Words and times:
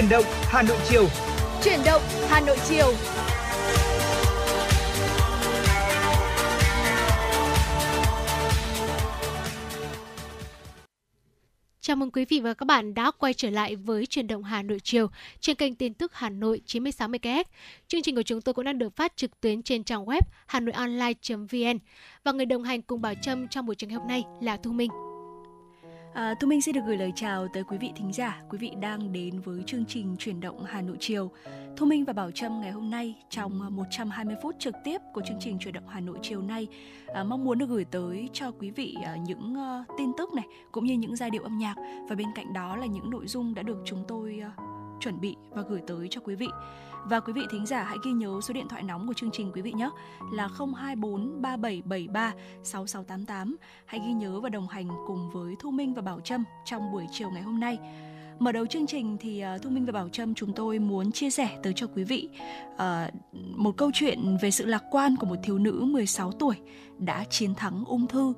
Chuyển 0.00 0.10
động 0.10 0.24
Hà 0.42 0.62
Nội 0.62 0.78
chiều. 0.88 1.08
Chuyển 1.64 1.80
động 1.86 2.02
Hà 2.28 2.40
Nội 2.40 2.56
chiều. 2.68 2.92
Chào 11.80 11.96
mừng 11.96 12.10
quý 12.10 12.24
vị 12.24 12.40
và 12.40 12.54
các 12.54 12.64
bạn 12.64 12.94
đã 12.94 13.10
quay 13.18 13.34
trở 13.34 13.50
lại 13.50 13.76
với 13.76 14.06
truyền 14.06 14.26
động 14.26 14.42
Hà 14.42 14.62
Nội 14.62 14.78
chiều 14.82 15.06
trên 15.40 15.56
kênh 15.56 15.74
tin 15.74 15.94
tức 15.94 16.14
Hà 16.14 16.30
Nội 16.30 16.60
96 16.66 17.08
MHz. 17.08 17.44
Chương 17.88 18.02
trình 18.02 18.14
của 18.14 18.22
chúng 18.22 18.40
tôi 18.40 18.54
cũng 18.54 18.64
đang 18.64 18.78
được 18.78 18.96
phát 18.96 19.16
trực 19.16 19.40
tuyến 19.40 19.62
trên 19.62 19.84
trang 19.84 20.04
web 20.04 20.20
hanoionline.vn. 20.46 21.78
Và 22.24 22.32
người 22.32 22.46
đồng 22.46 22.62
hành 22.62 22.82
cùng 22.82 23.00
Bảo 23.00 23.14
Trâm 23.22 23.48
trong 23.48 23.66
buổi 23.66 23.74
trường 23.74 23.90
hôm 23.90 24.08
nay 24.08 24.22
là 24.40 24.56
Thu 24.56 24.72
Minh. 24.72 24.90
À, 26.14 26.34
Thu 26.40 26.48
Minh 26.48 26.62
xin 26.62 26.74
được 26.74 26.80
gửi 26.86 26.96
lời 26.96 27.12
chào 27.16 27.48
tới 27.48 27.64
quý 27.64 27.78
vị 27.78 27.92
thính 27.96 28.12
giả, 28.12 28.42
quý 28.48 28.58
vị 28.58 28.72
đang 28.80 29.12
đến 29.12 29.40
với 29.40 29.62
chương 29.66 29.84
trình 29.88 30.16
chuyển 30.18 30.40
động 30.40 30.64
Hà 30.64 30.82
Nội 30.82 30.96
chiều. 31.00 31.30
Thu 31.76 31.86
Minh 31.86 32.04
và 32.04 32.12
Bảo 32.12 32.30
Trâm 32.30 32.60
ngày 32.60 32.70
hôm 32.70 32.90
nay 32.90 33.14
trong 33.28 33.62
à, 33.62 33.68
120 33.68 34.34
phút 34.42 34.54
trực 34.58 34.74
tiếp 34.84 34.98
của 35.14 35.22
chương 35.28 35.38
trình 35.40 35.58
chuyển 35.58 35.74
động 35.74 35.88
Hà 35.88 36.00
Nội 36.00 36.18
chiều 36.22 36.42
nay 36.42 36.66
à, 37.14 37.24
mong 37.24 37.44
muốn 37.44 37.58
được 37.58 37.68
gửi 37.68 37.84
tới 37.84 38.28
cho 38.32 38.50
quý 38.50 38.70
vị 38.70 38.96
à, 39.04 39.16
những 39.26 39.54
à, 39.54 39.84
tin 39.98 40.12
tức 40.18 40.34
này 40.34 40.44
cũng 40.72 40.84
như 40.84 40.94
những 40.94 41.16
giai 41.16 41.30
điệu 41.30 41.42
âm 41.42 41.58
nhạc 41.58 41.74
và 42.08 42.16
bên 42.16 42.28
cạnh 42.34 42.52
đó 42.52 42.76
là 42.76 42.86
những 42.86 43.10
nội 43.10 43.26
dung 43.26 43.54
đã 43.54 43.62
được 43.62 43.78
chúng 43.84 44.04
tôi 44.08 44.40
à, 44.42 44.52
chuẩn 45.00 45.20
bị 45.20 45.36
và 45.50 45.62
gửi 45.62 45.80
tới 45.86 46.08
cho 46.10 46.20
quý 46.20 46.34
vị. 46.34 46.48
Và 47.04 47.20
quý 47.20 47.32
vị 47.32 47.42
thính 47.50 47.66
giả 47.66 47.82
hãy 47.82 47.98
ghi 48.04 48.12
nhớ 48.12 48.40
số 48.42 48.54
điện 48.54 48.68
thoại 48.68 48.82
nóng 48.82 49.06
của 49.06 49.14
chương 49.14 49.30
trình 49.30 49.52
quý 49.54 49.62
vị 49.62 49.72
nhé 49.72 49.90
là 50.32 50.48
024 50.76 51.42
3773 51.42 52.32
6688. 52.62 53.56
Hãy 53.86 54.00
ghi 54.06 54.12
nhớ 54.12 54.40
và 54.40 54.48
đồng 54.48 54.68
hành 54.68 54.88
cùng 55.06 55.30
với 55.30 55.54
Thu 55.60 55.70
Minh 55.70 55.94
và 55.94 56.02
Bảo 56.02 56.20
Trâm 56.20 56.44
trong 56.64 56.92
buổi 56.92 57.06
chiều 57.12 57.30
ngày 57.30 57.42
hôm 57.42 57.60
nay. 57.60 57.78
Mở 58.38 58.52
đầu 58.52 58.66
chương 58.66 58.86
trình 58.86 59.16
thì 59.20 59.44
uh, 59.56 59.62
Thu 59.62 59.70
Minh 59.70 59.86
và 59.86 59.92
Bảo 59.92 60.08
Trâm 60.08 60.34
chúng 60.34 60.52
tôi 60.52 60.78
muốn 60.78 61.12
chia 61.12 61.30
sẻ 61.30 61.58
tới 61.62 61.72
cho 61.76 61.86
quý 61.86 62.04
vị 62.04 62.28
uh, 62.74 62.80
một 63.56 63.76
câu 63.76 63.90
chuyện 63.94 64.36
về 64.42 64.50
sự 64.50 64.66
lạc 64.66 64.84
quan 64.90 65.16
của 65.16 65.26
một 65.26 65.36
thiếu 65.42 65.58
nữ 65.58 65.84
16 65.84 66.32
tuổi 66.32 66.54
đã 66.98 67.24
chiến 67.24 67.54
thắng 67.54 67.84
ung 67.84 68.06
thư. 68.06 68.32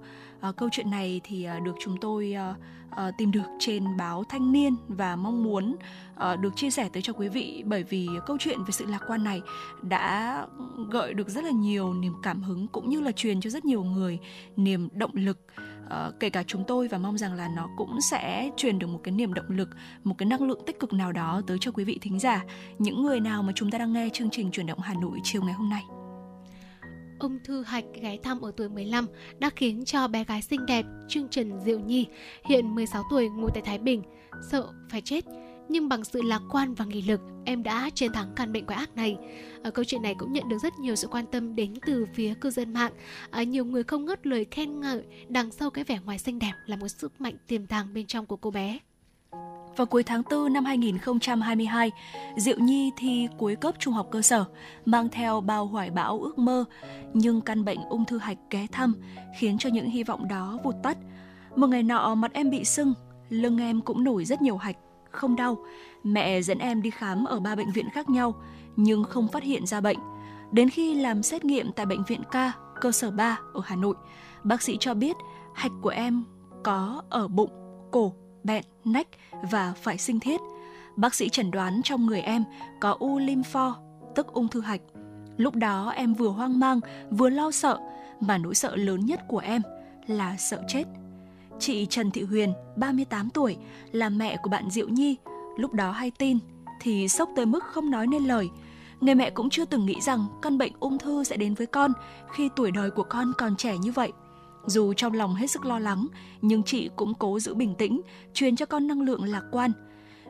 Uh, 0.49 0.57
câu 0.57 0.69
chuyện 0.73 0.91
này 0.91 1.21
thì 1.25 1.49
uh, 1.57 1.63
được 1.63 1.75
chúng 1.81 1.97
tôi 2.01 2.35
uh, 2.51 2.57
uh, 2.93 3.15
tìm 3.19 3.31
được 3.33 3.43
trên 3.59 3.97
báo 3.97 4.25
Thanh 4.29 4.53
niên 4.53 4.77
và 4.89 5.17
mong 5.17 5.43
muốn 5.43 5.77
uh, 6.15 6.41
được 6.41 6.57
chia 6.57 6.71
sẻ 6.71 6.89
tới 6.93 7.03
cho 7.03 7.13
quý 7.13 7.29
vị 7.29 7.63
bởi 7.67 7.83
vì 7.83 8.09
câu 8.27 8.37
chuyện 8.41 8.65
về 8.65 8.71
sự 8.71 8.87
lạc 8.87 9.01
quan 9.07 9.25
này 9.25 9.43
đã 9.83 10.47
gợi 10.91 11.15
được 11.15 11.29
rất 11.29 11.45
là 11.45 11.51
nhiều 11.51 11.95
niềm 11.95 12.15
cảm 12.23 12.43
hứng 12.43 12.69
cũng 12.69 12.89
như 12.89 13.01
là 13.01 13.13
truyền 13.13 13.41
cho 13.41 13.51
rất 13.51 13.65
nhiều 13.65 13.83
người 13.85 14.19
niềm 14.57 14.89
động 14.93 15.15
lực. 15.15 15.39
Uh, 15.83 16.21
kể 16.21 16.31
cả 16.31 16.43
chúng 16.47 16.65
tôi 16.67 16.89
và 16.89 16.99
mong 16.99 17.19
rằng 17.19 17.35
là 17.35 17.49
nó 17.57 17.69
cũng 17.77 17.99
sẽ 18.11 18.51
truyền 18.57 18.79
được 18.79 18.87
một 18.87 19.01
cái 19.03 19.13
niềm 19.13 19.35
động 19.35 19.49
lực 19.49 19.69
một 20.05 20.15
cái 20.19 20.27
năng 20.27 20.43
lượng 20.43 20.61
tích 20.67 20.81
cực 20.81 20.93
nào 20.93 21.13
đó 21.13 21.43
tới 21.47 21.57
cho 21.61 21.71
quý 21.71 21.85
vị 21.85 21.99
thính 22.03 22.19
giả. 22.19 22.45
Những 22.79 23.03
người 23.03 23.21
nào 23.21 23.43
mà 23.43 23.53
chúng 23.55 23.71
ta 23.71 23.79
đang 23.79 23.93
nghe 23.93 24.09
chương 24.13 24.31
trình 24.31 24.51
chuyển 24.51 24.67
động 24.67 24.81
Hà 24.81 24.95
Nội 24.95 25.19
chiều 25.23 25.43
ngày 25.43 25.55
hôm 25.55 25.69
nay? 25.71 26.02
Ung 27.23 27.39
thư 27.45 27.63
hạch 27.63 27.85
ghé 28.03 28.17
thăm 28.23 28.41
ở 28.41 28.53
tuổi 28.57 28.69
15 28.69 29.07
đã 29.39 29.51
khiến 29.57 29.85
cho 29.85 30.09
bé 30.09 30.25
gái 30.25 30.43
xinh 30.43 30.67
đẹp 30.67 30.87
Trương 31.09 31.29
Trần 31.29 31.61
Diệu 31.65 31.79
Nhi, 31.79 32.07
hiện 32.45 32.75
16 32.75 33.03
tuổi 33.11 33.29
ngồi 33.29 33.51
tại 33.55 33.63
Thái 33.67 33.79
Bình, 33.79 34.03
sợ 34.51 34.69
phải 34.91 35.01
chết. 35.01 35.25
Nhưng 35.69 35.89
bằng 35.89 36.05
sự 36.05 36.23
lạc 36.23 36.41
quan 36.51 36.75
và 36.75 36.85
nghị 36.85 37.03
lực, 37.03 37.21
em 37.45 37.63
đã 37.63 37.91
chiến 37.95 38.13
thắng 38.13 38.33
căn 38.37 38.53
bệnh 38.53 38.67
quái 38.67 38.79
ác 38.79 38.97
này. 38.97 39.17
Ở 39.63 39.71
câu 39.71 39.85
chuyện 39.85 40.03
này 40.03 40.15
cũng 40.19 40.33
nhận 40.33 40.49
được 40.49 40.59
rất 40.63 40.73
nhiều 40.81 40.97
sự 40.97 41.09
quan 41.09 41.25
tâm 41.27 41.55
đến 41.55 41.75
từ 41.87 42.07
phía 42.15 42.35
cư 42.35 42.51
dân 42.51 42.73
mạng. 42.73 42.93
À, 43.31 43.43
nhiều 43.43 43.65
người 43.65 43.83
không 43.83 44.05
ngớt 44.05 44.27
lời 44.27 44.47
khen 44.51 44.81
ngợi 44.81 45.03
đằng 45.29 45.51
sau 45.51 45.71
cái 45.71 45.85
vẻ 45.85 45.99
ngoài 46.05 46.19
xinh 46.19 46.39
đẹp 46.39 46.53
là 46.67 46.77
một 46.77 46.89
sức 46.89 47.21
mạnh 47.21 47.35
tiềm 47.47 47.67
tàng 47.67 47.95
bên 47.95 48.07
trong 48.07 48.27
của 48.27 48.37
cô 48.37 48.51
bé. 48.51 48.79
Vào 49.77 49.87
cuối 49.87 50.03
tháng 50.03 50.23
4 50.31 50.53
năm 50.53 50.65
2022, 50.65 51.91
Diệu 52.37 52.59
Nhi 52.59 52.91
thi 52.97 53.29
cuối 53.39 53.57
cấp 53.57 53.75
trung 53.79 53.95
học 53.95 54.09
cơ 54.11 54.23
sở, 54.23 54.45
mang 54.85 55.09
theo 55.09 55.41
bao 55.41 55.67
hoài 55.67 55.91
bão 55.91 56.21
ước 56.21 56.39
mơ, 56.39 56.65
nhưng 57.15 57.41
căn 57.41 57.65
bệnh 57.65 57.79
ung 57.89 58.05
thư 58.05 58.19
hạch 58.19 58.39
ghé 58.51 58.67
thăm, 58.73 58.95
khiến 59.39 59.59
cho 59.59 59.71
những 59.71 59.91
hy 59.91 60.05
vọng 60.05 60.29
đó 60.29 60.59
vụt 60.65 60.75
tắt. 60.83 60.99
Một 61.57 61.67
ngày 61.67 61.83
nọ 61.83 62.15
mặt 62.15 62.33
em 62.33 62.51
bị 62.51 62.65
sưng, 62.65 62.95
lưng 63.29 63.59
em 63.59 63.81
cũng 63.81 64.05
nổi 64.05 64.25
rất 64.25 64.43
nhiều 64.43 64.57
hạch, 64.57 64.77
không 65.11 65.37
đau. 65.37 65.57
Mẹ 66.05 66.43
dẫn 66.43 66.59
em 66.59 66.83
đi 66.83 66.91
khám 66.91 67.25
ở 67.25 67.41
ba 67.41 67.55
bệnh 67.55 67.73
viện 67.73 67.91
khác 67.93 68.11
nhau, 68.11 68.35
nhưng 68.77 69.05
không 69.05 69.29
phát 69.29 69.43
hiện 69.43 69.67
ra 69.67 69.81
bệnh. 69.81 69.99
Đến 70.53 70.71
khi 70.71 70.95
làm 70.95 71.23
xét 71.23 71.45
nghiệm 71.45 71.73
tại 71.73 71.87
bệnh 71.87 72.03
viện 72.05 72.23
K, 72.23 72.35
cơ 72.81 72.93
sở 72.93 73.11
3 73.11 73.39
ở 73.55 73.61
Hà 73.65 73.77
Nội, 73.77 73.95
bác 74.45 74.63
sĩ 74.63 74.77
cho 74.81 74.95
biết 74.95 75.17
hạch 75.55 75.73
của 75.83 75.89
em 75.89 76.25
có 76.65 77.03
ở 77.11 77.29
bụng, 77.29 77.51
cổ 77.91 78.15
bẹn, 78.45 78.65
nách 78.85 79.07
và 79.51 79.73
phải 79.83 79.99
sinh 79.99 80.21
thiết. 80.21 80.41
Bác 80.97 81.15
sĩ 81.15 81.29
chẩn 81.29 81.51
đoán 81.51 81.81
trong 81.85 82.07
người 82.07 82.21
em 82.21 82.45
có 82.81 82.97
u 82.99 83.19
lympho, 83.19 83.77
tức 84.15 84.27
ung 84.27 84.49
thư 84.49 84.61
hạch. 84.61 84.81
Lúc 85.37 85.55
đó 85.55 85.93
em 85.97 86.15
vừa 86.15 86.29
hoang 86.29 86.61
mang, 86.61 86.81
vừa 87.11 87.29
lo 87.29 87.51
sợ, 87.51 87.79
mà 88.21 88.39
nỗi 88.39 88.55
sợ 88.55 88.77
lớn 88.77 89.07
nhất 89.07 89.21
của 89.29 89.39
em 89.39 89.63
là 90.07 90.37
sợ 90.37 90.63
chết. 90.69 90.85
Chị 91.59 91.87
Trần 91.87 92.11
Thị 92.11 92.23
Huyền, 92.23 92.53
38 92.77 93.31
tuổi, 93.31 93.57
là 93.93 94.09
mẹ 94.09 94.37
của 94.43 94.51
bạn 94.51 94.71
Diệu 94.71 94.89
Nhi, 94.89 95.17
lúc 95.57 95.73
đó 95.73 95.91
hay 95.91 96.11
tin 96.11 96.39
thì 96.81 97.09
sốc 97.09 97.29
tới 97.37 97.47
mức 97.47 97.65
không 97.65 97.91
nói 97.91 98.07
nên 98.07 98.25
lời. 98.25 98.49
Người 99.01 99.15
mẹ 99.15 99.31
cũng 99.31 99.51
chưa 99.51 99.65
từng 99.65 99.87
nghĩ 99.87 100.01
rằng 100.01 100.27
căn 100.43 100.59
bệnh 100.59 100.73
ung 100.81 100.99
thư 100.99 101.25
sẽ 101.25 101.37
đến 101.37 101.55
với 101.55 101.67
con 101.67 101.93
khi 102.33 102.49
tuổi 102.57 102.71
đời 102.71 102.91
của 102.91 103.03
con 103.03 103.33
còn 103.39 103.57
trẻ 103.57 103.79
như 103.79 103.93
vậy. 103.93 104.13
Dù 104.67 104.93
trong 104.93 105.13
lòng 105.13 105.35
hết 105.35 105.47
sức 105.47 105.65
lo 105.65 105.79
lắng, 105.79 106.07
nhưng 106.43 106.63
chị 106.63 106.91
cũng 106.97 107.15
cố 107.15 107.41
giữ 107.41 107.55
bình 107.55 107.75
tĩnh, 107.79 108.01
truyền 108.35 108.57
cho 108.57 108.67
con 108.67 108.87
năng 108.87 109.03
lượng 109.03 109.25
lạc 109.25 109.43
quan. 109.53 109.73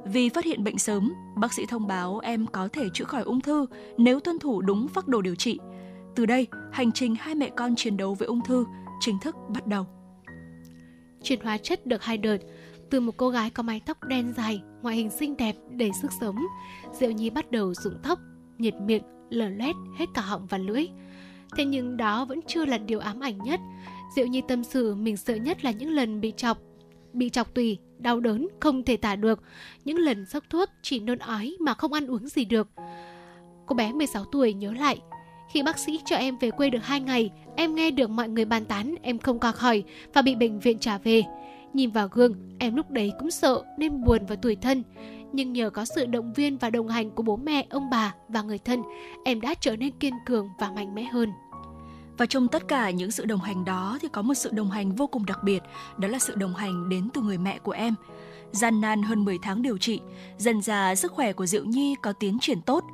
Vì 0.05 0.29
phát 0.29 0.45
hiện 0.45 0.65
bệnh 0.65 0.79
sớm, 0.79 1.13
bác 1.37 1.53
sĩ 1.53 1.67
thông 1.67 1.87
báo 1.87 2.19
em 2.19 2.47
có 2.47 2.69
thể 2.73 2.89
chữa 2.95 3.05
khỏi 3.05 3.23
ung 3.23 3.41
thư 3.41 3.67
nếu 3.97 4.21
tuân 4.21 4.39
thủ 4.39 4.63
đúng 4.63 4.89
phác 4.89 5.09
đồ 5.09 5.23
điều 5.23 5.35
trị. 5.35 5.59
Từ 6.15 6.27
đây, 6.27 6.47
hành 6.73 6.93
trình 6.93 7.15
hai 7.21 7.35
mẹ 7.35 7.51
con 7.57 7.77
chiến 7.77 7.97
đấu 7.97 8.15
với 8.15 8.29
ung 8.29 8.41
thư 8.45 8.65
chính 9.01 9.19
thức 9.19 9.37
bắt 9.49 9.67
đầu. 9.67 9.87
Chuyển 11.23 11.41
hóa 11.41 11.59
chất 11.59 11.87
được 11.87 12.03
hai 12.03 12.19
đợt, 12.19 12.39
từ 12.91 13.01
một 13.01 13.13
cô 13.17 13.29
gái 13.29 13.51
có 13.51 13.63
mái 13.63 13.81
tóc 13.87 14.05
đen 14.05 14.33
dài, 14.37 14.63
ngoại 14.83 14.97
hình 14.97 15.11
xinh 15.11 15.37
đẹp, 15.37 15.57
đầy 15.71 15.91
sức 16.03 16.11
sống, 16.21 16.37
Diệu 16.93 17.11
Nhi 17.11 17.31
bắt 17.31 17.51
đầu 17.51 17.75
rụng 17.75 17.99
tóc, 18.03 18.19
nhiệt 18.59 18.75
miệng, 18.75 19.03
lở 19.31 19.49
loét 19.49 19.75
hết 19.99 20.07
cả 20.15 20.23
họng 20.23 20.47
và 20.47 20.59
lưỡi. 20.59 20.87
Thế 21.57 21.65
nhưng 21.65 21.97
đó 21.97 22.25
vẫn 22.25 22.41
chưa 22.47 22.65
là 22.65 22.79
điều 22.79 22.99
ám 22.99 23.21
ảnh 23.21 23.39
nhất. 23.39 23.61
Diệu 24.17 24.27
Nhi 24.27 24.43
tâm 24.49 24.65
sự 24.65 24.95
mình 24.95 25.17
sợ 25.17 25.35
nhất 25.35 25.65
là 25.65 25.71
những 25.71 25.91
lần 25.91 26.21
bị 26.21 26.33
chọc, 26.37 26.59
bị 27.13 27.31
chọc 27.31 27.55
tùy, 27.55 27.79
đau 27.99 28.21
đớn, 28.21 28.49
không 28.61 28.83
thể 28.83 28.97
tả 28.97 29.17
được. 29.17 29.43
Những 29.85 29.99
lần 29.99 30.27
sốc 30.27 30.45
thuốc 30.51 30.69
chỉ 30.83 31.01
nôn 31.01 31.19
ói 31.19 31.57
mà 31.61 31.75
không 31.75 31.93
ăn 31.93 32.07
uống 32.07 32.29
gì 32.29 32.45
được. 32.45 32.69
Cô 33.67 33.75
bé 33.75 33.93
16 33.93 34.25
tuổi 34.25 34.53
nhớ 34.53 34.73
lại, 34.73 34.99
khi 35.53 35.63
bác 35.63 35.79
sĩ 35.79 36.01
cho 36.05 36.17
em 36.17 36.39
về 36.39 36.51
quê 36.51 36.71
được 36.71 36.83
2 36.83 37.01
ngày, 37.01 37.31
em 37.57 37.75
nghe 37.75 37.91
được 37.91 38.11
mọi 38.11 38.29
người 38.29 38.45
bàn 38.45 38.65
tán 38.65 38.95
em 39.03 39.19
không 39.19 39.41
qua 39.41 39.53
khỏi 39.53 39.83
và 40.15 40.23
bị 40.23 40.35
bệnh 40.35 40.61
viện 40.61 40.79
trả 40.79 40.99
về. 40.99 41.23
Nhìn 41.73 41.91
vào 41.91 42.09
gương, 42.09 42.35
em 42.59 42.77
lúc 42.77 42.91
đấy 42.91 43.13
cũng 43.19 43.31
sợ 43.31 43.63
nên 43.79 44.05
buồn 44.05 44.27
và 44.29 44.37
tủi 44.37 44.57
thân. 44.57 44.83
Nhưng 45.33 45.53
nhờ 45.53 45.71
có 45.71 45.85
sự 45.85 46.07
động 46.07 46.33
viên 46.33 46.59
và 46.59 46.71
đồng 46.71 46.89
hành 46.89 47.11
của 47.11 47.23
bố 47.23 47.37
mẹ, 47.37 47.67
ông 47.71 47.91
bà 47.91 48.15
và 48.29 48.43
người 48.43 48.59
thân, 48.59 48.83
em 49.25 49.41
đã 49.41 49.55
trở 49.61 49.77
nên 49.77 49.91
kiên 49.91 50.15
cường 50.27 50.49
và 50.59 50.71
mạnh 50.71 50.95
mẽ 50.95 51.03
hơn. 51.03 51.29
Và 52.19 52.27
trong 52.27 52.49
tất 52.49 52.69
cả 52.69 52.91
những 52.91 53.11
sự 53.11 53.25
đồng 53.25 53.41
hành 53.41 53.65
đó 53.65 53.99
thì 54.03 54.09
có 54.13 54.23
một 54.23 54.35
sự 54.35 54.51
đồng 54.51 54.71
hành 54.71 54.95
vô 54.95 55.07
cùng 55.07 55.27
đặc 55.27 55.43
biệt, 55.43 55.63
đó 55.99 56.09
là 56.09 56.19
sự 56.19 56.35
đồng 56.35 56.55
hành 56.55 56.89
đến 56.89 57.09
từ 57.15 57.21
người 57.21 57.39
mẹ 57.39 57.59
của 57.59 57.73
em. 57.73 57.95
Gian 58.53 58.81
nan 58.81 59.03
hơn 59.03 59.25
10 59.25 59.39
tháng 59.43 59.63
điều 59.63 59.79
trị, 59.79 60.01
dần 60.39 60.63
dà 60.63 60.95
sức 60.95 61.13
khỏe 61.13 61.33
của 61.33 61.47
Diệu 61.47 61.65
Nhi 61.65 61.95
có 62.03 62.13
tiến 62.13 62.39
triển 62.41 62.61
tốt. 62.63 62.85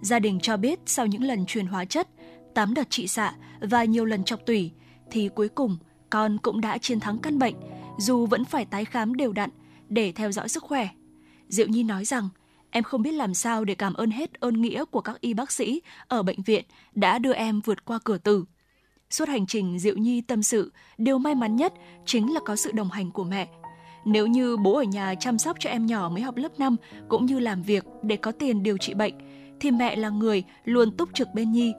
Gia 0.00 0.18
đình 0.18 0.40
cho 0.40 0.56
biết 0.56 0.78
sau 0.86 1.06
những 1.06 1.22
lần 1.22 1.46
truyền 1.46 1.66
hóa 1.66 1.84
chất, 1.84 2.08
8 2.54 2.74
đợt 2.74 2.90
trị 2.90 3.08
xạ 3.08 3.34
và 3.60 3.84
nhiều 3.84 4.04
lần 4.04 4.24
chọc 4.24 4.46
tủy, 4.46 4.70
thì 5.10 5.28
cuối 5.34 5.48
cùng 5.48 5.78
con 6.10 6.38
cũng 6.38 6.60
đã 6.60 6.78
chiến 6.78 7.00
thắng 7.00 7.18
căn 7.18 7.38
bệnh, 7.38 7.54
dù 7.98 8.26
vẫn 8.26 8.44
phải 8.44 8.64
tái 8.64 8.84
khám 8.84 9.14
đều 9.14 9.32
đặn 9.32 9.50
để 9.88 10.12
theo 10.12 10.32
dõi 10.32 10.48
sức 10.48 10.62
khỏe. 10.62 10.88
Diệu 11.48 11.66
Nhi 11.66 11.82
nói 11.82 12.04
rằng, 12.04 12.28
em 12.70 12.84
không 12.84 13.02
biết 13.02 13.12
làm 13.12 13.34
sao 13.34 13.64
để 13.64 13.74
cảm 13.74 13.94
ơn 13.94 14.10
hết 14.10 14.40
ơn 14.40 14.62
nghĩa 14.62 14.84
của 14.84 15.00
các 15.00 15.20
y 15.20 15.34
bác 15.34 15.52
sĩ 15.52 15.82
ở 16.08 16.22
bệnh 16.22 16.42
viện 16.42 16.64
đã 16.94 17.18
đưa 17.18 17.32
em 17.32 17.60
vượt 17.60 17.84
qua 17.84 17.98
cửa 18.04 18.18
tử. 18.18 18.44
Suốt 19.14 19.28
hành 19.28 19.46
trình 19.46 19.78
Diệu 19.78 19.96
Nhi 19.96 20.20
tâm 20.20 20.42
sự, 20.42 20.72
điều 20.98 21.18
may 21.18 21.34
mắn 21.34 21.56
nhất 21.56 21.72
chính 22.06 22.34
là 22.34 22.40
có 22.44 22.56
sự 22.56 22.72
đồng 22.72 22.90
hành 22.90 23.10
của 23.10 23.24
mẹ. 23.24 23.48
Nếu 24.04 24.26
như 24.26 24.56
bố 24.56 24.76
ở 24.76 24.82
nhà 24.82 25.14
chăm 25.20 25.38
sóc 25.38 25.56
cho 25.60 25.70
em 25.70 25.86
nhỏ 25.86 26.08
mới 26.08 26.22
học 26.22 26.36
lớp 26.36 26.58
5 26.58 26.76
cũng 27.08 27.26
như 27.26 27.38
làm 27.38 27.62
việc 27.62 27.84
để 28.02 28.16
có 28.16 28.32
tiền 28.32 28.62
điều 28.62 28.78
trị 28.78 28.94
bệnh, 28.94 29.14
thì 29.60 29.70
mẹ 29.70 29.96
là 29.96 30.08
người 30.08 30.42
luôn 30.64 30.96
túc 30.96 31.14
trực 31.14 31.28
bên 31.34 31.52
Nhi. 31.52 31.72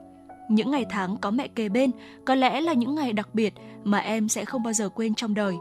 Những 0.50 0.70
ngày 0.70 0.84
tháng 0.90 1.16
có 1.16 1.30
mẹ 1.30 1.48
kề 1.48 1.68
bên 1.68 1.90
có 2.24 2.34
lẽ 2.34 2.60
là 2.60 2.72
những 2.72 2.94
ngày 2.94 3.12
đặc 3.12 3.34
biệt 3.34 3.54
mà 3.84 3.98
em 3.98 4.28
sẽ 4.28 4.44
không 4.44 4.62
bao 4.62 4.72
giờ 4.72 4.88
quên 4.88 5.14
trong 5.14 5.34
đời. 5.34 5.54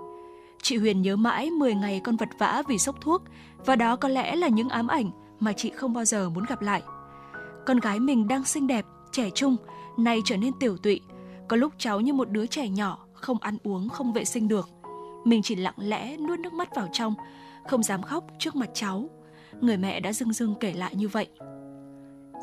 Chị 0.62 0.77
Huyền 0.77 1.01
nhớ 1.01 1.16
mãi 1.16 1.51
10 1.51 1.74
ngày 1.74 2.01
con 2.04 2.16
vật 2.16 2.30
vã 2.39 2.63
vì 2.68 2.77
sốc 2.77 3.01
thuốc 3.01 3.22
và 3.66 3.75
đó 3.75 3.95
có 3.95 4.10
lẽ 4.10 4.36
là 4.36 4.48
những 4.48 4.69
ám 4.69 4.88
ảnh 4.88 5.12
mà 5.39 5.54
chị 5.54 5.72
không 5.75 5.94
bao 5.94 6.06
giờ 6.06 6.30
muốn 6.30 6.45
gặp 6.50 6.62
lại. 6.62 6.81
Con 7.66 7.80
gái 7.80 8.00
mình 8.00 8.27
đang 8.27 8.44
xinh 8.44 8.68
đẹp, 8.68 8.86
trẻ 9.12 9.30
trung, 9.30 9.56
nay 9.98 10.22
trở 10.25 10.38
nên 10.38 10.54
tiểu 10.60 10.77
tụy, 10.77 11.01
có 11.47 11.57
lúc 11.57 11.74
cháu 11.77 12.01
như 12.01 12.13
một 12.13 12.30
đứa 12.30 12.45
trẻ 12.45 12.69
nhỏ, 12.69 13.06
không 13.13 13.38
ăn 13.42 13.57
uống, 13.63 13.89
không 13.89 14.13
vệ 14.13 14.25
sinh 14.25 14.47
được. 14.47 14.69
Mình 15.25 15.42
chỉ 15.42 15.56
lặng 15.56 15.75
lẽ 15.77 16.18
nuốt 16.18 16.39
nước 16.39 16.53
mắt 16.53 16.75
vào 16.75 16.88
trong, 16.92 17.13
không 17.68 17.83
dám 17.83 18.01
khóc 18.01 18.24
trước 18.39 18.56
mặt 18.56 18.69
cháu. 18.74 19.09
người 19.62 19.77
mẹ 19.77 20.00
đã 20.00 20.13
dưng 20.13 20.33
dưng 20.33 20.56
kể 20.59 20.74
lại 20.74 20.95
như 20.95 21.07
vậy. 21.07 21.27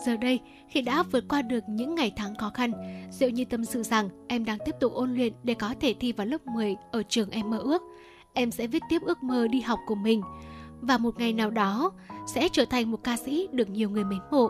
Giờ 0.06 0.16
đây, 0.16 0.40
khi 0.68 0.82
đã 0.82 1.02
vượt 1.02 1.24
qua 1.28 1.42
được 1.42 1.64
những 1.68 1.94
ngày 1.94 2.12
tháng 2.16 2.34
khó 2.34 2.50
khăn, 2.54 2.72
Diệu 3.10 3.30
Nhi 3.30 3.44
tâm 3.44 3.64
sự 3.64 3.82
rằng 3.82 4.08
em 4.28 4.44
đang 4.44 4.58
tiếp 4.64 4.74
tục 4.80 4.92
ôn 4.92 5.14
luyện 5.14 5.32
để 5.42 5.54
có 5.54 5.74
thể 5.80 5.94
thi 6.00 6.12
vào 6.12 6.26
lớp 6.26 6.46
10 6.46 6.76
ở 6.92 7.02
trường 7.02 7.30
em 7.30 7.50
mơ 7.50 7.58
ước. 7.58 7.82
Em 8.32 8.50
sẽ 8.50 8.66
viết 8.66 8.82
tiếp 8.88 9.02
ước 9.02 9.22
mơ 9.22 9.48
đi 9.48 9.60
học 9.60 9.78
của 9.86 9.94
mình 9.94 10.22
và 10.80 10.98
một 10.98 11.18
ngày 11.18 11.32
nào 11.32 11.50
đó 11.50 11.92
sẽ 12.26 12.48
trở 12.52 12.64
thành 12.64 12.90
một 12.90 13.04
ca 13.04 13.16
sĩ 13.16 13.48
được 13.52 13.70
nhiều 13.70 13.90
người 13.90 14.04
mến 14.04 14.20
mộ. 14.30 14.48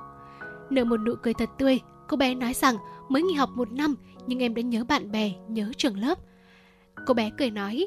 Nở 0.71 0.85
một 0.85 0.97
nụ 0.97 1.15
cười 1.23 1.35
thật 1.35 1.51
tươi, 1.59 1.81
cô 2.09 2.17
bé 2.17 2.35
nói 2.35 2.55
rằng 2.55 2.77
mới 3.09 3.23
nghỉ 3.23 3.35
học 3.35 3.51
một 3.55 3.73
năm 3.73 3.95
nhưng 4.27 4.39
em 4.39 4.55
đã 4.55 4.63
nhớ 4.63 4.85
bạn 4.85 5.13
bè, 5.13 5.33
nhớ 5.49 5.73
trường 5.77 5.99
lớp. 5.99 6.19
Cô 7.07 7.15
bé 7.15 7.31
cười 7.39 7.51
nói, 7.51 7.87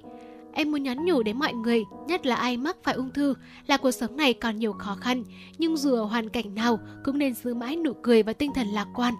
Em 0.58 0.72
muốn 0.72 0.84
nhắn 0.84 1.06
nhủ 1.06 1.24
đến 1.24 1.40
mọi 1.40 1.54
người, 1.54 1.84
nhất 2.08 2.26
là 2.26 2.36
ai 2.36 2.58
mắc 2.58 2.78
phải 2.84 2.96
ung 2.96 3.12
thư, 3.12 3.36
là 3.68 3.78
cuộc 3.78 3.92
sống 3.92 4.18
này 4.18 4.34
còn 4.34 4.60
nhiều 4.60 4.74
khó 4.74 4.96
khăn, 4.96 5.24
nhưng 5.58 5.78
dù 5.78 5.96
ở 5.96 6.04
hoàn 6.04 6.30
cảnh 6.30 6.56
nào 6.56 6.80
cũng 7.04 7.18
nên 7.18 7.34
giữ 7.34 7.54
mãi 7.54 7.76
nụ 7.76 7.94
cười 7.94 8.24
và 8.24 8.34
tinh 8.34 8.52
thần 8.56 8.68
lạc 8.68 8.88
quan. 8.96 9.14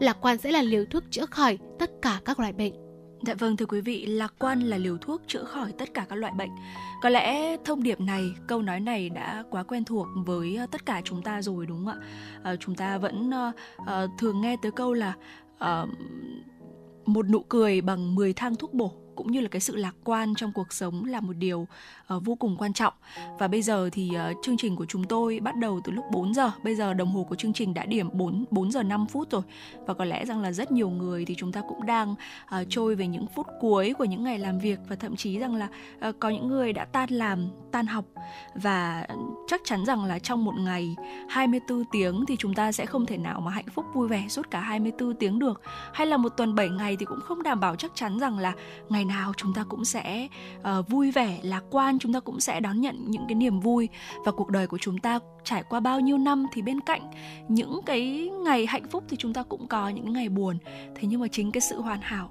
Lạc 0.00 0.16
quan 0.20 0.38
sẽ 0.38 0.50
là 0.50 0.62
liều 0.62 0.84
thuốc 0.84 1.02
chữa 1.10 1.26
khỏi 1.26 1.58
tất 1.78 1.90
cả 2.02 2.20
các 2.24 2.40
loại 2.40 2.52
bệnh. 2.52 2.72
Dạ 3.26 3.34
vâng 3.34 3.56
thưa 3.56 3.66
quý 3.66 3.80
vị, 3.80 4.06
lạc 4.06 4.34
quan 4.38 4.60
là 4.60 4.78
liều 4.78 4.98
thuốc 4.98 5.22
chữa 5.26 5.44
khỏi 5.44 5.72
tất 5.78 5.94
cả 5.94 6.06
các 6.08 6.16
loại 6.16 6.32
bệnh. 6.38 6.50
Có 7.02 7.08
lẽ 7.08 7.56
thông 7.64 7.82
điệp 7.82 8.00
này, 8.00 8.30
câu 8.46 8.62
nói 8.62 8.80
này 8.80 9.10
đã 9.10 9.44
quá 9.50 9.62
quen 9.62 9.84
thuộc 9.84 10.06
với 10.26 10.56
ờ, 10.56 10.66
tất 10.66 10.86
cả 10.86 11.00
chúng 11.04 11.22
ta 11.22 11.42
rồi 11.42 11.66
đúng 11.66 11.86
không 11.86 11.94
ạ? 11.94 12.06
À, 12.42 12.56
chúng 12.56 12.74
ta 12.74 12.98
vẫn 12.98 13.30
uh, 13.30 14.10
thường 14.18 14.40
nghe 14.40 14.56
tới 14.62 14.72
câu 14.72 14.92
là 14.92 15.14
uh, 15.64 15.88
một 17.06 17.28
nụ 17.28 17.40
cười 17.40 17.80
bằng 17.80 18.14
10 18.14 18.32
thang 18.32 18.56
thuốc 18.56 18.74
bổ, 18.74 18.92
cũng 19.16 19.32
như 19.32 19.40
là 19.40 19.48
cái 19.48 19.60
sự 19.60 19.76
lạc 19.76 19.94
quan 20.04 20.34
trong 20.34 20.52
cuộc 20.52 20.72
sống 20.72 21.04
là 21.04 21.20
một 21.20 21.32
điều 21.32 21.68
uh, 22.14 22.24
vô 22.24 22.34
cùng 22.34 22.56
quan 22.56 22.72
trọng. 22.72 22.92
Và 23.38 23.48
bây 23.48 23.62
giờ 23.62 23.90
thì 23.92 24.10
uh, 24.30 24.36
chương 24.42 24.56
trình 24.56 24.76
của 24.76 24.86
chúng 24.86 25.04
tôi 25.04 25.40
bắt 25.40 25.56
đầu 25.56 25.80
từ 25.84 25.92
lúc 25.92 26.04
4 26.12 26.34
giờ. 26.34 26.50
Bây 26.64 26.74
giờ 26.74 26.94
đồng 26.94 27.12
hồ 27.12 27.24
của 27.24 27.34
chương 27.34 27.52
trình 27.52 27.74
đã 27.74 27.86
điểm 27.86 28.08
4 28.12 28.44
4 28.50 28.70
giờ 28.70 28.82
5 28.82 29.06
phút 29.06 29.30
rồi. 29.30 29.42
Và 29.86 29.94
có 29.94 30.04
lẽ 30.04 30.24
rằng 30.24 30.40
là 30.40 30.52
rất 30.52 30.72
nhiều 30.72 30.90
người 30.90 31.24
thì 31.24 31.34
chúng 31.34 31.52
ta 31.52 31.62
cũng 31.68 31.86
đang 31.86 32.12
uh, 32.12 32.66
trôi 32.68 32.94
về 32.94 33.06
những 33.06 33.26
phút 33.34 33.46
cuối 33.60 33.94
của 33.98 34.04
những 34.04 34.24
ngày 34.24 34.38
làm 34.38 34.58
việc 34.58 34.78
và 34.88 34.96
thậm 34.96 35.16
chí 35.16 35.38
rằng 35.38 35.54
là 35.54 35.68
uh, 36.08 36.14
có 36.20 36.28
những 36.28 36.48
người 36.48 36.72
đã 36.72 36.84
tan 36.84 37.10
làm, 37.10 37.48
tan 37.72 37.86
học 37.86 38.04
và 38.54 39.06
chắc 39.46 39.60
chắn 39.64 39.84
rằng 39.84 40.04
là 40.04 40.18
trong 40.18 40.44
một 40.44 40.54
ngày 40.58 40.96
24 41.28 41.84
tiếng 41.92 42.24
thì 42.28 42.36
chúng 42.38 42.54
ta 42.54 42.72
sẽ 42.72 42.86
không 42.86 43.06
thể 43.06 43.16
nào 43.16 43.40
mà 43.40 43.50
hạnh 43.50 43.68
phúc 43.74 43.86
vui 43.94 44.08
vẻ 44.08 44.26
suốt 44.28 44.50
cả 44.50 44.60
24 44.60 45.14
tiếng 45.14 45.38
được. 45.38 45.60
Hay 45.92 46.06
là 46.06 46.16
một 46.16 46.28
tuần 46.28 46.54
7 46.54 46.68
ngày 46.68 46.96
thì 46.96 47.06
cũng 47.06 47.20
không 47.20 47.42
đảm 47.42 47.60
bảo 47.60 47.76
chắc 47.76 47.90
chắn 47.94 48.18
rằng 48.18 48.38
là 48.38 48.52
ngày 48.88 49.04
nào 49.04 49.32
chúng 49.36 49.54
ta 49.54 49.64
cũng 49.68 49.84
sẽ 49.84 50.28
uh, 50.60 50.88
vui 50.88 51.10
vẻ 51.10 51.38
lạc 51.42 51.62
quan 51.70 51.95
chúng 51.98 52.12
ta 52.12 52.20
cũng 52.20 52.40
sẽ 52.40 52.60
đón 52.60 52.80
nhận 52.80 53.10
những 53.10 53.24
cái 53.28 53.34
niềm 53.34 53.60
vui 53.60 53.88
và 54.24 54.32
cuộc 54.32 54.50
đời 54.50 54.66
của 54.66 54.78
chúng 54.78 54.98
ta 54.98 55.18
trải 55.44 55.62
qua 55.68 55.80
bao 55.80 56.00
nhiêu 56.00 56.18
năm 56.18 56.46
thì 56.52 56.62
bên 56.62 56.80
cạnh 56.80 57.10
những 57.48 57.80
cái 57.86 58.30
ngày 58.44 58.66
hạnh 58.66 58.88
phúc 58.88 59.04
thì 59.08 59.16
chúng 59.16 59.32
ta 59.32 59.42
cũng 59.42 59.68
có 59.68 59.88
những 59.88 60.12
ngày 60.12 60.28
buồn. 60.28 60.58
Thế 60.94 61.02
nhưng 61.02 61.20
mà 61.20 61.28
chính 61.28 61.52
cái 61.52 61.60
sự 61.60 61.80
hoàn 61.80 62.00
hảo, 62.00 62.30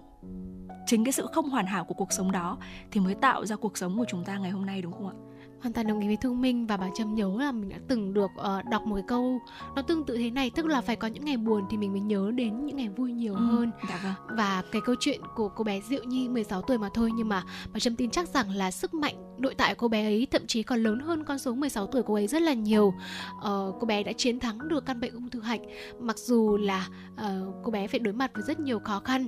chính 0.86 1.06
cái 1.06 1.12
sự 1.12 1.28
không 1.34 1.50
hoàn 1.50 1.66
hảo 1.66 1.86
của 1.86 1.94
cuộc 1.94 2.12
sống 2.12 2.32
đó 2.32 2.58
thì 2.92 3.00
mới 3.00 3.16
tạo 3.16 3.46
ra 3.46 3.56
cuộc 3.56 3.78
sống 3.78 3.98
của 3.98 4.06
chúng 4.08 4.24
ta 4.24 4.38
ngày 4.38 4.52
hôm 4.52 4.66
nay, 4.66 4.82
đúng 4.82 4.94
không 4.94 5.08
ạ? 5.08 5.16
Hoàn 5.62 5.74
toàn 5.74 5.88
đồng 5.88 6.00
ý 6.00 6.07
với 6.07 6.18
thương 6.18 6.42
minh 6.42 6.68
và 6.68 6.78
bà 6.78 6.90
trâm 6.96 7.16
nhớ 7.16 7.31
là 7.40 7.52
mình 7.52 7.69
đã 7.69 7.78
từng 7.88 8.13
được 8.13 8.31
uh, 8.40 8.66
đọc 8.72 8.86
một 8.86 8.96
cái 8.96 9.06
câu 9.07 9.40
nó 9.75 9.81
tương 9.81 10.06
tự 10.06 10.18
thế 10.18 10.31
này 10.31 10.50
tức 10.50 10.66
là 10.66 10.81
phải 10.81 10.96
có 10.96 11.07
những 11.07 11.25
ngày 11.25 11.38
buồn 11.38 11.63
thì 11.69 11.78
mình 11.78 11.92
mới 11.92 12.02
nhớ 12.02 12.31
đến 12.36 12.66
những 12.66 12.78
ngày 12.78 12.90
vui 12.90 13.12
nhiều 13.12 13.36
ừ, 13.36 13.46
hơn 13.46 13.72
dạ 13.90 14.00
vâng. 14.04 14.38
và 14.38 14.63
cái 14.72 14.81
câu 14.86 14.96
chuyện 15.00 15.22
của 15.36 15.50
cô 15.50 15.63
bé 15.63 15.81
diệu 15.81 16.04
nhi 16.04 16.30
16 16.30 16.62
tuổi 16.62 16.78
mà 16.78 16.90
thôi 16.94 17.12
nhưng 17.16 17.30
mà 17.30 17.44
bà 17.74 17.80
trâm 17.80 17.96
tin 17.96 18.10
chắc 18.10 18.30
rằng 18.30 18.50
là 18.50 18.72
sức 18.72 18.94
mạnh 18.94 19.16
nội 19.38 19.56
tại 19.56 19.75
cô 19.75 19.88
bé 19.88 20.04
ấy 20.04 20.28
thậm 20.31 20.48
chí 20.48 20.63
còn 20.63 20.84
lớn 20.84 21.00
hơn 21.00 21.24
con 21.24 21.40
số 21.40 21.56
16 21.56 21.88
tuổi 21.88 22.01
cô 22.06 22.13
ấy 22.13 22.28
rất 22.28 22.42
là 22.42 22.54
nhiều 22.54 22.94
uh, 23.38 23.75
cô 23.80 23.86
bé 23.88 24.04
đã 24.04 24.12
chiến 24.13 24.40
thắng 24.40 24.68
được 24.68 24.86
căn 24.86 25.00
bệnh 25.00 25.13
ung 25.13 25.30
thư 25.30 25.42
hạch 25.42 25.62
mặc 26.00 26.18
dù 26.18 26.58
là 26.58 26.88
uh, 27.13 27.56
cô 27.63 27.72
bé 27.72 27.88
phải 27.88 28.00
đối 28.00 28.13
mặt 28.13 28.31
với 28.34 28.44
rất 28.44 28.60
nhiều 28.60 28.80
khó 28.80 29.00
khăn 29.00 29.28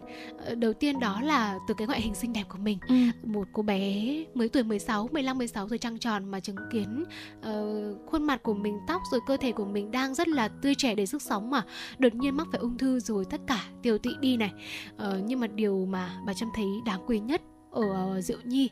uh, 0.52 0.58
đầu 0.58 0.74
tiên 0.74 1.00
đó 1.00 1.22
là 1.22 1.58
từ 1.68 1.74
cái 1.78 1.88
ngoại 1.88 2.02
hình 2.02 2.16
xinh 2.16 2.34
đẹp 2.34 2.44
của 2.50 2.58
mình 2.58 2.78
ừ. 2.88 2.96
một 3.24 3.48
cô 3.54 3.64
bé 3.64 4.04
mới 4.34 4.50
tuổi 4.50 4.64
16 4.64 5.10
15 5.12 5.38
16 5.38 5.70
tuổi 5.70 5.78
trăng 5.78 6.00
tròn 6.00 6.17
mà 6.26 6.40
chứng 6.40 6.56
kiến 6.72 7.04
uh, 7.40 8.06
khuôn 8.06 8.24
mặt 8.24 8.44
của 8.44 8.54
mình 8.54 8.80
tóc 8.88 9.02
rồi 9.12 9.22
cơ 9.28 9.38
thể 9.38 9.52
của 9.52 9.66
mình 9.66 9.92
đang 9.92 10.16
rất 10.16 10.28
là 10.28 10.48
tươi 10.48 10.76
trẻ 10.76 10.96
để 10.96 11.06
sức 11.06 11.22
sống 11.22 11.50
mà. 11.50 11.66
Đột 11.98 12.16
nhiên 12.16 12.38
mắc 12.38 12.48
phải 12.52 12.60
ung 12.60 12.78
thư 12.78 13.00
rồi 13.00 13.26
tất 13.26 13.42
cả 13.48 13.64
tiêu 13.82 13.98
tụy 13.98 14.14
đi 14.20 14.38
này. 14.38 14.52
Uh, 14.96 15.02
nhưng 15.26 15.40
mà 15.40 15.48
điều 15.48 15.86
mà 15.86 16.18
bà 16.26 16.34
trâm 16.34 16.50
thấy 16.56 16.66
đáng 16.86 17.02
quý 17.08 17.20
nhất 17.20 17.42
ở 17.72 17.94
ờ, 17.94 18.22
Diệu 18.22 18.38
Nhi 18.44 18.70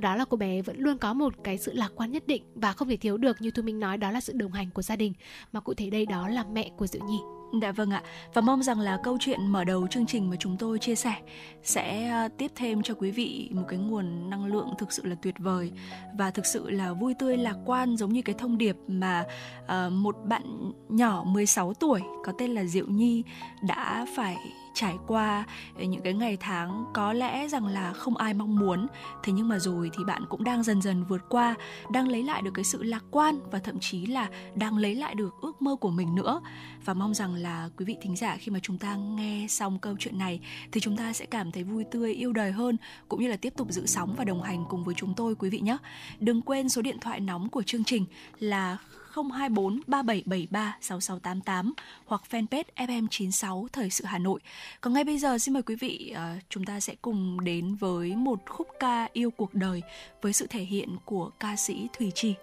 đó 0.00 0.16
là 0.16 0.24
cô 0.24 0.36
bé 0.36 0.62
vẫn 0.62 0.78
luôn 0.78 0.98
có 0.98 1.14
một 1.14 1.34
cái 1.44 1.58
sự 1.58 1.72
lạc 1.72 1.88
quan 1.96 2.12
nhất 2.12 2.26
định 2.26 2.42
và 2.54 2.72
không 2.72 2.88
thể 2.88 2.96
thiếu 2.96 3.16
được 3.16 3.36
như 3.40 3.50
Thu 3.50 3.62
Minh 3.62 3.80
nói 3.80 3.98
đó 3.98 4.10
là 4.10 4.20
sự 4.20 4.32
đồng 4.32 4.52
hành 4.52 4.70
của 4.70 4.82
gia 4.82 4.96
đình. 4.96 5.12
Mà 5.52 5.60
cụ 5.60 5.74
thể 5.74 5.90
đây 5.90 6.06
đó 6.06 6.28
là 6.28 6.44
mẹ 6.52 6.70
của 6.76 6.86
Diệu 6.86 7.02
Nhi. 7.04 7.18
Dạ 7.60 7.72
vâng 7.72 7.90
ạ. 7.90 8.02
Và 8.34 8.40
mong 8.40 8.62
rằng 8.62 8.80
là 8.80 8.98
câu 9.02 9.16
chuyện 9.20 9.46
mở 9.46 9.64
đầu 9.64 9.86
chương 9.86 10.06
trình 10.06 10.30
mà 10.30 10.36
chúng 10.36 10.56
tôi 10.56 10.78
chia 10.78 10.94
sẻ 10.94 11.14
sẽ 11.62 12.08
ờ, 12.08 12.28
tiếp 12.38 12.50
thêm 12.54 12.82
cho 12.82 12.94
quý 12.94 13.10
vị 13.10 13.48
một 13.52 13.62
cái 13.68 13.78
nguồn 13.78 14.30
năng 14.30 14.46
lượng 14.46 14.74
thực 14.78 14.92
sự 14.92 15.06
là 15.06 15.14
tuyệt 15.22 15.34
vời 15.38 15.72
và 16.18 16.30
thực 16.30 16.46
sự 16.46 16.70
là 16.70 16.92
vui 16.92 17.14
tươi 17.14 17.36
lạc 17.36 17.56
quan 17.64 17.96
giống 17.96 18.12
như 18.12 18.22
cái 18.22 18.34
thông 18.38 18.58
điệp 18.58 18.76
mà 18.88 19.24
uh, 19.64 19.92
một 19.92 20.16
bạn 20.24 20.72
nhỏ 20.88 21.24
16 21.26 21.74
tuổi 21.74 22.00
có 22.24 22.32
tên 22.38 22.50
là 22.50 22.64
Diệu 22.64 22.86
Nhi 22.86 23.22
đã 23.68 24.06
phải 24.16 24.36
trải 24.74 24.96
qua 25.06 25.44
những 25.78 26.02
cái 26.02 26.14
ngày 26.14 26.36
tháng 26.40 26.84
có 26.94 27.12
lẽ 27.12 27.48
rằng 27.48 27.66
là 27.66 27.92
không 27.92 28.16
ai 28.16 28.34
mong 28.34 28.56
muốn. 28.58 28.86
Thế 29.22 29.32
nhưng 29.32 29.48
mà 29.48 29.58
rồi 29.58 29.90
thì 29.98 30.04
bạn 30.04 30.24
cũng 30.28 30.44
đang 30.44 30.62
dần 30.62 30.82
dần 30.82 31.04
vượt 31.04 31.28
qua, 31.28 31.54
đang 31.90 32.08
lấy 32.08 32.22
lại 32.22 32.42
được 32.42 32.50
cái 32.54 32.64
sự 32.64 32.82
lạc 32.82 33.04
quan 33.10 33.38
và 33.50 33.58
thậm 33.58 33.78
chí 33.80 34.06
là 34.06 34.28
đang 34.54 34.76
lấy 34.76 34.94
lại 34.94 35.14
được 35.14 35.34
ước 35.40 35.62
mơ 35.62 35.76
của 35.76 35.90
mình 35.90 36.14
nữa. 36.14 36.40
Và 36.84 36.94
mong 36.94 37.14
rằng 37.14 37.34
là 37.34 37.68
quý 37.76 37.84
vị 37.84 37.96
thính 38.02 38.16
giả 38.16 38.36
khi 38.36 38.52
mà 38.52 38.58
chúng 38.62 38.78
ta 38.78 38.96
nghe 38.96 39.46
xong 39.48 39.78
câu 39.78 39.96
chuyện 39.98 40.18
này 40.18 40.40
thì 40.72 40.80
chúng 40.80 40.96
ta 40.96 41.12
sẽ 41.12 41.26
cảm 41.26 41.52
thấy 41.52 41.64
vui 41.64 41.84
tươi, 41.84 42.14
yêu 42.14 42.32
đời 42.32 42.52
hơn, 42.52 42.76
cũng 43.08 43.22
như 43.22 43.28
là 43.28 43.36
tiếp 43.36 43.52
tục 43.56 43.68
giữ 43.70 43.86
sóng 43.86 44.14
và 44.18 44.24
đồng 44.24 44.42
hành 44.42 44.64
cùng 44.68 44.84
với 44.84 44.94
chúng 44.94 45.14
tôi, 45.14 45.34
quý 45.34 45.50
vị 45.50 45.60
nhé. 45.60 45.76
Đừng 46.20 46.42
quên 46.42 46.68
số 46.68 46.82
điện 46.82 46.98
thoại 47.00 47.20
nóng 47.20 47.48
của 47.48 47.62
chương 47.62 47.84
trình 47.84 48.06
là 48.38 48.76
024 49.14 49.80
3773 49.86 50.76
6688 50.80 51.72
hoặc 52.04 52.22
fanpage 52.30 52.64
FM96 52.76 53.66
Thời 53.72 53.90
sự 53.90 54.04
Hà 54.04 54.18
Nội. 54.18 54.40
Còn 54.80 54.92
ngay 54.92 55.04
bây 55.04 55.18
giờ 55.18 55.38
xin 55.38 55.54
mời 55.54 55.62
quý 55.62 55.74
vị 55.74 56.14
uh, 56.14 56.42
chúng 56.48 56.64
ta 56.64 56.80
sẽ 56.80 56.94
cùng 57.02 57.44
đến 57.44 57.74
với 57.74 58.16
một 58.16 58.38
khúc 58.46 58.68
ca 58.80 59.08
yêu 59.12 59.30
cuộc 59.30 59.54
đời 59.54 59.82
với 60.22 60.32
sự 60.32 60.46
thể 60.46 60.62
hiện 60.62 60.96
của 61.04 61.30
ca 61.40 61.56
sĩ 61.56 61.88
Thùy 61.98 62.12
Trì. 62.14 62.34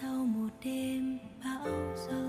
Sau 0.00 0.26
một 0.26 0.48
đêm 0.64 1.18
bão 1.44 1.94
giông 1.96 2.25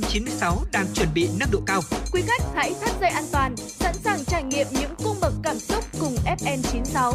FM96 0.00 0.64
đang 0.72 0.86
chuẩn 0.94 1.08
bị 1.14 1.28
nâng 1.40 1.48
độ 1.52 1.60
cao. 1.66 1.80
Quý 2.12 2.22
khách 2.26 2.42
hãy 2.54 2.74
thắt 2.80 3.00
dây 3.00 3.10
an 3.10 3.24
toàn, 3.32 3.56
sẵn 3.56 3.94
sàng 3.94 4.24
trải 4.24 4.42
nghiệm 4.42 4.66
những 4.80 4.94
cung 5.04 5.16
bậc 5.20 5.32
cảm 5.42 5.58
xúc 5.58 5.84
cùng 6.00 6.16
FN96. 6.38 7.12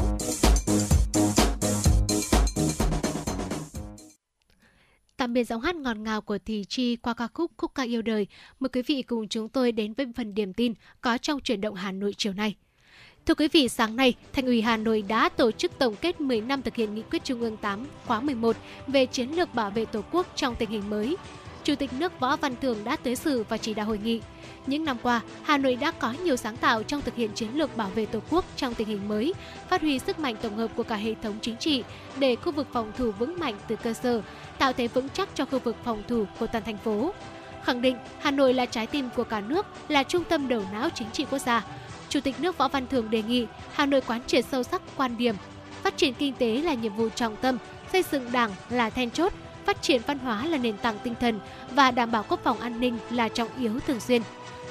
Tạm 5.17 5.33
biệt 5.33 5.43
giọng 5.43 5.61
hát 5.61 5.75
ngọt 5.75 5.97
ngào 5.97 6.21
của 6.21 6.37
Thì 6.45 6.65
Chi 6.69 6.95
qua 6.95 7.13
ca 7.13 7.27
khúc 7.33 7.51
Khúc 7.57 7.71
ca 7.75 7.83
yêu 7.83 8.01
đời. 8.01 8.27
Mời 8.59 8.69
quý 8.69 8.81
vị 8.81 9.01
cùng 9.01 9.27
chúng 9.27 9.49
tôi 9.49 9.71
đến 9.71 9.93
với 9.93 10.05
phần 10.15 10.33
điểm 10.33 10.53
tin 10.53 10.73
có 11.01 11.17
trong 11.17 11.39
chuyển 11.39 11.61
động 11.61 11.75
Hà 11.75 11.91
Nội 11.91 12.13
chiều 12.17 12.33
nay. 12.33 12.55
Thưa 13.25 13.33
quý 13.33 13.47
vị, 13.47 13.69
sáng 13.69 13.95
nay, 13.95 14.13
Thành 14.33 14.45
ủy 14.45 14.61
Hà 14.61 14.77
Nội 14.77 15.03
đã 15.07 15.29
tổ 15.29 15.51
chức 15.51 15.71
tổng 15.79 15.95
kết 16.01 16.21
10 16.21 16.41
năm 16.41 16.61
thực 16.61 16.75
hiện 16.75 16.95
nghị 16.95 17.01
quyết 17.01 17.23
Trung 17.23 17.41
ương 17.41 17.57
8 17.57 17.85
khóa 18.05 18.21
11 18.21 18.55
về 18.87 19.05
chiến 19.05 19.29
lược 19.35 19.53
bảo 19.53 19.71
vệ 19.71 19.85
Tổ 19.85 20.01
quốc 20.11 20.27
trong 20.35 20.55
tình 20.55 20.69
hình 20.69 20.89
mới, 20.89 21.17
Chủ 21.63 21.75
tịch 21.75 21.93
nước 21.93 22.19
Võ 22.19 22.35
Văn 22.35 22.55
thường 22.61 22.83
đã 22.83 22.95
tới 22.95 23.15
dự 23.15 23.43
và 23.49 23.57
chỉ 23.57 23.73
đạo 23.73 23.85
hội 23.85 23.99
nghị. 24.03 24.21
Những 24.67 24.85
năm 24.85 24.97
qua, 25.03 25.21
Hà 25.43 25.57
Nội 25.57 25.75
đã 25.75 25.91
có 25.91 26.13
nhiều 26.23 26.35
sáng 26.35 26.57
tạo 26.57 26.83
trong 26.83 27.01
thực 27.01 27.15
hiện 27.15 27.31
chiến 27.33 27.49
lược 27.53 27.77
bảo 27.77 27.89
vệ 27.89 28.05
Tổ 28.05 28.19
quốc 28.29 28.45
trong 28.55 28.73
tình 28.73 28.87
hình 28.87 29.07
mới, 29.07 29.33
phát 29.69 29.81
huy 29.81 29.99
sức 29.99 30.19
mạnh 30.19 30.35
tổng 30.41 30.57
hợp 30.57 30.71
của 30.75 30.83
cả 30.83 30.95
hệ 30.95 31.13
thống 31.21 31.35
chính 31.41 31.57
trị 31.57 31.83
để 32.19 32.35
khu 32.35 32.51
vực 32.51 32.67
phòng 32.73 32.91
thủ 32.97 33.11
vững 33.11 33.39
mạnh 33.39 33.55
từ 33.67 33.75
cơ 33.75 33.93
sở, 33.93 34.21
tạo 34.57 34.73
thế 34.73 34.87
vững 34.87 35.09
chắc 35.09 35.29
cho 35.35 35.45
khu 35.45 35.59
vực 35.59 35.75
phòng 35.83 36.03
thủ 36.07 36.25
của 36.39 36.47
toàn 36.47 36.63
thành 36.63 36.77
phố. 36.77 37.13
Khẳng 37.63 37.81
định 37.81 37.97
Hà 38.19 38.31
Nội 38.31 38.53
là 38.53 38.65
trái 38.65 38.87
tim 38.87 39.09
của 39.15 39.23
cả 39.23 39.41
nước, 39.41 39.65
là 39.87 40.03
trung 40.03 40.23
tâm 40.23 40.47
đầu 40.47 40.63
não 40.73 40.89
chính 40.95 41.11
trị 41.11 41.25
quốc 41.31 41.39
gia. 41.39 41.65
Chủ 42.09 42.19
tịch 42.19 42.39
nước 42.39 42.57
Võ 42.57 42.67
Văn 42.67 42.87
thường 42.87 43.09
đề 43.09 43.21
nghị 43.21 43.47
Hà 43.73 43.85
Nội 43.85 44.01
quán 44.01 44.21
triệt 44.27 44.45
sâu 44.45 44.63
sắc 44.63 44.81
quan 44.95 45.17
điểm 45.17 45.35
phát 45.83 45.97
triển 45.97 46.13
kinh 46.13 46.33
tế 46.33 46.61
là 46.61 46.73
nhiệm 46.73 46.95
vụ 46.95 47.09
trọng 47.09 47.35
tâm, 47.35 47.57
xây 47.91 48.03
dựng 48.11 48.31
Đảng 48.31 48.51
là 48.69 48.89
then 48.89 49.11
chốt, 49.11 49.33
phát 49.65 49.81
triển 49.81 50.01
văn 50.07 50.19
hóa 50.19 50.45
là 50.45 50.57
nền 50.57 50.77
tảng 50.77 50.99
tinh 51.03 51.15
thần 51.19 51.39
và 51.71 51.91
đảm 51.91 52.11
bảo 52.11 52.25
quốc 52.29 52.39
phòng 52.43 52.59
an 52.59 52.79
ninh 52.79 52.97
là 53.09 53.29
trọng 53.29 53.49
yếu 53.59 53.79
thường 53.79 53.99
xuyên. 53.99 54.21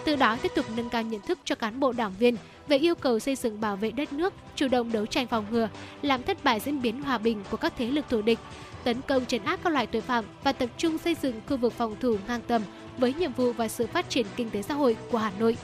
Từ 0.04 0.16
đó 0.16 0.36
tiếp 0.42 0.52
tục 0.54 0.66
nâng 0.76 0.90
cao 0.90 1.02
nhận 1.02 1.20
thức 1.20 1.38
cho 1.44 1.54
cán 1.54 1.80
bộ 1.80 1.92
đảng 1.92 2.12
viên 2.18 2.36
về 2.68 2.76
yêu 2.76 2.94
cầu 2.94 3.18
xây 3.18 3.36
dựng 3.36 3.60
bảo 3.60 3.76
vệ 3.76 3.90
đất 3.90 4.12
nước, 4.12 4.34
chủ 4.56 4.68
động 4.68 4.92
đấu 4.92 5.06
tranh 5.06 5.26
phòng 5.26 5.46
ngừa, 5.50 5.68
làm 6.02 6.22
thất 6.22 6.44
bại 6.44 6.60
diễn 6.60 6.82
biến 6.82 7.02
hòa 7.02 7.18
bình 7.18 7.44
của 7.50 7.56
các 7.56 7.72
thế 7.78 7.86
lực 7.86 8.04
thù 8.08 8.22
địch, 8.22 8.38
tấn 8.84 9.00
công 9.00 9.26
trấn 9.26 9.44
áp 9.44 9.60
các 9.64 9.72
loại 9.72 9.86
tội 9.86 10.02
phạm 10.02 10.24
và 10.44 10.52
tập 10.52 10.68
trung 10.78 10.98
xây 10.98 11.16
dựng 11.22 11.40
khu 11.48 11.56
vực 11.56 11.72
phòng 11.72 11.96
thủ 12.00 12.16
ngang 12.28 12.40
tầm 12.46 12.62
với 12.98 13.14
nhiệm 13.14 13.32
vụ 13.32 13.52
và 13.52 13.68
sự 13.68 13.86
phát 13.86 14.10
triển 14.10 14.26
kinh 14.36 14.50
tế 14.50 14.62
xã 14.62 14.74
hội 14.74 14.96
của 15.10 15.18
Hà 15.18 15.32
Nội. 15.38 15.56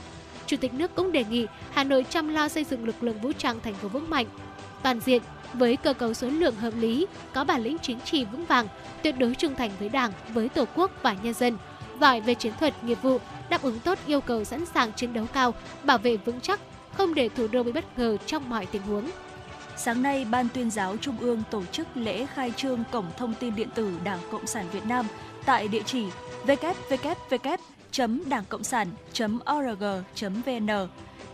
Chủ 0.45 0.57
tịch 0.57 0.73
nước 0.73 0.95
cũng 0.95 1.11
đề 1.11 1.23
nghị 1.23 1.45
Hà 1.71 1.83
Nội 1.83 2.05
chăm 2.09 2.29
lo 2.29 2.47
xây 2.47 2.63
dựng 2.63 2.85
lực 2.85 3.03
lượng 3.03 3.21
vũ 3.21 3.31
trang 3.37 3.59
thành 3.63 3.73
phố 3.73 3.87
vững 3.87 4.09
mạnh, 4.09 4.25
toàn 4.83 4.99
diện, 4.99 5.21
với 5.53 5.75
cơ 5.75 5.93
cấu 5.93 6.13
số 6.13 6.27
lượng 6.27 6.55
hợp 6.55 6.73
lý, 6.77 7.05
có 7.33 7.43
bản 7.43 7.63
lĩnh 7.63 7.77
chính 7.81 7.99
trị 7.99 8.25
vững 8.25 8.45
vàng, 8.45 8.67
tuyệt 9.03 9.15
đối 9.17 9.35
trung 9.35 9.55
thành 9.55 9.71
với 9.79 9.89
Đảng, 9.89 10.11
với 10.33 10.49
Tổ 10.49 10.65
quốc 10.75 10.91
và 11.01 11.15
nhân 11.23 11.33
dân, 11.33 11.57
giỏi 12.01 12.21
về 12.21 12.35
chiến 12.35 12.53
thuật, 12.59 12.83
nghiệp 12.83 12.97
vụ, 13.01 13.19
đáp 13.49 13.61
ứng 13.61 13.79
tốt 13.79 13.97
yêu 14.05 14.21
cầu 14.21 14.43
sẵn 14.43 14.65
sàng 14.65 14.93
chiến 14.93 15.13
đấu 15.13 15.25
cao, 15.33 15.53
bảo 15.83 15.97
vệ 15.97 16.17
vững 16.17 16.41
chắc, 16.41 16.59
không 16.93 17.13
để 17.13 17.29
thủ 17.29 17.47
đô 17.47 17.63
bị 17.63 17.71
bất 17.71 17.99
ngờ 17.99 18.17
trong 18.25 18.49
mọi 18.49 18.65
tình 18.65 18.81
huống. 18.81 19.09
Sáng 19.77 20.03
nay, 20.03 20.25
Ban 20.31 20.47
tuyên 20.53 20.71
giáo 20.71 20.97
Trung 20.97 21.17
ương 21.19 21.43
tổ 21.51 21.65
chức 21.65 21.87
lễ 21.95 22.25
khai 22.25 22.53
trương 22.55 22.83
Cổng 22.91 23.05
Thông 23.17 23.33
tin 23.33 23.55
Điện 23.55 23.69
tử 23.75 23.91
Đảng 24.03 24.19
Cộng 24.31 24.47
sản 24.47 24.65
Việt 24.71 24.85
Nam 24.85 25.05
tại 25.45 25.67
địa 25.67 25.81
chỉ 25.85 26.05
www.đảng 26.45 28.43
cộng 28.49 28.63
sản.org.vn. 28.63 28.97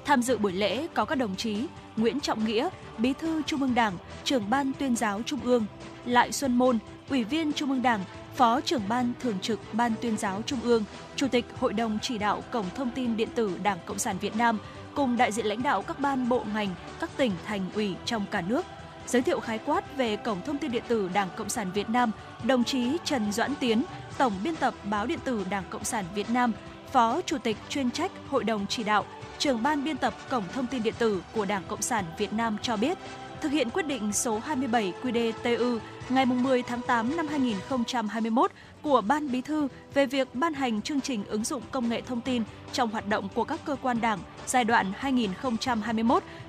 Tham 0.06 0.22
dự 0.22 0.38
buổi 0.38 0.52
lễ 0.52 0.88
có 0.94 1.06
các 1.06 1.16
đồng 1.16 1.36
chí 1.36 1.66
Nguyễn 1.98 2.20
Trọng 2.20 2.46
Nghĩa, 2.46 2.70
Bí 2.98 3.14
thư 3.14 3.42
Trung 3.46 3.62
ương 3.62 3.76
Đảng, 3.76 3.94
trưởng 4.24 4.50
ban 4.50 4.72
tuyên 4.80 4.96
giáo 4.96 5.22
Trung 5.26 5.40
ương, 5.44 5.66
Lại 6.06 6.32
Xuân 6.32 6.58
Môn, 6.58 6.80
Ủy 7.10 7.24
viên 7.24 7.54
Trung 7.54 7.70
ương 7.70 7.82
Đảng, 7.82 8.00
Phó 8.36 8.62
trưởng 8.62 8.82
ban 8.90 9.14
thường 9.20 9.40
trực 9.42 9.60
Ban 9.74 9.94
tuyên 10.02 10.18
giáo 10.18 10.42
Trung 10.46 10.60
ương, 10.64 10.84
Chủ 11.16 11.28
tịch 11.28 11.46
Hội 11.60 11.74
đồng 11.74 12.00
chỉ 12.02 12.18
đạo 12.18 12.44
Cổng 12.52 12.66
thông 12.76 12.92
tin 12.92 13.18
điện 13.18 13.30
tử 13.36 13.58
Đảng 13.64 13.78
Cộng 13.86 14.00
sản 14.00 14.18
Việt 14.22 14.36
Nam 14.36 14.60
cùng 14.96 15.18
đại 15.18 15.32
diện 15.32 15.46
lãnh 15.46 15.64
đạo 15.64 15.82
các 15.82 16.00
ban 16.00 16.30
bộ 16.30 16.44
ngành, 16.54 16.70
các 17.00 17.10
tỉnh 17.18 17.32
thành 17.46 17.66
ủy 17.76 17.96
trong 18.06 18.26
cả 18.32 18.42
nước. 18.42 18.66
Giới 19.08 19.22
thiệu 19.22 19.40
khái 19.40 19.58
quát 19.58 19.98
về 19.98 20.16
Cổng 20.16 20.42
thông 20.46 20.58
tin 20.58 20.72
điện 20.72 20.84
tử 20.88 21.10
Đảng 21.14 21.30
Cộng 21.36 21.50
sản 21.50 21.72
Việt 21.74 21.90
Nam, 21.90 22.12
đồng 22.44 22.64
chí 22.64 22.98
Trần 23.04 23.32
Doãn 23.32 23.56
Tiến, 23.60 23.84
Tổng 24.18 24.34
biên 24.44 24.56
tập 24.56 24.74
báo 24.84 25.06
điện 25.06 25.20
tử 25.24 25.46
Đảng 25.50 25.64
Cộng 25.70 25.84
sản 25.84 26.06
Việt 26.16 26.30
Nam, 26.30 26.54
Phó 26.94 27.22
Chủ 27.22 27.38
tịch 27.38 27.58
chuyên 27.70 27.92
trách 27.92 28.12
Hội 28.30 28.44
đồng 28.44 28.66
chỉ 28.70 28.84
đạo 28.84 29.06
trưởng 29.38 29.64
ban 29.64 29.84
biên 29.84 29.98
tập 29.98 30.14
Cổng 30.30 30.44
Thông 30.54 30.68
tin 30.68 30.84
Điện 30.84 30.94
tử 31.00 31.24
của 31.36 31.46
Đảng 31.46 31.64
Cộng 31.68 31.82
sản 31.82 32.06
Việt 32.18 32.34
Nam 32.34 32.58
cho 32.62 32.78
biết, 32.78 32.98
thực 33.42 33.52
hiện 33.52 33.70
quyết 33.70 33.88
định 33.88 34.14
số 34.14 34.40
27 34.40 34.94
QĐ-TU 35.04 35.80
ngày 36.10 36.26
10 36.26 36.64
tháng 36.64 36.82
8 36.82 37.16
năm 37.16 37.28
2021 37.28 38.52
của 38.82 39.02
Ban 39.02 39.32
Bí 39.32 39.42
thư 39.42 39.68
về 39.94 40.06
việc 40.06 40.36
ban 40.36 40.54
hành 40.54 40.82
chương 40.82 41.02
trình 41.02 41.26
ứng 41.26 41.44
dụng 41.44 41.62
công 41.72 41.90
nghệ 41.90 42.02
thông 42.02 42.22
tin 42.22 42.44
trong 42.74 42.90
hoạt 42.90 43.08
động 43.08 43.30
của 43.36 43.44
các 43.44 43.60
cơ 43.66 43.76
quan 43.82 44.02
đảng 44.02 44.20
giai 44.46 44.64
đoạn 44.64 44.94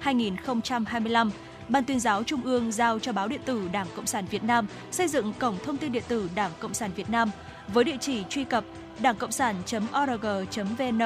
2021-2025. 0.02 1.30
Ban 1.68 1.84
tuyên 1.84 2.00
giáo 2.00 2.22
Trung 2.22 2.42
ương 2.42 2.72
giao 2.72 2.98
cho 2.98 3.12
báo 3.12 3.28
điện 3.28 3.40
tử 3.44 3.68
Đảng 3.72 3.86
Cộng 3.96 4.06
sản 4.06 4.24
Việt 4.30 4.44
Nam 4.44 4.66
xây 4.90 5.08
dựng 5.08 5.32
cổng 5.38 5.56
thông 5.64 5.76
tin 5.76 5.92
điện 5.92 6.02
tử 6.08 6.30
Đảng 6.34 6.50
Cộng 6.60 6.74
sản 6.74 6.90
Việt 6.96 7.10
Nam 7.10 7.30
với 7.68 7.84
địa 7.84 7.96
chỉ 8.00 8.22
truy 8.28 8.44
cập 8.44 8.64
đảng 9.00 9.16
cộng 9.16 9.32
sản.org.vn, 9.32 11.00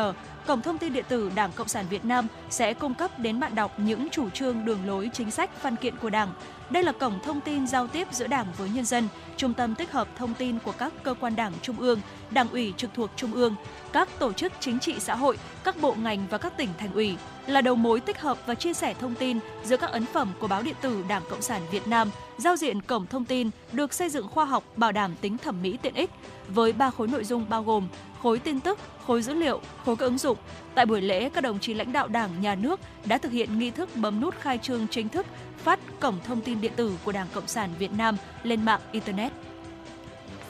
cổng 0.46 0.62
thông 0.62 0.78
tin 0.78 0.92
điện 0.92 1.04
tử 1.08 1.30
Đảng 1.34 1.52
Cộng 1.52 1.68
sản 1.68 1.86
Việt 1.90 2.04
Nam 2.04 2.26
sẽ 2.50 2.74
cung 2.74 2.94
cấp 2.94 3.18
đến 3.18 3.40
bạn 3.40 3.54
đọc 3.54 3.72
những 3.78 4.08
chủ 4.10 4.30
trương, 4.30 4.64
đường 4.64 4.86
lối, 4.86 5.10
chính 5.12 5.30
sách, 5.30 5.62
văn 5.62 5.76
kiện 5.76 5.96
của 5.96 6.10
Đảng. 6.10 6.32
Đây 6.70 6.82
là 6.82 6.92
cổng 6.92 7.18
thông 7.24 7.40
tin 7.40 7.66
giao 7.66 7.86
tiếp 7.86 8.08
giữa 8.12 8.26
Đảng 8.26 8.46
với 8.58 8.68
nhân 8.68 8.84
dân, 8.84 9.08
trung 9.36 9.54
tâm 9.54 9.74
tích 9.74 9.92
hợp 9.92 10.08
thông 10.16 10.34
tin 10.34 10.58
của 10.58 10.72
các 10.72 10.92
cơ 11.02 11.14
quan 11.20 11.36
Đảng 11.36 11.52
Trung 11.62 11.76
ương, 11.80 12.00
Đảng 12.30 12.48
ủy 12.48 12.74
trực 12.76 12.90
thuộc 12.94 13.10
Trung 13.16 13.32
ương, 13.32 13.54
các 13.92 14.08
tổ 14.18 14.32
chức 14.32 14.52
chính 14.60 14.78
trị 14.78 14.94
xã 14.98 15.14
hội, 15.14 15.38
các 15.64 15.80
bộ 15.80 15.94
ngành 15.94 16.26
và 16.30 16.38
các 16.38 16.56
tỉnh 16.56 16.68
thành 16.78 16.92
ủy 16.92 17.16
là 17.46 17.60
đầu 17.60 17.74
mối 17.74 18.00
tích 18.00 18.20
hợp 18.20 18.38
và 18.46 18.54
chia 18.54 18.72
sẻ 18.72 18.94
thông 19.00 19.14
tin 19.14 19.38
giữa 19.64 19.76
các 19.76 19.90
ấn 19.90 20.06
phẩm 20.06 20.32
của 20.40 20.48
báo 20.48 20.62
điện 20.62 20.74
tử 20.80 21.04
Đảng 21.08 21.22
Cộng 21.30 21.42
sản 21.42 21.62
Việt 21.70 21.88
Nam. 21.88 22.10
Giao 22.38 22.56
diện 22.56 22.82
cổng 22.82 23.06
thông 23.06 23.24
tin 23.24 23.50
được 23.72 23.94
xây 23.94 24.08
dựng 24.08 24.28
khoa 24.28 24.44
học, 24.44 24.64
bảo 24.76 24.92
đảm 24.92 25.14
tính 25.20 25.38
thẩm 25.38 25.62
mỹ 25.62 25.78
tiện 25.82 25.94
ích 25.94 26.10
với 26.48 26.72
ba 26.72 26.90
khối 26.90 27.08
nội 27.08 27.24
dung 27.24 27.46
bao 27.48 27.62
gồm 27.62 27.88
khối 28.22 28.38
tin 28.38 28.60
tức, 28.60 28.78
khối 29.06 29.22
dữ 29.22 29.34
liệu, 29.34 29.60
khối 29.84 29.96
các 29.96 30.04
ứng 30.04 30.18
dụng. 30.18 30.38
Tại 30.74 30.86
buổi 30.86 31.00
lễ, 31.00 31.28
các 31.28 31.40
đồng 31.40 31.58
chí 31.58 31.74
lãnh 31.74 31.92
đạo 31.92 32.08
Đảng, 32.08 32.40
Nhà 32.40 32.54
nước 32.54 32.80
đã 33.04 33.18
thực 33.18 33.32
hiện 33.32 33.58
nghi 33.58 33.70
thức 33.70 33.88
bấm 33.94 34.20
nút 34.20 34.34
khai 34.40 34.58
trương 34.58 34.88
chính 34.88 35.08
thức 35.08 35.26
phát 35.56 35.80
cổng 36.00 36.18
thông 36.24 36.40
tin 36.40 36.60
điện 36.60 36.72
tử 36.76 36.92
của 37.04 37.12
Đảng 37.12 37.26
Cộng 37.34 37.46
sản 37.46 37.70
Việt 37.78 37.92
Nam 37.92 38.16
lên 38.42 38.64
mạng 38.64 38.80
Internet. 38.92 39.32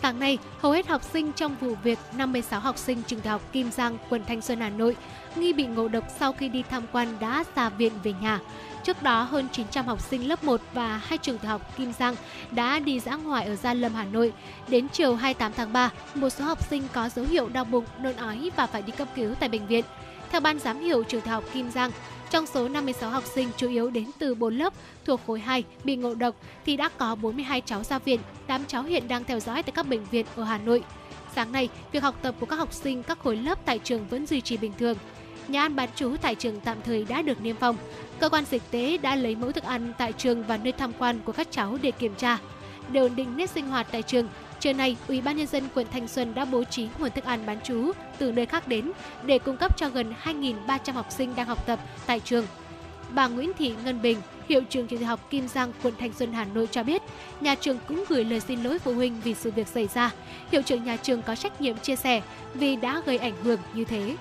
Sáng 0.03 0.21
nay, 0.21 0.39
hầu 0.59 0.73
hết 0.73 0.87
học 0.87 1.03
sinh 1.03 1.33
trong 1.33 1.57
vụ 1.61 1.75
việc 1.83 1.99
56 2.17 2.61
học 2.61 2.79
sinh 2.79 3.03
trường 3.07 3.21
đại 3.25 3.33
học 3.33 3.43
Kim 3.53 3.71
Giang, 3.71 3.99
quận 4.09 4.23
Thanh 4.27 4.41
Xuân, 4.41 4.61
Hà 4.61 4.71
Nội 4.71 4.97
nghi 5.37 5.53
bị 5.53 5.67
ngộ 5.67 5.89
độc 5.89 6.05
sau 6.19 6.33
khi 6.33 6.49
đi 6.49 6.63
tham 6.71 6.83
quan 6.93 7.17
đã 7.21 7.45
ra 7.55 7.69
viện 7.69 7.93
về 8.03 8.13
nhà. 8.21 8.41
Trước 8.89 9.03
đó, 9.03 9.23
hơn 9.23 9.49
900 9.53 9.87
học 9.87 10.01
sinh 10.01 10.29
lớp 10.29 10.45
1 10.45 10.61
và 10.73 10.97
hai 10.97 11.19
trường 11.19 11.39
tiểu 11.39 11.51
học 11.51 11.77
Kim 11.77 11.93
Giang 11.93 12.15
đã 12.51 12.79
đi 12.79 13.01
dã 13.01 13.17
ngoại 13.17 13.47
ở 13.47 13.57
Gia 13.57 13.75
Lâm, 13.75 13.95
Hà 13.95 14.05
Nội. 14.05 14.33
Đến 14.69 14.89
chiều 14.93 15.15
28 15.15 15.53
tháng 15.53 15.73
3, 15.73 15.91
một 16.15 16.31
số 16.31 16.45
học 16.45 16.69
sinh 16.71 16.83
có 16.93 17.09
dấu 17.09 17.25
hiệu 17.25 17.49
đau 17.49 17.65
bụng, 17.65 17.85
nôn 18.03 18.17
ói 18.17 18.51
và 18.57 18.67
phải 18.67 18.83
đi 18.83 18.93
cấp 18.93 19.09
cứu 19.17 19.35
tại 19.41 19.49
bệnh 19.49 19.67
viện. 19.67 19.85
Theo 20.31 20.41
ban 20.41 20.59
giám 20.59 20.81
hiệu 20.81 21.03
trường 21.03 21.21
tiểu 21.21 21.33
học 21.33 21.45
Kim 21.53 21.71
Giang, 21.71 21.91
trong 22.31 22.47
số 22.47 22.69
56 22.69 23.11
học 23.11 23.25
sinh 23.35 23.49
chủ 23.57 23.69
yếu 23.69 23.91
đến 23.91 24.07
từ 24.19 24.35
4 24.35 24.59
lớp 24.59 24.73
thuộc 25.05 25.21
khối 25.27 25.41
2 25.41 25.65
bị 25.85 25.97
ngộ 25.97 26.15
độc 26.15 26.35
thì 26.67 26.77
đã 26.77 26.89
có 26.99 27.15
42 27.15 27.61
cháu 27.61 27.85
ra 27.85 27.99
viện. 27.99 28.21
8 28.47 28.65
cháu 28.67 28.83
hiện 28.83 29.09
đang 29.09 29.25
theo 29.25 29.41
dõi 29.41 29.63
tại 29.63 29.73
các 29.75 29.89
bệnh 29.89 30.05
viện 30.05 30.27
ở 30.37 30.45
Hà 30.45 30.59
Nội. 30.59 30.83
Sáng 31.35 31.53
nay, 31.53 31.69
việc 31.93 32.03
học 32.03 32.15
tập 32.23 32.35
của 32.41 32.47
các 32.47 32.57
học 32.57 32.73
sinh 32.73 33.03
các 33.03 33.19
khối 33.19 33.37
lớp 33.37 33.59
tại 33.65 33.79
trường 33.79 34.09
vẫn 34.09 34.27
duy 34.27 34.41
trì 34.41 34.57
bình 34.57 34.73
thường. 34.79 34.97
Nhà 35.49 35.63
ăn 35.63 35.77
bán 35.77 35.89
trú 35.97 36.17
tại 36.23 36.35
trường 36.35 36.61
tạm 36.61 36.77
thời 36.85 37.05
đã 37.05 37.23
được 37.23 37.43
niêm 37.43 37.57
phong. 37.61 37.77
Cơ 38.21 38.29
quan 38.29 38.45
dịch 38.45 38.63
tế 38.71 38.99
đã 38.99 39.17
lấy 39.17 39.37
mẫu 39.37 39.53
thức 39.53 39.65
ăn 39.65 39.93
tại 39.99 40.13
trường 40.13 40.43
và 40.43 40.57
nơi 40.57 40.73
tham 40.73 40.93
quan 40.99 41.21
của 41.25 41.33
các 41.33 41.49
cháu 41.51 41.79
để 41.83 41.91
kiểm 41.91 42.15
tra. 42.15 42.39
Để 42.93 43.01
ổn 43.01 43.17
định 43.17 43.37
nét 43.37 43.51
sinh 43.51 43.69
hoạt 43.69 43.87
tại 43.93 44.03
trường, 44.03 44.29
Trưa 44.61 44.73
nay, 44.73 44.97
Ủy 45.09 45.21
ban 45.21 45.37
nhân 45.37 45.47
dân 45.47 45.69
quận 45.75 45.87
Thanh 45.93 46.09
Xuân 46.09 46.35
đã 46.35 46.45
bố 46.45 46.65
trí 46.65 46.89
nguồn 46.99 47.11
thức 47.11 47.25
ăn 47.25 47.47
bán 47.47 47.61
trú 47.61 47.93
từ 48.19 48.33
nơi 48.33 48.47
khác 48.47 48.69
đến 48.69 48.93
để 49.23 49.39
cung 49.39 49.57
cấp 49.57 49.77
cho 49.77 49.89
gần 49.89 50.15
2.300 50.25 50.93
học 50.93 51.07
sinh 51.11 51.35
đang 51.37 51.47
học 51.47 51.67
tập 51.67 51.79
tại 52.07 52.21
trường. 52.21 52.47
Bà 53.11 53.29
Nguyễn 53.29 53.53
Thị 53.59 53.75
Ngân 53.85 54.03
Bình, 54.03 54.19
hiệu 54.49 54.63
trường 54.71 54.87
trường 54.87 55.05
học 55.05 55.31
Kim 55.31 55.49
Giang, 55.49 55.73
quận 55.83 55.95
Thanh 55.99 56.13
Xuân, 56.13 56.33
Hà 56.33 56.45
Nội 56.45 56.69
cho 56.71 56.83
biết, 56.83 57.03
nhà 57.41 57.55
trường 57.55 57.79
cũng 57.89 58.05
gửi 58.09 58.25
lời 58.25 58.41
xin 58.41 58.63
lỗi 58.63 58.79
phụ 58.79 58.93
huynh 58.93 59.21
vì 59.25 59.35
sự 59.35 59.51
việc 59.51 59.69
xảy 59.69 59.87
ra. 59.95 60.11
Hiệu 60.53 60.63
trưởng 60.63 60.85
nhà 60.85 60.97
trường 60.97 61.23
có 61.23 61.35
trách 61.35 61.61
nhiệm 61.61 61.77
chia 61.79 61.97
sẻ 61.97 62.23
vì 62.55 62.77
đã 62.77 63.03
gây 63.07 63.19
ảnh 63.19 63.35
hưởng 63.43 63.61
như 63.75 63.85
thế. 63.85 64.17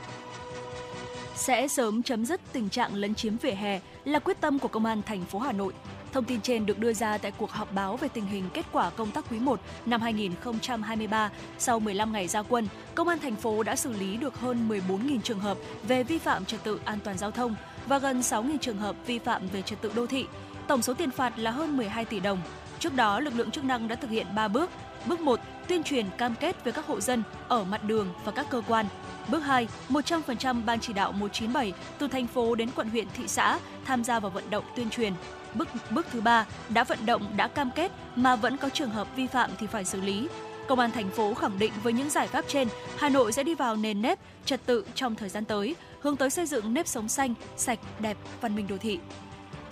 Sẽ 1.38 1.67
sớm 1.67 2.04
chấm 2.04 2.26
dứt 2.26 2.41
tình 2.54 2.69
trạng 2.69 2.95
lấn 2.95 3.15
chiếm 3.15 3.38
vỉa 3.38 3.52
hè 3.52 3.80
là 4.06 4.19
quyết 4.19 4.41
tâm 4.41 4.60
của 4.60 4.67
công 4.67 4.86
an 4.86 5.02
thành 5.06 5.26
phố 5.26 5.39
Hà 5.39 5.52
Nội. 5.52 5.73
Thông 6.12 6.23
tin 6.23 6.41
trên 6.41 6.65
được 6.65 6.80
đưa 6.80 6.93
ra 6.93 7.17
tại 7.17 7.32
cuộc 7.32 7.52
họp 7.52 7.73
báo 7.73 7.97
về 7.97 8.08
tình 8.08 8.26
hình 8.26 8.43
kết 8.54 8.65
quả 8.71 8.89
công 8.89 9.12
tác 9.12 9.26
quý 9.32 9.39
1 9.39 9.60
năm 9.86 10.02
2023. 10.02 11.32
Sau 11.58 11.80
15 11.80 12.13
ngày 12.13 12.28
ra 12.28 12.41
quân, 12.41 12.67
Công 12.95 13.08
an 13.08 13.19
thành 13.19 13.36
phố 13.36 13.63
đã 13.63 13.76
xử 13.76 13.93
lý 13.93 14.17
được 14.17 14.39
hơn 14.39 14.69
14.000 14.69 15.21
trường 15.21 15.39
hợp 15.39 15.58
về 15.88 16.04
vi 16.04 16.17
phạm 16.17 16.45
trật 16.45 16.63
tự 16.63 16.80
an 16.86 17.00
toàn 17.04 17.17
giao 17.17 17.32
thông 17.32 17.56
và 17.88 18.00
gần 18.00 18.19
6.000 18.19 18.58
trường 18.58 18.78
hợp 18.78 18.95
vi 19.06 19.19
phạm 19.19 19.47
về 19.47 19.62
trật 19.62 19.82
tự 19.82 19.91
đô 19.95 20.08
thị. 20.08 20.26
Tổng 20.67 20.82
số 20.82 20.93
tiền 20.93 21.12
phạt 21.12 21.39
là 21.39 21.52
hơn 21.52 21.78
12 21.78 22.06
tỷ 22.06 22.19
đồng. 22.19 22.41
Trước 22.80 22.93
đó, 22.95 23.19
lực 23.19 23.36
lượng 23.36 23.52
chức 23.52 23.63
năng 23.63 23.88
đã 23.88 23.95
thực 23.95 24.10
hiện 24.10 24.28
3 24.36 24.47
bước. 24.47 24.69
Bước 25.06 25.19
1, 25.19 25.39
tuyên 25.67 25.84
truyền 25.84 26.06
cam 26.17 26.36
kết 26.39 26.63
với 26.63 26.73
các 26.73 26.86
hộ 26.86 27.00
dân 27.00 27.23
ở 27.47 27.63
mặt 27.63 27.84
đường 27.84 28.08
và 28.26 28.32
các 28.32 28.50
cơ 28.50 28.62
quan. 28.67 28.86
Bước 29.27 29.39
2, 29.39 29.67
100% 29.89 30.65
ban 30.65 30.79
chỉ 30.79 30.93
đạo 30.93 31.11
197 31.11 31.73
từ 31.99 32.07
thành 32.07 32.27
phố 32.27 32.55
đến 32.55 32.69
quận 32.75 32.89
huyện 32.89 33.07
thị 33.17 33.27
xã 33.27 33.59
tham 33.85 34.03
gia 34.03 34.19
vào 34.19 34.31
vận 34.31 34.49
động 34.49 34.63
tuyên 34.75 34.89
truyền. 34.89 35.13
Bước 35.53 35.67
bước 35.91 36.05
thứ 36.11 36.21
ba, 36.21 36.45
đã 36.69 36.83
vận 36.83 37.05
động 37.05 37.33
đã 37.37 37.47
cam 37.47 37.71
kết 37.75 37.91
mà 38.15 38.35
vẫn 38.35 38.57
có 38.57 38.69
trường 38.69 38.89
hợp 38.89 39.15
vi 39.15 39.27
phạm 39.27 39.51
thì 39.59 39.67
phải 39.67 39.85
xử 39.85 40.01
lý. 40.01 40.27
Công 40.67 40.79
an 40.79 40.91
thành 40.91 41.09
phố 41.09 41.33
khẳng 41.33 41.59
định 41.59 41.71
với 41.83 41.93
những 41.93 42.09
giải 42.09 42.27
pháp 42.27 42.45
trên, 42.47 42.67
Hà 42.97 43.09
Nội 43.09 43.31
sẽ 43.31 43.43
đi 43.43 43.55
vào 43.55 43.75
nền 43.75 44.01
nếp 44.01 44.19
trật 44.45 44.65
tự 44.65 44.85
trong 44.95 45.15
thời 45.15 45.29
gian 45.29 45.45
tới, 45.45 45.75
hướng 46.01 46.15
tới 46.15 46.29
xây 46.29 46.45
dựng 46.45 46.73
nếp 46.73 46.87
sống 46.87 47.07
xanh, 47.07 47.33
sạch, 47.57 47.79
đẹp, 47.99 48.17
văn 48.41 48.55
minh 48.55 48.67
đô 48.67 48.77
thị. 48.77 48.99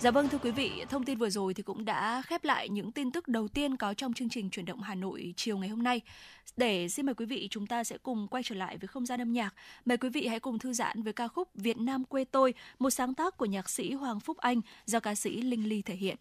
Dạ 0.00 0.10
vâng 0.10 0.28
thưa 0.28 0.38
quý 0.38 0.50
vị, 0.50 0.84
thông 0.88 1.04
tin 1.04 1.18
vừa 1.18 1.30
rồi 1.30 1.54
thì 1.54 1.62
cũng 1.62 1.84
đã 1.84 2.22
khép 2.26 2.44
lại 2.44 2.68
những 2.68 2.92
tin 2.92 3.10
tức 3.10 3.28
đầu 3.28 3.48
tiên 3.48 3.76
có 3.76 3.94
trong 3.94 4.12
chương 4.12 4.28
trình 4.28 4.50
chuyển 4.50 4.66
động 4.66 4.80
Hà 4.80 4.94
Nội 4.94 5.34
chiều 5.36 5.58
ngày 5.58 5.68
hôm 5.68 5.82
nay. 5.82 6.00
Để 6.56 6.88
xin 6.88 7.06
mời 7.06 7.14
quý 7.14 7.26
vị 7.26 7.48
chúng 7.50 7.66
ta 7.66 7.84
sẽ 7.84 7.98
cùng 8.02 8.28
quay 8.28 8.42
trở 8.42 8.54
lại 8.54 8.76
với 8.76 8.88
không 8.88 9.06
gian 9.06 9.20
âm 9.20 9.32
nhạc. 9.32 9.54
Mời 9.84 9.96
quý 9.96 10.08
vị 10.08 10.26
hãy 10.26 10.40
cùng 10.40 10.58
thư 10.58 10.72
giãn 10.72 11.02
với 11.02 11.12
ca 11.12 11.28
khúc 11.28 11.48
Việt 11.54 11.78
Nam 11.78 12.04
quê 12.04 12.24
tôi, 12.24 12.54
một 12.78 12.90
sáng 12.90 13.14
tác 13.14 13.36
của 13.36 13.46
nhạc 13.46 13.70
sĩ 13.70 13.92
Hoàng 13.92 14.20
Phúc 14.20 14.36
Anh 14.36 14.60
do 14.86 15.00
ca 15.00 15.14
sĩ 15.14 15.42
Linh 15.42 15.68
Ly 15.68 15.82
thể 15.82 15.94
hiện. 15.94 16.16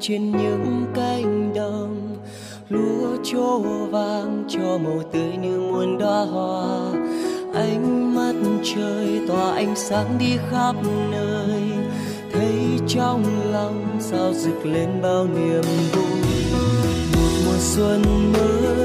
Trên 0.00 0.30
những 0.30 0.86
cánh 0.94 1.54
đồng. 1.54 2.16
Lúa 2.68 3.16
trổ 3.24 3.58
vàng, 3.90 4.44
cho 4.48 4.78
màu 4.84 5.02
tươi 5.12 5.36
như 5.42 5.60
muôn 5.60 5.98
đóa 5.98 6.24
hoa. 6.24 6.92
Ánh 7.54 8.14
mắt 8.14 8.34
trời 8.74 9.20
tỏa 9.28 9.54
ánh 9.54 9.76
sáng 9.76 10.18
đi 10.18 10.36
khắp 10.50 10.74
nơi. 11.10 11.62
Thấy 12.32 12.54
trong 12.88 13.24
lòng 13.52 13.96
sao 14.00 14.32
rực 14.34 14.66
lên 14.66 14.88
bao 15.02 15.24
niềm 15.24 15.64
vui. 15.92 16.20
Một 17.12 17.30
mùa 17.46 17.58
xuân 17.58 18.02
mới 18.32 18.79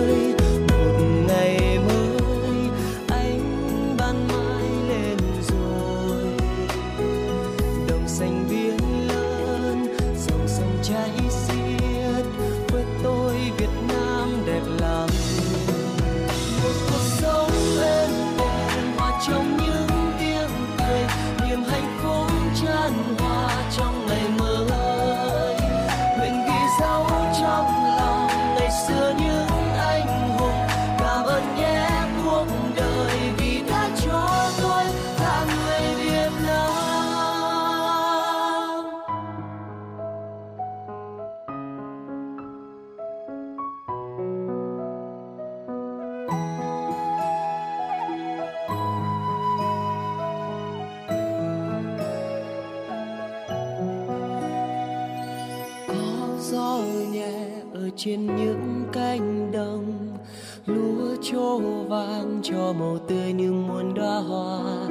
trên 58.05 58.35
những 58.35 58.85
cánh 58.93 59.51
đồng. 59.51 60.17
Lúa 60.65 61.15
trổ 61.21 61.59
vàng 61.89 62.39
cho 62.43 62.73
màu 62.79 62.97
tươi 63.07 63.33
như 63.33 63.51
muôn 63.51 63.93
đóa 63.93 64.19
hoa. 64.19 64.87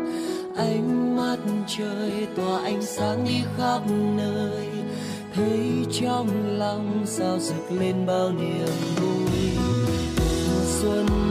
Ánh 0.57 1.17
mắt 1.17 1.37
trời 1.79 2.27
tỏa 2.37 2.63
ánh 2.63 2.83
sáng 2.83 3.25
đi 3.25 3.41
khắp 3.57 3.81
nơi. 4.17 4.69
Thấy 5.35 5.87
trong 6.01 6.29
lòng 6.59 7.03
sao 7.07 7.39
rực 7.39 7.81
lên 7.81 8.07
bao 8.07 8.33
niềm 8.33 8.69
vui. 8.97 9.59
Mùa 10.17 10.65
xuân 10.65 11.24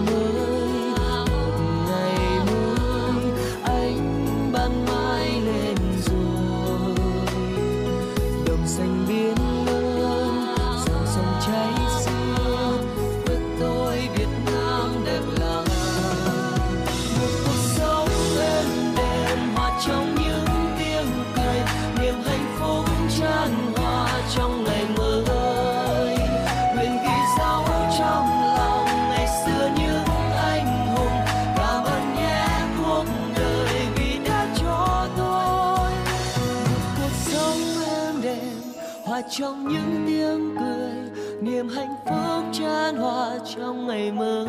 trong 39.38 39.68
những 39.68 40.04
tiếng 40.08 40.56
cười, 40.60 41.26
niềm 41.42 41.70
hạnh 41.70 41.96
phúc 42.06 42.44
tràn 42.54 42.96
hòa 42.96 43.30
trong 43.56 43.88
ngày 43.88 44.12
mới. 44.12 44.46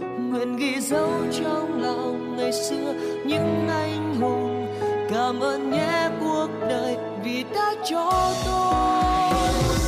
Nguyện 0.00 0.56
ghi 0.56 0.80
dấu 0.80 1.10
trong 1.32 1.82
lòng 1.82 2.36
ngày 2.36 2.52
xưa 2.52 2.94
những 3.26 3.68
anh 3.68 4.14
hùng, 4.20 4.66
cảm 5.10 5.40
ơn 5.40 5.70
nhé 5.70 6.10
cuộc 6.20 6.48
đời 6.68 6.96
vì 7.24 7.44
đã 7.54 7.74
cho 7.90 8.32
tôi. 8.46 9.30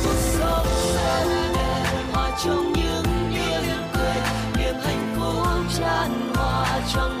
Cuộc 0.03 0.19
sống 0.19 0.65
sẽ 0.93 1.25
hòa 2.13 2.31
trong 2.45 2.73
những 2.73 3.03
tiếng 3.33 3.83
cười, 3.93 4.15
niềm 4.57 4.75
hạnh 4.83 5.15
phúc 5.15 5.65
tràn 5.79 6.11
hòa 6.35 6.79
trong 6.93 7.20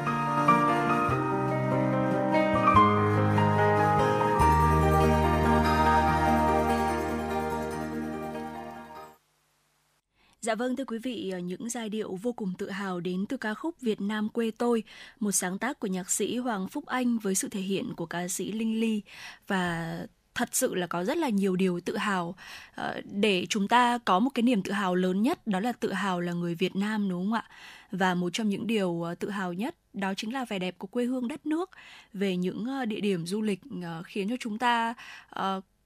Dạ 10.51 10.55
vâng 10.55 10.75
thưa 10.75 10.85
quý 10.85 10.97
vị, 10.97 11.29
ờ, 11.29 11.39
những 11.39 11.69
giai 11.69 11.89
điệu 11.89 12.15
vô 12.15 12.33
cùng 12.33 12.53
tự 12.57 12.69
hào 12.69 12.99
đến 12.99 13.25
từ 13.29 13.37
ca 13.37 13.53
khúc 13.53 13.81
Việt 13.81 14.01
Nam 14.01 14.29
quê 14.29 14.51
tôi, 14.57 14.83
một 15.19 15.31
sáng 15.31 15.57
tác 15.57 15.79
của 15.79 15.87
nhạc 15.87 16.09
sĩ 16.11 16.37
Hoàng 16.37 16.67
Phúc 16.67 16.85
Anh 16.85 17.17
với 17.17 17.35
sự 17.35 17.49
thể 17.49 17.59
hiện 17.59 17.93
của 17.95 18.05
ca 18.05 18.27
sĩ 18.27 18.51
Linh 18.51 18.79
Ly 18.79 19.01
và 19.47 19.97
thật 20.35 20.49
sự 20.51 20.75
là 20.75 20.87
có 20.87 21.03
rất 21.03 21.17
là 21.17 21.29
nhiều 21.29 21.55
điều 21.55 21.79
tự 21.79 21.97
hào 21.97 22.35
ờ, 22.75 23.01
để 23.11 23.45
chúng 23.49 23.67
ta 23.67 23.97
có 24.05 24.19
một 24.19 24.29
cái 24.33 24.43
niềm 24.43 24.61
tự 24.61 24.71
hào 24.71 24.95
lớn 24.95 25.21
nhất 25.21 25.47
đó 25.47 25.59
là 25.59 25.71
tự 25.71 25.93
hào 25.93 26.19
là 26.19 26.33
người 26.33 26.55
Việt 26.55 26.75
Nam 26.75 27.09
đúng 27.09 27.23
không 27.23 27.33
ạ? 27.33 27.43
Và 27.91 28.13
một 28.15 28.29
trong 28.33 28.49
những 28.49 28.67
điều 28.67 29.03
ờ, 29.03 29.15
tự 29.15 29.29
hào 29.29 29.53
nhất 29.53 29.75
đó 29.93 30.13
chính 30.17 30.33
là 30.33 30.45
vẻ 30.45 30.59
đẹp 30.59 30.75
của 30.77 30.87
quê 30.87 31.05
hương 31.05 31.27
đất 31.27 31.45
nước, 31.45 31.69
về 32.13 32.37
những 32.37 32.67
địa 32.87 32.99
điểm 32.99 33.25
du 33.25 33.41
lịch 33.41 33.61
khiến 34.05 34.29
cho 34.29 34.35
chúng 34.39 34.57
ta 34.57 34.93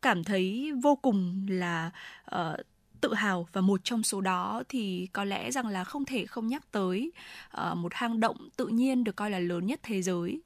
cảm 0.02 0.24
thấy 0.24 0.72
vô 0.84 0.96
cùng 0.96 1.46
là 1.50 1.92
tự 3.02 3.14
hào 3.14 3.48
và 3.54 3.62
một 3.62 3.82
trong 3.84 4.04
số 4.04 4.22
đó 4.22 4.64
thì 4.70 5.08
có 5.14 5.24
lẽ 5.24 5.52
rằng 5.52 5.68
là 5.68 5.84
không 5.84 6.06
thể 6.06 6.26
không 6.26 6.48
nhắc 6.48 6.72
tới 6.72 7.12
uh, 7.58 7.78
một 7.78 7.94
hang 7.94 8.20
động 8.20 8.50
tự 8.58 8.68
nhiên 8.68 9.04
được 9.04 9.16
coi 9.16 9.32
là 9.32 9.40
lớn 9.40 9.66
nhất 9.66 9.80
thế 9.84 10.02
giới 10.02 10.42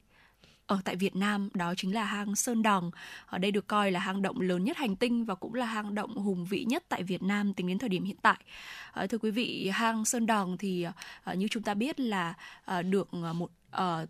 ở 0.70 0.80
tại 0.86 0.96
Việt 0.96 1.16
Nam 1.16 1.50
đó 1.54 1.74
chính 1.78 1.94
là 1.94 2.04
hang 2.04 2.36
Sơn 2.36 2.62
Đòn. 2.62 2.92
Ở 3.26 3.38
đây 3.38 3.52
được 3.52 3.68
coi 3.68 3.92
là 3.92 4.00
hang 4.00 4.22
động 4.22 4.42
lớn 4.42 4.64
nhất 4.64 4.78
hành 4.78 4.96
tinh 4.96 5.26
và 5.26 5.36
cũng 5.36 5.54
là 5.54 5.66
hang 5.66 5.96
động 5.96 6.16
hùng 6.16 6.46
vĩ 6.46 6.66
nhất 6.66 6.84
tại 6.90 7.04
Việt 7.04 7.24
Nam 7.24 7.54
tính 7.54 7.68
đến 7.68 7.80
thời 7.80 7.90
điểm 7.90 8.04
hiện 8.04 8.18
tại. 8.22 8.38
À, 8.92 9.08
thưa 9.08 9.18
quý 9.18 9.32
vị, 9.32 9.70
hang 9.74 10.06
Sơn 10.06 10.26
Đòn 10.26 10.58
thì 10.58 10.86
à, 11.24 11.34
như 11.34 11.48
chúng 11.48 11.64
ta 11.64 11.74
biết 11.74 12.00
là 12.00 12.34
à, 12.66 12.82
được 12.82 13.14
một 13.14 13.52
à, 13.72 14.06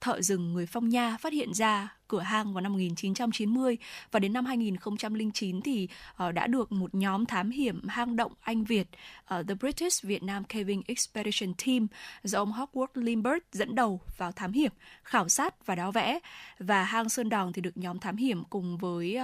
thợ 0.00 0.22
rừng 0.22 0.52
người 0.52 0.66
Phong 0.66 0.88
Nha 0.88 1.16
phát 1.20 1.32
hiện 1.32 1.54
ra 1.54 1.96
cửa 2.12 2.20
hang 2.20 2.52
vào 2.52 2.60
năm 2.60 2.72
1990 2.72 3.76
và 4.10 4.20
đến 4.20 4.32
năm 4.32 4.44
2009 4.44 5.60
thì 5.60 5.88
uh, 6.28 6.34
đã 6.34 6.46
được 6.46 6.72
một 6.72 6.94
nhóm 6.94 7.26
thám 7.26 7.50
hiểm 7.50 7.88
hang 7.88 8.16
động 8.16 8.32
Anh 8.40 8.64
Việt 8.64 8.88
uh, 9.34 9.46
The 9.48 9.54
British 9.54 10.02
Vietnam 10.02 10.44
Caving 10.44 10.82
Expedition 10.86 11.54
Team 11.66 11.86
do 12.22 12.38
ông 12.38 12.52
Howard 12.52 12.86
Lindbergh 12.94 13.44
dẫn 13.52 13.74
đầu 13.74 14.00
vào 14.16 14.32
thám 14.32 14.52
hiểm, 14.52 14.72
khảo 15.02 15.28
sát 15.28 15.66
và 15.66 15.74
đo 15.74 15.90
vẽ. 15.90 16.18
Và 16.58 16.84
hang 16.84 17.08
Sơn 17.08 17.28
Đòn 17.28 17.52
thì 17.52 17.62
được 17.62 17.76
nhóm 17.76 17.98
thám 17.98 18.16
hiểm 18.16 18.44
cùng 18.50 18.78
với 18.78 19.18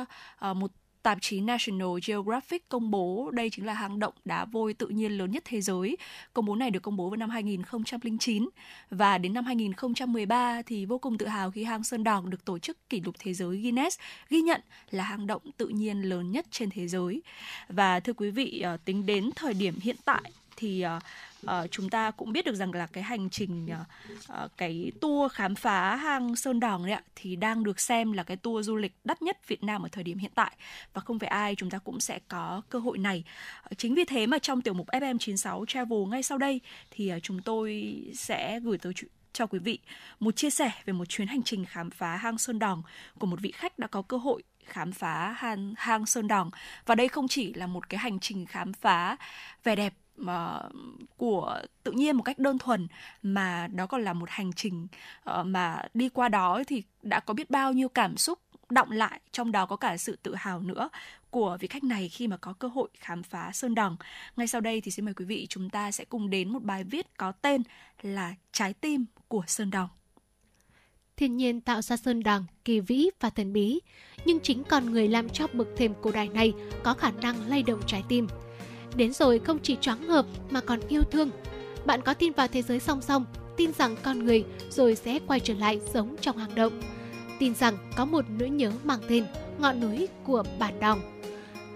uh, 0.51 0.57
một 0.57 0.71
tạp 1.03 1.19
chí 1.21 1.41
National 1.41 1.89
Geographic 2.07 2.69
công 2.69 2.91
bố 2.91 3.31
đây 3.31 3.51
chính 3.51 3.67
là 3.67 3.75
hang 3.75 3.99
động 3.99 4.15
đá 4.25 4.45
vôi 4.45 4.75
tự 4.75 4.87
nhiên 4.87 5.19
lớn 5.19 5.31
nhất 5.31 5.43
thế 5.47 5.61
giới. 5.61 5.97
Công 6.33 6.45
bố 6.45 6.55
này 6.55 6.71
được 6.71 6.83
công 6.83 6.97
bố 6.97 7.09
vào 7.09 7.17
năm 7.17 7.31
2009 7.31 8.49
và 8.91 9.19
đến 9.19 9.35
năm 9.35 9.45
2013 9.45 10.63
thì 10.67 10.87
vô 10.87 10.99
cùng 10.99 11.19
tự 11.19 11.27
hào 11.27 11.51
khi 11.51 11.65
hang 11.65 11.85
Sơn 11.85 12.05
Đòn 12.05 12.31
được 12.31 12.45
tổ 12.45 12.59
chức 12.59 12.89
kỷ 12.89 13.01
lục 13.01 13.15
thế 13.19 13.35
giới 13.35 13.57
Guinness 13.57 13.99
ghi 14.29 14.41
nhận 14.41 14.61
là 14.91 15.05
hang 15.05 15.27
động 15.27 15.43
tự 15.57 15.69
nhiên 15.69 16.03
lớn 16.03 16.33
nhất 16.33 16.47
trên 16.51 16.71
thế 16.71 16.89
giới. 16.89 17.23
Và 17.69 18.01
thưa 18.01 18.13
quý 18.13 18.31
vị, 18.31 18.61
ờ, 18.61 18.77
tính 18.85 19.07
đến 19.07 19.31
thời 19.37 19.55
điểm 19.55 19.75
hiện 19.83 19.97
tại 20.05 20.23
thì 20.59 20.85
uh, 20.97 21.03
uh, 21.47 21.71
chúng 21.71 21.91
ta 21.91 22.11
cũng 22.11 22.33
biết 22.33 22.45
được 22.45 22.55
rằng 22.55 22.73
là 22.73 22.87
cái 22.87 23.05
hành 23.05 23.31
trình 23.31 23.69
uh, 24.33 24.51
cái 24.57 24.93
tour 25.01 25.33
khám 25.33 25.55
phá 25.55 25.97
hang 25.97 26.37
Sơn 26.37 26.61
Đòn 26.61 26.83
đấy 26.83 26.93
ạ 26.93 27.03
thì 27.15 27.37
đang 27.37 27.65
được 27.65 27.81
xem 27.81 28.13
là 28.13 28.23
cái 28.23 28.37
tour 28.37 28.67
du 28.67 28.77
lịch 28.77 28.93
đắt 29.05 29.23
nhất 29.23 29.49
Việt 29.49 29.65
Nam 29.65 29.83
ở 29.83 29.89
thời 29.93 30.05
điểm 30.05 30.19
hiện 30.19 30.33
tại 30.35 30.57
và 30.93 31.01
không 31.01 31.19
phải 31.19 31.29
ai 31.29 31.55
chúng 31.55 31.71
ta 31.71 31.79
cũng 31.79 32.01
sẽ 32.01 32.19
có 32.29 32.63
cơ 32.69 32.79
hội 32.79 32.99
này. 32.99 33.25
Uh, 33.67 33.79
chính 33.79 33.95
vì 33.95 34.05
thế 34.05 34.27
mà 34.27 34.39
trong 34.39 34.63
tiểu 34.63 34.75
mục 34.75 34.87
FM96 34.87 35.65
Travel 35.65 35.99
ngay 36.09 36.23
sau 36.23 36.39
đây 36.39 36.61
thì 36.91 37.13
uh, 37.17 37.23
chúng 37.23 37.43
tôi 37.43 37.97
sẽ 38.15 38.61
gửi 38.61 38.79
tới 38.79 38.93
cho 39.33 39.47
quý 39.47 39.59
vị 39.59 39.79
một 40.21 40.37
chia 40.37 40.51
sẻ 40.51 40.71
về 40.85 40.93
một 40.93 41.05
chuyến 41.05 41.29
hành 41.29 41.43
trình 41.43 41.65
khám 41.65 41.91
phá 41.91 42.17
hang 42.17 42.39
Sơn 42.39 42.59
Đòn 42.59 42.83
của 43.19 43.27
một 43.27 43.41
vị 43.41 43.53
khách 43.53 43.79
đã 43.79 43.87
có 43.87 44.03
cơ 44.03 44.17
hội 44.17 44.43
khám 44.69 44.93
phá 44.93 45.33
hang, 45.39 45.75
hang 45.77 46.07
Sơn 46.07 46.29
Đòn 46.29 46.51
và 46.87 46.95
đây 46.95 47.09
không 47.09 47.29
chỉ 47.29 47.55
là 47.55 47.67
một 47.67 47.89
cái 47.89 47.99
hành 47.99 48.21
trình 48.21 48.47
khám 48.47 48.73
phá 48.73 49.17
vẻ 49.65 49.77
đẹp 49.77 49.95
mà 50.19 50.61
của 51.17 51.63
tự 51.83 51.93
nhiên 51.93 52.17
một 52.17 52.23
cách 52.23 52.39
đơn 52.39 52.59
thuần 52.59 52.87
mà 53.23 53.69
đó 53.73 53.87
còn 53.87 54.05
là 54.05 54.13
một 54.13 54.31
hành 54.31 54.53
trình 54.53 54.87
uh, 55.31 55.47
mà 55.47 55.83
đi 55.95 56.09
qua 56.09 56.29
đó 56.29 56.63
thì 56.67 56.83
đã 57.03 57.21
có 57.21 57.35
biết 57.35 57.51
bao 57.51 57.73
nhiêu 57.73 57.89
cảm 57.89 58.17
xúc 58.17 58.39
động 58.71 58.91
lại 58.91 59.21
trong 59.33 59.53
đó 59.53 59.67
có 59.67 59.77
cả 59.77 59.97
sự 59.97 60.17
tự 60.23 60.35
hào 60.35 60.61
nữa 60.61 60.89
của 61.31 61.57
vị 61.61 61.69
khách 61.69 61.85
này 61.85 62.09
khi 62.09 62.29
mà 62.29 62.37
có 62.37 62.53
cơ 62.53 62.69
hội 62.69 62.89
khám 62.95 63.23
phá 63.23 63.53
Sơn 63.53 63.75
Đòn. 63.75 63.97
Ngay 64.37 64.47
sau 64.47 64.61
đây 64.61 64.81
thì 64.81 64.91
xin 64.91 65.05
mời 65.05 65.15
quý 65.15 65.25
vị 65.25 65.47
chúng 65.49 65.71
ta 65.71 65.91
sẽ 65.91 66.05
cùng 66.05 66.31
đến 66.31 66.53
một 66.53 66.63
bài 66.63 66.85
viết 66.85 67.17
có 67.17 67.33
tên 67.33 67.63
là 68.03 68.35
Trái 68.53 68.75
tim 68.75 69.05
của 69.29 69.43
Sơn 69.47 69.71
Đòn. 69.71 69.89
Thiên 71.17 71.37
nhiên 71.37 71.61
tạo 71.61 71.83
ra 71.83 71.97
Sơn 71.97 72.23
Đòn 72.23 72.45
kỳ 72.65 72.81
vĩ 72.81 73.11
và 73.21 73.31
thần 73.31 73.53
bí, 73.53 73.81
nhưng 74.25 74.41
chính 74.41 74.65
con 74.65 74.93
người 74.93 75.09
làm 75.09 75.29
cho 75.29 75.47
bực 75.53 75.75
thềm 75.77 75.95
cổ 76.03 76.11
đại 76.13 76.29
này 76.29 76.53
có 76.83 76.95
khả 76.95 77.11
năng 77.11 77.49
lay 77.49 77.63
động 77.63 77.81
trái 77.87 78.03
tim. 78.09 78.27
Đến 78.97 79.13
rồi 79.13 79.39
không 79.39 79.59
chỉ 79.63 79.77
choáng 79.81 80.09
ngợp 80.09 80.27
mà 80.51 80.61
còn 80.61 80.81
yêu 80.89 81.03
thương. 81.03 81.31
Bạn 81.85 82.03
có 82.03 82.15
tin 82.15 82.33
vào 82.33 82.49
thế 82.49 82.63
giới 82.63 82.81
song 82.81 83.01
song, 83.01 83.25
tin 83.57 83.73
rằng 83.73 83.97
con 84.03 84.25
người 84.25 84.45
rồi 84.71 84.95
sẽ 84.95 85.19
quay 85.27 85.41
trở 85.41 85.55
lại 85.55 85.81
sống 85.93 86.17
trong 86.21 86.39
hang 86.39 86.55
động. 86.55 86.81
Tin 87.39 87.55
rằng 87.55 87.79
có 87.97 88.05
một 88.05 88.25
nỗi 88.39 88.51
nhớ 88.51 88.73
mang 88.85 89.01
tên 89.09 89.27
ngọn 89.59 89.81
núi 89.81 90.09
của 90.25 90.43
bản 90.59 90.81
đòng. 90.81 91.01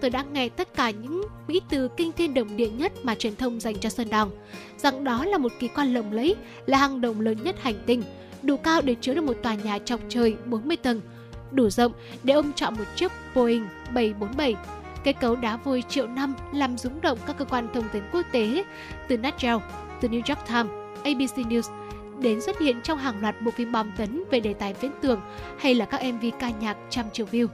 Tôi 0.01 0.09
đã 0.09 0.25
nghe 0.33 0.49
tất 0.49 0.75
cả 0.75 0.89
những 0.89 1.23
mỹ 1.47 1.61
từ 1.69 1.89
kinh 1.97 2.11
thiên 2.11 2.33
động 2.33 2.57
địa 2.57 2.69
nhất 2.69 2.91
mà 3.03 3.15
truyền 3.15 3.35
thông 3.35 3.59
dành 3.59 3.79
cho 3.79 3.89
Sơn 3.89 4.09
Đòn, 4.09 4.29
rằng 4.77 5.03
đó 5.03 5.25
là 5.25 5.37
một 5.37 5.51
kỳ 5.59 5.67
quan 5.67 5.93
lộng 5.93 6.11
lẫy, 6.11 6.35
là 6.65 6.77
hang 6.77 7.01
động 7.01 7.21
lớn 7.21 7.37
nhất 7.43 7.55
hành 7.61 7.83
tinh, 7.85 8.03
đủ 8.41 8.57
cao 8.57 8.81
để 8.81 8.95
chứa 9.01 9.13
được 9.13 9.23
một 9.23 9.37
tòa 9.43 9.55
nhà 9.55 9.79
chọc 9.79 9.99
trời 10.09 10.35
40 10.45 10.77
tầng, 10.77 11.01
đủ 11.51 11.69
rộng 11.69 11.91
để 12.23 12.33
ông 12.33 12.53
chọn 12.53 12.73
một 12.77 12.85
chiếc 12.95 13.11
Boeing 13.35 13.65
747 13.93 14.55
Kết 15.03 15.19
cấu 15.19 15.35
đá 15.35 15.57
vôi 15.57 15.83
triệu 15.89 16.07
năm 16.07 16.35
làm 16.53 16.77
rúng 16.77 17.01
động 17.01 17.17
các 17.27 17.37
cơ 17.37 17.45
quan 17.45 17.67
thông 17.73 17.89
tấn 17.89 18.03
quốc 18.11 18.25
tế 18.31 18.63
từ 19.07 19.17
Nat 19.17 19.41
Geo, 19.41 19.61
từ 20.01 20.07
New 20.07 20.21
York 20.27 20.47
Times, 20.47 20.71
ABC 21.03 21.51
News 21.51 21.83
đến 22.19 22.41
xuất 22.41 22.59
hiện 22.59 22.81
trong 22.81 22.97
hàng 22.97 23.21
loạt 23.21 23.41
bộ 23.41 23.51
phim 23.51 23.71
bom 23.71 23.91
tấn 23.97 24.23
về 24.31 24.39
đề 24.39 24.53
tài 24.53 24.73
viễn 24.73 24.91
tưởng 25.01 25.21
hay 25.59 25.75
là 25.75 25.85
các 25.85 26.01
MV 26.13 26.25
ca 26.39 26.49
nhạc 26.49 26.77
trăm 26.89 27.05
triệu 27.13 27.25
view. 27.31 27.47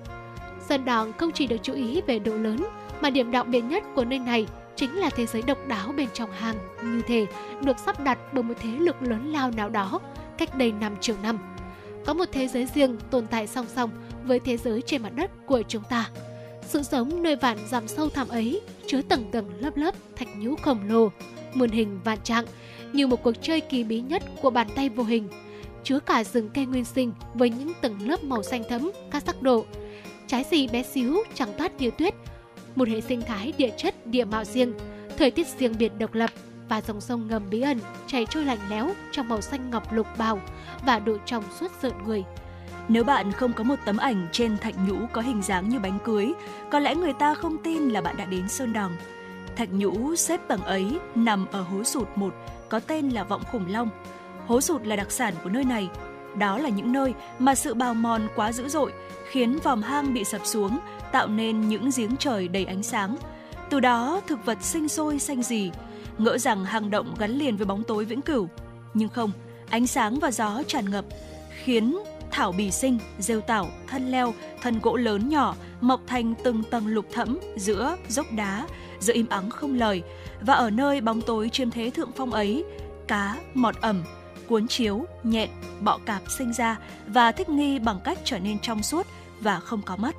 Sơn 0.70 0.86
Đòn 0.86 1.12
không 1.18 1.32
chỉ 1.32 1.48
được 1.48 1.58
chú 1.64 1.74
ý 1.74 2.02
về 2.02 2.20
độ 2.20 2.34
lớn, 2.34 2.66
mà 3.02 3.10
điểm 3.10 3.32
đặc 3.32 3.48
biệt 3.48 3.62
nhất 3.62 3.84
của 3.96 4.06
nơi 4.06 4.20
này 4.20 4.48
chính 4.76 4.96
là 4.96 5.10
thế 5.10 5.26
giới 5.26 5.42
độc 5.42 5.58
đáo 5.68 5.92
bên 5.98 6.08
trong 6.14 6.32
hang 6.32 6.56
như 6.84 7.02
thể 7.08 7.26
được 7.62 7.80
sắp 7.80 8.04
đặt 8.04 8.20
bởi 8.34 8.44
một 8.44 8.54
thế 8.62 8.70
lực 8.70 9.02
lớn 9.02 9.32
lao 9.32 9.52
nào 9.52 9.70
đó 9.70 10.00
cách 10.38 10.58
đây 10.58 10.72
5 10.72 10.96
triệu 11.02 11.16
năm. 11.24 11.40
Có 12.06 12.14
một 12.14 12.26
thế 12.32 12.48
giới 12.48 12.66
riêng 12.66 12.98
tồn 13.12 13.28
tại 13.28 13.48
song 13.48 13.66
song 13.76 13.90
với 14.24 14.40
thế 14.40 14.58
giới 14.58 14.82
trên 14.82 15.04
mặt 15.04 15.12
đất 15.16 15.32
của 15.46 15.62
chúng 15.68 15.84
ta. 15.90 16.10
Sự 16.70 16.84
sống 16.84 17.24
nơi 17.24 17.36
vạn 17.36 17.58
dặm 17.70 17.88
sâu 17.88 18.10
thẳm 18.10 18.28
ấy 18.28 18.62
chứa 18.88 19.02
tầng 19.02 19.32
tầng 19.32 19.50
lớp 19.60 19.78
lớp 19.78 19.96
thạch 20.16 20.28
nhũ 20.38 20.56
khổng 20.56 20.80
lồ, 20.90 21.10
muôn 21.54 21.70
hình 21.70 22.00
vạn 22.04 22.18
trạng, 22.24 22.46
như 22.94 23.08
một 23.08 23.24
cuộc 23.24 23.34
chơi 23.42 23.62
kỳ 23.62 23.84
bí 23.84 24.02
nhất 24.02 24.24
của 24.42 24.50
bàn 24.50 24.68
tay 24.76 24.90
vô 24.90 25.04
hình. 25.04 25.28
Chứa 25.84 26.00
cả 26.00 26.24
rừng 26.24 26.50
cây 26.54 26.66
nguyên 26.66 26.86
sinh 26.86 27.14
với 27.34 27.50
những 27.50 27.72
tầng 27.82 28.08
lớp 28.08 28.24
màu 28.24 28.44
xanh 28.44 28.64
thẫm, 28.70 28.92
các 29.12 29.24
sắc 29.26 29.42
độ. 29.42 29.66
Trái 30.28 30.46
gì 30.52 30.68
bé 30.68 30.84
xíu, 30.84 31.18
chẳng 31.34 31.54
toát 31.58 31.82
như 31.82 31.92
tuyết. 31.98 32.14
Một 32.76 32.88
hệ 32.88 33.02
sinh 33.02 33.22
thái 33.22 33.54
địa 33.58 33.72
chất, 33.78 34.08
địa 34.08 34.26
mạo 34.26 34.44
riêng, 34.44 34.74
thời 35.18 35.32
tiết 35.32 35.48
riêng 35.48 35.74
biệt 35.80 35.92
độc 36.00 36.14
lập 36.14 36.30
và 36.70 36.82
dòng 36.82 37.02
sông 37.02 37.28
ngầm 37.28 37.50
bí 37.50 37.62
ẩn 37.62 37.80
chảy 38.08 38.26
trôi 38.30 38.46
lạnh 38.46 38.70
lẽo 38.70 38.90
trong 39.12 39.30
màu 39.30 39.42
xanh 39.42 39.70
ngọc 39.70 39.94
lục 39.94 40.08
bào 40.18 40.42
và 40.86 41.00
độ 41.00 41.18
trong 41.26 41.44
suốt 41.60 41.72
rợn 41.82 41.94
người. 42.06 42.24
Nếu 42.88 43.04
bạn 43.04 43.32
không 43.32 43.54
có 43.54 43.64
một 43.64 43.76
tấm 43.86 43.98
ảnh 43.98 44.28
trên 44.32 44.58
thạch 44.58 44.76
nhũ 44.88 44.96
có 45.14 45.22
hình 45.22 45.42
dáng 45.42 45.70
như 45.70 45.80
bánh 45.80 46.00
cưới, 46.04 46.34
có 46.72 46.80
lẽ 46.80 46.96
người 46.96 47.14
ta 47.14 47.34
không 47.34 47.58
tin 47.64 47.90
là 47.90 48.02
bạn 48.02 48.18
đã 48.18 48.26
đến 48.26 48.50
Sơn 48.50 48.74
Đòn. 48.74 48.92
Thạch 49.56 49.70
nhũ 49.72 50.16
xếp 50.16 50.42
tầng 50.48 50.62
ấy 50.62 51.00
nằm 51.16 51.46
ở 51.52 51.62
hố 51.62 51.84
sụt 51.84 52.08
một 52.16 52.34
có 52.70 52.80
tên 52.80 53.10
là 53.10 53.24
Vọng 53.24 53.42
Khủng 53.52 53.66
Long. 53.68 53.90
Hố 54.48 54.62
sụt 54.62 54.86
là 54.86 54.96
đặc 54.96 55.12
sản 55.12 55.34
của 55.44 55.50
nơi 55.50 55.64
này. 55.64 55.90
Đó 56.38 56.58
là 56.58 56.70
những 56.70 56.92
nơi 56.92 57.14
mà 57.40 57.56
sự 57.56 57.74
bào 57.74 57.94
mòn 57.94 58.28
quá 58.36 58.52
dữ 58.52 58.70
dội 58.70 58.94
khiến 59.30 59.60
vòm 59.64 59.82
hang 59.82 60.14
bị 60.14 60.24
sập 60.24 60.46
xuống, 60.46 60.80
tạo 61.12 61.28
nên 61.28 61.70
những 61.70 61.90
giếng 61.98 62.18
trời 62.18 62.48
đầy 62.48 62.66
ánh 62.66 62.84
sáng. 62.84 63.16
Từ 63.70 63.80
đó, 63.80 64.22
thực 64.28 64.46
vật 64.46 64.58
sinh 64.62 64.90
sôi 64.90 65.20
xanh 65.20 65.44
gì, 65.44 65.72
ngỡ 66.18 66.38
rằng 66.38 66.66
hang 66.66 66.90
động 66.90 67.16
gắn 67.20 67.32
liền 67.32 67.58
với 67.58 67.66
bóng 67.66 67.84
tối 67.84 68.06
vĩnh 68.06 68.22
cửu. 68.22 68.48
Nhưng 68.94 69.10
không, 69.10 69.32
ánh 69.70 69.88
sáng 69.88 70.20
và 70.20 70.32
gió 70.32 70.64
tràn 70.68 70.90
ngập, 70.90 71.06
khiến 71.64 71.98
thảo 72.32 72.52
bì 72.52 72.72
sinh, 72.72 72.98
rêu 73.20 73.42
tảo, 73.42 73.68
thân 73.88 74.12
leo, 74.12 74.34
thân 74.62 74.80
gỗ 74.80 74.96
lớn 74.96 75.30
nhỏ 75.30 75.56
mọc 75.82 76.02
thành 76.08 76.34
từng 76.44 76.64
tầng 76.64 76.88
lục 76.88 77.06
thẫm 77.14 77.40
giữa 77.58 77.96
dốc 78.08 78.26
đá, 78.32 78.68
giữa 79.00 79.14
im 79.14 79.30
ắng 79.30 79.50
không 79.50 79.76
lời. 79.76 80.04
Và 80.42 80.54
ở 80.54 80.70
nơi 80.70 81.02
bóng 81.02 81.22
tối 81.22 81.50
chiêm 81.50 81.72
thế 81.72 81.90
thượng 81.90 82.12
phong 82.16 82.32
ấy, 82.32 82.64
cá, 83.08 83.36
mọt 83.54 83.76
ẩm, 83.82 84.04
cuốn 84.48 84.68
chiếu, 84.68 85.06
nhện, 85.24 85.50
bọ 85.82 86.00
cạp 86.06 86.22
sinh 86.38 86.54
ra 86.54 86.78
và 87.08 87.32
thích 87.32 87.50
nghi 87.50 87.80
bằng 87.80 88.00
cách 88.04 88.20
trở 88.24 88.40
nên 88.40 88.60
trong 88.60 88.84
suốt 88.84 89.08
và 89.42 89.60
không 89.60 89.82
có 89.82 89.96
mắt. 89.96 90.16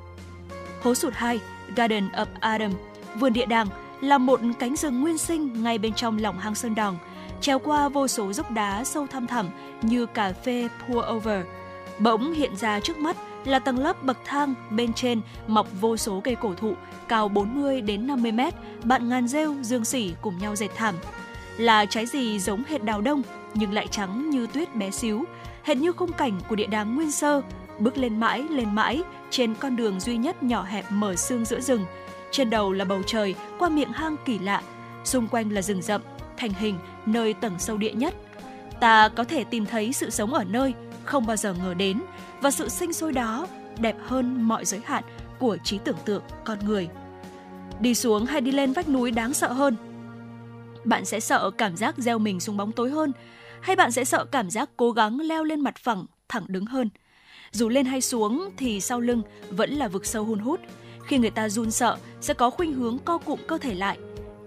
Hố 0.83 0.95
sụt 0.95 1.13
2, 1.13 1.39
Garden 1.75 2.07
of 2.07 2.25
Adam, 2.39 2.71
vườn 3.15 3.33
địa 3.33 3.45
đàng, 3.45 3.67
là 4.01 4.17
một 4.17 4.39
cánh 4.59 4.75
rừng 4.75 5.01
nguyên 5.01 5.17
sinh 5.17 5.63
ngay 5.63 5.77
bên 5.77 5.93
trong 5.93 6.17
lòng 6.17 6.39
hang 6.39 6.55
Sơn 6.55 6.75
Đòn, 6.75 6.95
treo 7.41 7.59
qua 7.59 7.89
vô 7.89 8.07
số 8.07 8.33
dốc 8.33 8.51
đá 8.51 8.83
sâu 8.83 9.07
thăm 9.07 9.27
thẳm 9.27 9.49
như 9.81 10.05
cà 10.05 10.33
phê 10.33 10.67
pour 10.87 11.05
over. 11.11 11.45
Bỗng 12.03 12.33
hiện 12.33 12.55
ra 12.55 12.79
trước 12.79 12.97
mắt 12.97 13.17
là 13.45 13.59
tầng 13.59 13.79
lớp 13.79 14.03
bậc 14.03 14.17
thang 14.25 14.53
bên 14.69 14.93
trên 14.93 15.21
mọc 15.47 15.67
vô 15.81 15.97
số 15.97 16.21
cây 16.23 16.35
cổ 16.35 16.53
thụ 16.53 16.73
cao 17.07 17.27
40 17.29 17.81
đến 17.81 18.07
50 18.07 18.31
mét, 18.31 18.53
bạn 18.83 19.09
ngàn 19.09 19.27
rêu, 19.27 19.55
dương 19.61 19.85
sỉ 19.85 20.13
cùng 20.21 20.37
nhau 20.37 20.55
dệt 20.55 20.69
thảm. 20.75 20.95
Là 21.57 21.85
trái 21.85 22.05
gì 22.05 22.39
giống 22.39 22.63
hệt 22.63 22.83
đào 22.83 23.01
đông 23.01 23.21
nhưng 23.53 23.73
lại 23.73 23.87
trắng 23.87 24.29
như 24.29 24.47
tuyết 24.47 24.75
bé 24.75 24.91
xíu, 24.91 25.23
hệt 25.63 25.77
như 25.77 25.91
khung 25.91 26.11
cảnh 26.11 26.39
của 26.49 26.55
địa 26.55 26.67
đàng 26.67 26.95
nguyên 26.95 27.11
sơ, 27.11 27.41
bước 27.79 27.97
lên 27.97 28.19
mãi 28.19 28.43
lên 28.49 28.75
mãi 28.75 29.01
trên 29.29 29.55
con 29.55 29.75
đường 29.75 29.99
duy 29.99 30.17
nhất 30.17 30.43
nhỏ 30.43 30.63
hẹp 30.63 30.85
mở 30.91 31.15
xương 31.15 31.45
giữa 31.45 31.59
rừng. 31.59 31.85
Trên 32.31 32.49
đầu 32.49 32.73
là 32.73 32.85
bầu 32.85 33.01
trời 33.05 33.35
qua 33.59 33.69
miệng 33.69 33.91
hang 33.91 34.15
kỳ 34.25 34.39
lạ, 34.39 34.61
xung 35.03 35.27
quanh 35.27 35.51
là 35.51 35.61
rừng 35.61 35.81
rậm, 35.81 36.01
thành 36.37 36.53
hình 36.53 36.77
nơi 37.05 37.33
tầng 37.33 37.53
sâu 37.59 37.77
địa 37.77 37.93
nhất. 37.93 38.13
Ta 38.79 39.09
có 39.09 39.23
thể 39.23 39.43
tìm 39.43 39.65
thấy 39.65 39.93
sự 39.93 40.09
sống 40.09 40.33
ở 40.33 40.43
nơi 40.43 40.73
không 41.11 41.25
bao 41.25 41.37
giờ 41.37 41.53
ngờ 41.53 41.73
đến 41.73 42.01
và 42.41 42.51
sự 42.51 42.69
sinh 42.69 42.93
sôi 42.93 43.13
đó 43.13 43.47
đẹp 43.79 43.95
hơn 44.05 44.41
mọi 44.41 44.65
giới 44.65 44.81
hạn 44.85 45.03
của 45.39 45.57
trí 45.63 45.77
tưởng 45.77 45.97
tượng 46.05 46.23
con 46.43 46.57
người. 46.65 46.89
Đi 47.79 47.95
xuống 47.95 48.25
hay 48.25 48.41
đi 48.41 48.51
lên 48.51 48.73
vách 48.73 48.89
núi 48.89 49.11
đáng 49.11 49.33
sợ 49.33 49.51
hơn? 49.51 49.75
Bạn 50.83 51.05
sẽ 51.05 51.19
sợ 51.19 51.51
cảm 51.57 51.77
giác 51.77 51.97
gieo 51.97 52.19
mình 52.19 52.39
xuống 52.39 52.57
bóng 52.57 52.71
tối 52.71 52.89
hơn 52.89 53.11
hay 53.61 53.75
bạn 53.75 53.91
sẽ 53.91 54.05
sợ 54.05 54.25
cảm 54.25 54.49
giác 54.49 54.69
cố 54.77 54.91
gắng 54.91 55.19
leo 55.19 55.43
lên 55.43 55.59
mặt 55.59 55.75
phẳng, 55.77 56.05
thẳng 56.29 56.45
đứng 56.47 56.65
hơn? 56.65 56.89
Dù 57.51 57.69
lên 57.69 57.85
hay 57.85 58.01
xuống 58.01 58.49
thì 58.57 58.81
sau 58.81 58.99
lưng 58.99 59.21
vẫn 59.49 59.69
là 59.71 59.87
vực 59.87 60.05
sâu 60.05 60.23
hun 60.23 60.39
hút. 60.39 60.59
Khi 61.05 61.17
người 61.17 61.29
ta 61.29 61.49
run 61.49 61.71
sợ 61.71 61.97
sẽ 62.21 62.33
có 62.33 62.49
khuynh 62.49 62.73
hướng 62.73 62.99
co 62.99 63.17
cụm 63.17 63.39
cơ 63.47 63.57
thể 63.57 63.73
lại. 63.73 63.97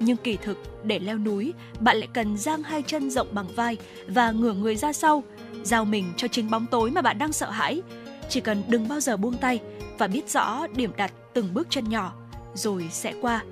Nhưng 0.00 0.16
kỳ 0.16 0.36
thực, 0.36 0.58
để 0.84 0.98
leo 0.98 1.18
núi, 1.18 1.52
bạn 1.80 1.96
lại 1.96 2.08
cần 2.14 2.36
giang 2.36 2.62
hai 2.62 2.82
chân 2.82 3.10
rộng 3.10 3.28
bằng 3.32 3.46
vai 3.56 3.76
và 4.08 4.30
ngửa 4.30 4.52
người 4.52 4.76
ra 4.76 4.92
sau, 4.92 5.22
giao 5.64 5.84
mình 5.84 6.12
cho 6.16 6.28
chính 6.28 6.50
bóng 6.50 6.66
tối 6.66 6.90
mà 6.90 7.02
bạn 7.02 7.18
đang 7.18 7.32
sợ 7.32 7.50
hãi. 7.50 7.82
Chỉ 8.28 8.40
cần 8.40 8.62
đừng 8.68 8.88
bao 8.88 9.00
giờ 9.00 9.16
buông 9.16 9.36
tay 9.36 9.60
và 9.98 10.06
biết 10.06 10.30
rõ 10.30 10.66
điểm 10.76 10.92
đặt 10.96 11.12
từng 11.34 11.54
bước 11.54 11.66
chân 11.70 11.88
nhỏ, 11.88 12.12
rồi 12.54 12.88
sẽ 12.90 13.14
qua. 13.20 13.44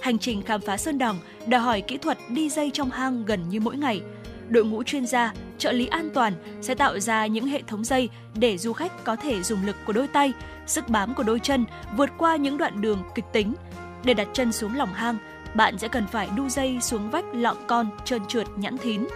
Hành 0.00 0.18
trình 0.18 0.42
khám 0.42 0.60
phá 0.60 0.76
Sơn 0.76 0.98
Đòn 0.98 1.16
đòi 1.46 1.60
hỏi 1.60 1.80
kỹ 1.80 1.96
thuật 1.96 2.18
đi 2.28 2.48
dây 2.48 2.70
trong 2.74 2.90
hang 2.90 3.24
gần 3.24 3.48
như 3.48 3.60
mỗi 3.60 3.76
ngày. 3.76 4.00
Đội 4.48 4.64
ngũ 4.64 4.82
chuyên 4.82 5.06
gia, 5.06 5.32
trợ 5.58 5.72
lý 5.72 5.86
an 5.86 6.10
toàn 6.14 6.32
sẽ 6.62 6.74
tạo 6.74 7.00
ra 7.00 7.26
những 7.26 7.46
hệ 7.46 7.62
thống 7.66 7.84
dây 7.84 8.08
để 8.34 8.58
du 8.58 8.72
khách 8.72 9.04
có 9.04 9.16
thể 9.16 9.42
dùng 9.42 9.66
lực 9.66 9.76
của 9.86 9.92
đôi 9.92 10.08
tay, 10.08 10.32
sức 10.66 10.88
bám 10.88 11.14
của 11.14 11.22
đôi 11.22 11.38
chân 11.38 11.64
vượt 11.96 12.10
qua 12.18 12.36
những 12.36 12.58
đoạn 12.58 12.80
đường 12.80 13.02
kịch 13.14 13.24
tính. 13.32 13.54
Để 14.04 14.14
đặt 14.14 14.28
chân 14.32 14.52
xuống 14.52 14.76
lòng 14.76 14.94
hang, 14.94 15.18
bạn 15.54 15.78
sẽ 15.78 15.88
cần 15.88 16.06
phải 16.06 16.28
đu 16.36 16.48
dây 16.48 16.78
xuống 16.80 17.10
vách 17.10 17.24
lọn 17.32 17.56
con 17.66 17.90
trơn 18.04 18.26
trượt 18.28 18.46
nhẵn 18.56 18.78
thín. 18.78 19.06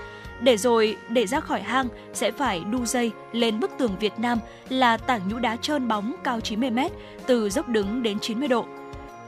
Để 0.40 0.56
rồi, 0.56 0.96
để 1.08 1.26
ra 1.26 1.40
khỏi 1.40 1.62
hang, 1.62 1.88
sẽ 2.12 2.30
phải 2.30 2.60
đu 2.70 2.84
dây 2.84 3.10
lên 3.32 3.60
bức 3.60 3.70
tường 3.78 3.96
Việt 4.00 4.18
Nam 4.18 4.38
là 4.68 4.96
tảng 4.96 5.28
nhũ 5.28 5.38
đá 5.38 5.56
trơn 5.56 5.88
bóng 5.88 6.14
cao 6.24 6.38
90m, 6.38 6.88
từ 7.26 7.50
dốc 7.50 7.68
đứng 7.68 8.02
đến 8.02 8.18
90 8.18 8.48
độ. 8.48 8.66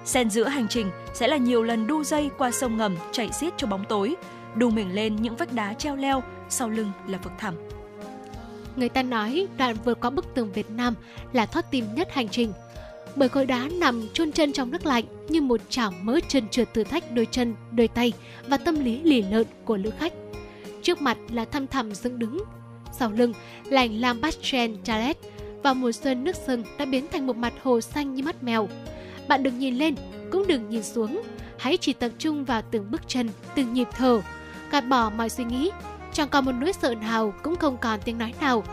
Xen 0.05 0.31
giữa 0.31 0.49
hành 0.49 0.69
trình 0.69 0.91
sẽ 1.15 1.29
là 1.29 1.37
nhiều 1.37 1.63
lần 1.63 1.87
đu 1.87 2.05
dây 2.05 2.31
qua 2.39 2.51
sông 2.51 2.77
ngầm 2.77 2.97
chảy 3.13 3.33
xiết 3.33 3.53
cho 3.57 3.67
bóng 3.67 3.85
tối, 3.89 4.15
đu 4.55 4.71
mình 4.71 4.95
lên 4.95 5.17
những 5.17 5.37
vách 5.37 5.53
đá 5.53 5.75
treo 5.75 5.97
leo, 5.97 6.23
sau 6.49 6.69
lưng 6.69 6.91
là 7.09 7.19
vực 7.19 7.33
thẳm. 7.39 7.55
Người 8.77 8.89
ta 8.89 9.03
nói 9.03 9.47
đoạn 9.59 9.77
vượt 9.85 10.01
qua 10.01 10.11
bức 10.11 10.35
tường 10.35 10.53
Việt 10.53 10.71
Nam 10.71 10.95
là 11.33 11.47
thoát 11.47 11.71
tim 11.71 11.85
nhất 11.95 12.09
hành 12.13 12.29
trình. 12.29 12.53
Bởi 13.17 13.29
khối 13.29 13.47
đá 13.47 13.69
nằm 13.73 14.09
chôn 14.13 14.33
chân 14.33 14.53
trong 14.53 14.71
nước 14.71 14.87
lạnh 14.87 15.05
như 15.29 15.43
một 15.43 15.61
chảo 15.69 15.93
mỡ 16.03 16.21
chân 16.29 16.49
trượt 16.49 16.75
thử 16.75 16.85
thách 16.85 17.13
đôi 17.13 17.27
chân, 17.31 17.55
đôi 17.73 17.89
tay 17.89 18.13
và 18.49 18.57
tâm 18.57 18.85
lý 18.85 19.01
lì 19.03 19.23
lợn 19.23 19.47
của 19.65 19.77
lữ 19.77 19.91
khách. 19.99 20.13
Trước 20.83 21.03
mặt 21.03 21.19
là 21.33 21.45
thăm 21.45 21.67
thầm 21.67 21.95
dựng 21.95 22.19
đứng, 22.19 22.45
sau 22.93 23.11
lưng 23.11 23.33
là 23.65 23.81
ảnh 23.81 24.01
lam 24.01 24.21
Bastien 24.21 24.77
Chalet 24.85 25.17
và 25.63 25.75
mùa 25.75 25.93
xuân 25.93 26.25
nước 26.25 26.37
sừng 26.47 26.65
đã 26.79 26.85
biến 26.85 27.07
thành 27.13 27.27
một 27.27 27.37
mặt 27.37 27.53
hồ 27.63 27.81
xanh 27.81 28.15
như 28.15 28.23
mắt 28.23 28.43
mèo. 28.43 28.69
Bạn 29.29 29.43
đừng 29.43 29.59
nhìn 29.59 29.75
lên, 29.75 29.95
cũng 30.33 30.47
đừng 30.47 30.71
nhìn 30.71 30.83
xuống, 30.83 31.23
hãy 31.59 31.77
chỉ 31.77 31.93
tập 31.93 32.11
trung 32.19 32.45
vào 32.45 32.63
từng 32.71 32.91
bước 32.91 33.01
chân, 33.09 33.31
từng 33.55 33.73
nhịp 33.73 33.89
thở, 33.93 34.21
gạt 34.71 34.81
bỏ 34.81 35.11
mọi 35.17 35.29
suy 35.29 35.45
nghĩ, 35.45 35.71
chẳng 36.13 36.29
còn 36.29 36.45
một 36.45 36.53
nỗi 36.53 36.73
sợ 36.73 36.95
nào 36.95 37.35
cũng 37.43 37.57
không 37.57 37.77
còn 37.77 38.01
tiếng 38.05 38.19
nói 38.19 38.35
nào. 38.41 38.65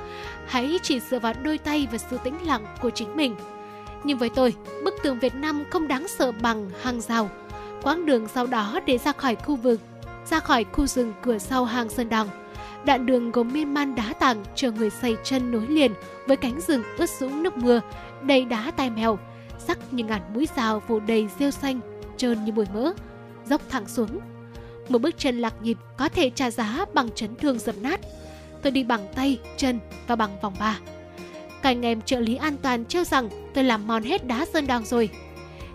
Hãy 0.48 0.80
chỉ 0.84 1.00
dựa 1.00 1.20
vào 1.20 1.34
đôi 1.44 1.58
tay 1.58 1.88
và 1.92 1.98
sự 1.98 2.18
tĩnh 2.24 2.46
lặng 2.46 2.66
của 2.82 2.90
chính 2.90 3.16
mình. 3.16 3.36
Nhưng 4.04 4.18
với 4.18 4.30
tôi, 4.30 4.54
bức 4.84 4.94
tường 5.04 5.20
Việt 5.20 5.36
Nam 5.36 5.64
không 5.70 5.88
đáng 5.88 6.08
sợ 6.08 6.32
bằng 6.32 6.70
hàng 6.82 7.02
rào. 7.02 7.30
Quãng 7.84 8.06
đường 8.06 8.28
sau 8.28 8.48
đó 8.48 8.80
để 8.86 8.98
ra 8.98 9.12
khỏi 9.12 9.36
khu 9.36 9.56
vực, 9.56 9.80
ra 10.30 10.40
khỏi 10.40 10.66
khu 10.72 10.88
rừng 10.88 11.14
cửa 11.22 11.38
sau 11.38 11.66
hang 11.66 11.90
Sơn 11.90 12.10
Đằng. 12.10 12.28
Đoạn 12.86 13.06
đường 13.06 13.32
gồm 13.32 13.54
miên 13.54 13.74
man 13.74 13.96
đá 13.96 14.14
tảng 14.20 14.44
chờ 14.56 14.72
người 14.72 14.90
xây 14.90 15.16
chân 15.24 15.52
nối 15.52 15.68
liền 15.68 15.94
với 16.28 16.38
cánh 16.38 16.62
rừng 16.62 16.84
ướt 16.98 17.10
sũng 17.10 17.44
nước 17.44 17.58
mưa, 17.58 17.82
đầy 18.22 18.46
đá 18.46 18.72
tai 18.78 18.90
mèo, 18.90 19.20
sắc 19.68 19.94
như 19.94 20.04
ngàn 20.04 20.22
mũi 20.34 20.48
rào 20.56 20.80
phủ 20.88 21.00
đầy 21.00 21.28
rêu 21.40 21.52
xanh, 21.52 21.80
trơn 22.18 22.46
như 22.46 22.52
bụi 22.52 22.66
mỡ, 22.74 22.94
dốc 23.46 23.62
thẳng 23.70 23.88
xuống. 23.88 24.20
Một 24.90 25.02
bước 25.02 25.18
chân 25.18 25.40
lạc 25.40 25.54
nhịp 25.62 25.78
có 25.98 26.10
thể 26.10 26.30
trả 26.30 26.52
giá 26.52 26.86
bằng 26.94 27.10
chấn 27.16 27.36
thương 27.36 27.60
dập 27.60 27.76
nát. 27.82 28.00
Tôi 28.62 28.72
đi 28.72 28.84
bằng 28.84 29.08
tay, 29.16 29.40
chân 29.58 29.80
và 30.08 30.16
bằng 30.16 30.42
vòng 30.42 30.54
ba. 30.60 30.80
Cả 31.62 31.70
anh 31.70 31.86
em 31.86 32.02
trợ 32.02 32.20
lý 32.20 32.36
an 32.36 32.58
toàn 32.62 32.86
trêu 32.86 33.04
rằng 33.04 33.30
tôi 33.54 33.64
làm 33.64 33.88
mòn 33.88 34.04
hết 34.04 34.28
đá 34.28 34.46
sơn 34.54 34.68
đằng 34.68 34.86
rồi. 34.86 35.10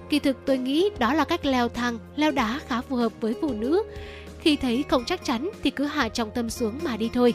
Kỳ 0.09 0.19
thực 0.19 0.37
tôi 0.47 0.59
nghĩ 0.59 0.91
đó 0.99 1.15
là 1.15 1.25
cách 1.25 1.47
leo 1.47 1.69
thang, 1.69 1.99
leo 2.17 2.31
đá 2.31 2.61
khá 2.67 2.81
phù 2.81 2.97
hợp 2.97 3.13
với 3.21 3.35
phụ 3.41 3.53
nữ. 3.53 3.83
Khi 4.45 4.57
thấy 4.57 4.85
không 4.89 5.05
chắc 5.05 5.25
chắn 5.25 5.51
thì 5.63 5.71
cứ 5.71 5.85
hạ 5.85 6.09
trọng 6.09 6.31
tâm 6.31 6.51
xuống 6.51 6.79
mà 6.85 6.97
đi 6.97 7.11
thôi. 7.15 7.35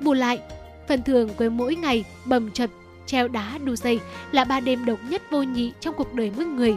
Bù 0.00 0.12
lại, 0.12 0.40
phần 0.88 1.02
thường 1.02 1.28
của 1.38 1.48
mỗi 1.48 1.74
ngày 1.74 2.04
bầm 2.24 2.50
chập 2.50 2.70
treo 3.06 3.28
đá 3.28 3.58
đu 3.64 3.76
dây 3.76 4.00
là 4.32 4.44
ba 4.44 4.60
đêm 4.60 4.84
độc 4.84 4.98
nhất 5.08 5.22
vô 5.30 5.42
nhị 5.42 5.72
trong 5.80 5.94
cuộc 5.96 6.14
đời 6.14 6.32
mỗi 6.36 6.44
người. 6.44 6.76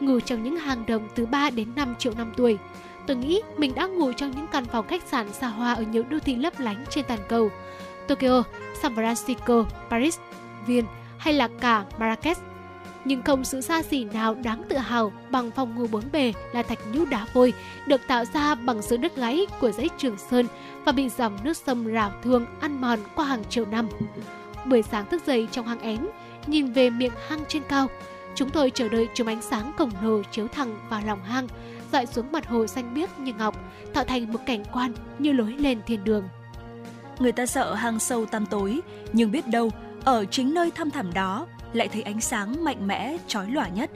Ngủ 0.00 0.20
trong 0.20 0.42
những 0.42 0.56
hang 0.56 0.86
động 0.86 1.08
từ 1.14 1.26
3 1.26 1.50
đến 1.50 1.68
5 1.76 1.94
triệu 1.98 2.12
năm 2.16 2.32
tuổi. 2.36 2.58
Tôi 3.06 3.16
nghĩ 3.16 3.42
mình 3.56 3.74
đã 3.74 3.86
ngủ 3.86 4.12
trong 4.12 4.30
những 4.30 4.46
căn 4.52 4.64
phòng 4.64 4.86
khách 4.86 5.02
sạn 5.10 5.32
xa 5.32 5.48
hoa 5.48 5.74
ở 5.74 5.82
nhiều 5.82 6.02
đô 6.10 6.18
thị 6.18 6.36
lấp 6.36 6.60
lánh 6.60 6.84
trên 6.90 7.04
toàn 7.08 7.20
cầu. 7.28 7.50
Tokyo, 8.08 8.42
San 8.82 8.94
Francisco, 8.94 9.64
Paris, 9.90 10.18
Viên 10.66 10.84
hay 11.18 11.34
là 11.34 11.48
cả 11.60 11.84
Marrakech. 11.98 12.38
Nhưng 13.04 13.22
không 13.22 13.44
sự 13.44 13.60
xa 13.60 13.82
xỉ 13.82 14.04
nào 14.04 14.34
đáng 14.34 14.62
tự 14.68 14.76
hào 14.76 15.12
bằng 15.30 15.50
phòng 15.50 15.74
ngủ 15.74 15.86
bốn 15.90 16.02
bề 16.12 16.32
là 16.52 16.62
thạch 16.62 16.78
nhũ 16.92 17.04
đá 17.04 17.26
vôi 17.32 17.52
được 17.86 18.00
tạo 18.06 18.24
ra 18.24 18.54
bằng 18.54 18.82
sự 18.82 18.96
đất 18.96 19.16
gáy 19.16 19.46
của 19.60 19.70
dãy 19.70 19.88
Trường 19.98 20.18
Sơn 20.18 20.46
và 20.84 20.92
bị 20.92 21.08
dòng 21.08 21.38
nước 21.44 21.56
sông 21.56 21.86
rào 21.86 22.12
thương 22.22 22.46
ăn 22.60 22.80
mòn 22.80 22.98
qua 23.14 23.24
hàng 23.24 23.44
triệu 23.44 23.66
năm. 23.66 23.88
Buổi 24.66 24.82
sáng 24.82 25.06
thức 25.06 25.26
dậy 25.26 25.48
trong 25.50 25.66
hang 25.66 25.80
én, 25.80 25.98
nhìn 26.46 26.72
về 26.72 26.90
miệng 26.90 27.12
hang 27.28 27.40
trên 27.48 27.62
cao, 27.68 27.88
Chúng 28.34 28.50
tôi 28.50 28.70
chờ 28.70 28.88
đợi 28.88 29.08
chùm 29.14 29.26
ánh 29.26 29.42
sáng 29.42 29.72
khổng 29.78 29.90
lồ 30.02 30.22
chiếu 30.22 30.48
thẳng 30.48 30.76
vào 30.88 31.00
lòng 31.06 31.22
hang, 31.24 31.48
dọi 31.92 32.06
xuống 32.06 32.32
mặt 32.32 32.46
hồ 32.46 32.66
xanh 32.66 32.94
biếc 32.94 33.18
như 33.18 33.32
ngọc, 33.32 33.56
tạo 33.94 34.04
thành 34.04 34.32
một 34.32 34.38
cảnh 34.46 34.64
quan 34.72 34.92
như 35.18 35.32
lối 35.32 35.52
lên 35.58 35.80
thiên 35.86 36.04
đường. 36.04 36.28
Người 37.18 37.32
ta 37.32 37.46
sợ 37.46 37.74
hang 37.74 37.98
sâu 37.98 38.26
tăm 38.26 38.46
tối, 38.46 38.80
nhưng 39.12 39.30
biết 39.30 39.46
đâu, 39.46 39.70
ở 40.04 40.24
chính 40.24 40.54
nơi 40.54 40.70
thăm 40.70 40.90
thẳm 40.90 41.12
đó 41.12 41.46
lại 41.72 41.88
thấy 41.88 42.02
ánh 42.02 42.20
sáng 42.20 42.64
mạnh 42.64 42.86
mẽ, 42.86 43.16
chói 43.26 43.50
lòa 43.50 43.68
nhất. 43.68 43.90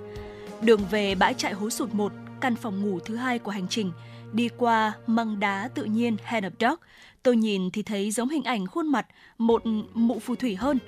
Đường 0.62 0.80
về 0.90 1.14
bãi 1.14 1.34
trại 1.34 1.52
hố 1.52 1.70
sụt 1.70 1.94
một, 1.94 2.12
căn 2.40 2.56
phòng 2.56 2.82
ngủ 2.82 2.98
thứ 3.00 3.16
hai 3.16 3.38
của 3.38 3.50
hành 3.50 3.68
trình, 3.68 3.92
đi 4.32 4.48
qua 4.56 4.92
măng 5.06 5.40
đá 5.40 5.68
tự 5.74 5.84
nhiên 5.84 6.16
Head 6.24 6.44
of 6.44 6.50
Dog, 6.60 6.78
tôi 7.22 7.36
nhìn 7.36 7.70
thì 7.70 7.82
thấy 7.82 8.10
giống 8.10 8.28
hình 8.28 8.44
ảnh 8.44 8.66
khuôn 8.66 8.88
mặt 8.88 9.06
một 9.38 9.62
mụ 9.94 10.18
phù 10.18 10.34
thủy 10.34 10.56
hơn. 10.56 10.78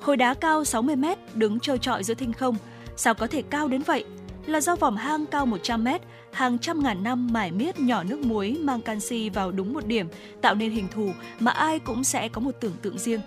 Khối 0.00 0.16
đá 0.16 0.34
cao 0.34 0.64
60 0.64 0.96
mét 0.96 1.18
đứng 1.34 1.60
trơ 1.60 1.76
trọi 1.76 2.04
giữa 2.04 2.14
thinh 2.14 2.32
không, 2.32 2.56
sao 2.96 3.14
có 3.14 3.26
thể 3.26 3.42
cao 3.42 3.68
đến 3.68 3.82
vậy? 3.82 4.04
Là 4.46 4.60
do 4.60 4.76
vòm 4.76 4.96
hang 4.96 5.26
cao 5.26 5.46
100 5.46 5.84
mét, 5.84 6.00
hàng 6.32 6.58
trăm 6.58 6.82
ngàn 6.82 7.02
năm 7.02 7.28
mải 7.32 7.52
miết 7.52 7.80
nhỏ 7.80 8.02
nước 8.04 8.20
muối 8.20 8.56
mang 8.60 8.80
canxi 8.80 9.30
vào 9.30 9.52
đúng 9.52 9.74
một 9.74 9.86
điểm, 9.86 10.08
tạo 10.40 10.54
nên 10.54 10.70
hình 10.70 10.88
thù 10.94 11.10
mà 11.40 11.50
ai 11.50 11.78
cũng 11.78 12.04
sẽ 12.04 12.28
có 12.28 12.40
một 12.40 12.54
tưởng 12.60 12.74
tượng 12.82 12.98
riêng. 12.98 13.20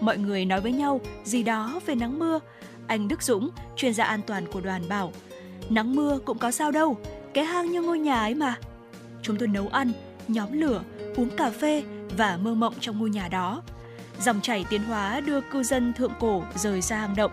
Mọi 0.00 0.18
người 0.18 0.44
nói 0.44 0.60
với 0.60 0.72
nhau 0.72 1.00
gì 1.24 1.42
đó 1.42 1.80
về 1.86 1.94
nắng 1.94 2.18
mưa. 2.18 2.40
Anh 2.86 3.08
Đức 3.08 3.22
Dũng, 3.22 3.50
chuyên 3.76 3.94
gia 3.94 4.04
an 4.04 4.20
toàn 4.26 4.46
của 4.52 4.60
đoàn 4.60 4.82
bảo, 4.88 5.12
nắng 5.68 5.96
mưa 5.96 6.18
cũng 6.24 6.38
có 6.38 6.50
sao 6.50 6.70
đâu, 6.70 6.96
cái 7.34 7.44
hang 7.44 7.72
như 7.72 7.82
ngôi 7.82 7.98
nhà 7.98 8.20
ấy 8.20 8.34
mà. 8.34 8.54
Chúng 9.22 9.36
tôi 9.36 9.48
nấu 9.48 9.68
ăn, 9.68 9.92
nhóm 10.28 10.52
lửa, 10.52 10.82
uống 11.16 11.30
cà 11.36 11.50
phê 11.50 11.82
và 12.16 12.38
mơ 12.42 12.54
mộng 12.54 12.74
trong 12.80 12.98
ngôi 12.98 13.10
nhà 13.10 13.28
đó. 13.28 13.62
Dòng 14.20 14.40
chảy 14.40 14.64
tiến 14.70 14.82
hóa 14.82 15.20
đưa 15.20 15.40
cư 15.40 15.62
dân 15.62 15.92
thượng 15.92 16.12
cổ 16.20 16.42
rời 16.54 16.80
ra 16.80 16.96
hang 16.96 17.16
động. 17.16 17.32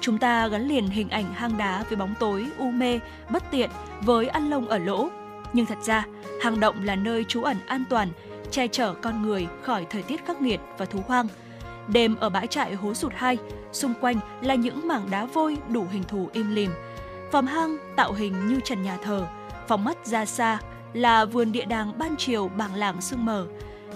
Chúng 0.00 0.18
ta 0.18 0.48
gắn 0.48 0.68
liền 0.68 0.86
hình 0.86 1.08
ảnh 1.08 1.34
hang 1.34 1.58
đá 1.58 1.84
với 1.88 1.96
bóng 1.96 2.14
tối, 2.20 2.46
u 2.58 2.70
mê, 2.70 3.00
bất 3.30 3.42
tiện 3.50 3.70
với 4.00 4.28
ăn 4.28 4.50
lông 4.50 4.68
ở 4.68 4.78
lỗ. 4.78 5.08
Nhưng 5.52 5.66
thật 5.66 5.78
ra, 5.84 6.06
hang 6.42 6.60
động 6.60 6.84
là 6.84 6.96
nơi 6.96 7.24
trú 7.24 7.42
ẩn 7.42 7.56
an 7.66 7.84
toàn, 7.90 8.08
che 8.50 8.68
chở 8.68 8.94
con 8.94 9.22
người 9.22 9.46
khỏi 9.62 9.86
thời 9.90 10.02
tiết 10.02 10.26
khắc 10.26 10.40
nghiệt 10.42 10.60
và 10.78 10.84
thú 10.84 11.00
hoang. 11.06 11.28
Đêm 11.92 12.16
ở 12.16 12.30
bãi 12.30 12.46
trại 12.46 12.74
hố 12.74 12.94
sụt 12.94 13.12
hai, 13.16 13.38
xung 13.72 13.94
quanh 14.00 14.16
là 14.42 14.54
những 14.54 14.88
mảng 14.88 15.10
đá 15.10 15.24
vôi 15.24 15.56
đủ 15.68 15.86
hình 15.92 16.04
thù 16.04 16.28
im 16.32 16.54
lìm. 16.54 16.70
phòng 17.32 17.46
hang 17.46 17.76
tạo 17.96 18.12
hình 18.12 18.48
như 18.48 18.60
trần 18.64 18.82
nhà 18.82 18.98
thờ, 19.02 19.26
phóng 19.68 19.84
mắt 19.84 20.06
ra 20.06 20.24
xa 20.24 20.58
là 20.92 21.24
vườn 21.24 21.52
địa 21.52 21.64
đàng 21.64 21.98
ban 21.98 22.14
chiều 22.18 22.48
bảng 22.48 22.74
lảng 22.74 23.00
sương 23.00 23.24
mờ. 23.24 23.46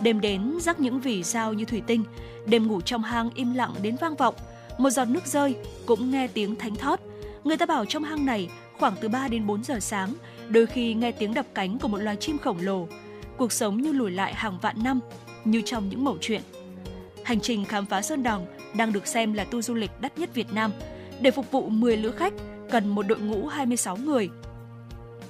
Đêm 0.01 0.21
đến 0.21 0.59
rắc 0.61 0.81
những 0.81 1.01
vì 1.01 1.23
sao 1.23 1.53
như 1.53 1.65
thủy 1.65 1.83
tinh, 1.87 2.05
đêm 2.47 2.67
ngủ 2.67 2.81
trong 2.81 3.03
hang 3.03 3.31
im 3.35 3.55
lặng 3.55 3.75
đến 3.83 3.97
vang 4.01 4.17
vọng, 4.17 4.35
một 4.79 4.91
giọt 4.91 5.05
nước 5.05 5.27
rơi 5.27 5.57
cũng 5.87 6.11
nghe 6.11 6.29
tiếng 6.29 6.57
thánh 6.57 6.77
thót. 6.77 7.01
Người 7.45 7.57
ta 7.57 7.67
bảo 7.67 7.85
trong 7.85 8.05
hang 8.05 8.27
này 8.27 8.49
khoảng 8.79 8.95
từ 9.01 9.09
3 9.09 9.29
đến 9.29 9.47
4 9.47 9.65
giờ 9.65 9.81
sáng, 9.81 10.15
đôi 10.49 10.67
khi 10.67 10.95
nghe 10.95 11.13
tiếng 11.13 11.35
đập 11.35 11.47
cánh 11.55 11.79
của 11.79 11.89
một 11.89 11.99
loài 11.99 12.17
chim 12.17 12.39
khổng 12.39 12.59
lồ. 12.61 12.89
Cuộc 13.37 13.53
sống 13.53 13.83
như 13.83 13.93
lùi 13.93 14.11
lại 14.11 14.35
hàng 14.35 14.59
vạn 14.63 14.77
năm, 14.85 15.01
như 15.45 15.63
trong 15.65 15.89
những 15.89 16.05
mẩu 16.05 16.17
chuyện. 16.21 16.43
Hành 17.25 17.41
trình 17.41 17.65
khám 17.65 17.87
phá 17.87 18.03
Sơn 18.03 18.23
Đòn 18.23 18.41
đang 18.77 18.93
được 18.93 19.07
xem 19.07 19.33
là 19.33 19.45
tour 19.45 19.67
du 19.67 19.75
lịch 19.75 19.91
đắt 20.01 20.19
nhất 20.19 20.31
Việt 20.35 20.53
Nam. 20.53 20.73
Để 21.21 21.31
phục 21.31 21.51
vụ 21.51 21.69
10 21.69 21.97
lữ 21.97 22.11
khách, 22.11 22.33
cần 22.71 22.89
một 22.89 23.03
đội 23.03 23.19
ngũ 23.19 23.47
26 23.47 23.97
người, 23.97 24.31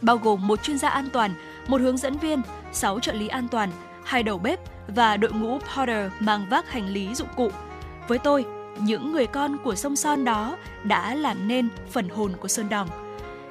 bao 0.02 0.16
gồm 0.16 0.46
một 0.46 0.62
chuyên 0.62 0.78
gia 0.78 0.88
an 0.88 1.09
toàn, 1.12 1.35
một 1.68 1.80
hướng 1.80 1.96
dẫn 1.96 2.18
viên, 2.18 2.42
6 2.72 3.00
trợ 3.00 3.12
lý 3.12 3.28
an 3.28 3.48
toàn, 3.48 3.70
hai 4.04 4.22
đầu 4.22 4.38
bếp 4.38 4.61
và 4.88 5.16
đội 5.16 5.33
ngũ 5.33 5.59
porter 5.59 6.12
mang 6.20 6.46
vác 6.50 6.70
hành 6.70 6.88
lý 6.88 7.14
dụng 7.14 7.28
cụ. 7.37 7.50
Với 8.09 8.18
tôi, 8.18 8.44
những 8.80 9.12
người 9.12 9.26
con 9.26 9.57
của 9.64 9.74
sông 9.74 9.96
Son 9.96 10.24
đó 10.24 10.57
đã 10.85 11.14
làm 11.14 11.48
nên 11.48 11.68
phần 11.90 12.09
hồn 12.09 12.33
của 12.40 12.48
Sơn 12.48 12.68
Đòn. 12.68 12.88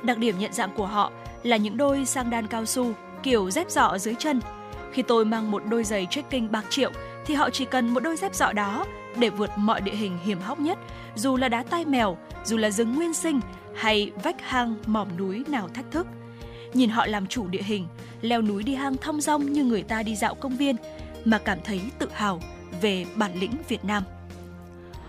Đặc 0.04 0.18
điểm 0.18 0.40
nhận 0.40 0.54
dạng 0.54 0.74
của 0.76 0.86
họ 0.86 1.12
là 1.44 1.58
những 1.58 1.78
đôi 1.78 2.06
sang 2.06 2.30
đan 2.30 2.48
cao 2.48 2.66
su 2.66 2.94
kiểu 3.24 3.52
dép 3.52 3.70
dọ 3.70 3.98
dưới 3.98 4.16
chân. 4.20 4.40
Khi 4.92 5.02
tôi 5.02 5.26
mang 5.26 5.52
một 5.52 5.64
đôi 5.70 5.84
giày 5.84 6.08
trekking 6.10 6.52
bạc 6.52 6.66
triệu 6.70 6.92
thì 7.26 7.34
họ 7.34 7.50
chỉ 7.50 7.66
cần 7.66 7.90
một 7.90 8.00
đôi 8.00 8.18
dép 8.18 8.36
dọ 8.36 8.54
đó 8.54 8.86
để 9.18 9.30
vượt 9.30 9.50
mọi 9.58 9.82
địa 9.82 9.96
hình 9.96 10.18
hiểm 10.26 10.40
hóc 10.40 10.60
nhất, 10.60 10.78
dù 11.16 11.38
là 11.38 11.50
đá 11.50 11.64
tai 11.64 11.86
mèo, 11.86 12.18
dù 12.46 12.58
là 12.58 12.70
rừng 12.70 12.96
nguyên 12.96 13.14
sinh 13.14 13.40
hay 13.76 14.12
vách 14.24 14.42
hang 14.42 14.76
mỏm 14.86 15.08
núi 15.18 15.44
nào 15.48 15.70
thách 15.74 15.92
thức. 15.92 16.08
Nhìn 16.74 16.90
họ 16.90 17.06
làm 17.06 17.28
chủ 17.28 17.48
địa 17.48 17.62
hình, 17.62 17.88
leo 18.22 18.42
núi 18.42 18.64
đi 18.64 18.76
hang 18.76 18.98
thong 18.98 19.22
dong 19.22 19.54
như 19.54 19.64
người 19.64 19.84
ta 19.84 20.04
đi 20.04 20.16
dạo 20.16 20.36
công 20.36 20.56
viên, 20.56 20.76
mà 21.26 21.38
cảm 21.38 21.58
thấy 21.64 21.82
tự 22.00 22.10
hào 22.14 22.40
về 22.82 23.06
bản 23.16 23.32
lĩnh 23.40 23.52
Việt 23.68 23.86
Nam. 23.86 24.04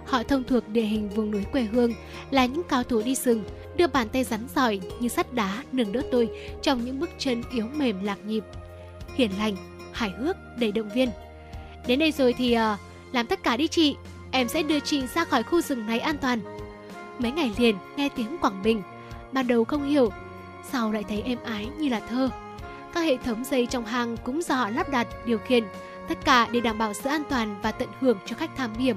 Họ 0.06 0.22
thông 0.22 0.44
thuộc 0.44 0.68
địa 0.68 0.82
hình 0.82 1.08
vùng 1.08 1.30
núi 1.30 1.44
quê 1.52 1.62
hương, 1.62 1.92
là 2.30 2.46
những 2.46 2.62
cao 2.68 2.82
thủ 2.82 3.02
đi 3.02 3.14
rừng, 3.14 3.44
đưa 3.76 3.86
bàn 3.86 4.08
tay 4.08 4.24
rắn 4.24 4.40
giỏi 4.54 4.80
như 5.00 5.08
sắt 5.08 5.32
đá 5.32 5.62
nâng 5.72 5.92
đỡ 5.92 6.02
tôi 6.12 6.28
trong 6.62 6.84
những 6.84 7.00
bước 7.00 7.10
chân 7.18 7.42
yếu 7.52 7.66
mềm 7.74 8.04
lạc 8.04 8.18
nhịp. 8.26 8.44
Hiền 9.14 9.30
lành, 9.38 9.56
hài 9.92 10.10
hước, 10.10 10.36
đầy 10.58 10.72
động 10.72 10.88
viên. 10.88 11.08
Đến 11.86 11.98
đây 11.98 12.12
rồi 12.12 12.32
thì 12.32 12.56
uh, 12.56 12.78
làm 13.12 13.26
tất 13.26 13.42
cả 13.42 13.56
đi 13.56 13.68
chị, 13.68 13.96
em 14.30 14.48
sẽ 14.48 14.62
đưa 14.62 14.80
chị 14.80 15.02
ra 15.14 15.24
khỏi 15.24 15.42
khu 15.42 15.60
rừng 15.60 15.86
này 15.86 16.00
an 16.00 16.18
toàn. 16.18 16.40
Mấy 17.18 17.32
ngày 17.32 17.52
liền 17.58 17.76
nghe 17.96 18.08
tiếng 18.08 18.38
Quảng 18.38 18.62
Bình, 18.62 18.82
ban 19.32 19.46
đầu 19.46 19.64
không 19.64 19.84
hiểu, 19.84 20.12
sau 20.70 20.92
lại 20.92 21.04
thấy 21.08 21.22
êm 21.22 21.38
ái 21.44 21.68
như 21.78 21.88
là 21.88 22.00
thơ. 22.00 22.30
Các 22.94 23.00
hệ 23.00 23.16
thống 23.16 23.44
dây 23.44 23.66
trong 23.66 23.86
hang 23.86 24.16
cũng 24.16 24.42
do 24.42 24.54
họ 24.54 24.70
lắp 24.70 24.88
đặt, 24.88 25.06
điều 25.26 25.38
khiển, 25.38 25.64
tất 26.08 26.18
cả 26.24 26.48
để 26.52 26.60
đảm 26.60 26.78
bảo 26.78 26.92
sự 26.94 27.10
an 27.10 27.22
toàn 27.30 27.56
và 27.62 27.72
tận 27.72 27.88
hưởng 28.00 28.18
cho 28.26 28.36
khách 28.36 28.56
tham 28.56 28.74
hiểm. 28.74 28.96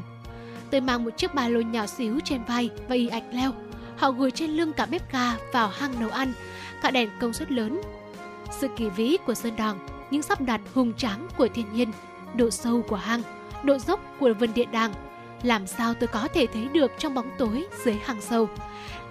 Tôi 0.72 0.82
mang 0.82 1.04
một 1.04 1.18
chiếc 1.18 1.34
ba 1.34 1.48
lô 1.48 1.62
nhỏ 1.62 1.86
xíu 1.86 2.20
trên 2.24 2.44
vai 2.44 2.70
và 2.88 2.96
y 2.96 3.08
ạch 3.08 3.24
leo. 3.32 3.52
Họ 3.98 4.12
gùi 4.12 4.32
trên 4.32 4.50
lưng 4.50 4.74
cả 4.74 4.86
bếp 4.86 5.12
ga 5.12 5.36
vào 5.52 5.68
hang 5.68 6.00
nấu 6.00 6.10
ăn, 6.10 6.34
cả 6.82 6.92
đèn 6.92 7.10
công 7.20 7.34
suất 7.34 7.52
lớn. 7.52 7.82
Sự 8.60 8.68
kỳ 8.78 8.90
vĩ 8.90 9.18
của 9.26 9.34
Sơn 9.34 9.56
Đòn, 9.56 9.78
những 10.12 10.22
sắp 10.22 10.42
đặt 10.42 10.62
hùng 10.74 10.94
tráng 10.94 11.28
của 11.38 11.48
thiên 11.48 11.66
nhiên, 11.74 11.92
độ 12.38 12.50
sâu 12.50 12.82
của 12.88 12.96
hang, 12.96 13.22
độ 13.64 13.78
dốc 13.78 14.00
của 14.20 14.34
vân 14.40 14.54
điện 14.54 14.72
đàng, 14.72 14.94
làm 15.44 15.68
sao 15.68 15.94
tôi 15.94 16.08
có 16.08 16.28
thể 16.34 16.46
thấy 16.54 16.68
được 16.68 16.92
trong 16.98 17.14
bóng 17.14 17.30
tối 17.38 17.66
dưới 17.84 17.96
hang 18.04 18.22
sâu. 18.22 18.50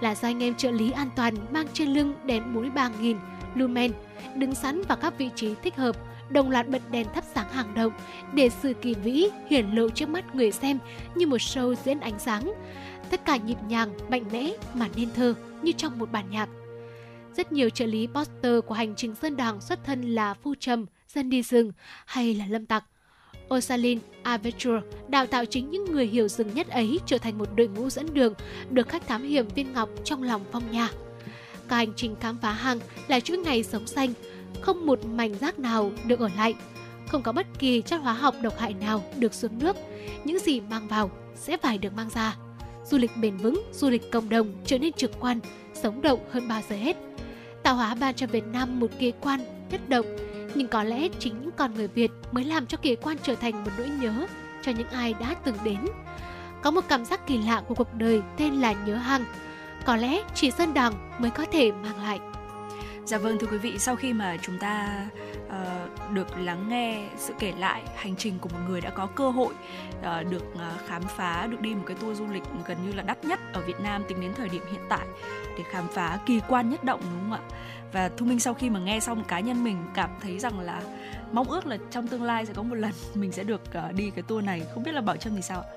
Là 0.01 0.15
do 0.15 0.27
anh 0.27 0.43
em 0.43 0.55
trợ 0.55 0.71
lý 0.71 0.91
an 0.91 1.09
toàn 1.15 1.35
mang 1.51 1.67
trên 1.73 1.93
lưng 1.93 2.13
đèn 2.25 2.53
43.000 2.55 3.15
lumen, 3.55 3.91
đứng 4.35 4.55
sẵn 4.55 4.81
vào 4.81 4.97
các 4.97 5.17
vị 5.17 5.29
trí 5.35 5.55
thích 5.63 5.75
hợp, 5.75 5.95
đồng 6.29 6.49
loạt 6.49 6.67
bật 6.67 6.81
đèn 6.91 7.07
thắp 7.13 7.23
sáng 7.35 7.49
hàng 7.49 7.73
động 7.75 7.93
để 8.33 8.49
sự 8.49 8.73
kỳ 8.73 8.93
vĩ 8.93 9.29
hiển 9.49 9.71
lộ 9.71 9.89
trước 9.89 10.09
mắt 10.09 10.35
người 10.35 10.51
xem 10.51 10.79
như 11.15 11.27
một 11.27 11.37
show 11.37 11.75
diễn 11.85 11.99
ánh 11.99 12.19
sáng. 12.19 12.53
Tất 13.09 13.25
cả 13.25 13.37
nhịp 13.37 13.57
nhàng, 13.67 13.89
mạnh 14.09 14.23
mẽ 14.31 14.51
mà 14.73 14.87
nên 14.95 15.09
thơ 15.15 15.33
như 15.61 15.71
trong 15.71 15.99
một 15.99 16.11
bản 16.11 16.25
nhạc. 16.29 16.49
Rất 17.37 17.51
nhiều 17.51 17.69
trợ 17.69 17.85
lý 17.85 18.07
poster 18.07 18.59
của 18.67 18.73
hành 18.73 18.95
trình 18.95 19.15
Sơn 19.15 19.37
Đàng 19.37 19.61
xuất 19.61 19.83
thân 19.83 20.01
là 20.01 20.33
Phu 20.33 20.55
Trầm, 20.59 20.85
Dân 21.07 21.29
Đi 21.29 21.41
Rừng 21.41 21.71
hay 22.05 22.33
là 22.33 22.45
Lâm 22.49 22.65
Tặc. 22.65 22.83
Osalin 23.53 23.99
Aventure 24.23 24.81
đào 25.07 25.25
tạo 25.25 25.45
chính 25.45 25.71
những 25.71 25.91
người 25.91 26.07
hiểu 26.07 26.27
rừng 26.27 26.53
nhất 26.53 26.69
ấy 26.69 26.99
trở 27.05 27.17
thành 27.17 27.37
một 27.37 27.49
đội 27.55 27.67
ngũ 27.67 27.89
dẫn 27.89 28.13
đường 28.13 28.33
được 28.69 28.89
khách 28.89 29.07
thám 29.07 29.23
hiểm 29.23 29.47
viên 29.47 29.73
ngọc 29.73 29.89
trong 30.03 30.23
lòng 30.23 30.41
phong 30.51 30.71
nha. 30.71 30.89
Cả 31.67 31.75
hành 31.75 31.93
trình 31.95 32.15
khám 32.19 32.37
phá 32.41 32.51
hang 32.51 32.79
là 33.07 33.19
chuỗi 33.19 33.37
ngày 33.37 33.63
sống 33.63 33.87
xanh, 33.87 34.13
không 34.61 34.85
một 34.85 35.05
mảnh 35.05 35.33
rác 35.33 35.59
nào 35.59 35.91
được 36.05 36.19
ở 36.19 36.29
lại, 36.37 36.55
không 37.07 37.23
có 37.23 37.31
bất 37.31 37.47
kỳ 37.59 37.81
chất 37.81 37.97
hóa 37.97 38.13
học 38.13 38.35
độc 38.41 38.59
hại 38.59 38.73
nào 38.73 39.03
được 39.17 39.33
xuống 39.33 39.59
nước. 39.59 39.75
Những 40.23 40.39
gì 40.39 40.61
mang 40.61 40.87
vào 40.87 41.11
sẽ 41.35 41.57
phải 41.57 41.77
được 41.77 41.93
mang 41.95 42.09
ra. 42.09 42.35
Du 42.85 42.97
lịch 42.97 43.11
bền 43.21 43.37
vững, 43.37 43.63
du 43.73 43.89
lịch 43.89 44.11
cộng 44.11 44.29
đồng 44.29 44.53
trở 44.65 44.77
nên 44.77 44.93
trực 44.93 45.11
quan, 45.19 45.39
sống 45.73 46.01
động 46.01 46.19
hơn 46.31 46.47
bao 46.47 46.61
giờ 46.69 46.75
hết. 46.75 46.97
Tạo 47.63 47.75
hóa 47.75 47.95
ban 47.95 48.15
cho 48.15 48.27
Việt 48.27 48.43
Nam 48.53 48.79
một 48.79 48.91
kỳ 48.99 49.13
quan 49.21 49.39
nhất 49.71 49.89
động, 49.89 50.05
nhưng 50.57 50.67
có 50.67 50.83
lẽ 50.83 51.07
chính 51.19 51.41
những 51.41 51.51
con 51.57 51.73
người 51.73 51.87
Việt 51.87 52.11
mới 52.31 52.43
làm 52.43 52.65
cho 52.65 52.77
kỳ 52.77 52.95
quan 52.95 53.17
trở 53.23 53.35
thành 53.35 53.63
một 53.63 53.71
nỗi 53.77 53.89
nhớ 53.89 54.27
cho 54.61 54.71
những 54.71 54.89
ai 54.89 55.13
đã 55.13 55.35
từng 55.43 55.55
đến. 55.63 55.79
Có 56.61 56.71
một 56.71 56.81
cảm 56.87 57.05
giác 57.05 57.27
kỳ 57.27 57.37
lạ 57.37 57.61
của 57.67 57.75
cuộc 57.75 57.93
đời 57.93 58.21
tên 58.37 58.53
là 58.53 58.73
nhớ 58.73 58.95
hằng 58.95 59.25
Có 59.85 59.95
lẽ 59.95 60.21
chỉ 60.35 60.51
Sơn 60.51 60.73
Đằng 60.73 60.93
mới 61.19 61.31
có 61.31 61.45
thể 61.51 61.71
mang 61.71 62.03
lại. 62.03 62.19
Dạ 63.05 63.17
vâng 63.17 63.37
thưa 63.39 63.47
quý 63.51 63.57
vị, 63.57 63.79
sau 63.79 63.95
khi 63.95 64.13
mà 64.13 64.37
chúng 64.41 64.59
ta 64.59 65.05
uh, 65.47 66.11
được 66.11 66.27
lắng 66.37 66.69
nghe 66.69 67.07
sự 67.17 67.33
kể 67.39 67.53
lại 67.59 67.83
hành 67.95 68.15
trình 68.15 68.39
của 68.39 68.49
một 68.49 68.59
người 68.69 68.81
đã 68.81 68.89
có 68.89 69.05
cơ 69.05 69.29
hội 69.29 69.53
uh, 69.99 70.31
được 70.31 70.43
uh, 70.53 70.87
khám 70.87 71.01
phá, 71.01 71.47
được 71.51 71.61
đi 71.61 71.75
một 71.75 71.83
cái 71.85 71.97
tour 72.01 72.19
du 72.19 72.25
lịch 72.33 72.43
gần 72.67 72.77
như 72.85 72.93
là 72.93 73.03
đắt 73.03 73.25
nhất 73.25 73.39
ở 73.53 73.61
Việt 73.61 73.79
Nam 73.79 74.03
tính 74.07 74.21
đến 74.21 74.33
thời 74.37 74.49
điểm 74.49 74.61
hiện 74.71 74.81
tại 74.89 75.07
để 75.57 75.63
khám 75.71 75.87
phá 75.93 76.19
kỳ 76.25 76.41
quan 76.47 76.69
nhất 76.69 76.83
động 76.83 77.01
đúng 77.01 77.19
không 77.21 77.31
ạ? 77.31 77.41
Và 77.97 78.09
Thu 78.17 78.25
Minh 78.25 78.39
sau 78.39 78.53
khi 78.53 78.69
mà 78.69 78.79
nghe 78.79 78.99
xong 78.99 79.23
cá 79.23 79.39
nhân 79.39 79.63
mình 79.63 79.77
cảm 79.93 80.09
thấy 80.21 80.39
rằng 80.39 80.59
là 80.59 80.81
mong 81.31 81.49
ước 81.49 81.65
là 81.65 81.77
trong 81.91 82.07
tương 82.07 82.23
lai 82.23 82.45
sẽ 82.45 82.53
có 82.53 82.63
một 82.63 82.75
lần 82.75 82.91
mình 83.15 83.31
sẽ 83.31 83.43
được 83.43 83.61
uh, 83.87 83.95
đi 83.95 84.11
cái 84.15 84.23
tour 84.27 84.45
này. 84.45 84.61
Không 84.73 84.83
biết 84.83 84.91
là 84.91 85.01
Bảo 85.01 85.17
Trâm 85.17 85.35
thì 85.35 85.41
sao 85.41 85.61
ạ? 85.61 85.67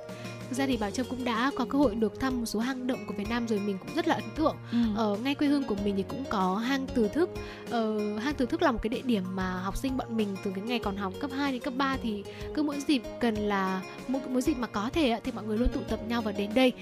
Thực 0.51 0.57
ra 0.59 0.67
thì 0.67 0.77
bảo 0.77 0.91
trâm 0.91 1.07
cũng 1.11 1.25
đã 1.25 1.51
có 1.57 1.65
cơ 1.65 1.79
hội 1.79 1.95
được 1.95 2.21
thăm 2.21 2.39
một 2.41 2.47
số 2.47 2.59
hang 2.61 2.87
động 2.87 2.99
của 3.07 3.15
việt 3.15 3.29
nam 3.31 3.49
rồi 3.49 3.59
mình 3.59 3.79
cũng 3.79 3.95
rất 3.97 4.09
là 4.09 4.15
ấn 4.15 4.25
tượng 4.37 4.57
Ừ. 4.73 4.79
ở 4.97 5.17
ngay 5.25 5.35
quê 5.35 5.49
hương 5.49 5.65
của 5.65 5.75
mình 5.85 5.95
thì 5.97 6.05
cũng 6.09 6.25
có 6.31 6.55
hang 6.57 6.87
từ 6.95 7.09
thức 7.09 7.31
ờ, 7.71 7.99
hang 8.19 8.35
từ 8.35 8.47
thức 8.47 8.63
là 8.63 8.73
một 8.73 8.79
cái 8.83 8.89
địa 8.89 9.03
điểm 9.05 9.23
mà 9.35 9.51
học 9.61 9.77
sinh 9.77 9.97
bọn 9.97 10.17
mình 10.17 10.37
từ 10.45 10.51
cái 10.55 10.65
ngày 10.65 10.79
còn 10.79 10.97
học 10.97 11.13
cấp 11.21 11.31
2 11.37 11.53
đến 11.53 11.61
cấp 11.63 11.75
3 11.77 11.97
thì 12.03 12.25
cứ 12.55 12.63
mỗi 12.63 12.81
dịp 12.89 13.03
cần 13.21 13.35
là 13.35 13.81
mỗi, 14.09 14.21
mỗi 14.29 14.43
dịp 14.43 14.55
mà 14.59 14.67
có 14.67 14.91
thể 14.93 15.21
thì 15.25 15.33
mọi 15.33 15.45
người 15.45 15.59
luôn 15.59 15.69
tụ 15.73 15.81
tập 15.89 16.01
nhau 16.09 16.23
và 16.23 16.33
đến 16.33 16.51
đây 16.55 16.73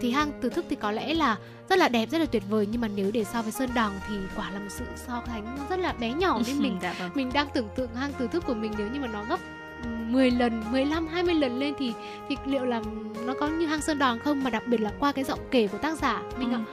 thì 0.00 0.10
hang 0.10 0.30
từ 0.40 0.48
thức 0.50 0.64
thì 0.70 0.76
có 0.76 0.90
lẽ 0.90 1.14
là 1.14 1.36
rất 1.68 1.78
là 1.78 1.88
đẹp 1.88 2.06
rất 2.10 2.18
là 2.18 2.26
tuyệt 2.26 2.42
vời 2.50 2.68
nhưng 2.70 2.80
mà 2.80 2.88
nếu 2.96 3.10
để 3.14 3.24
so 3.24 3.42
với 3.42 3.52
sơn 3.52 3.70
đòn 3.74 3.92
thì 4.08 4.14
quả 4.36 4.50
là 4.50 4.58
một 4.58 4.70
sự 4.70 4.84
so 5.06 5.22
sánh 5.26 5.56
rất 5.70 5.78
là 5.78 5.92
bé 5.92 6.12
nhỏ 6.12 6.40
nên 6.46 6.58
mình 6.58 6.76
dạ 6.82 6.94
vâng. 6.98 7.10
mình 7.14 7.30
đang 7.34 7.48
tưởng 7.54 7.68
tượng 7.76 7.94
hang 7.94 8.12
từ 8.18 8.28
thức 8.28 8.44
của 8.46 8.54
mình 8.54 8.72
nếu 8.78 8.88
như 8.88 9.00
mà 9.00 9.06
nó 9.06 9.24
gấp 9.28 9.40
10 9.86 10.30
lần, 10.30 10.62
15, 10.72 11.06
20 11.06 11.34
lần 11.34 11.58
lên 11.58 11.74
thì 11.78 11.92
thì 12.28 12.36
liệu 12.46 12.64
là 12.64 12.80
nó 13.26 13.34
có 13.40 13.48
như 13.48 13.66
hang 13.66 13.80
sơn 13.80 13.98
đòn 13.98 14.18
không? 14.18 14.44
Mà 14.44 14.50
đặc 14.50 14.62
biệt 14.66 14.80
là 14.80 14.92
qua 14.98 15.12
cái 15.12 15.24
giọng 15.24 15.38
kể 15.50 15.66
của 15.66 15.78
tác 15.78 15.98
giả 15.98 16.22
mình 16.38 16.50
Ừ. 16.52 16.56
ạ. 16.56 16.64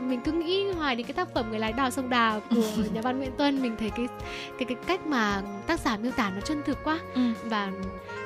Mình 0.00 0.20
cứ 0.20 0.32
nghĩ 0.32 0.70
hoài 0.72 0.96
đến 0.96 1.06
cái 1.06 1.14
tác 1.14 1.34
phẩm 1.34 1.46
người 1.50 1.58
lái 1.58 1.72
đò 1.72 1.90
sông 1.90 2.08
đà 2.10 2.40
của 2.50 2.56
nhà 2.94 3.00
văn 3.00 3.18
Nguyễn 3.18 3.32
Tuân. 3.38 3.62
Mình 3.62 3.76
thấy 3.78 3.90
cái 3.90 4.06
cái 4.58 4.64
cái 4.64 4.76
cách 4.86 5.06
mà 5.06 5.42
tác 5.66 5.80
giả 5.80 5.96
miêu 5.96 6.12
tả 6.12 6.30
nó 6.34 6.40
chân 6.40 6.62
thực 6.66 6.78
quá. 6.84 6.98
Ừ. 7.14 7.20
và 7.44 7.70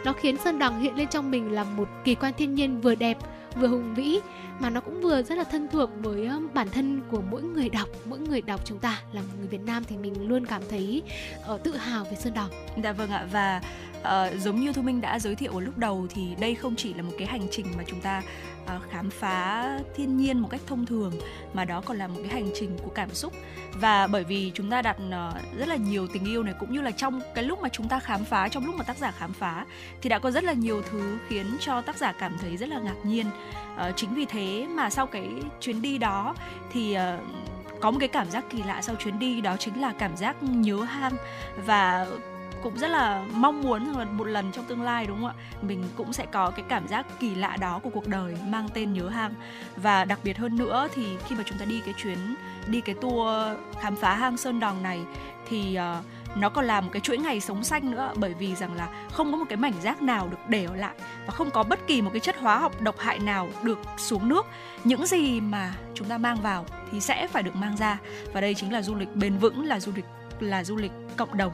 nó 0.05 0.13
khiến 0.13 0.37
sơn 0.37 0.59
đòn 0.59 0.81
hiện 0.81 0.97
lên 0.97 1.09
trong 1.09 1.31
mình 1.31 1.53
là 1.53 1.65
một 1.65 1.89
kỳ 2.05 2.15
quan 2.15 2.33
thiên 2.39 2.55
nhiên 2.55 2.81
vừa 2.81 2.95
đẹp 2.95 3.19
vừa 3.57 3.69
hùng 3.69 3.95
vĩ 3.95 4.21
mà 4.61 4.71
nó 4.71 4.81
cũng 4.81 5.01
vừa 5.01 5.23
rất 5.23 5.39
là 5.39 5.45
thân 5.45 5.69
thuộc 5.73 5.91
với 6.03 6.29
bản 6.55 6.69
thân 6.71 7.01
của 7.11 7.23
mỗi 7.31 7.43
người 7.43 7.69
đọc 7.69 7.89
mỗi 8.05 8.19
người 8.19 8.41
đọc 8.43 8.61
chúng 8.65 8.79
ta. 8.79 9.01
Là 9.13 9.21
một 9.21 9.27
người 9.39 9.49
Việt 9.49 9.61
Nam 9.67 9.85
thì 9.89 9.97
mình 9.97 10.29
luôn 10.29 10.47
cảm 10.47 10.63
thấy 10.71 11.03
uh, 11.55 11.63
tự 11.63 11.77
hào 11.77 12.05
về 12.05 12.15
sơn 12.17 12.35
đòn. 12.35 12.51
Dạ 12.85 12.93
vâng 12.93 13.11
ạ. 13.11 13.27
Và 13.33 13.61
uh, 14.03 14.41
giống 14.41 14.61
như 14.61 14.73
Thu 14.73 14.83
Minh 14.83 15.01
đã 15.01 15.19
giới 15.19 15.35
thiệu 15.35 15.53
ở 15.53 15.61
lúc 15.61 15.79
đầu 15.79 16.07
thì 16.11 16.35
đây 16.41 16.55
không 16.55 16.77
chỉ 16.77 16.95
là 16.95 17.03
một 17.03 17.13
cái 17.19 17.27
hành 17.27 17.47
trình 17.51 17.67
mà 17.77 17.85
chúng 17.87 18.01
ta 18.01 18.23
uh, 18.65 18.91
khám 18.91 19.11
phá 19.11 19.79
thiên 19.97 20.17
nhiên 20.17 20.39
một 20.39 20.49
cách 20.51 20.61
thông 20.67 20.87
thường 20.87 21.13
mà 21.53 21.65
đó 21.65 21.83
còn 21.87 21.99
là 21.99 22.09
một 22.09 22.19
cái 22.19 22.33
hành 22.33 22.51
trình 22.55 22.79
của 22.83 22.91
cảm 22.91 23.15
xúc. 23.15 23.33
Và 23.75 24.07
bởi 24.07 24.25
vì 24.25 24.53
chúng 24.55 24.71
ta 24.71 24.83
đặt 24.83 24.97
uh, 25.09 25.59
rất 25.59 25.69
là 25.69 25.77
nhiều 25.77 26.07
tình 26.13 26.25
yêu 26.25 26.43
này 26.43 26.55
cũng 26.61 26.73
như 26.73 26.81
là 26.81 26.91
trong 26.91 27.21
cái 27.35 27.45
lúc 27.45 27.63
mà 27.63 27.69
chúng 27.69 27.89
ta 27.89 27.99
khám 27.99 28.25
phá 28.25 28.49
trong 28.49 28.67
lúc 28.67 28.75
mà 28.75 28.85
tác 28.85 28.97
giả 28.97 29.11
khám 29.11 29.33
phá 29.33 29.67
thì 30.03 30.09
đã 30.09 30.19
có 30.19 30.31
rất 30.31 30.45
là 30.45 30.53
nhiều 30.53 30.83
thứ 30.91 31.19
khiến 31.29 31.47
cho 31.61 31.81
tác 31.81 31.97
giả 31.97 32.13
cảm 32.13 32.39
thấy 32.41 32.57
rất 32.57 32.69
là 32.69 32.79
ngạc 32.79 32.97
nhiên. 33.05 33.27
Uh, 33.75 33.97
chính 33.97 34.15
vì 34.15 34.25
thế 34.25 34.67
mà 34.71 34.91
sau 34.91 35.07
cái 35.07 35.29
chuyến 35.61 35.83
đi 35.83 35.99
đó 35.99 36.35
thì 36.73 36.97
uh, 36.97 37.81
có 37.81 37.91
một 37.91 37.99
cái 37.99 38.09
cảm 38.09 38.31
giác 38.31 38.45
kỳ 38.51 38.63
lạ 38.63 38.83
sau 38.83 38.97
chuyến 38.97 39.19
đi 39.19 39.41
đó 39.41 39.57
chính 39.57 39.81
là 39.81 39.93
cảm 39.99 40.17
giác 40.17 40.43
nhớ 40.43 40.77
hang 40.77 41.13
và 41.67 42.07
cũng 42.63 42.79
rất 42.79 42.89
là 42.89 43.25
mong 43.33 43.63
muốn 43.63 43.87
rằng 43.87 43.99
là 43.99 44.05
một 44.05 44.25
lần 44.25 44.53
trong 44.53 44.65
tương 44.65 44.83
lai 44.83 45.07
đúng 45.07 45.17
không 45.21 45.27
ạ? 45.27 45.35
Mình 45.63 45.85
cũng 45.97 46.13
sẽ 46.13 46.27
có 46.27 46.51
cái 46.51 46.65
cảm 46.69 46.89
giác 46.89 47.07
kỳ 47.21 47.35
lạ 47.35 47.57
đó 47.61 47.81
của 47.83 47.91
cuộc 47.91 48.07
đời 48.07 48.37
mang 48.47 48.69
tên 48.75 48.93
nhớ 48.93 49.09
hang. 49.09 49.35
Và 49.77 50.05
đặc 50.05 50.19
biệt 50.25 50.39
hơn 50.39 50.57
nữa 50.57 50.89
thì 50.95 51.17
khi 51.29 51.35
mà 51.35 51.43
chúng 51.47 51.59
ta 51.59 51.65
đi 51.65 51.81
cái 51.81 51.95
chuyến 52.03 52.19
đi 52.67 52.81
cái 52.81 52.95
tour 52.95 53.59
khám 53.81 53.97
phá 53.97 54.15
hang 54.15 54.37
sơn 54.37 54.61
đòn 54.61 54.83
này 54.83 55.01
thì 55.49 55.79
uh, 55.99 56.05
nó 56.37 56.49
còn 56.49 56.65
là 56.65 56.81
một 56.81 56.89
cái 56.93 57.01
chuỗi 57.01 57.19
ngày 57.19 57.41
sống 57.41 57.65
xanh 57.65 57.91
nữa 57.91 58.13
bởi 58.17 58.35
vì 58.35 58.55
rằng 58.55 58.75
là 58.75 58.89
không 59.13 59.33
có 59.33 59.39
một 59.39 59.45
cái 59.49 59.57
mảnh 59.57 59.75
rác 59.83 60.03
nào 60.03 60.29
được 60.31 60.37
để 60.49 60.65
ở 60.65 60.77
lại 60.77 60.95
và 61.27 61.33
không 61.33 61.51
có 61.51 61.63
bất 61.63 61.87
kỳ 61.87 62.03
một 62.03 62.11
cái 62.13 62.21
chất 62.21 62.37
hóa 62.39 62.59
học 62.59 62.81
độc 62.81 62.99
hại 62.99 63.19
nào 63.19 63.49
được 63.63 63.79
xuống 63.97 64.29
nước. 64.29 64.47
Những 64.85 65.07
gì 65.07 65.41
mà 65.41 65.75
chúng 65.95 66.09
ta 66.09 66.19
mang 66.19 66.37
vào 66.43 66.67
thì 66.93 67.01
sẽ 67.01 67.29
phải 67.29 67.43
được 67.43 67.57
mang 67.57 67.77
ra. 67.77 67.99
Và 68.33 68.41
đây 68.41 68.55
chính 68.55 68.73
là 68.73 68.83
du 68.83 68.95
lịch 68.95 69.17
bền 69.17 69.39
vững 69.39 69.65
là 69.65 69.81
du 69.81 69.93
lịch 69.97 70.05
là 70.43 70.65
du 70.65 70.77
lịch 70.77 70.93
cộng 71.17 71.37
đồng. 71.37 71.53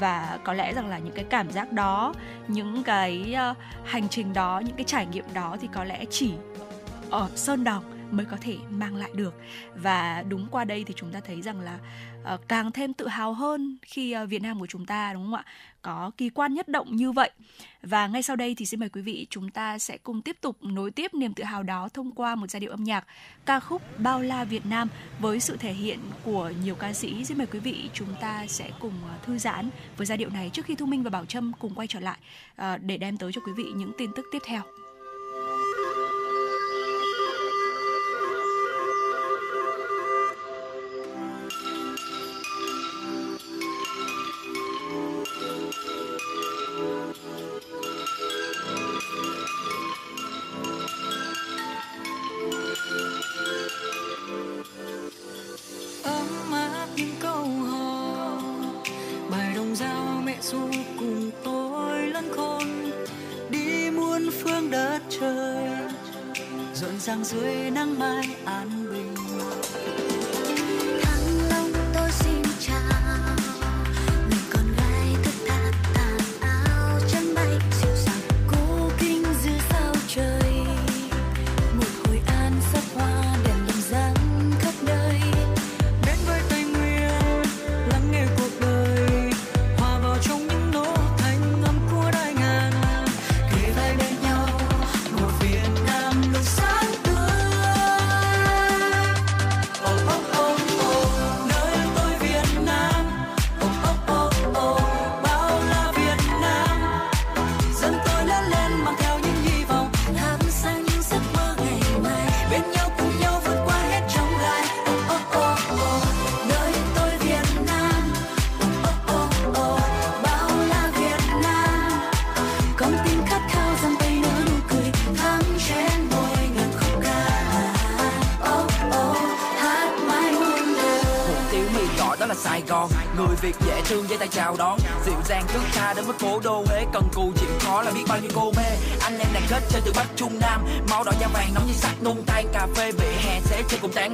Và 0.00 0.38
có 0.44 0.52
lẽ 0.52 0.74
rằng 0.74 0.88
là 0.88 0.98
những 0.98 1.14
cái 1.14 1.24
cảm 1.24 1.50
giác 1.50 1.72
đó 1.72 2.14
những 2.48 2.82
cái 2.82 3.36
uh, 3.50 3.56
hành 3.84 4.08
trình 4.08 4.32
đó 4.32 4.62
những 4.66 4.76
cái 4.76 4.84
trải 4.84 5.06
nghiệm 5.06 5.24
đó 5.34 5.56
thì 5.60 5.68
có 5.74 5.84
lẽ 5.84 6.04
chỉ 6.10 6.32
ở 7.10 7.28
sơn 7.34 7.64
đồng 7.64 7.84
mới 8.10 8.26
có 8.26 8.36
thể 8.40 8.56
mang 8.70 8.96
lại 8.96 9.10
được 9.14 9.34
và 9.74 10.24
đúng 10.28 10.46
qua 10.50 10.64
đây 10.64 10.84
thì 10.84 10.94
chúng 10.96 11.12
ta 11.12 11.20
thấy 11.20 11.42
rằng 11.42 11.60
là 11.60 11.78
uh, 12.34 12.48
càng 12.48 12.72
thêm 12.72 12.94
tự 12.94 13.08
hào 13.08 13.32
hơn 13.32 13.76
khi 13.82 14.16
uh, 14.22 14.28
Việt 14.28 14.42
Nam 14.42 14.60
của 14.60 14.66
chúng 14.66 14.86
ta 14.86 15.12
đúng 15.12 15.24
không 15.24 15.34
ạ 15.34 15.44
có 15.82 16.10
kỳ 16.16 16.30
quan 16.30 16.54
nhất 16.54 16.68
động 16.68 16.96
như 16.96 17.12
vậy 17.12 17.30
và 17.82 18.06
ngay 18.06 18.22
sau 18.22 18.36
đây 18.36 18.54
thì 18.54 18.66
xin 18.66 18.80
mời 18.80 18.88
quý 18.88 19.00
vị 19.00 19.26
chúng 19.30 19.50
ta 19.50 19.78
sẽ 19.78 19.98
cùng 19.98 20.22
tiếp 20.22 20.36
tục 20.40 20.56
nối 20.62 20.90
tiếp 20.90 21.14
niềm 21.14 21.34
tự 21.34 21.44
hào 21.44 21.62
đó 21.62 21.88
thông 21.94 22.12
qua 22.12 22.34
một 22.34 22.50
giai 22.50 22.60
điệu 22.60 22.70
âm 22.70 22.84
nhạc 22.84 23.06
ca 23.46 23.60
khúc 23.60 23.82
Bao 23.98 24.22
la 24.22 24.44
Việt 24.44 24.66
Nam 24.66 24.88
với 25.18 25.40
sự 25.40 25.56
thể 25.56 25.72
hiện 25.72 25.98
của 26.24 26.52
nhiều 26.64 26.74
ca 26.74 26.92
sĩ. 26.92 27.24
Xin 27.24 27.38
mời 27.38 27.46
quý 27.46 27.58
vị 27.58 27.90
chúng 27.92 28.14
ta 28.20 28.46
sẽ 28.46 28.70
cùng 28.80 28.92
ờ, 29.08 29.14
thư 29.22 29.38
giãn 29.38 29.70
với 29.96 30.06
giai 30.06 30.18
điệu 30.18 30.30
này 30.30 30.50
trước 30.52 30.64
khi 30.64 30.74
Thu 30.74 30.86
Minh 30.86 31.02
và 31.02 31.10
Bảo 31.10 31.24
Trâm 31.24 31.52
cùng 31.58 31.74
quay 31.74 31.86
trở 31.86 32.00
lại 32.00 32.18
uh, 32.62 32.82
để 32.82 32.96
đem 32.96 33.16
tới 33.16 33.32
cho 33.32 33.40
quý 33.40 33.52
vị 33.56 33.64
những 33.76 33.92
tin 33.98 34.10
tức 34.16 34.26
tiếp 34.32 34.42
theo. 34.46 34.79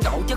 Cậu 0.07 0.22
chứ 0.28 0.36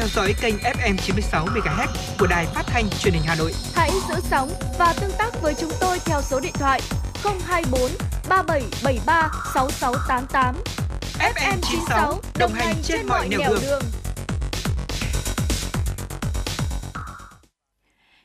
theo 0.00 0.08
dõi 0.08 0.34
kênh 0.40 0.54
FM 0.56 0.96
96 0.96 1.46
MHz 1.46 1.86
của 2.18 2.26
đài 2.26 2.46
phát 2.46 2.62
thanh 2.66 2.84
truyền 2.90 3.14
hình 3.14 3.22
Hà 3.26 3.34
Nội. 3.34 3.52
Hãy 3.74 3.90
giữ 4.08 4.14
sóng 4.30 4.50
và 4.78 4.94
tương 5.00 5.10
tác 5.18 5.42
với 5.42 5.54
chúng 5.54 5.70
tôi 5.80 5.98
theo 6.04 6.22
số 6.22 6.40
điện 6.40 6.52
thoại 6.54 6.80
024 7.24 7.80
3773 8.28 9.30
6688. 9.54 10.56
FM 11.18 11.58
96 11.62 12.20
đồng 12.38 12.52
hành 12.52 12.74
trên 12.82 13.06
mọi 13.06 13.28
nẻo 13.28 13.38
đường. 13.38 13.58
đường. 13.62 13.82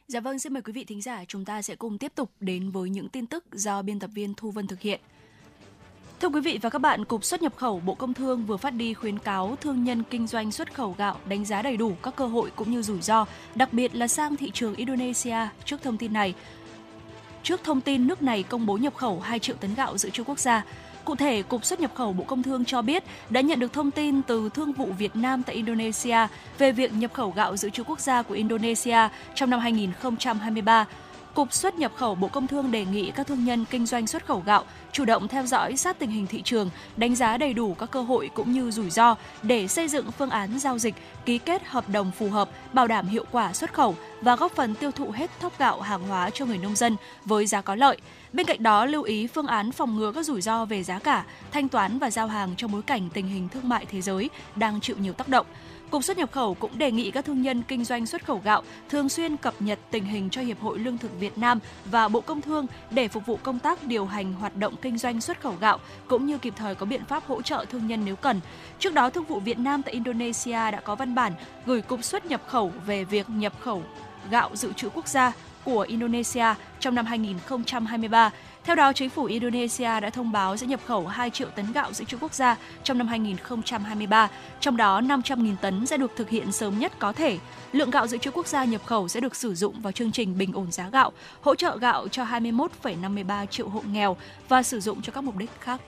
Dạ 0.08 0.20
vâng, 0.20 0.40
xin 0.40 0.54
mời 0.54 0.62
quý 0.62 0.74
vị 0.74 0.86
thính 0.86 1.02
giả 1.02 1.24
chúng 1.28 1.46
ta 1.46 1.62
sẽ 1.62 1.76
cùng 1.76 1.98
tiếp 1.98 2.12
tục 2.16 2.32
đến 2.40 2.72
với 2.72 2.90
những 2.90 3.10
tin 3.10 3.28
tức 3.28 3.46
do 3.52 3.82
biên 3.82 4.00
tập 4.00 4.10
viên 4.14 4.34
Thu 4.34 4.52
Vân 4.52 4.68
thực 4.68 4.82
hiện. 4.82 5.00
Thưa 6.26 6.30
quý 6.30 6.42
vị 6.42 6.60
và 6.62 6.70
các 6.70 6.80
bạn, 6.80 7.06
Cục 7.06 7.24
xuất 7.24 7.42
nhập 7.42 7.54
khẩu 7.56 7.80
Bộ 7.80 7.94
Công 7.94 8.14
Thương 8.14 8.46
vừa 8.46 8.58
phát 8.58 8.74
đi 8.74 8.94
khuyến 8.94 9.20
cáo 9.20 9.56
thương 9.62 9.84
nhân 9.84 10.04
kinh 10.10 10.28
doanh 10.28 10.52
xuất 10.52 10.74
khẩu 10.74 10.96
gạo 10.98 11.18
đánh 11.26 11.46
giá 11.46 11.62
đầy 11.62 11.78
đủ 11.78 11.96
các 12.04 12.16
cơ 12.16 12.26
hội 12.26 12.52
cũng 12.56 12.72
như 12.72 12.82
rủi 12.82 13.02
ro, 13.02 13.26
đặc 13.56 13.74
biệt 13.74 13.96
là 13.96 14.08
sang 14.08 14.36
thị 14.36 14.52
trường 14.54 14.76
Indonesia. 14.76 15.38
Trước 15.66 15.82
thông 15.84 15.98
tin 15.98 16.14
này, 16.14 16.34
trước 17.44 17.64
thông 17.64 17.82
tin 17.82 18.08
nước 18.08 18.22
này 18.22 18.44
công 18.44 18.66
bố 18.66 18.78
nhập 18.78 18.96
khẩu 18.96 19.20
2 19.20 19.40
triệu 19.40 19.56
tấn 19.56 19.76
gạo 19.76 19.98
dự 19.98 20.10
trữ 20.10 20.24
quốc 20.24 20.40
gia, 20.40 20.66
Cụ 21.06 21.16
thể, 21.16 21.44
Cục 21.44 21.66
xuất 21.66 21.80
nhập 21.80 21.92
khẩu 21.96 22.14
Bộ 22.14 22.24
Công 22.24 22.44
Thương 22.44 22.66
cho 22.66 22.82
biết 22.82 23.04
đã 23.30 23.42
nhận 23.42 23.60
được 23.60 23.74
thông 23.74 23.92
tin 23.92 24.22
từ 24.22 24.50
Thương 24.50 24.74
vụ 24.74 24.86
Việt 24.98 25.16
Nam 25.16 25.44
tại 25.44 25.56
Indonesia 25.56 26.28
về 26.58 26.72
việc 26.72 26.94
nhập 26.94 27.14
khẩu 27.14 27.32
gạo 27.32 27.58
dự 27.58 27.70
trữ 27.70 27.84
quốc 27.84 28.00
gia 28.00 28.22
của 28.22 28.34
Indonesia 28.34 29.10
trong 29.36 29.50
năm 29.50 29.60
2023 29.60 30.86
Cục 31.36 31.54
xuất 31.54 31.76
nhập 31.76 31.92
khẩu 31.96 32.16
Bộ 32.16 32.28
Công 32.28 32.48
Thương 32.48 32.72
đề 32.72 32.86
nghị 32.86 33.12
các 33.12 33.28
thương 33.28 33.46
nhân 33.46 33.66
kinh 33.70 33.86
doanh 33.86 34.08
xuất 34.08 34.26
khẩu 34.26 34.44
gạo 34.46 34.64
chủ 34.92 35.06
động 35.06 35.28
theo 35.28 35.46
dõi 35.46 35.78
sát 35.78 36.00
tình 36.00 36.10
hình 36.10 36.28
thị 36.28 36.42
trường, 36.42 36.70
đánh 36.98 37.16
giá 37.16 37.38
đầy 37.38 37.54
đủ 37.54 37.74
các 37.74 37.92
cơ 37.92 38.02
hội 38.02 38.30
cũng 38.34 38.52
như 38.52 38.72
rủi 38.72 38.90
ro 38.90 39.16
để 39.44 39.68
xây 39.68 39.88
dựng 39.88 40.12
phương 40.12 40.30
án 40.30 40.60
giao 40.60 40.80
dịch, 40.80 40.96
ký 41.26 41.38
kết 41.38 41.66
hợp 41.66 41.90
đồng 41.90 42.12
phù 42.12 42.30
hợp, 42.30 42.50
bảo 42.74 42.88
đảm 42.88 43.08
hiệu 43.08 43.26
quả 43.32 43.54
xuất 43.54 43.74
khẩu 43.74 43.96
và 44.22 44.36
góp 44.36 44.52
phần 44.52 44.76
tiêu 44.76 44.92
thụ 44.92 45.12
hết 45.12 45.32
thóc 45.40 45.60
gạo 45.60 45.82
hàng 45.82 46.08
hóa 46.08 46.30
cho 46.30 46.46
người 46.46 46.58
nông 46.58 46.76
dân 46.76 46.96
với 47.26 47.46
giá 47.46 47.62
có 47.62 47.76
lợi. 47.76 47.98
Bên 48.34 48.46
cạnh 48.46 48.64
đó, 48.64 48.86
lưu 48.86 49.04
ý 49.04 49.28
phương 49.28 49.48
án 49.48 49.72
phòng 49.72 49.96
ngừa 49.96 50.12
các 50.12 50.26
rủi 50.26 50.42
ro 50.42 50.66
về 50.66 50.84
giá 50.84 51.00
cả, 51.00 51.26
thanh 51.52 51.70
toán 51.70 52.00
và 52.00 52.12
giao 52.12 52.28
hàng 52.28 52.54
trong 52.58 52.72
bối 52.72 52.82
cảnh 52.82 53.10
tình 53.14 53.28
hình 53.28 53.50
thương 53.50 53.70
mại 53.70 53.86
thế 53.86 54.02
giới 54.02 54.30
đang 54.56 54.82
chịu 54.82 54.96
nhiều 55.00 55.14
tác 55.14 55.28
động. 55.28 55.46
Cục 55.92 56.04
xuất 56.04 56.18
nhập 56.18 56.32
khẩu 56.32 56.54
cũng 56.54 56.78
đề 56.78 56.92
nghị 56.92 57.12
các 57.12 57.26
thương 57.26 57.42
nhân 57.42 57.64
kinh 57.68 57.86
doanh 57.86 58.06
xuất 58.06 58.26
khẩu 58.26 58.42
gạo 58.44 58.64
thường 58.90 59.10
xuyên 59.10 59.38
cập 59.38 59.54
nhật 59.60 59.80
tình 59.92 60.06
hình 60.06 60.30
cho 60.30 60.42
Hiệp 60.42 60.60
hội 60.60 60.80
Lương 60.80 60.98
thực 60.98 61.20
Việt 61.20 61.38
Nam 61.38 61.60
và 61.86 62.08
Bộ 62.08 62.22
Công 62.22 62.42
Thương 62.42 62.66
để 62.92 63.08
phục 63.08 63.26
vụ 63.26 63.40
công 63.44 63.60
tác 63.60 63.84
điều 63.84 64.06
hành 64.06 64.34
hoạt 64.34 64.58
động 64.58 64.76
kinh 64.82 64.98
doanh 64.98 65.22
xuất 65.22 65.42
khẩu 65.42 65.56
gạo 65.60 65.80
cũng 66.08 66.26
như 66.26 66.38
kịp 66.38 66.54
thời 66.58 66.76
có 66.76 66.86
biện 66.86 67.06
pháp 67.06 67.26
hỗ 67.28 67.42
trợ 67.42 67.66
thương 67.70 67.88
nhân 67.88 68.06
nếu 68.06 68.16
cần. 68.16 68.42
Trước 68.80 68.94
đó, 68.94 69.10
Thương 69.10 69.24
vụ 69.24 69.40
Việt 69.40 69.60
Nam 69.60 69.84
tại 69.84 69.94
Indonesia 69.94 70.72
đã 70.72 70.82
có 70.84 70.96
văn 70.96 71.16
bản 71.16 71.34
gửi 71.66 71.82
Cục 71.82 72.04
xuất 72.04 72.26
nhập 72.26 72.42
khẩu 72.48 72.72
về 72.86 73.04
việc 73.04 73.30
nhập 73.30 73.54
khẩu 73.60 73.84
gạo 74.30 74.50
dự 74.54 74.74
trữ 74.74 74.90
quốc 74.90 75.08
gia 75.08 75.34
của 75.66 75.82
Indonesia 75.82 76.54
trong 76.80 76.96
năm 76.96 77.06
2023 77.06 78.32
theo 78.66 78.76
đó, 78.76 78.94
chính 78.94 79.10
phủ 79.10 79.26
Indonesia 79.26 80.00
đã 80.00 80.10
thông 80.10 80.32
báo 80.32 80.58
sẽ 80.58 80.68
nhập 80.68 80.80
khẩu 80.86 81.08
2 81.08 81.30
triệu 81.30 81.48
tấn 81.50 81.72
gạo 81.72 81.94
dự 81.94 82.06
trữ 82.06 82.18
quốc 82.18 82.34
gia 82.34 82.58
trong 82.84 82.98
năm 82.98 83.08
2023, 83.08 84.30
trong 84.60 84.78
đó 84.78 85.02
500.000 85.02 85.56
tấn 85.62 85.86
sẽ 85.86 85.98
được 85.98 86.12
thực 86.16 86.30
hiện 86.30 86.52
sớm 86.52 86.80
nhất 86.80 86.92
có 87.00 87.14
thể. 87.14 87.38
Lượng 87.72 87.90
gạo 87.90 88.08
dự 88.08 88.18
trữ 88.18 88.32
quốc 88.32 88.48
gia 88.48 88.66
nhập 88.66 88.82
khẩu 88.86 89.08
sẽ 89.08 89.20
được 89.20 89.36
sử 89.36 89.56
dụng 89.56 89.82
vào 89.82 89.92
chương 89.92 90.12
trình 90.12 90.38
bình 90.38 90.54
ổn 90.54 90.72
giá 90.72 90.90
gạo, 90.90 91.12
hỗ 91.42 91.56
trợ 91.56 91.78
gạo 91.78 92.08
cho 92.08 92.24
21,53 92.24 93.46
triệu 93.46 93.70
hộ 93.70 93.82
nghèo 93.92 94.18
và 94.50 94.64
sử 94.64 94.80
dụng 94.80 95.02
cho 95.02 95.14
các 95.14 95.24
mục 95.24 95.38
đích 95.38 95.50
khác. 95.60 95.82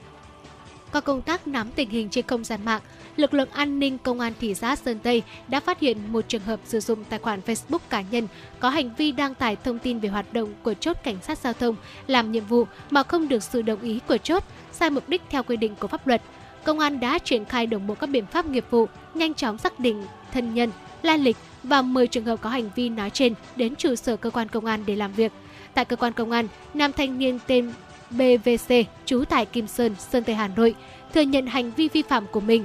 Qua 0.92 1.00
công 1.00 1.22
tác 1.22 1.46
nắm 1.46 1.68
tình 1.74 1.90
hình 1.90 2.08
trên 2.08 2.26
không 2.26 2.44
gian 2.44 2.64
mạng, 2.64 2.80
lực 3.16 3.34
lượng 3.34 3.48
an 3.52 3.78
ninh 3.78 3.98
công 3.98 4.20
an 4.20 4.32
thị 4.40 4.54
xã 4.54 4.76
Sơn 4.76 4.98
Tây 4.98 5.22
đã 5.48 5.60
phát 5.60 5.80
hiện 5.80 5.98
một 6.12 6.24
trường 6.28 6.42
hợp 6.42 6.60
sử 6.64 6.80
dụng 6.80 7.04
tài 7.04 7.18
khoản 7.18 7.40
Facebook 7.46 7.78
cá 7.90 8.00
nhân 8.10 8.28
có 8.60 8.68
hành 8.68 8.94
vi 8.94 9.12
đăng 9.12 9.34
tải 9.34 9.56
thông 9.56 9.78
tin 9.78 9.98
về 9.98 10.08
hoạt 10.08 10.32
động 10.32 10.54
của 10.62 10.74
chốt 10.74 10.96
cảnh 11.04 11.16
sát 11.22 11.38
giao 11.38 11.52
thông 11.52 11.76
làm 12.06 12.32
nhiệm 12.32 12.44
vụ 12.44 12.64
mà 12.90 13.02
không 13.02 13.28
được 13.28 13.42
sự 13.42 13.62
đồng 13.62 13.80
ý 13.80 14.00
của 14.08 14.18
chốt, 14.18 14.44
sai 14.72 14.90
mục 14.90 15.08
đích 15.08 15.22
theo 15.30 15.42
quy 15.42 15.56
định 15.56 15.74
của 15.74 15.88
pháp 15.88 16.06
luật. 16.06 16.22
Công 16.64 16.78
an 16.78 17.00
đã 17.00 17.18
triển 17.18 17.44
khai 17.44 17.66
đồng 17.66 17.86
bộ 17.86 17.94
các 17.94 18.06
biện 18.06 18.26
pháp 18.26 18.46
nghiệp 18.46 18.64
vụ, 18.70 18.86
nhanh 19.14 19.34
chóng 19.34 19.58
xác 19.58 19.80
định 19.80 20.04
thân 20.32 20.54
nhân, 20.54 20.70
lai 21.02 21.18
lịch 21.18 21.36
và 21.62 21.82
10 21.82 22.06
trường 22.06 22.24
hợp 22.24 22.40
có 22.40 22.50
hành 22.50 22.70
vi 22.74 22.88
nói 22.88 23.10
trên 23.10 23.34
đến 23.56 23.76
trụ 23.76 23.94
sở 23.94 24.16
cơ 24.16 24.30
quan 24.30 24.48
công 24.48 24.66
an 24.66 24.82
để 24.86 24.96
làm 24.96 25.12
việc. 25.12 25.32
Tại 25.74 25.84
cơ 25.84 25.96
quan 25.96 26.12
công 26.12 26.30
an, 26.30 26.48
nam 26.74 26.92
thanh 26.92 27.18
niên 27.18 27.38
tên 27.46 27.72
BVC, 28.10 28.74
trú 29.06 29.24
tại 29.28 29.46
Kim 29.46 29.66
Sơn, 29.66 29.94
Sơn 29.98 30.24
Tây 30.24 30.36
Hà 30.36 30.48
Nội, 30.48 30.74
thừa 31.14 31.20
nhận 31.20 31.46
hành 31.46 31.70
vi 31.76 31.88
vi 31.88 32.02
phạm 32.02 32.26
của 32.32 32.40
mình, 32.40 32.64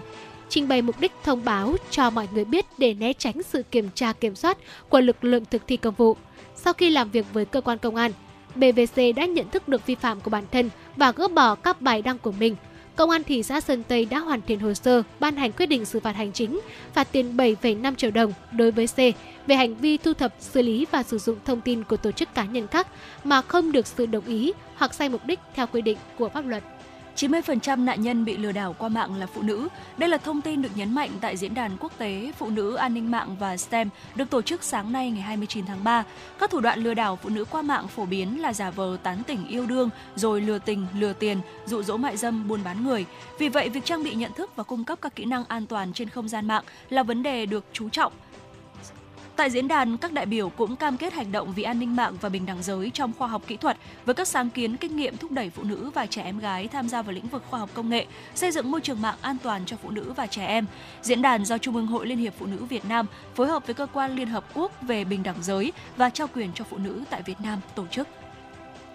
trình 0.49 0.67
bày 0.67 0.81
mục 0.81 0.99
đích 0.99 1.11
thông 1.23 1.45
báo 1.45 1.75
cho 1.91 2.09
mọi 2.09 2.27
người 2.33 2.45
biết 2.45 2.65
để 2.77 2.93
né 2.93 3.13
tránh 3.13 3.43
sự 3.43 3.63
kiểm 3.63 3.89
tra 3.95 4.13
kiểm 4.13 4.35
soát 4.35 4.57
của 4.89 4.99
lực 4.99 5.23
lượng 5.23 5.45
thực 5.45 5.67
thi 5.67 5.77
công 5.77 5.93
vụ. 5.93 6.15
Sau 6.55 6.73
khi 6.73 6.89
làm 6.89 7.09
việc 7.09 7.25
với 7.33 7.45
cơ 7.45 7.61
quan 7.61 7.77
công 7.77 7.95
an, 7.95 8.11
BVC 8.55 9.01
đã 9.15 9.25
nhận 9.25 9.49
thức 9.49 9.67
được 9.67 9.85
vi 9.85 9.95
phạm 9.95 10.21
của 10.21 10.29
bản 10.29 10.43
thân 10.51 10.69
và 10.95 11.11
gỡ 11.11 11.27
bỏ 11.27 11.55
các 11.55 11.81
bài 11.81 12.01
đăng 12.01 12.17
của 12.17 12.31
mình. 12.31 12.55
Công 12.95 13.09
an 13.09 13.23
thị 13.23 13.43
xã 13.43 13.61
Sơn 13.61 13.83
Tây 13.87 14.05
đã 14.05 14.19
hoàn 14.19 14.41
thiện 14.41 14.59
hồ 14.59 14.73
sơ, 14.73 15.03
ban 15.19 15.35
hành 15.35 15.51
quyết 15.51 15.65
định 15.65 15.85
xử 15.85 15.99
phạt 15.99 16.15
hành 16.15 16.31
chính, 16.31 16.59
phạt 16.93 17.07
tiền 17.11 17.37
7,5 17.37 17.95
triệu 17.95 18.11
đồng 18.11 18.33
đối 18.51 18.71
với 18.71 18.87
C 18.87 18.97
về 19.47 19.55
hành 19.55 19.75
vi 19.75 19.97
thu 19.97 20.13
thập, 20.13 20.33
xử 20.39 20.61
lý 20.61 20.85
và 20.91 21.03
sử 21.03 21.17
dụng 21.17 21.37
thông 21.45 21.61
tin 21.61 21.83
của 21.83 21.97
tổ 21.97 22.11
chức 22.11 22.33
cá 22.33 22.45
nhân 22.45 22.67
khác 22.67 22.87
mà 23.23 23.41
không 23.41 23.71
được 23.71 23.87
sự 23.87 24.05
đồng 24.05 24.25
ý 24.25 24.53
hoặc 24.83 24.93
sai 24.93 25.09
mục 25.09 25.25
đích 25.25 25.39
theo 25.53 25.67
quy 25.67 25.81
định 25.81 25.97
của 26.17 26.29
pháp 26.29 26.45
luật. 26.45 26.63
90% 27.15 27.83
nạn 27.83 28.01
nhân 28.01 28.25
bị 28.25 28.37
lừa 28.37 28.51
đảo 28.51 28.75
qua 28.79 28.89
mạng 28.89 29.15
là 29.15 29.25
phụ 29.25 29.41
nữ. 29.41 29.67
Đây 29.97 30.09
là 30.09 30.17
thông 30.17 30.41
tin 30.41 30.61
được 30.61 30.69
nhấn 30.75 30.95
mạnh 30.95 31.09
tại 31.21 31.37
diễn 31.37 31.53
đàn 31.53 31.77
quốc 31.79 31.91
tế 31.97 32.31
Phụ 32.37 32.49
nữ 32.49 32.75
an 32.75 32.93
ninh 32.93 33.11
mạng 33.11 33.35
và 33.39 33.57
STEM 33.57 33.89
được 34.15 34.29
tổ 34.29 34.41
chức 34.41 34.63
sáng 34.63 34.91
nay 34.91 35.11
ngày 35.11 35.21
29 35.21 35.65
tháng 35.65 35.83
3. 35.83 36.03
Các 36.39 36.49
thủ 36.49 36.59
đoạn 36.59 36.79
lừa 36.79 36.93
đảo 36.93 37.15
phụ 37.15 37.29
nữ 37.29 37.45
qua 37.45 37.61
mạng 37.61 37.87
phổ 37.87 38.05
biến 38.05 38.41
là 38.41 38.53
giả 38.53 38.69
vờ 38.69 38.97
tán 39.03 39.23
tỉnh 39.23 39.47
yêu 39.47 39.65
đương, 39.65 39.89
rồi 40.15 40.41
lừa 40.41 40.59
tình, 40.59 40.87
lừa 40.99 41.13
tiền, 41.13 41.37
dụ 41.65 41.83
dỗ 41.83 41.97
mại 41.97 42.17
dâm, 42.17 42.47
buôn 42.47 42.63
bán 42.63 42.83
người. 42.83 43.05
Vì 43.39 43.49
vậy, 43.49 43.69
việc 43.69 43.85
trang 43.85 44.03
bị 44.03 44.13
nhận 44.13 44.33
thức 44.33 44.51
và 44.55 44.63
cung 44.63 44.85
cấp 44.85 44.99
các 45.01 45.15
kỹ 45.15 45.25
năng 45.25 45.45
an 45.45 45.65
toàn 45.65 45.93
trên 45.93 46.09
không 46.09 46.27
gian 46.27 46.47
mạng 46.47 46.63
là 46.89 47.03
vấn 47.03 47.23
đề 47.23 47.45
được 47.45 47.65
chú 47.73 47.89
trọng 47.89 48.13
Tại 49.35 49.49
diễn 49.49 49.67
đàn, 49.67 49.97
các 49.97 50.11
đại 50.13 50.25
biểu 50.25 50.49
cũng 50.49 50.75
cam 50.75 50.97
kết 50.97 51.13
hành 51.13 51.31
động 51.31 51.53
vì 51.53 51.63
an 51.63 51.79
ninh 51.79 51.95
mạng 51.95 52.15
và 52.21 52.29
bình 52.29 52.45
đẳng 52.45 52.63
giới 52.63 52.91
trong 52.93 53.13
khoa 53.17 53.27
học 53.27 53.41
kỹ 53.47 53.57
thuật 53.57 53.77
với 54.05 54.15
các 54.15 54.27
sáng 54.27 54.49
kiến 54.49 54.77
kinh 54.77 54.95
nghiệm 54.95 55.17
thúc 55.17 55.31
đẩy 55.31 55.49
phụ 55.49 55.63
nữ 55.63 55.91
và 55.93 56.05
trẻ 56.05 56.21
em 56.21 56.39
gái 56.39 56.67
tham 56.67 56.89
gia 56.89 57.01
vào 57.01 57.13
lĩnh 57.13 57.27
vực 57.27 57.43
khoa 57.49 57.59
học 57.59 57.69
công 57.73 57.89
nghệ, 57.89 58.05
xây 58.35 58.51
dựng 58.51 58.71
môi 58.71 58.81
trường 58.81 59.01
mạng 59.01 59.17
an 59.21 59.37
toàn 59.43 59.65
cho 59.65 59.77
phụ 59.83 59.89
nữ 59.89 60.13
và 60.15 60.27
trẻ 60.27 60.45
em. 60.45 60.65
Diễn 61.01 61.21
đàn 61.21 61.45
do 61.45 61.57
Trung 61.57 61.75
ương 61.75 61.87
Hội 61.87 62.07
Liên 62.07 62.17
hiệp 62.17 62.33
Phụ 62.39 62.45
nữ 62.45 62.65
Việt 62.65 62.85
Nam 62.85 63.05
phối 63.35 63.47
hợp 63.47 63.65
với 63.65 63.73
cơ 63.73 63.87
quan 63.93 64.15
Liên 64.15 64.27
hợp 64.27 64.43
quốc 64.53 64.71
về 64.81 65.03
bình 65.03 65.23
đẳng 65.23 65.43
giới 65.43 65.73
và 65.97 66.09
trao 66.09 66.27
quyền 66.35 66.49
cho 66.55 66.63
phụ 66.63 66.77
nữ 66.77 67.03
tại 67.09 67.21
Việt 67.21 67.41
Nam 67.41 67.59
tổ 67.75 67.87
chức. 67.87 68.07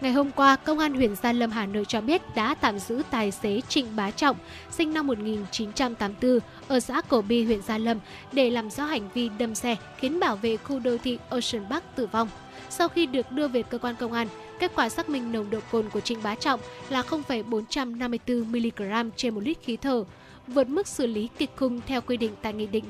Ngày 0.00 0.12
hôm 0.12 0.30
qua, 0.30 0.56
Công 0.56 0.78
an 0.78 0.94
huyện 0.94 1.16
Gia 1.16 1.32
Lâm 1.32 1.50
Hà 1.50 1.66
Nội 1.66 1.84
cho 1.84 2.00
biết 2.00 2.22
đã 2.34 2.54
tạm 2.54 2.78
giữ 2.78 3.02
tài 3.10 3.30
xế 3.30 3.60
Trịnh 3.68 3.96
Bá 3.96 4.10
Trọng, 4.10 4.36
sinh 4.70 4.94
năm 4.94 5.06
1984, 5.06 6.38
ở 6.68 6.80
xã 6.80 7.00
Cổ 7.00 7.22
Bi, 7.22 7.44
huyện 7.44 7.62
Gia 7.62 7.78
Lâm, 7.78 7.98
để 8.32 8.50
làm 8.50 8.70
rõ 8.70 8.84
hành 8.84 9.08
vi 9.14 9.30
đâm 9.38 9.54
xe 9.54 9.76
khiến 9.98 10.20
bảo 10.20 10.36
vệ 10.36 10.56
khu 10.56 10.78
đô 10.78 10.98
thị 10.98 11.18
Ocean 11.28 11.64
Park 11.70 11.84
tử 11.96 12.06
vong. 12.06 12.28
Sau 12.70 12.88
khi 12.88 13.06
được 13.06 13.32
đưa 13.32 13.48
về 13.48 13.62
cơ 13.62 13.78
quan 13.78 13.94
công 13.96 14.12
an, 14.12 14.28
kết 14.58 14.72
quả 14.74 14.88
xác 14.88 15.08
minh 15.08 15.32
nồng 15.32 15.50
độ 15.50 15.58
cồn 15.70 15.88
của 15.88 16.00
Trịnh 16.00 16.22
Bá 16.22 16.34
Trọng 16.34 16.60
là 16.88 17.02
0,454mg 17.02 19.10
trên 19.16 19.34
một 19.34 19.40
lít 19.40 19.58
khí 19.62 19.76
thở, 19.76 20.04
vượt 20.46 20.68
mức 20.68 20.86
xử 20.86 21.06
lý 21.06 21.28
kịch 21.38 21.50
khung 21.56 21.80
theo 21.86 22.00
quy 22.00 22.16
định 22.16 22.32
tại 22.42 22.52
Nghị 22.52 22.66
định 22.66 22.84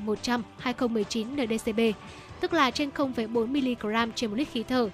100-2019 0.63 1.45
NDCB, 1.45 1.79
tức 2.39 2.53
là 2.53 2.71
trên 2.71 2.89
0,4mg 2.95 4.09
trên 4.15 4.29
một 4.29 4.35
lít 4.35 4.47
khí 4.51 4.63
thở. 4.63 4.89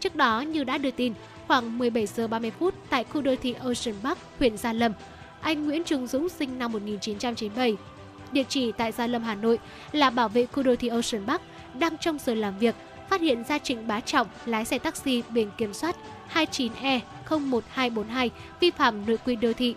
Trước 0.00 0.14
đó, 0.14 0.40
như 0.40 0.64
đã 0.64 0.78
đưa 0.78 0.90
tin, 0.90 1.12
khoảng 1.50 1.78
17 1.78 2.06
giờ 2.06 2.28
30 2.28 2.50
phút 2.50 2.74
tại 2.90 3.04
khu 3.04 3.22
đô 3.22 3.34
thị 3.42 3.52
Ocean 3.52 3.96
Park, 4.02 4.18
huyện 4.38 4.56
Gia 4.56 4.72
Lâm. 4.72 4.92
Anh 5.40 5.64
Nguyễn 5.64 5.84
Trường 5.84 6.06
Dũng 6.06 6.28
sinh 6.28 6.58
năm 6.58 6.72
1997, 6.72 7.76
địa 8.32 8.42
chỉ 8.48 8.72
tại 8.72 8.92
Gia 8.92 9.06
Lâm, 9.06 9.22
Hà 9.22 9.34
Nội, 9.34 9.58
là 9.92 10.10
bảo 10.10 10.28
vệ 10.28 10.46
khu 10.46 10.62
đô 10.62 10.76
thị 10.76 10.88
Ocean 10.88 11.26
Park, 11.26 11.42
đang 11.78 11.98
trong 11.98 12.18
giờ 12.18 12.34
làm 12.34 12.58
việc, 12.58 12.74
phát 13.08 13.20
hiện 13.20 13.44
ra 13.44 13.58
Trịnh 13.58 13.86
Bá 13.86 14.00
Trọng 14.00 14.26
lái 14.46 14.64
xe 14.64 14.78
taxi 14.78 15.22
biển 15.30 15.50
kiểm 15.58 15.74
soát 15.74 15.96
29E01242 16.34 18.28
vi 18.60 18.70
phạm 18.70 19.06
nội 19.06 19.18
quy 19.24 19.36
đô 19.36 19.52
thị. 19.52 19.74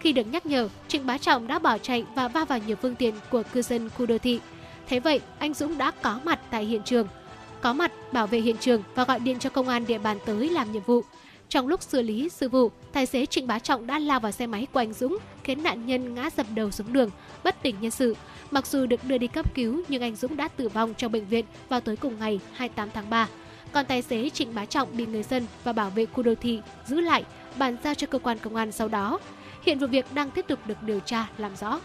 Khi 0.00 0.12
được 0.12 0.26
nhắc 0.26 0.46
nhở, 0.46 0.68
Trịnh 0.88 1.06
Bá 1.06 1.18
Trọng 1.18 1.46
đã 1.46 1.58
bỏ 1.58 1.78
chạy 1.78 2.04
và 2.14 2.28
va 2.28 2.44
vào 2.44 2.58
nhiều 2.66 2.76
phương 2.76 2.94
tiện 2.94 3.14
của 3.30 3.42
cư 3.52 3.62
dân 3.62 3.90
khu 3.90 4.06
đô 4.06 4.18
thị. 4.18 4.40
Thế 4.88 5.00
vậy, 5.00 5.20
anh 5.38 5.54
Dũng 5.54 5.78
đã 5.78 5.90
có 5.90 6.20
mặt 6.24 6.40
tại 6.50 6.64
hiện 6.64 6.82
trường– 6.84 7.08
có 7.64 7.72
mặt 7.72 7.92
bảo 8.12 8.26
vệ 8.26 8.40
hiện 8.40 8.56
trường 8.60 8.82
và 8.94 9.04
gọi 9.04 9.20
điện 9.20 9.38
cho 9.38 9.50
công 9.50 9.68
an 9.68 9.86
địa 9.86 9.98
bàn 9.98 10.18
tới 10.26 10.50
làm 10.50 10.72
nhiệm 10.72 10.82
vụ. 10.82 11.02
Trong 11.48 11.66
lúc 11.66 11.82
xử 11.82 12.02
lý 12.02 12.28
sự 12.28 12.48
vụ, 12.48 12.70
tài 12.92 13.06
xế 13.06 13.26
Trịnh 13.26 13.46
Bá 13.46 13.58
Trọng 13.58 13.86
đã 13.86 13.98
lao 13.98 14.20
vào 14.20 14.32
xe 14.32 14.46
máy 14.46 14.66
của 14.72 14.80
anh 14.80 14.92
Dũng, 14.92 15.18
khiến 15.44 15.62
nạn 15.62 15.86
nhân 15.86 16.14
ngã 16.14 16.30
dập 16.36 16.46
đầu 16.54 16.70
xuống 16.70 16.92
đường, 16.92 17.10
bất 17.44 17.62
tỉnh 17.62 17.76
nhân 17.80 17.90
sự. 17.90 18.16
Mặc 18.50 18.66
dù 18.66 18.86
được 18.86 19.04
đưa 19.04 19.18
đi 19.18 19.26
cấp 19.26 19.54
cứu 19.54 19.82
nhưng 19.88 20.02
anh 20.02 20.16
Dũng 20.16 20.36
đã 20.36 20.48
tử 20.48 20.68
vong 20.68 20.94
trong 20.94 21.12
bệnh 21.12 21.26
viện 21.26 21.44
vào 21.68 21.80
tối 21.80 21.96
cùng 21.96 22.18
ngày 22.18 22.40
28 22.52 22.88
tháng 22.94 23.10
3. 23.10 23.28
Còn 23.72 23.86
tài 23.86 24.02
xế 24.02 24.30
Trịnh 24.30 24.54
Bá 24.54 24.64
Trọng 24.64 24.96
bị 24.96 25.06
người 25.06 25.22
dân 25.22 25.46
và 25.64 25.72
bảo 25.72 25.90
vệ 25.90 26.06
khu 26.06 26.22
đô 26.22 26.34
thị 26.34 26.60
giữ 26.86 27.00
lại, 27.00 27.24
bàn 27.56 27.76
giao 27.84 27.94
cho 27.94 28.06
cơ 28.06 28.18
quan 28.18 28.38
công 28.38 28.56
an 28.56 28.72
sau 28.72 28.88
đó. 28.88 29.18
Hiện 29.62 29.78
vụ 29.78 29.86
việc 29.86 30.06
đang 30.14 30.30
tiếp 30.30 30.44
tục 30.48 30.58
được 30.66 30.82
điều 30.82 31.00
tra 31.00 31.26
làm 31.38 31.56
rõ. 31.56 31.80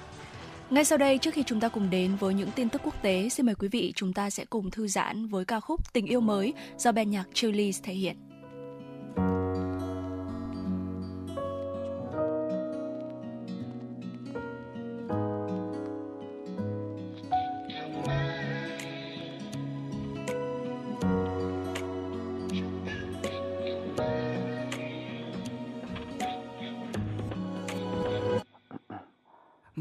Ngay 0.69 0.85
sau 0.85 0.97
đây, 0.97 1.17
trước 1.17 1.33
khi 1.33 1.43
chúng 1.43 1.59
ta 1.59 1.69
cùng 1.69 1.89
đến 1.89 2.15
với 2.19 2.33
những 2.33 2.49
tin 2.55 2.69
tức 2.69 2.81
quốc 2.85 3.01
tế, 3.01 3.29
xin 3.29 3.45
mời 3.45 3.55
quý 3.55 3.67
vị 3.67 3.93
chúng 3.95 4.13
ta 4.13 4.29
sẽ 4.29 4.45
cùng 4.45 4.71
thư 4.71 4.87
giãn 4.87 5.27
với 5.27 5.45
ca 5.45 5.59
khúc 5.59 5.93
Tình 5.93 6.05
yêu 6.05 6.21
mới 6.21 6.53
do 6.77 6.91
ban 6.91 7.09
nhạc 7.09 7.25
Chillies 7.33 7.79
thể 7.83 7.93
hiện. 7.93 8.15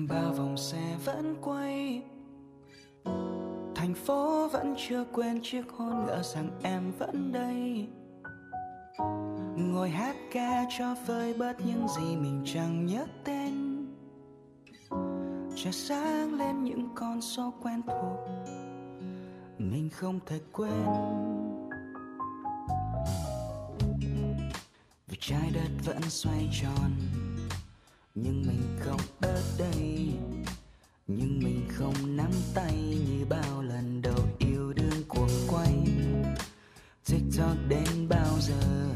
Bao 0.06 0.32
vòng 0.32 0.56
xe 0.56 0.96
vẫn 1.04 1.36
quay. 1.42 2.02
Thành 3.74 3.94
phố 3.94 4.48
vẫn 4.48 4.74
chưa 4.78 5.04
quên 5.12 5.40
chiếc 5.42 5.70
hôn, 5.70 6.06
ngỡ 6.06 6.22
rằng 6.22 6.50
em 6.62 6.92
vẫn 6.98 7.32
đây. 7.32 7.88
Ngồi 9.56 9.90
hát 9.90 10.16
ca 10.32 10.64
cho 10.78 10.94
vơi 11.06 11.34
bớt 11.34 11.66
những 11.66 11.88
gì 11.88 12.16
mình 12.16 12.42
chẳng 12.46 12.86
nhớ 12.86 13.06
tên. 13.24 13.86
Trời 15.56 15.72
sáng 15.72 16.34
lên 16.34 16.64
những 16.64 16.88
con 16.94 17.20
số 17.20 17.54
quen 17.62 17.82
thuộc 17.86 18.28
mình 19.58 19.90
không 19.90 20.20
thể 20.26 20.40
quên. 20.52 20.86
Vì 25.06 25.16
trái 25.20 25.50
đất 25.54 25.70
vẫn 25.84 26.02
xoay 26.02 26.48
tròn 26.62 26.90
nhưng 28.22 28.42
mình 28.46 28.78
không 28.80 29.00
ở 29.20 29.42
đây. 29.58 30.10
Nhưng 31.06 31.40
mình 31.44 31.68
không 31.68 32.16
nắm 32.16 32.30
tay 32.54 32.72
như 33.08 33.24
bao 33.28 33.62
lần 33.62 34.02
đầu 34.02 34.28
yêu 34.38 34.72
đương 34.72 35.02
cuộc 35.08 35.30
quay. 35.48 35.74
Tiktok 37.08 37.56
đến 37.68 38.08
bao 38.08 38.38
giờ? 38.40 38.88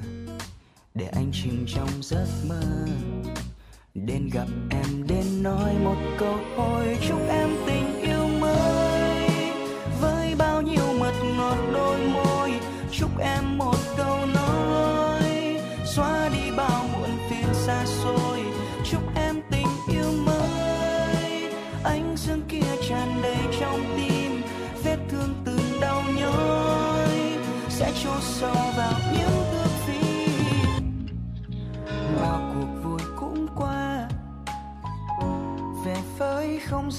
Để 0.94 1.06
anh 1.06 1.30
chìm 1.32 1.64
trong 1.68 1.88
giấc 2.02 2.26
mơ. 2.48 2.86
Đến 3.94 4.30
gặp 4.32 4.48
em, 4.70 5.06
đến 5.06 5.42
nói 5.42 5.74
một 5.84 5.96
câu 6.18 6.38
thôi 6.56 6.98
chúc 7.08 7.20
em 7.28 7.50
tình 7.66 7.71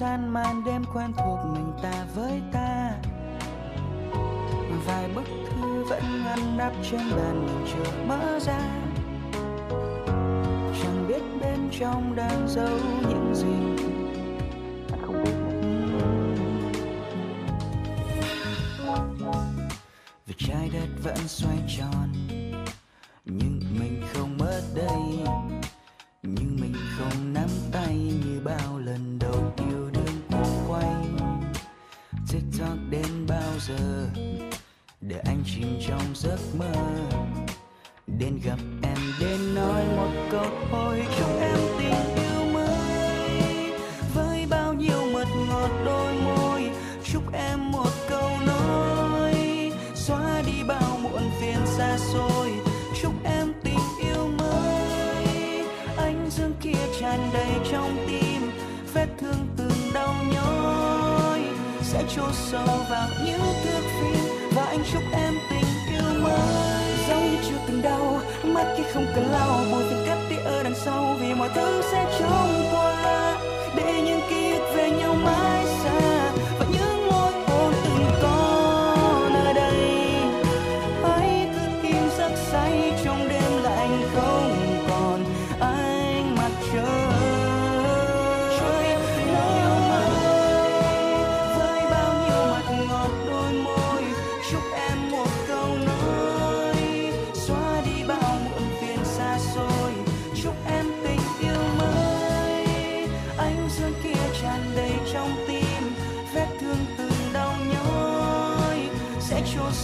gian 0.03 0.33
man 0.33 0.63
đêm 0.65 0.83
quen 0.93 1.13
thuộc 1.17 1.39
mình 1.53 1.71
ta 1.83 2.05
với 2.15 2.41
ta. 2.51 2.91
Vài 4.85 5.09
bức 5.15 5.23
thư 5.49 5.83
vẫn 5.83 6.03
ngăn 6.25 6.57
nắp 6.57 6.73
trên 6.91 7.01
bàn 7.17 7.45
mình 7.45 7.65
chưa 7.73 7.91
mở 8.07 8.39
ra. 8.39 8.59
Chẳng 10.83 11.05
biết 11.07 11.21
bên 11.41 11.69
trong 11.79 12.15
đang 12.15 12.47
giấu 12.47 12.79
những 13.09 13.35
gì 13.35 13.72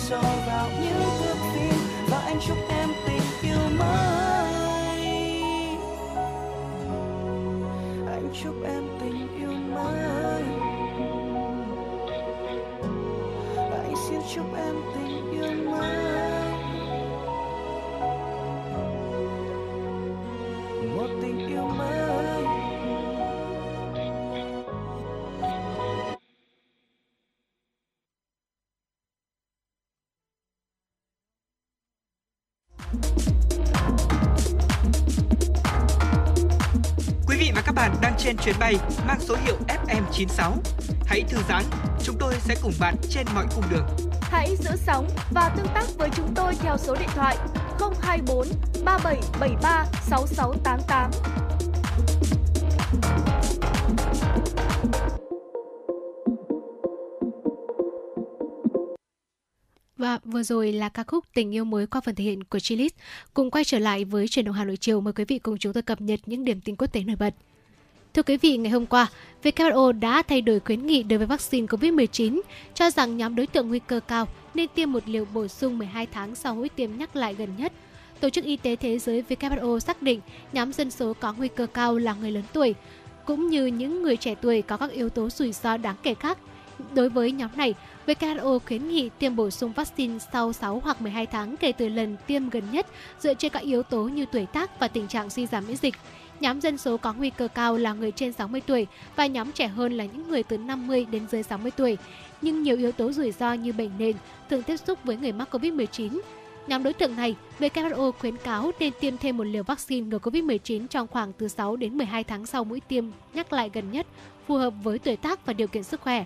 chôn 0.10 0.22
sâu 0.22 0.32
vào 0.48 0.70
những 0.82 1.02
thước 1.20 1.36
phim 1.54 1.74
và 2.08 2.18
anh 2.18 2.40
chúc 2.48 2.58
em 2.70 2.90
tình 3.08 3.22
yêu 3.42 3.60
mới 3.78 5.00
anh 8.08 8.30
chúc 8.44 8.56
em 8.64 8.84
tình 9.00 9.28
yêu 9.40 9.52
mới 9.52 10.44
anh 13.72 13.96
xin 14.10 14.20
chúc 14.36 14.46
em 14.58 14.76
tình 14.96 15.32
yêu 15.32 15.72
mới 15.72 16.52
một 20.96 21.08
tình 21.22 21.48
yêu 21.48 21.68
mới 21.78 21.99
chuyến 38.44 38.56
bay 38.60 38.76
mang 39.08 39.20
số 39.20 39.36
hiệu 39.46 39.56
FM96. 39.68 40.52
Hãy 41.06 41.24
thư 41.30 41.38
giãn, 41.50 41.64
chúng 42.04 42.16
tôi 42.20 42.34
sẽ 42.40 42.56
cùng 42.62 42.74
bạn 42.80 42.96
trên 43.10 43.28
mọi 43.36 43.46
cung 43.56 43.64
đường. 43.72 43.86
Hãy 44.22 44.56
giữ 44.56 44.70
sóng 44.76 45.08
và 45.32 45.50
tương 45.58 45.68
tác 45.74 45.86
với 45.98 46.10
chúng 46.16 46.34
tôi 46.36 46.56
theo 46.56 46.78
số 46.78 46.96
điện 46.96 47.10
thoại 47.16 47.38
024 48.02 48.48
3773 48.86 49.86
6688. 50.02 51.12
Và 59.98 60.20
vừa 60.24 60.44
rồi 60.44 60.72
là 60.72 60.90
ca 60.90 61.04
khúc 61.04 61.26
Tình 61.34 61.56
yêu 61.56 61.66
mới 61.66 61.88
qua 61.88 62.02
phần 62.02 62.16
thể 62.16 62.24
hiện 62.24 62.44
của 62.44 62.60
Chilis. 62.60 62.92
Cùng 63.34 63.52
quay 63.52 63.64
trở 63.64 63.80
lại 63.80 64.06
với 64.06 64.28
truyền 64.28 64.46
động 64.46 64.56
Hà 64.56 64.66
Nội 64.66 64.78
chiều 64.78 65.02
mời 65.02 65.14
quý 65.14 65.26
vị 65.28 65.40
cùng 65.40 65.58
chúng 65.58 65.74
tôi 65.74 65.84
cập 65.84 66.02
nhật 66.02 66.20
những 66.26 66.46
điểm 66.46 66.62
tin 66.62 66.76
quốc 66.76 66.88
tế 66.88 67.04
nổi 67.04 67.16
bật. 67.16 67.34
Thưa 68.14 68.24
quý 68.24 68.38
vị, 68.38 68.58
ngày 68.58 68.72
hôm 68.72 68.86
qua, 68.86 69.08
WHO 69.44 70.00
đã 70.00 70.22
thay 70.22 70.42
đổi 70.42 70.60
khuyến 70.60 70.86
nghị 70.86 71.04
đối 71.04 71.18
với 71.18 71.28
vaccine 71.28 71.68
COVID-19, 71.68 72.42
cho 72.74 72.92
rằng 72.92 73.18
nhóm 73.18 73.36
đối 73.36 73.48
tượng 73.48 73.70
nguy 73.70 73.80
cơ 73.80 74.00
cao 74.00 74.28
nên 74.54 74.68
tiêm 74.76 74.92
một 74.92 75.04
liều 75.06 75.26
bổ 75.34 75.48
sung 75.48 75.78
12 75.78 76.08
tháng 76.12 76.36
sau 76.36 76.56
mũi 76.56 76.70
tiêm 76.70 76.90
nhắc 76.98 77.16
lại 77.16 77.34
gần 77.34 77.50
nhất. 77.58 77.72
Tổ 78.20 78.30
chức 78.30 78.46
Y 78.46 78.58
tế 78.58 78.76
Thế 78.76 79.00
giới 79.00 79.24
WHO 79.30 79.80
xác 79.80 80.02
định 80.02 80.22
nhóm 80.54 80.74
dân 80.74 80.92
số 80.92 81.14
có 81.14 81.34
nguy 81.34 81.48
cơ 81.48 81.68
cao 81.68 81.98
là 81.98 82.14
người 82.14 82.32
lớn 82.32 82.44
tuổi. 82.54 82.76
cũng 83.26 83.48
như 83.48 83.66
những 83.66 84.04
người 84.04 84.18
trẻ 84.18 84.36
tuổi 84.36 84.62
có 84.62 84.78
các 84.78 84.92
yếu 84.92 85.10
tố 85.10 85.30
rủi 85.30 85.52
ro 85.52 85.78
đáng 85.78 85.96
kể 86.04 86.14
khác. 86.14 86.38
Đối 86.94 87.10
với 87.10 87.32
nhóm 87.32 87.50
này, 87.56 87.74
WHO 88.08 88.60
khuyến 88.60 88.88
nghị 88.88 89.10
tiêm 89.20 89.36
bổ 89.36 89.50
sung 89.50 89.72
vaccine 89.72 90.20
sau 90.34 90.54
6 90.54 90.82
hoặc 90.84 91.02
12 91.02 91.26
tháng 91.26 91.58
kể 91.58 91.72
từ 91.72 91.90
lần 91.90 92.16
tiêm 92.28 92.50
gần 92.50 92.64
nhất 92.72 92.88
dựa 93.20 93.34
trên 93.34 93.52
các 93.52 93.64
yếu 93.64 93.84
tố 93.84 94.04
như 94.04 94.26
tuổi 94.32 94.46
tác 94.46 94.80
và 94.80 94.88
tình 94.88 95.08
trạng 95.08 95.30
suy 95.30 95.46
giảm 95.46 95.68
miễn 95.68 95.78
dịch. 95.78 95.96
Nhóm 96.40 96.62
dân 96.62 96.78
số 96.78 96.98
có 96.98 97.14
nguy 97.14 97.30
cơ 97.30 97.48
cao 97.48 97.78
là 97.78 97.94
người 97.94 98.12
trên 98.12 98.34
60 98.34 98.62
tuổi 98.62 98.88
và 99.16 99.26
nhóm 99.26 99.52
trẻ 99.52 99.68
hơn 99.68 99.94
là 99.94 100.06
những 100.06 100.30
người 100.30 100.44
từ 100.44 100.58
50 100.58 101.06
đến 101.12 101.28
dưới 101.32 101.44
60 101.44 101.72
tuổi. 101.72 101.98
Nhưng 102.42 102.64
nhiều 102.64 102.78
yếu 102.78 102.92
tố 102.92 103.12
rủi 103.12 103.32
ro 103.32 103.54
như 103.54 103.74
bệnh 103.74 103.92
nền 103.98 104.16
thường 104.50 104.64
tiếp 104.64 104.78
xúc 104.78 105.00
với 105.04 105.18
người 105.18 105.32
mắc 105.32 105.56
COVID-19. 105.56 106.20
Nhóm 106.68 106.84
đối 106.84 106.94
tượng 106.94 107.16
này, 107.16 107.36
WHO 107.60 108.12
khuyến 108.12 108.38
cáo 108.38 108.72
nên 108.80 108.94
tiêm 109.00 109.18
thêm 109.18 109.38
một 109.38 109.44
liều 109.44 109.64
vaccine 109.64 110.08
ngừa 110.08 110.18
COVID-19 110.18 110.88
trong 110.88 111.08
khoảng 111.08 111.34
từ 111.34 111.48
6 111.48 111.76
đến 111.76 111.98
12 111.98 112.24
tháng 112.24 112.46
sau 112.46 112.64
mũi 112.64 112.80
tiêm 112.80 113.06
nhắc 113.34 113.54
lại 113.54 113.70
gần 113.74 113.92
nhất, 113.92 114.08
phù 114.48 114.56
hợp 114.56 114.74
với 114.84 115.00
tuổi 115.00 115.16
tác 115.16 115.46
và 115.46 115.54
điều 115.54 115.68
kiện 115.68 115.84
sức 115.84 116.02
khỏe. 116.02 116.24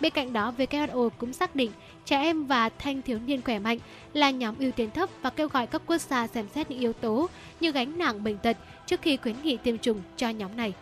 Bên 0.00 0.12
cạnh 0.12 0.32
đó, 0.32 0.54
WHO 0.58 1.08
cũng 1.18 1.32
xác 1.32 1.56
định 1.56 1.70
trẻ 2.04 2.20
em 2.22 2.46
và 2.46 2.68
thanh 2.68 3.02
thiếu 3.02 3.18
niên 3.26 3.42
khỏe 3.42 3.58
mạnh 3.58 3.78
là 4.12 4.30
nhóm 4.30 4.54
ưu 4.58 4.72
tiên 4.72 4.90
thấp 4.90 5.08
và 5.22 5.30
kêu 5.30 5.48
gọi 5.48 5.66
các 5.66 5.82
quốc 5.86 6.00
gia 6.00 6.26
xem 6.26 6.46
xét 6.54 6.70
những 6.70 6.80
yếu 6.80 6.92
tố 6.92 7.28
như 7.60 7.72
gánh 7.72 7.98
nặng 7.98 8.24
bệnh 8.24 8.38
tật 8.38 8.56
trước 8.92 9.02
khi 9.02 9.16
khuyến 9.16 9.42
nghị 9.42 9.56
tiêm 9.56 9.78
chủng 9.78 10.00
cho 10.16 10.28
nhóm 10.28 10.56
này. 10.56 10.72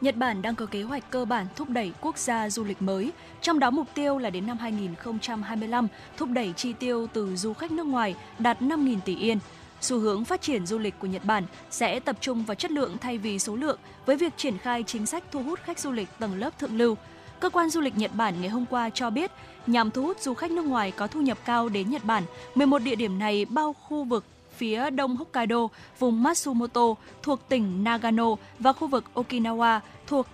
Nhật 0.00 0.16
Bản 0.16 0.42
đang 0.42 0.54
có 0.54 0.66
kế 0.66 0.82
hoạch 0.82 1.10
cơ 1.10 1.24
bản 1.24 1.46
thúc 1.56 1.68
đẩy 1.68 1.92
quốc 2.00 2.18
gia 2.18 2.50
du 2.50 2.64
lịch 2.64 2.82
mới, 2.82 3.12
trong 3.40 3.58
đó 3.58 3.70
mục 3.70 3.86
tiêu 3.94 4.18
là 4.18 4.30
đến 4.30 4.46
năm 4.46 4.58
2025 4.58 5.88
thúc 6.16 6.28
đẩy 6.32 6.52
chi 6.56 6.72
tiêu 6.72 7.06
từ 7.12 7.36
du 7.36 7.52
khách 7.52 7.72
nước 7.72 7.86
ngoài 7.86 8.14
đạt 8.38 8.62
5.000 8.62 9.00
tỷ 9.04 9.16
yên. 9.16 9.38
Xu 9.80 9.98
hướng 9.98 10.24
phát 10.24 10.42
triển 10.42 10.66
du 10.66 10.78
lịch 10.78 10.94
của 10.98 11.06
Nhật 11.06 11.24
Bản 11.24 11.44
sẽ 11.70 12.00
tập 12.00 12.16
trung 12.20 12.44
vào 12.44 12.54
chất 12.54 12.70
lượng 12.70 12.96
thay 13.00 13.18
vì 13.18 13.38
số 13.38 13.56
lượng 13.56 13.78
với 14.06 14.16
việc 14.16 14.32
triển 14.36 14.58
khai 14.58 14.82
chính 14.82 15.06
sách 15.06 15.24
thu 15.32 15.42
hút 15.42 15.58
khách 15.62 15.78
du 15.78 15.92
lịch 15.92 16.08
tầng 16.18 16.38
lớp 16.38 16.58
thượng 16.58 16.78
lưu. 16.78 16.96
Cơ 17.40 17.50
quan 17.50 17.70
du 17.70 17.80
lịch 17.80 17.98
Nhật 17.98 18.10
Bản 18.14 18.40
ngày 18.40 18.50
hôm 18.50 18.66
qua 18.70 18.90
cho 18.90 19.10
biết, 19.10 19.30
nhằm 19.66 19.90
thu 19.90 20.02
hút 20.02 20.20
du 20.20 20.34
khách 20.34 20.50
nước 20.50 20.64
ngoài 20.64 20.90
có 20.90 21.06
thu 21.06 21.20
nhập 21.20 21.38
cao 21.44 21.68
đến 21.68 21.90
Nhật 21.90 22.04
Bản, 22.04 22.22
11 22.54 22.78
địa 22.78 22.94
điểm 22.94 23.18
này 23.18 23.44
bao 23.44 23.72
khu 23.72 24.04
vực 24.04 24.24
phía 24.60 24.90
đông 24.90 25.16
Hokkaido, 25.16 25.68
vùng 25.98 26.22
Matsumoto 26.22 26.94
thuộc 27.22 27.48
tỉnh 27.48 27.84
Nagano 27.84 28.26
và 28.58 28.72
khu 28.72 28.88
vực 28.88 29.04
Okinawa 29.14 29.80
thuộc 30.06 30.26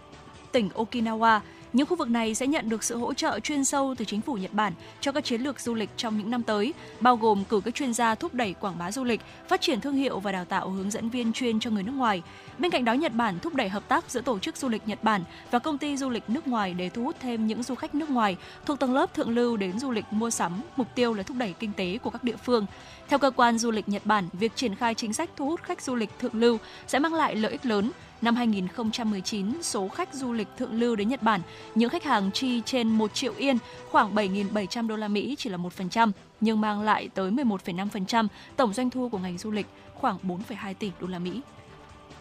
tỉnh 0.53 0.69
Okinawa 0.75 1.41
những 1.77 1.87
khu 1.87 1.97
vực 1.97 2.11
này 2.11 2.35
sẽ 2.35 2.47
nhận 2.47 2.69
được 2.69 2.83
sự 2.85 2.99
hỗ 2.99 3.15
trợ 3.15 3.41
chuyên 3.41 3.65
sâu 3.65 3.95
từ 3.99 4.05
chính 4.05 4.21
phủ 4.21 4.35
Nhật 4.35 4.53
Bản 4.53 4.73
cho 5.01 5.13
các 5.13 5.25
chiến 5.25 5.41
lược 5.41 5.61
du 5.61 5.75
lịch 5.75 5.91
trong 5.97 6.19
những 6.19 6.31
năm 6.31 6.43
tới, 6.43 6.75
bao 7.01 7.17
gồm 7.17 7.45
cử 7.45 7.61
các 7.65 7.75
chuyên 7.75 7.95
gia 7.95 8.15
thúc 8.15 8.35
đẩy 8.35 8.55
quảng 8.55 8.79
bá 8.79 8.93
du 8.93 9.05
lịch, 9.05 9.21
phát 9.49 9.61
triển 9.61 9.81
thương 9.81 9.95
hiệu 9.95 10.21
và 10.21 10.33
đào 10.33 10.45
tạo 10.45 10.71
hướng 10.71 10.91
dẫn 10.91 11.09
viên 11.09 11.33
chuyên 11.33 11.61
cho 11.61 11.71
người 11.71 11.83
nước 11.83 11.93
ngoài. 11.93 12.23
Bên 12.59 12.71
cạnh 12.71 12.85
đó, 12.85 12.93
Nhật 12.93 13.15
Bản 13.15 13.39
thúc 13.39 13.55
đẩy 13.55 13.69
hợp 13.69 13.89
tác 13.89 14.11
giữa 14.11 14.21
tổ 14.21 14.39
chức 14.39 14.57
du 14.57 14.69
lịch 14.69 14.89
Nhật 14.89 15.05
Bản 15.05 15.25
và 15.51 15.59
công 15.59 15.79
ty 15.79 15.97
du 15.97 16.11
lịch 16.11 16.31
nước 16.31 16.49
ngoài 16.49 16.75
để 16.75 16.89
thu 16.89 17.03
hút 17.03 17.17
thêm 17.21 17.47
những 17.47 17.63
du 17.63 17.75
khách 17.75 17.95
nước 17.95 18.11
ngoài 18.11 18.37
thuộc 18.67 18.79
tầng 18.79 18.95
lớp 18.95 19.15
thượng 19.15 19.31
lưu 19.31 19.57
đến 19.57 19.79
du 19.79 19.91
lịch 19.91 20.05
mua 20.11 20.31
sắm, 20.31 20.61
mục 20.77 20.87
tiêu 20.95 21.15
là 21.15 21.23
thúc 21.23 21.37
đẩy 21.37 21.55
kinh 21.59 21.73
tế 21.73 21.99
của 21.99 22.11
các 22.11 22.25
địa 22.25 22.37
phương. 22.37 22.67
Theo 23.09 23.19
cơ 23.19 23.31
quan 23.31 23.59
du 23.59 23.71
lịch 23.71 23.89
Nhật 23.89 24.07
Bản, 24.07 24.29
việc 24.33 24.57
triển 24.57 24.75
khai 24.75 24.95
chính 24.95 25.13
sách 25.13 25.31
thu 25.37 25.47
hút 25.47 25.63
khách 25.63 25.83
du 25.83 25.95
lịch 25.95 26.11
thượng 26.19 26.35
lưu 26.35 26.59
sẽ 26.87 26.99
mang 26.99 27.15
lại 27.15 27.37
lợi 27.37 27.53
ích 27.53 27.67
lớn 27.67 27.91
Năm 28.23 28.37
2019, 28.37 29.63
số 29.63 29.89
khách 29.89 30.15
du 30.15 30.33
lịch 30.33 30.49
thượng 30.59 30.73
lưu 30.73 30.97
đến 30.97 31.09
Nhật 31.09 31.23
Bản, 31.23 31.41
những 31.75 31.91
khách 31.91 32.05
hàng 32.05 32.31
chi 32.33 32.63
trên 32.65 32.89
1 32.89 33.15
triệu 33.15 33.33
yên, 33.37 33.59
khoảng 33.91 34.15
7.700 34.15 34.89
đô 34.89 34.97
la 34.97 35.09
Mỹ 35.09 35.35
chỉ 35.39 35.51
là 35.51 35.59
1%, 35.59 36.11
nhưng 36.41 36.61
mang 36.61 36.81
lại 36.81 37.09
tới 37.15 37.31
11,5% 37.31 38.27
tổng 38.57 38.73
doanh 38.73 38.91
thu 38.91 39.09
của 39.09 39.19
ngành 39.19 39.39
du 39.39 39.51
lịch, 39.51 39.67
khoảng 39.95 40.19
4,2 40.23 40.75
tỷ 40.75 40.91
đô 41.01 41.07
la 41.07 41.19
Mỹ. 41.19 41.41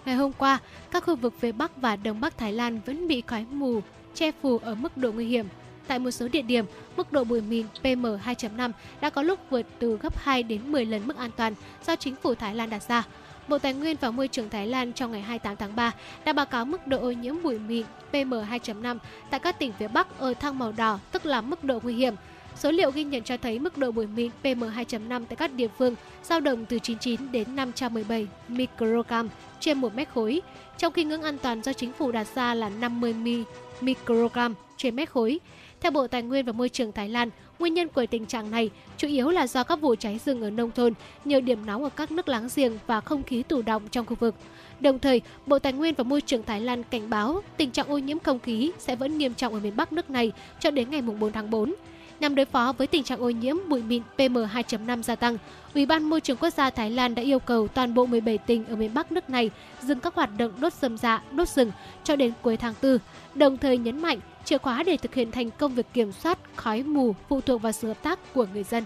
Ngày 0.06 0.16
hôm 0.16 0.32
qua, 0.34 0.60
các 0.92 1.04
khu 1.04 1.16
vực 1.16 1.34
phía 1.40 1.52
Bắc 1.52 1.78
và 1.78 1.96
Đông 1.96 2.22
Bắc 2.22 2.38
Thái 2.38 2.54
Lan 2.54 2.80
vẫn 2.86 3.08
bị 3.08 3.24
khói 3.28 3.46
mù 3.52 3.82
che 4.14 4.32
phủ 4.42 4.58
ở 4.58 4.76
mức 4.76 4.98
độ 4.98 5.12
nguy 5.12 5.26
hiểm. 5.26 5.46
Tại 5.88 6.00
một 6.00 6.12
số 6.12 6.28
địa 6.28 6.42
điểm, 6.42 6.66
mức 6.98 7.12
độ 7.12 7.24
bụi 7.24 7.42
mịn 7.42 7.66
PM2.5 7.84 8.72
đã 9.02 9.10
có 9.10 9.22
lúc 9.22 9.40
vượt 9.50 9.66
từ 9.80 9.98
gấp 9.98 10.18
2 10.18 10.44
đến 10.44 10.72
10 10.72 10.86
lần 10.86 11.08
mức 11.08 11.18
an 11.18 11.32
toàn 11.38 11.54
do 11.88 11.96
chính 11.96 12.16
phủ 12.16 12.36
Thái 12.36 12.56
Lan 12.56 12.70
đặt 12.70 12.84
ra. 12.88 13.04
Bộ 13.48 13.58
Tài 13.58 13.74
nguyên 13.74 13.98
và 14.02 14.12
Môi 14.12 14.28
trường 14.28 14.50
Thái 14.50 14.68
Lan 14.68 14.94
trong 14.94 15.12
ngày 15.12 15.22
28 15.22 15.56
tháng 15.56 15.76
3 15.76 15.92
đã 16.26 16.34
báo 16.34 16.46
cáo 16.46 16.66
mức 16.66 16.88
độ 16.88 17.00
ô 17.02 17.12
nhiễm 17.12 17.44
bụi 17.44 17.60
mịn 17.60 17.86
PM2.5 18.12 18.98
tại 19.30 19.40
các 19.40 19.60
tỉnh 19.60 19.72
phía 19.80 19.88
Bắc 19.88 20.20
ở 20.20 20.34
thang 20.34 20.60
màu 20.60 20.72
đỏ, 20.72 21.00
tức 21.12 21.26
là 21.26 21.42
mức 21.42 21.64
độ 21.64 21.80
nguy 21.84 21.94
hiểm. 21.94 22.16
Số 22.56 22.72
liệu 22.72 22.92
ghi 22.92 23.04
nhận 23.04 23.24
cho 23.24 23.38
thấy 23.38 23.60
mức 23.60 23.78
độ 23.78 23.92
bụi 23.92 24.08
mịn 24.08 24.32
PM2.5 24.44 25.26
tại 25.26 25.36
các 25.36 25.54
địa 25.54 25.68
phương 25.78 25.96
dao 26.24 26.40
động 26.40 26.66
từ 26.66 26.80
99 26.80 27.32
đến 27.32 27.56
517 27.56 28.28
microgram 28.48 29.30
trên 29.60 29.78
1 29.78 29.96
mét 29.96 30.10
khối, 30.10 30.42
trong 30.78 30.94
khi 30.94 31.04
ngưỡng 31.04 31.24
an 31.24 31.38
toàn 31.38 31.62
do 31.62 31.74
chính 31.74 31.94
phủ 31.94 32.12
đặt 32.12 32.28
ra 32.36 32.54
là 32.54 32.70
50 32.70 33.44
microgram 33.82 34.54
trên 34.78 34.96
mét 34.96 35.10
khối. 35.10 35.40
Theo 35.86 35.92
Bộ 35.92 36.08
Tài 36.08 36.24
nguyên 36.24 36.46
và 36.46 36.52
Môi 36.52 36.70
trường 36.70 36.92
Thái 36.92 37.10
Lan, 37.10 37.30
Nguyên 37.60 37.74
nhân 37.74 37.88
của 37.88 38.06
tình 38.06 38.26
trạng 38.26 38.52
này 38.52 38.70
chủ 38.98 39.08
yếu 39.08 39.30
là 39.30 39.48
do 39.48 39.64
các 39.64 39.82
vụ 39.82 39.96
cháy 39.96 40.20
rừng 40.26 40.42
ở 40.42 40.50
nông 40.50 40.72
thôn, 40.72 40.94
nhiều 41.26 41.42
điểm 41.42 41.66
nóng 41.66 41.84
ở 41.84 41.90
các 41.90 42.12
nước 42.12 42.28
láng 42.28 42.48
giềng 42.56 42.78
và 42.88 43.02
không 43.02 43.24
khí 43.24 43.44
tù 43.44 43.62
động 43.62 43.84
trong 43.92 44.06
khu 44.06 44.16
vực. 44.20 44.36
Đồng 44.80 45.00
thời, 45.00 45.22
Bộ 45.46 45.60
Tài 45.60 45.74
nguyên 45.74 45.94
và 45.96 46.04
Môi 46.04 46.22
trường 46.22 46.44
Thái 46.44 46.62
Lan 46.62 46.84
cảnh 46.84 47.10
báo 47.10 47.42
tình 47.58 47.72
trạng 47.72 47.88
ô 47.88 47.98
nhiễm 47.98 48.20
không 48.20 48.40
khí 48.40 48.72
sẽ 48.80 48.96
vẫn 48.96 49.18
nghiêm 49.18 49.34
trọng 49.34 49.54
ở 49.54 49.60
miền 49.60 49.76
Bắc 49.76 49.94
nước 49.94 50.10
này 50.10 50.32
cho 50.60 50.72
đến 50.72 50.90
ngày 50.90 51.02
4 51.02 51.32
tháng 51.32 51.50
4. 51.50 51.76
Nhằm 52.20 52.36
đối 52.36 52.46
phó 52.46 52.74
với 52.78 52.88
tình 52.88 53.04
trạng 53.04 53.20
ô 53.20 53.30
nhiễm 53.30 53.56
bụi 53.68 53.82
mịn 53.82 54.04
PM2.5 54.18 55.02
gia 55.02 55.16
tăng, 55.16 55.38
Ủy 55.74 55.86
ban 55.86 56.04
Môi 56.04 56.22
trường 56.22 56.38
Quốc 56.38 56.54
gia 56.54 56.70
Thái 56.70 56.90
Lan 56.92 57.16
đã 57.16 57.24
yêu 57.24 57.40
cầu 57.40 57.68
toàn 57.68 57.94
bộ 57.94 58.06
17 58.06 58.38
tỉnh 58.38 58.66
ở 58.66 58.76
miền 58.76 58.94
Bắc 58.94 59.12
nước 59.12 59.30
này 59.30 59.50
dừng 59.82 60.00
các 60.00 60.16
hoạt 60.16 60.30
động 60.38 60.52
đốt 60.60 60.74
rơm 60.74 60.98
rạ, 60.98 61.22
dạ, 61.30 61.36
đốt 61.36 61.48
rừng 61.48 61.72
cho 62.04 62.16
đến 62.16 62.34
cuối 62.42 62.58
tháng 62.58 62.74
4, 62.84 62.98
đồng 63.36 63.58
thời 63.58 63.78
nhấn 63.78 64.02
mạnh 64.02 64.20
chìa 64.46 64.58
khóa 64.58 64.84
để 64.84 64.98
thực 64.98 65.16
hiện 65.16 65.32
thành 65.32 65.52
công 65.52 65.76
việc 65.76 65.86
kiểm 65.94 66.12
soát 66.12 66.40
khói 66.56 66.84
mù 66.84 67.16
phụ 67.30 67.42
thuộc 67.42 67.62
vào 67.62 67.72
sự 67.72 67.88
hợp 67.88 68.04
tác 68.04 68.34
của 68.34 68.46
người 68.54 68.64
dân. 68.64 68.84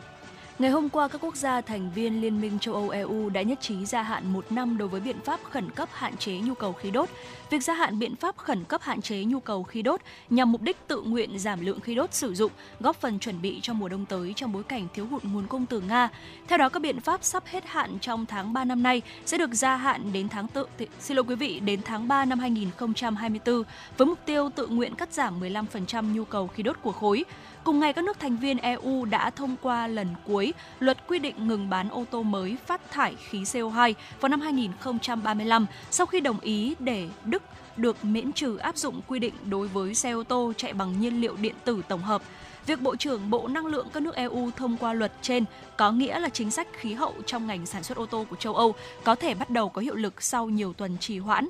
Ngày 0.60 0.72
hôm 0.72 0.90
qua, 0.90 1.08
các 1.08 1.22
quốc 1.22 1.36
gia 1.36 1.62
thành 1.62 1.92
viên 1.96 2.22
Liên 2.22 2.42
minh 2.42 2.60
châu 2.60 2.74
Âu 2.74 2.90
EU 2.90 3.30
đã 3.30 3.42
nhất 3.42 3.62
trí 3.62 3.86
gia 3.86 4.02
hạn 4.02 4.34
một 4.34 4.52
năm 4.52 4.78
đối 4.78 4.88
với 4.88 5.02
biện 5.02 5.20
pháp 5.26 5.40
khẩn 5.44 5.70
cấp 5.72 5.90
hạn 5.92 6.18
chế 6.18 6.34
nhu 6.34 6.54
cầu 6.54 6.74
khí 6.74 6.92
đốt. 6.92 7.10
Việc 7.50 7.64
gia 7.64 7.74
hạn 7.74 8.00
biện 8.00 8.16
pháp 8.16 8.38
khẩn 8.38 8.64
cấp 8.64 8.82
hạn 8.82 9.02
chế 9.02 9.24
nhu 9.24 9.40
cầu 9.40 9.64
khí 9.64 9.82
đốt 9.82 10.02
nhằm 10.30 10.52
mục 10.52 10.62
đích 10.62 10.88
tự 10.88 11.02
nguyện 11.02 11.40
giảm 11.40 11.66
lượng 11.66 11.80
khí 11.80 11.96
đốt 11.96 12.14
sử 12.14 12.34
dụng, 12.34 12.52
góp 12.80 12.96
phần 12.96 13.20
chuẩn 13.20 13.42
bị 13.42 13.60
cho 13.62 13.74
mùa 13.74 13.90
đông 13.90 14.06
tới 14.06 14.34
trong 14.36 14.52
bối 14.52 14.64
cảnh 14.64 14.88
thiếu 14.94 15.08
hụt 15.08 15.24
nguồn 15.24 15.48
cung 15.48 15.66
từ 15.66 15.82
Nga. 15.82 16.10
Theo 16.48 16.58
đó, 16.58 16.70
các 16.70 16.82
biện 16.82 17.00
pháp 17.00 17.24
sắp 17.24 17.44
hết 17.46 17.64
hạn 17.68 17.98
trong 18.02 18.26
tháng 18.26 18.54
3 18.54 18.66
năm 18.66 18.84
nay 18.84 19.02
sẽ 19.26 19.38
được 19.38 19.54
gia 19.54 19.76
hạn 19.76 20.14
đến 20.14 20.30
tháng 20.30 20.48
tự 20.48 20.66
xin 21.00 21.18
lỗi 21.18 21.26
quý 21.28 21.36
vị 21.36 21.60
đến 21.60 21.82
tháng 21.86 22.08
3 22.08 22.26
năm 22.26 22.40
2024 22.40 23.64
với 23.98 24.08
mục 24.08 24.20
tiêu 24.26 24.50
tự 24.56 24.68
nguyện 24.68 24.96
cắt 24.96 25.14
giảm 25.14 25.42
15% 25.42 26.14
nhu 26.14 26.26
cầu 26.26 26.48
khí 26.48 26.64
đốt 26.64 26.78
của 26.82 26.92
khối. 26.92 27.26
Cùng 27.64 27.80
ngày, 27.80 27.94
các 27.94 28.04
nước 28.04 28.20
thành 28.20 28.38
viên 28.38 28.58
EU 28.58 29.06
đã 29.06 29.30
thông 29.30 29.56
qua 29.62 29.88
lần 29.88 30.08
cuối 30.26 30.54
luật 30.80 31.08
quy 31.08 31.20
định 31.20 31.48
ngừng 31.48 31.70
bán 31.70 31.90
ô 31.90 32.06
tô 32.12 32.24
mới 32.24 32.58
phát 32.66 32.92
thải 32.92 33.16
khí 33.16 33.40
CO2 33.44 33.94
vào 34.20 34.30
năm 34.30 34.42
2035 34.42 35.66
sau 35.92 36.06
khi 36.06 36.20
đồng 36.20 36.40
ý 36.40 36.76
để 36.80 37.08
Đức 37.26 37.39
được 37.82 38.06
miễn 38.06 38.34
trừ 38.34 38.58
áp 38.58 38.78
dụng 38.78 39.02
quy 39.08 39.20
định 39.20 39.34
đối 39.50 39.68
với 39.68 39.96
xe 39.96 40.12
ô 40.12 40.24
tô 40.24 40.54
chạy 40.58 40.74
bằng 40.74 41.00
nhiên 41.02 41.22
liệu 41.22 41.36
điện 41.36 41.56
tử 41.66 41.82
tổng 41.88 42.02
hợp. 42.02 42.22
Việc 42.66 42.82
Bộ 42.82 42.96
trưởng 42.96 43.30
Bộ 43.30 43.48
Năng 43.48 43.66
lượng 43.66 43.88
các 43.94 44.04
nước 44.04 44.16
EU 44.16 44.52
thông 44.56 44.78
qua 44.78 44.94
luật 44.94 45.12
trên 45.22 45.46
có 45.78 45.92
nghĩa 45.92 46.20
là 46.20 46.30
chính 46.30 46.52
sách 46.52 46.68
khí 46.74 46.94
hậu 46.94 47.14
trong 47.26 47.48
ngành 47.48 47.66
sản 47.66 47.84
xuất 47.84 47.98
ô 47.98 48.06
tô 48.06 48.26
của 48.30 48.36
châu 48.36 48.56
Âu 48.56 48.76
có 49.04 49.16
thể 49.16 49.34
bắt 49.34 49.50
đầu 49.50 49.70
có 49.70 49.82
hiệu 49.82 49.96
lực 49.96 50.22
sau 50.24 50.50
nhiều 50.50 50.74
tuần 50.74 50.98
trì 51.00 51.20
hoãn. 51.20 51.48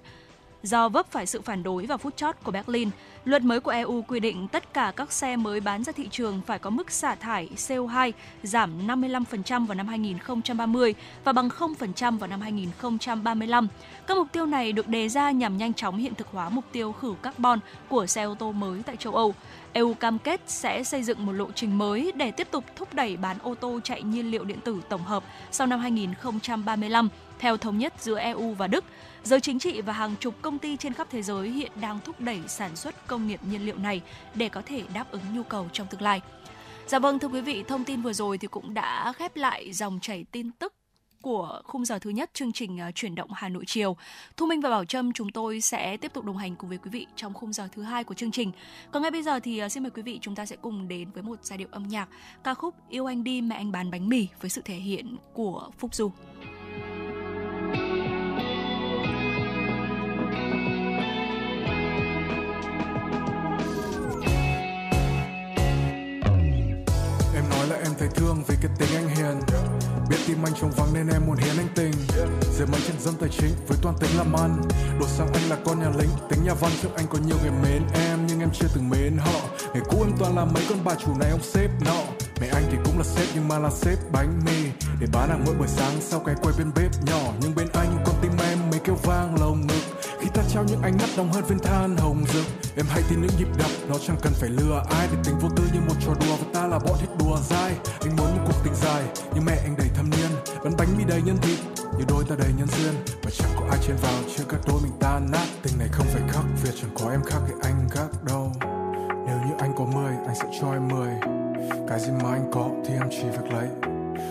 Do 0.63 0.89
vấp 0.89 1.11
phải 1.11 1.25
sự 1.25 1.41
phản 1.41 1.63
đối 1.63 1.85
vào 1.85 1.97
phút 1.97 2.17
chót 2.17 2.35
của 2.43 2.51
Berlin, 2.51 2.89
luật 3.25 3.41
mới 3.41 3.59
của 3.59 3.71
EU 3.71 4.01
quy 4.07 4.19
định 4.19 4.47
tất 4.47 4.73
cả 4.73 4.93
các 4.95 5.11
xe 5.11 5.35
mới 5.35 5.59
bán 5.59 5.83
ra 5.83 5.91
thị 5.91 6.07
trường 6.11 6.41
phải 6.45 6.59
có 6.59 6.69
mức 6.69 6.91
xả 6.91 7.15
thải 7.15 7.49
CO2 7.55 8.11
giảm 8.43 8.87
55% 8.87 9.65
vào 9.65 9.75
năm 9.75 9.87
2030 9.87 10.95
và 11.23 11.33
bằng 11.33 11.49
0% 11.49 12.17
vào 12.17 12.29
năm 12.29 12.41
2035. 12.41 13.67
Các 14.07 14.17
mục 14.17 14.27
tiêu 14.31 14.45
này 14.45 14.71
được 14.71 14.87
đề 14.87 15.09
ra 15.09 15.31
nhằm 15.31 15.57
nhanh 15.57 15.73
chóng 15.73 15.97
hiện 15.97 16.15
thực 16.15 16.27
hóa 16.27 16.49
mục 16.49 16.65
tiêu 16.71 16.91
khử 16.91 17.13
carbon 17.21 17.59
của 17.89 18.05
xe 18.05 18.23
ô 18.23 18.35
tô 18.39 18.51
mới 18.51 18.83
tại 18.85 18.95
châu 18.95 19.15
Âu. 19.15 19.35
EU 19.73 19.93
cam 19.93 20.19
kết 20.19 20.41
sẽ 20.47 20.83
xây 20.83 21.03
dựng 21.03 21.25
một 21.25 21.31
lộ 21.31 21.51
trình 21.55 21.77
mới 21.77 22.11
để 22.15 22.31
tiếp 22.31 22.47
tục 22.51 22.63
thúc 22.75 22.93
đẩy 22.93 23.17
bán 23.17 23.37
ô 23.43 23.55
tô 23.55 23.79
chạy 23.83 24.03
nhiên 24.03 24.31
liệu 24.31 24.43
điện 24.43 24.59
tử 24.63 24.81
tổng 24.89 25.03
hợp 25.03 25.23
sau 25.51 25.67
năm 25.67 25.79
2035 25.79 27.09
theo 27.39 27.57
thống 27.57 27.77
nhất 27.77 27.93
giữa 27.99 28.19
EU 28.19 28.53
và 28.53 28.67
Đức. 28.67 28.85
Giới 29.29 29.41
chính 29.41 29.59
trị 29.59 29.81
và 29.81 29.93
hàng 29.93 30.15
chục 30.19 30.35
công 30.41 30.59
ty 30.59 30.77
trên 30.77 30.93
khắp 30.93 31.07
thế 31.11 31.21
giới 31.21 31.49
hiện 31.49 31.71
đang 31.81 31.99
thúc 32.05 32.21
đẩy 32.21 32.39
sản 32.47 32.75
xuất 32.75 33.07
công 33.07 33.27
nghiệp 33.27 33.39
nhiên 33.49 33.65
liệu 33.65 33.77
này 33.77 34.01
để 34.35 34.49
có 34.49 34.61
thể 34.65 34.83
đáp 34.93 35.11
ứng 35.11 35.21
nhu 35.33 35.43
cầu 35.43 35.67
trong 35.73 35.87
tương 35.87 36.01
lai. 36.01 36.21
Dạ 36.87 36.99
vâng 36.99 37.19
thưa 37.19 37.27
quý 37.27 37.41
vị, 37.41 37.63
thông 37.67 37.83
tin 37.83 38.01
vừa 38.01 38.13
rồi 38.13 38.37
thì 38.37 38.47
cũng 38.47 38.73
đã 38.73 39.13
khép 39.13 39.35
lại 39.35 39.73
dòng 39.73 39.99
chảy 40.01 40.25
tin 40.31 40.51
tức 40.51 40.73
của 41.21 41.61
khung 41.63 41.85
giờ 41.85 41.99
thứ 41.99 42.09
nhất 42.09 42.29
chương 42.33 42.51
trình 42.51 42.79
à, 42.79 42.91
chuyển 42.91 43.15
động 43.15 43.29
Hà 43.33 43.49
Nội 43.49 43.63
chiều. 43.67 43.97
Thu 44.37 44.45
Minh 44.45 44.61
và 44.61 44.69
Bảo 44.69 44.85
Trâm 44.85 45.13
chúng 45.13 45.31
tôi 45.31 45.61
sẽ 45.61 45.97
tiếp 45.97 46.13
tục 46.13 46.25
đồng 46.25 46.37
hành 46.37 46.55
cùng 46.55 46.69
với 46.69 46.77
quý 46.77 46.89
vị 46.89 47.07
trong 47.15 47.33
khung 47.33 47.53
giờ 47.53 47.67
thứ 47.71 47.81
hai 47.81 48.03
của 48.03 48.13
chương 48.13 48.31
trình. 48.31 48.51
Còn 48.91 49.01
ngay 49.01 49.11
bây 49.11 49.23
giờ 49.23 49.39
thì 49.39 49.57
à, 49.59 49.69
xin 49.69 49.83
mời 49.83 49.89
quý 49.89 50.01
vị 50.01 50.19
chúng 50.21 50.35
ta 50.35 50.45
sẽ 50.45 50.55
cùng 50.55 50.87
đến 50.87 51.11
với 51.11 51.23
một 51.23 51.39
giai 51.41 51.57
điệu 51.57 51.67
âm 51.71 51.87
nhạc 51.87 52.09
ca 52.43 52.53
khúc 52.53 52.75
Yêu 52.89 53.05
anh 53.05 53.23
đi 53.23 53.41
mẹ 53.41 53.55
anh 53.55 53.71
bán 53.71 53.91
bánh 53.91 54.09
mì 54.09 54.27
với 54.41 54.49
sự 54.49 54.61
thể 54.65 54.75
hiện 54.75 55.17
của 55.33 55.69
Phúc 55.77 55.95
Du. 55.95 56.11
Thương 68.07 68.43
vì 68.47 68.55
cái 68.61 68.71
tính 68.77 68.89
anh 68.95 69.07
hiền. 69.07 69.39
Biết 70.09 70.17
tim 70.27 70.45
anh 70.45 70.53
trống 70.61 70.71
vắng 70.71 70.93
nên 70.93 71.07
em 71.07 71.21
muốn 71.27 71.37
hiến 71.37 71.57
anh 71.57 71.67
tình. 71.75 71.91
Giờ 72.57 72.65
mấy 72.71 72.81
chân 72.87 72.95
dâm 72.99 73.15
tài 73.15 73.29
chính 73.29 73.51
với 73.67 73.77
toàn 73.81 73.95
tính 73.99 74.09
làm 74.17 74.33
ăn. 74.33 74.61
Đột 74.99 75.09
sang 75.09 75.33
anh 75.33 75.49
là 75.49 75.57
con 75.65 75.79
nhà 75.79 75.89
lính, 75.97 76.09
tính 76.29 76.43
nhà 76.43 76.53
văn 76.53 76.71
trước 76.81 76.89
anh 76.95 77.07
có 77.07 77.17
nhiều 77.25 77.37
người 77.41 77.51
mến 77.51 77.83
em, 77.93 78.27
nhưng 78.27 78.39
em 78.39 78.49
chưa 78.53 78.67
từng 78.75 78.89
mến 78.89 79.17
họ. 79.17 79.39
Ngày 79.73 79.83
cũ 79.89 80.03
em 80.03 80.17
toàn 80.19 80.35
là 80.35 80.45
mấy 80.45 80.63
con 80.69 80.83
bà 80.83 80.95
chủ 80.95 81.11
này 81.19 81.29
ông 81.29 81.43
sếp 81.43 81.69
nọ. 81.85 82.01
Mẹ 82.41 82.47
anh 82.47 82.63
thì 82.71 82.77
cũng 82.85 82.97
là 82.97 83.03
sếp 83.03 83.27
nhưng 83.33 83.47
mà 83.47 83.59
là 83.59 83.69
sếp 83.69 84.11
bánh 84.11 84.41
mì. 84.45 84.69
Để 84.99 85.07
bán 85.13 85.29
hàng 85.29 85.43
mỗi 85.45 85.55
buổi 85.55 85.67
sáng 85.67 86.01
sau 86.01 86.19
cái 86.19 86.35
quay 86.41 86.55
bên 86.57 86.71
bếp 86.75 86.91
nhỏ. 87.05 87.33
Nhưng 87.41 87.55
bên 87.55 87.67
anh 87.73 88.03
con 88.05 88.15
tim 88.21 88.31
em 88.49 88.57
mấy 88.71 88.79
kêu 88.79 88.95
vang 89.03 89.39
lồng 89.39 89.67
ngực 89.67 89.98
khi 90.29 90.41
ta 90.41 90.49
trao 90.53 90.63
những 90.63 90.81
ánh 90.81 90.97
mắt 90.97 91.09
nóng 91.17 91.31
hơn 91.31 91.43
viên 91.43 91.59
than 91.59 91.97
hồng 91.97 92.23
rực. 92.33 92.45
Em 92.75 92.85
hay 92.89 93.03
tin 93.09 93.21
những 93.21 93.31
nhịp 93.39 93.47
đập, 93.57 93.71
nó 93.89 93.95
chẳng 94.07 94.17
cần 94.21 94.33
phải 94.33 94.49
lừa 94.49 94.83
ai. 94.89 95.07
Để 95.11 95.17
tình 95.23 95.39
vô 95.39 95.49
tư 95.55 95.63
như 95.73 95.79
một 95.87 95.93
trò 96.05 96.13
đùa 96.13 96.35
và 96.35 96.45
ta 96.53 96.67
là 96.67 96.79
bọn 96.79 96.97
thích 96.99 97.09
đùa 97.19 97.37
dai. 97.49 97.73
Anh 98.01 98.15
muốn 98.17 98.37
một 98.37 98.43
cuộc 98.45 98.63
tình 98.63 98.75
dài, 98.75 99.03
nhưng 99.33 99.45
mẹ 99.45 99.55
anh 99.63 99.75
đầy 99.77 99.87
thâm 99.95 100.09
niên. 100.09 100.29
Bánh 100.63 100.73
bánh 100.77 100.87
mi 100.97 101.03
đầy 101.03 101.21
nhân 101.21 101.37
thịt, 101.41 101.59
như 101.97 102.05
đôi 102.07 102.23
ta 102.29 102.35
đầy 102.39 102.51
nhân 102.57 102.67
duyên. 102.67 102.93
Và 103.23 103.31
chẳng 103.37 103.51
có 103.59 103.65
ai 103.69 103.79
chen 103.87 103.95
vào, 104.01 104.21
chưa 104.37 104.43
các 104.49 104.59
đôi 104.67 104.79
mình 104.83 104.91
tan 104.99 105.31
nát. 105.31 105.47
Tình 105.63 105.73
này 105.79 105.87
không 105.91 106.05
phải 106.13 106.21
khắc 106.31 106.43
việc 106.63 106.73
chẳng 106.81 106.91
có 106.99 107.11
em 107.11 107.23
khác 107.23 107.39
thì 107.47 107.53
anh 107.61 107.89
khác 107.91 108.07
đâu. 108.27 108.51
Nếu 109.27 109.37
như 109.47 109.53
anh 109.59 109.73
có 109.77 109.85
mười, 109.85 110.13
anh 110.27 110.35
sẽ 110.35 110.45
cho 110.61 110.71
em 110.71 110.87
mười. 110.87 111.09
Cái 111.89 111.99
gì 111.99 112.11
mà 112.23 112.29
anh 112.29 112.51
có 112.53 112.69
thì 112.85 112.93
em 112.93 113.09
chỉ 113.11 113.23
việc 113.23 113.53
lấy. 113.53 113.67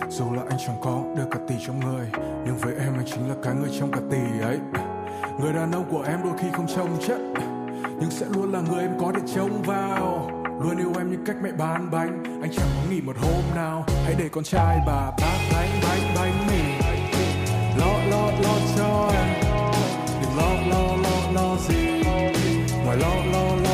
Dù 0.09 0.33
là 0.33 0.41
anh 0.49 0.59
chẳng 0.67 0.81
có 0.83 1.03
được 1.17 1.27
cả 1.31 1.39
tỷ 1.47 1.55
trong 1.67 1.79
người, 1.79 2.09
nhưng 2.45 2.57
với 2.57 2.73
em 2.79 2.93
anh 2.93 3.05
chính 3.05 3.29
là 3.29 3.35
cái 3.43 3.53
người 3.55 3.69
trong 3.79 3.91
cả 3.91 3.99
tỷ 4.11 4.41
ấy 4.41 4.57
người 5.39 5.53
đàn 5.53 5.71
ông 5.71 5.85
của 5.91 6.01
em 6.01 6.19
đôi 6.23 6.33
khi 6.39 6.47
không 6.53 6.67
trông 6.67 6.97
chất, 7.07 7.17
nhưng 7.99 8.11
sẽ 8.11 8.25
luôn 8.35 8.51
là 8.51 8.61
người 8.61 8.81
em 8.81 8.91
có 8.99 9.11
thể 9.15 9.21
trông 9.35 9.61
vào. 9.61 10.29
Luôn 10.63 10.77
yêu 10.77 10.93
em 10.97 11.11
như 11.11 11.17
cách 11.25 11.35
mẹ 11.43 11.51
bán 11.51 11.91
bánh, 11.91 12.23
anh 12.41 12.51
chẳng 12.51 12.67
có 12.75 12.91
nghỉ 12.91 13.01
một 13.01 13.15
hôm 13.21 13.55
nào. 13.55 13.85
Hãy 14.05 14.15
để 14.17 14.29
con 14.29 14.43
trai 14.43 14.79
bà 14.87 15.11
bác 15.21 15.37
bánh 15.53 15.69
bánh 15.83 16.01
bánh 16.15 16.47
mì. 16.47 16.61
Lo 17.79 17.93
lo 18.09 18.31
lo 18.43 18.55
cho 18.77 19.11
em, 19.13 19.43
đừng 20.21 20.37
lo 20.37 20.51
lo 20.69 20.95
lo 21.03 21.31
lo 21.33 21.55
gì. 21.67 22.03
Ngoài 22.85 22.97
lo 22.97 23.15
lo 23.33 23.55
lo 23.63 23.68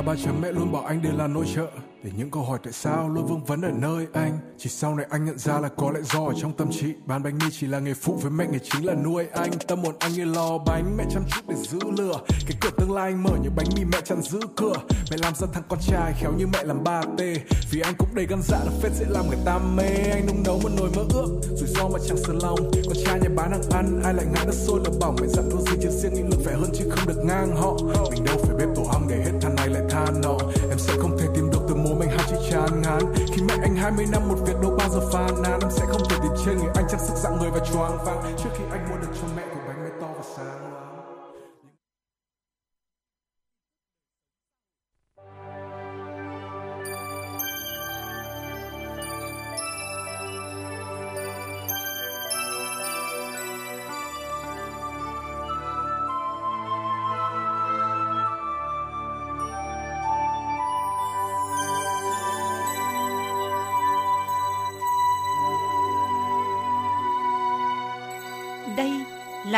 là 0.00 0.06
ba 0.06 0.14
chấm 0.24 0.40
mẹ 0.40 0.52
luôn 0.52 0.72
bảo 0.72 0.84
anh 0.84 1.02
đều 1.02 1.12
là 1.16 1.26
nội 1.26 1.44
trợ 1.54 1.66
Để 2.02 2.10
những 2.16 2.30
câu 2.30 2.42
hỏi 2.42 2.58
tại 2.62 2.72
sao 2.72 3.08
luôn 3.08 3.26
vương 3.26 3.44
vấn 3.44 3.62
ở 3.62 3.70
nơi 3.70 4.06
anh? 4.12 4.38
Chỉ 4.58 4.70
sau 4.70 4.94
này 4.94 5.06
anh 5.10 5.24
nhận 5.24 5.38
ra 5.38 5.60
là 5.60 5.68
có 5.68 5.90
lẽ 5.90 6.00
do 6.02 6.24
ở 6.26 6.32
trong 6.40 6.52
tâm 6.52 6.70
trí. 6.72 6.86
Bán 7.06 7.22
bánh 7.22 7.38
mì 7.38 7.46
chỉ 7.52 7.66
là 7.66 7.78
nghề 7.78 7.94
phụ 7.94 8.18
với 8.22 8.30
mẹ, 8.30 8.46
nghề 8.52 8.58
chính 8.58 8.86
là 8.86 8.94
nuôi 8.94 9.26
anh. 9.32 9.50
Tâm 9.68 9.84
hồn 9.84 9.94
anh 9.98 10.12
như 10.12 10.24
lò 10.24 10.58
bánh, 10.58 10.96
mẹ 10.96 11.04
chăm 11.10 11.22
chút 11.30 11.40
để 11.48 11.54
giữ 11.56 11.78
lửa. 11.98 12.20
Cái 12.28 12.56
cửa 12.60 12.70
tương 12.76 12.92
lai 12.92 13.12
anh 13.12 13.22
mở 13.22 13.30
như 13.42 13.50
bánh 13.56 13.66
mì, 13.76 13.84
mẹ 13.84 14.00
chăn 14.04 14.22
giữ 14.22 14.40
cửa. 14.56 14.74
Mẹ 15.10 15.16
làm 15.16 15.34
ra 15.34 15.46
thằng 15.52 15.62
con 15.68 15.78
trai, 15.80 16.12
khéo 16.20 16.32
như 16.32 16.46
mẹ 16.46 16.64
làm 16.64 16.84
ba 16.84 17.02
tê. 17.18 17.34
Vì 17.70 17.80
anh 17.80 17.94
cũng 17.98 18.08
đầy 18.14 18.26
gan 18.26 18.40
dạ 18.42 18.58
là 18.58 18.72
phết 18.82 18.92
dễ 18.92 19.06
làm 19.08 19.28
người 19.28 19.38
ta 19.44 19.58
mê. 19.58 19.88
Anh 20.12 20.26
nung 20.26 20.42
nấu 20.42 20.60
một 20.62 20.70
nồi 20.78 20.90
mơ 20.96 21.04
ước, 21.14 21.40
Rủi 21.42 21.68
ro 21.68 21.88
mà 21.88 21.98
chẳng 22.08 22.18
sờ 22.18 22.32
lòng. 22.42 22.58
Con 22.86 22.96
trai 23.04 23.20
nhà 23.20 23.28
bán 23.36 23.50
hàng 23.50 23.70
ăn, 23.70 24.02
ai 24.04 24.14
lại 24.14 24.26
ngã 24.32 24.44
đất 24.44 24.54
sôi 24.54 24.80
là 24.84 24.90
bỏng 25.00 25.16
Mẹ 25.20 25.26
dặn 25.26 25.48
đôi 25.50 25.62
gì 25.62 25.76
trên 25.82 25.92
riêng 25.92 26.14
nghị 26.14 26.22
lực 26.22 26.40
phải 26.44 26.54
hơn 26.54 26.70
chứ 26.74 26.90
không 26.90 27.08
được 27.08 27.24
ngang 27.24 27.56
họ. 27.56 27.76
Mình 28.10 28.24
đâu 28.24 28.36
phải 28.42 28.56
bếp 28.56 28.68
tổ 28.76 28.82
ong 28.82 29.06
để 29.08 29.16
hết 29.16 29.32
than 30.06 30.20
nọ 30.20 30.36
Em 30.70 30.78
sẽ 30.78 30.92
không 30.98 31.18
thể 31.18 31.26
tìm 31.34 31.50
được 31.50 31.60
từ 31.68 31.74
mồm 31.74 32.00
anh 32.00 32.08
hai 32.08 32.26
chữ 32.30 32.36
chán 32.50 32.82
ngán. 32.82 33.14
Khi 33.26 33.42
mẹ 33.42 33.54
anh 33.62 33.74
20 33.74 34.06
năm 34.12 34.28
một 34.28 34.36
việc 34.46 34.60
đâu 34.62 34.74
bao 34.78 34.88
giờ 34.88 35.00
phàn 35.12 35.42
nàn 35.42 35.60
Em 35.60 35.70
sẽ 35.70 35.86
không 35.88 36.02
thể 36.10 36.16
tìm 36.22 36.32
trên 36.44 36.58
người 36.58 36.70
anh 36.74 36.84
chăm 36.90 37.00
sức 37.00 37.14
dạng 37.16 37.38
người 37.38 37.50
và 37.50 37.60
choáng 37.72 38.04
váng. 38.04 38.34
Trước 38.44 38.50
khi 38.58 38.64
anh 38.70 38.90
mua 38.90 38.96
được 38.96 39.12
cho 39.20 39.28
mẹ 39.36 39.42
của 39.54 39.59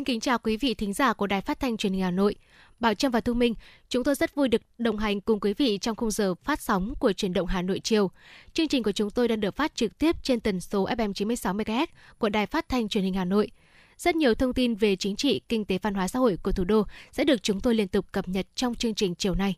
Xin 0.00 0.04
kính 0.04 0.20
chào 0.20 0.38
quý 0.38 0.56
vị 0.56 0.74
thính 0.74 0.92
giả 0.92 1.12
của 1.12 1.26
Đài 1.26 1.40
Phát 1.40 1.60
thanh 1.60 1.76
Truyền 1.76 1.92
hình 1.92 2.02
Hà 2.02 2.10
Nội. 2.10 2.34
Bảo 2.78 2.94
Trâm 2.94 3.12
và 3.12 3.20
Thu 3.20 3.34
Minh, 3.34 3.54
chúng 3.88 4.04
tôi 4.04 4.14
rất 4.14 4.34
vui 4.34 4.48
được 4.48 4.62
đồng 4.78 4.98
hành 4.98 5.20
cùng 5.20 5.40
quý 5.40 5.54
vị 5.54 5.78
trong 5.78 5.96
khung 5.96 6.10
giờ 6.10 6.34
phát 6.34 6.60
sóng 6.60 6.94
của 6.98 7.12
Truyền 7.12 7.32
động 7.32 7.46
Hà 7.46 7.62
Nội 7.62 7.80
chiều. 7.84 8.10
Chương 8.52 8.68
trình 8.68 8.82
của 8.82 8.92
chúng 8.92 9.10
tôi 9.10 9.28
đang 9.28 9.40
được 9.40 9.56
phát 9.56 9.74
trực 9.74 9.98
tiếp 9.98 10.16
trên 10.22 10.40
tần 10.40 10.60
số 10.60 10.86
FM 10.86 11.12
96 11.12 11.54
MHz 11.54 11.86
của 12.18 12.28
Đài 12.28 12.46
Phát 12.46 12.68
thanh 12.68 12.88
Truyền 12.88 13.04
hình 13.04 13.14
Hà 13.14 13.24
Nội. 13.24 13.50
Rất 13.96 14.16
nhiều 14.16 14.34
thông 14.34 14.54
tin 14.54 14.74
về 14.74 14.96
chính 14.96 15.16
trị, 15.16 15.40
kinh 15.48 15.64
tế, 15.64 15.78
văn 15.82 15.94
hóa 15.94 16.08
xã 16.08 16.18
hội 16.18 16.36
của 16.42 16.52
thủ 16.52 16.64
đô 16.64 16.82
sẽ 17.12 17.24
được 17.24 17.42
chúng 17.42 17.60
tôi 17.60 17.74
liên 17.74 17.88
tục 17.88 18.12
cập 18.12 18.28
nhật 18.28 18.46
trong 18.54 18.74
chương 18.74 18.94
trình 18.94 19.14
chiều 19.14 19.34
nay. 19.34 19.54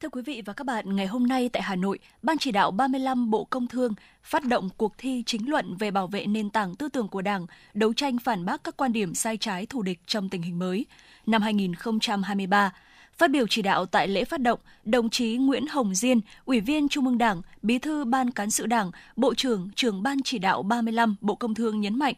Thưa 0.00 0.08
quý 0.08 0.22
vị 0.22 0.42
và 0.44 0.52
các 0.52 0.64
bạn, 0.64 0.96
ngày 0.96 1.06
hôm 1.06 1.26
nay 1.26 1.48
tại 1.48 1.62
Hà 1.62 1.76
Nội, 1.76 1.98
Ban 2.22 2.38
chỉ 2.38 2.52
đạo 2.52 2.70
35 2.70 3.30
Bộ 3.30 3.44
Công 3.44 3.66
Thương 3.66 3.94
phát 4.22 4.44
động 4.44 4.68
cuộc 4.76 4.92
thi 4.98 5.22
chính 5.26 5.50
luận 5.50 5.76
về 5.76 5.90
bảo 5.90 6.06
vệ 6.06 6.26
nền 6.26 6.50
tảng 6.50 6.74
tư 6.74 6.88
tưởng 6.88 7.08
của 7.08 7.22
Đảng, 7.22 7.46
đấu 7.74 7.92
tranh 7.92 8.18
phản 8.18 8.44
bác 8.44 8.64
các 8.64 8.76
quan 8.76 8.92
điểm 8.92 9.14
sai 9.14 9.36
trái 9.36 9.66
thù 9.66 9.82
địch 9.82 10.00
trong 10.06 10.28
tình 10.28 10.42
hình 10.42 10.58
mới 10.58 10.86
năm 11.26 11.42
2023. 11.42 12.72
Phát 13.16 13.30
biểu 13.30 13.46
chỉ 13.46 13.62
đạo 13.62 13.86
tại 13.86 14.08
lễ 14.08 14.24
phát 14.24 14.40
động, 14.40 14.60
đồng 14.84 15.10
chí 15.10 15.36
Nguyễn 15.36 15.66
Hồng 15.66 15.94
Diên, 15.94 16.20
Ủy 16.44 16.60
viên 16.60 16.88
Trung 16.88 17.06
ương 17.06 17.18
Đảng, 17.18 17.42
Bí 17.62 17.78
thư 17.78 18.04
Ban 18.04 18.30
Cán 18.30 18.50
sự 18.50 18.66
Đảng, 18.66 18.90
Bộ 19.16 19.34
trưởng, 19.34 19.70
trưởng 19.74 20.02
Ban 20.02 20.22
chỉ 20.24 20.38
đạo 20.38 20.62
35 20.62 21.16
Bộ 21.20 21.34
Công 21.34 21.54
Thương 21.54 21.80
nhấn 21.80 21.98
mạnh, 21.98 22.14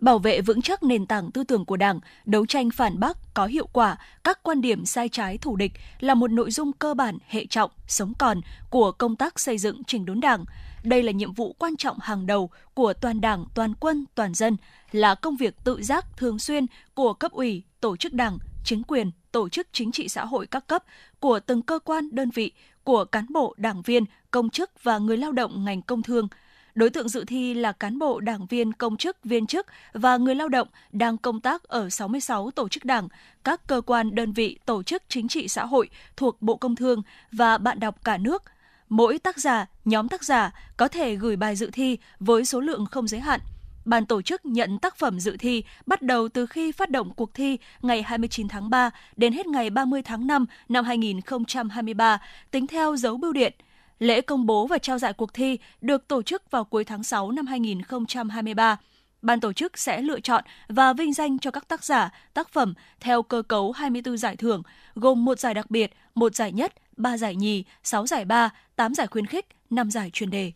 bảo 0.00 0.18
vệ 0.18 0.40
vững 0.40 0.62
chắc 0.62 0.82
nền 0.82 1.06
tảng 1.06 1.30
tư 1.30 1.44
tưởng 1.44 1.64
của 1.64 1.76
Đảng, 1.76 2.00
đấu 2.24 2.46
tranh 2.46 2.70
phản 2.70 3.00
bác 3.00 3.34
có 3.34 3.46
hiệu 3.46 3.66
quả 3.72 3.96
các 4.24 4.42
quan 4.42 4.60
điểm 4.60 4.84
sai 4.86 5.08
trái 5.08 5.38
thù 5.38 5.56
địch 5.56 5.72
là 6.00 6.14
một 6.14 6.30
nội 6.30 6.50
dung 6.50 6.72
cơ 6.72 6.94
bản 6.94 7.18
hệ 7.28 7.46
trọng, 7.46 7.70
sống 7.86 8.12
còn 8.18 8.40
của 8.70 8.92
công 8.92 9.16
tác 9.16 9.40
xây 9.40 9.58
dựng 9.58 9.84
chỉnh 9.84 10.04
đốn 10.04 10.20
Đảng. 10.20 10.44
Đây 10.84 11.02
là 11.02 11.12
nhiệm 11.12 11.32
vụ 11.32 11.52
quan 11.58 11.76
trọng 11.76 11.98
hàng 12.00 12.26
đầu 12.26 12.50
của 12.74 12.92
toàn 12.92 13.20
Đảng, 13.20 13.44
toàn 13.54 13.74
quân, 13.80 14.04
toàn 14.14 14.34
dân, 14.34 14.56
là 14.92 15.14
công 15.14 15.36
việc 15.36 15.54
tự 15.64 15.82
giác 15.82 16.04
thường 16.16 16.38
xuyên 16.38 16.66
của 16.94 17.12
cấp 17.12 17.32
ủy, 17.32 17.62
tổ 17.80 17.96
chức 17.96 18.12
Đảng, 18.12 18.38
chính 18.64 18.82
quyền, 18.82 19.10
tổ 19.32 19.48
chức 19.48 19.66
chính 19.72 19.92
trị 19.92 20.08
xã 20.08 20.24
hội 20.24 20.46
các 20.46 20.66
cấp, 20.66 20.84
của 21.20 21.40
từng 21.40 21.62
cơ 21.62 21.78
quan, 21.78 22.08
đơn 22.12 22.30
vị, 22.30 22.52
của 22.84 23.04
cán 23.04 23.26
bộ, 23.30 23.54
đảng 23.58 23.82
viên, 23.82 24.04
công 24.30 24.50
chức 24.50 24.70
và 24.82 24.98
người 24.98 25.16
lao 25.16 25.32
động 25.32 25.64
ngành 25.64 25.82
công 25.82 26.02
thương– 26.02 26.28
Đối 26.78 26.90
tượng 26.90 27.08
dự 27.08 27.24
thi 27.24 27.54
là 27.54 27.72
cán 27.72 27.98
bộ, 27.98 28.20
đảng 28.20 28.46
viên, 28.46 28.72
công 28.72 28.96
chức, 28.96 29.24
viên 29.24 29.46
chức 29.46 29.66
và 29.92 30.16
người 30.16 30.34
lao 30.34 30.48
động 30.48 30.68
đang 30.92 31.18
công 31.18 31.40
tác 31.40 31.62
ở 31.62 31.90
66 31.90 32.50
tổ 32.50 32.68
chức 32.68 32.84
đảng, 32.84 33.08
các 33.44 33.66
cơ 33.66 33.80
quan, 33.80 34.14
đơn 34.14 34.32
vị, 34.32 34.58
tổ 34.66 34.82
chức 34.82 35.02
chính 35.08 35.28
trị 35.28 35.48
xã 35.48 35.64
hội 35.66 35.88
thuộc 36.16 36.42
Bộ 36.42 36.56
Công 36.56 36.76
Thương 36.76 37.02
và 37.32 37.58
bạn 37.58 37.80
đọc 37.80 38.04
cả 38.04 38.16
nước. 38.16 38.42
Mỗi 38.88 39.18
tác 39.18 39.38
giả, 39.38 39.66
nhóm 39.84 40.08
tác 40.08 40.24
giả 40.24 40.50
có 40.76 40.88
thể 40.88 41.14
gửi 41.14 41.36
bài 41.36 41.56
dự 41.56 41.70
thi 41.72 41.98
với 42.20 42.44
số 42.44 42.60
lượng 42.60 42.86
không 42.86 43.08
giới 43.08 43.20
hạn. 43.20 43.40
Ban 43.84 44.06
tổ 44.06 44.22
chức 44.22 44.46
nhận 44.46 44.78
tác 44.78 44.96
phẩm 44.96 45.20
dự 45.20 45.36
thi 45.36 45.64
bắt 45.86 46.02
đầu 46.02 46.28
từ 46.28 46.46
khi 46.46 46.72
phát 46.72 46.90
động 46.90 47.10
cuộc 47.16 47.34
thi 47.34 47.58
ngày 47.82 48.02
29 48.02 48.48
tháng 48.48 48.70
3 48.70 48.90
đến 49.16 49.32
hết 49.32 49.46
ngày 49.46 49.70
30 49.70 50.02
tháng 50.02 50.26
5 50.26 50.46
năm 50.68 50.84
2023, 50.84 52.18
tính 52.50 52.66
theo 52.66 52.96
dấu 52.96 53.16
bưu 53.16 53.32
điện– 53.32 53.52
Lễ 53.98 54.20
công 54.20 54.46
bố 54.46 54.66
và 54.66 54.78
trao 54.78 54.98
giải 54.98 55.12
cuộc 55.12 55.34
thi 55.34 55.58
được 55.80 56.08
tổ 56.08 56.22
chức 56.22 56.50
vào 56.50 56.64
cuối 56.64 56.84
tháng 56.84 57.02
6 57.02 57.30
năm 57.30 57.46
2023. 57.46 58.76
ban 59.22 59.40
tổ 59.40 59.52
chức 59.52 59.78
sẽ 59.78 60.02
lựa 60.02 60.20
chọn 60.20 60.44
và 60.68 60.92
vinh 60.92 61.12
danh 61.12 61.38
cho 61.38 61.50
các 61.50 61.68
tác 61.68 61.84
giả, 61.84 62.10
tác 62.34 62.48
phẩm 62.48 62.74
theo 63.00 63.22
cơ 63.22 63.42
cấu 63.42 63.72
24 63.72 64.16
giải 64.16 64.36
thưởng, 64.36 64.62
gồm 64.94 65.24
một 65.24 65.38
giải 65.38 65.54
đặc 65.54 65.70
biệt, 65.70 65.92
một 66.14 66.34
giải 66.34 66.52
nhất, 66.52 66.74
3 66.96 67.16
giải 67.16 67.36
nhì, 67.36 67.64
6 67.82 68.06
giải 68.06 68.24
ba, 68.24 68.50
8 68.76 68.94
giải 68.94 69.06
khuyến 69.06 69.26
khích, 69.26 69.46
5 69.70 69.90
giải 69.90 70.10
chuyên 70.12 70.30
đề. 70.30 70.52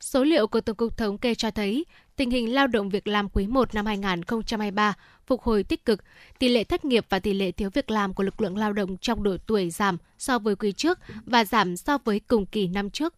Số 0.00 0.24
liệu 0.24 0.46
của 0.46 0.60
Tổng 0.60 0.76
cục 0.76 0.96
Thống 0.96 1.18
kê 1.18 1.34
cho 1.34 1.50
thấy, 1.50 1.84
tình 2.16 2.30
hình 2.30 2.54
lao 2.54 2.66
động 2.66 2.88
việc 2.88 3.08
làm 3.08 3.28
quý 3.28 3.46
1 3.46 3.74
năm 3.74 3.86
2023 3.86 4.94
phục 5.26 5.42
hồi 5.42 5.62
tích 5.62 5.84
cực, 5.84 6.00
tỷ 6.38 6.48
lệ 6.48 6.64
thất 6.64 6.84
nghiệp 6.84 7.06
và 7.08 7.18
tỷ 7.18 7.34
lệ 7.34 7.52
thiếu 7.52 7.70
việc 7.70 7.90
làm 7.90 8.14
của 8.14 8.22
lực 8.22 8.40
lượng 8.40 8.56
lao 8.56 8.72
động 8.72 8.96
trong 8.96 9.22
độ 9.22 9.36
tuổi 9.46 9.70
giảm 9.70 9.96
so 10.18 10.38
với 10.38 10.56
quý 10.56 10.72
trước 10.72 10.98
và 11.26 11.44
giảm 11.44 11.76
so 11.76 11.98
với 12.04 12.20
cùng 12.20 12.46
kỳ 12.46 12.66
năm 12.66 12.90
trước. 12.90 13.14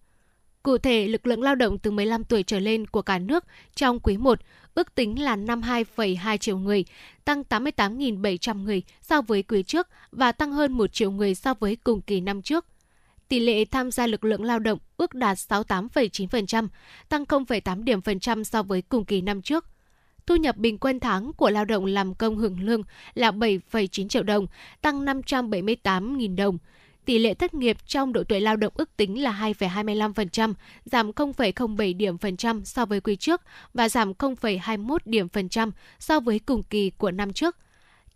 Cụ 0.62 0.78
thể, 0.78 1.09
lực 1.09 1.26
lượng 1.26 1.42
lao 1.42 1.55
động 1.55 1.78
từ 1.78 1.90
15 1.90 2.24
tuổi 2.24 2.42
trở 2.42 2.59
lên 2.59 2.86
của 2.86 3.02
cả 3.02 3.18
nước 3.18 3.44
trong 3.74 4.00
quý 4.00 4.16
1 4.16 4.40
ước 4.74 4.94
tính 4.94 5.22
là 5.22 5.36
52,2 5.36 6.36
triệu 6.36 6.59
người, 6.59 6.84
tăng 7.24 7.42
88.700 7.48 8.62
người 8.62 8.82
so 9.02 9.22
với 9.22 9.42
quý 9.42 9.62
trước 9.62 9.88
và 10.12 10.32
tăng 10.32 10.52
hơn 10.52 10.72
1 10.72 10.92
triệu 10.92 11.11
người 11.11 11.34
so 11.34 11.55
với 11.55 11.76
cùng 11.76 12.00
kỳ 12.00 12.20
năm 12.20 12.42
trước. 12.42 12.66
Tỷ 13.28 13.40
lệ 13.40 13.64
tham 13.64 13.90
gia 13.90 14.07
lực 14.07 14.24
lượng 14.24 14.44
lao 14.44 14.59
động 14.59 14.78
ước 14.96 15.14
đạt 15.14 15.36
68,9%, 15.36 16.68
tăng 17.09 17.24
0,8 17.24 17.84
điểm 17.84 18.00
phần 18.00 18.20
trăm 18.20 18.44
so 18.44 18.62
với 18.62 18.82
cùng 18.82 19.05
kỳ 19.05 19.20
năm 19.20 19.42
trước. 19.42 19.73
Thu 20.26 20.36
nhập 20.36 20.56
bình 20.56 20.78
quân 20.78 21.00
tháng 21.00 21.32
của 21.32 21.50
lao 21.50 21.64
động 21.64 21.84
làm 21.84 22.14
công 22.14 22.36
hưởng 22.36 22.60
lương 22.60 22.82
là 23.14 23.30
7,9 23.30 24.08
triệu 24.08 24.22
đồng, 24.22 24.46
tăng 24.82 25.04
578.000 25.04 26.36
đồng. 26.36 26.58
Tỷ 27.04 27.18
lệ 27.18 27.34
thất 27.34 27.54
nghiệp 27.54 27.76
trong 27.86 28.12
độ 28.12 28.24
tuổi 28.24 28.40
lao 28.40 28.56
động 28.56 28.72
ước 28.76 28.96
tính 28.96 29.22
là 29.22 29.52
2,25%, 29.58 30.54
giảm 30.84 31.10
0,07 31.10 31.96
điểm 31.96 32.18
phần 32.18 32.36
trăm 32.36 32.64
so 32.64 32.86
với 32.86 33.00
quý 33.00 33.16
trước 33.16 33.40
và 33.74 33.88
giảm 33.88 34.12
0,21 34.12 34.98
điểm 35.04 35.28
phần 35.28 35.48
trăm 35.48 35.70
so 35.98 36.20
với 36.20 36.38
cùng 36.38 36.62
kỳ 36.62 36.90
của 36.90 37.10
năm 37.10 37.32
trước. 37.32 37.56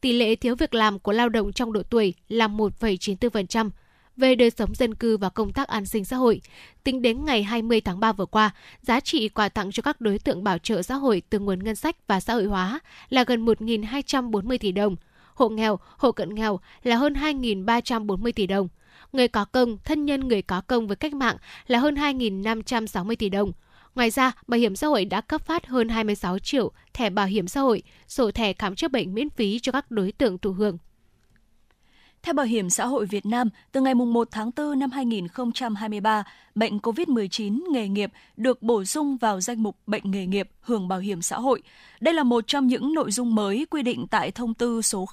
Tỷ 0.01 0.13
lệ 0.13 0.35
thiếu 0.35 0.55
việc 0.55 0.75
làm 0.75 0.99
của 0.99 1.13
lao 1.13 1.29
động 1.29 1.53
trong 1.53 1.73
độ 1.73 1.83
tuổi 1.83 2.15
là 2.29 2.49
1,94%. 2.49 3.71
Về 4.19 4.35
đời 4.35 4.51
sống 4.51 4.75
dân 4.75 4.95
cư 4.95 5.17
và 5.17 5.29
công 5.29 5.53
tác 5.53 5.69
an 5.69 5.87
sinh 5.87 6.05
xã 6.05 6.17
hội, 6.17 6.41
tính 6.85 7.03
đến 7.03 7.25
ngày 7.25 7.43
20 7.43 7.81
tháng 7.81 8.01
3 8.01 8.13
vừa 8.13 8.27
qua, 8.27 8.51
giá 8.83 9.01
trị 9.01 9.29
quà 9.29 9.49
tặng 9.49 9.73
cho 9.73 9.83
các 9.83 10.01
đối 10.01 10.19
tượng 10.19 10.45
bảo 10.45 10.59
trợ 10.59 10.83
xã 10.83 10.95
hội 10.95 11.23
từ 11.31 11.39
nguồn 11.39 11.65
ngân 11.65 11.77
sách 11.77 11.97
và 12.07 12.21
xã 12.21 12.35
hội 12.35 12.45
hóa 12.45 12.81
là 13.09 13.25
gần 13.25 13.45
1.240 13.45 14.59
tỷ 14.59 14.73
đồng, 14.73 14.97
hộ 15.35 15.49
nghèo, 15.49 15.79
hộ 15.97 16.13
cận 16.13 16.35
nghèo 16.35 16.61
là 16.83 16.97
hơn 16.97 17.13
2.340 17.13 18.33
tỷ 18.33 18.47
đồng 18.47 18.69
người 19.13 19.29
có 19.29 19.45
công, 19.45 19.79
thân 19.85 20.07
nhân 20.07 20.29
người 20.29 20.43
có 20.43 20.61
công 20.61 20.87
với 20.87 20.97
cách 20.97 21.15
mạng 21.15 21.37
là 21.67 21.79
hơn 21.79 21.95
2.560 21.95 23.17
tỷ 23.19 23.29
đồng. 23.29 23.53
Ngoài 23.95 24.11
ra, 24.11 24.33
Bảo 24.47 24.61
hiểm 24.61 24.77
xã 24.77 24.87
hội 24.87 25.05
đã 25.05 25.21
cấp 25.21 25.47
phát 25.47 25.67
hơn 25.67 25.89
26 25.89 26.39
triệu 26.39 26.73
thẻ 26.95 27.11
bảo 27.11 27.27
hiểm 27.27 27.49
xã 27.49 27.61
hội, 27.61 27.83
sổ 28.09 28.31
thẻ 28.31 28.53
khám 28.53 28.75
chữa 28.75 28.89
bệnh 28.89 29.15
miễn 29.15 29.31
phí 29.31 29.59
cho 29.59 29.73
các 29.73 29.91
đối 29.91 30.13
tượng 30.13 30.39
thụ 30.39 30.53
hưởng. 30.53 30.79
Theo 32.23 32.35
Bảo 32.35 32.47
hiểm 32.47 32.71
xã 32.71 32.87
hội 32.87 33.07
Việt 33.07 33.27
Nam, 33.27 33.49
từ 33.73 33.81
ngày 33.81 33.95
1 33.95 34.29
tháng 34.31 34.51
4 34.57 34.79
năm 34.79 34.91
2023, 34.91 36.25
bệnh 36.55 36.79
COVID-19 36.79 37.73
nghề 37.73 37.89
nghiệp 37.89 38.13
được 38.37 38.63
bổ 38.63 38.85
sung 38.85 39.17
vào 39.17 39.41
danh 39.41 39.63
mục 39.63 39.77
bệnh 39.87 40.11
nghề 40.11 40.27
nghiệp 40.27 40.51
hưởng 40.61 40.89
bảo 40.89 40.99
hiểm 40.99 41.23
xã 41.23 41.39
hội. 41.39 41.63
Đây 42.01 42.15
là 42.15 42.23
một 42.23 42.47
trong 42.47 42.67
những 42.67 42.95
nội 42.95 43.11
dung 43.11 43.35
mới 43.35 43.67
quy 43.71 43.83
định 43.83 44.07
tại 44.11 44.31
thông 44.31 44.55
tư 44.55 44.83
số 44.83 45.07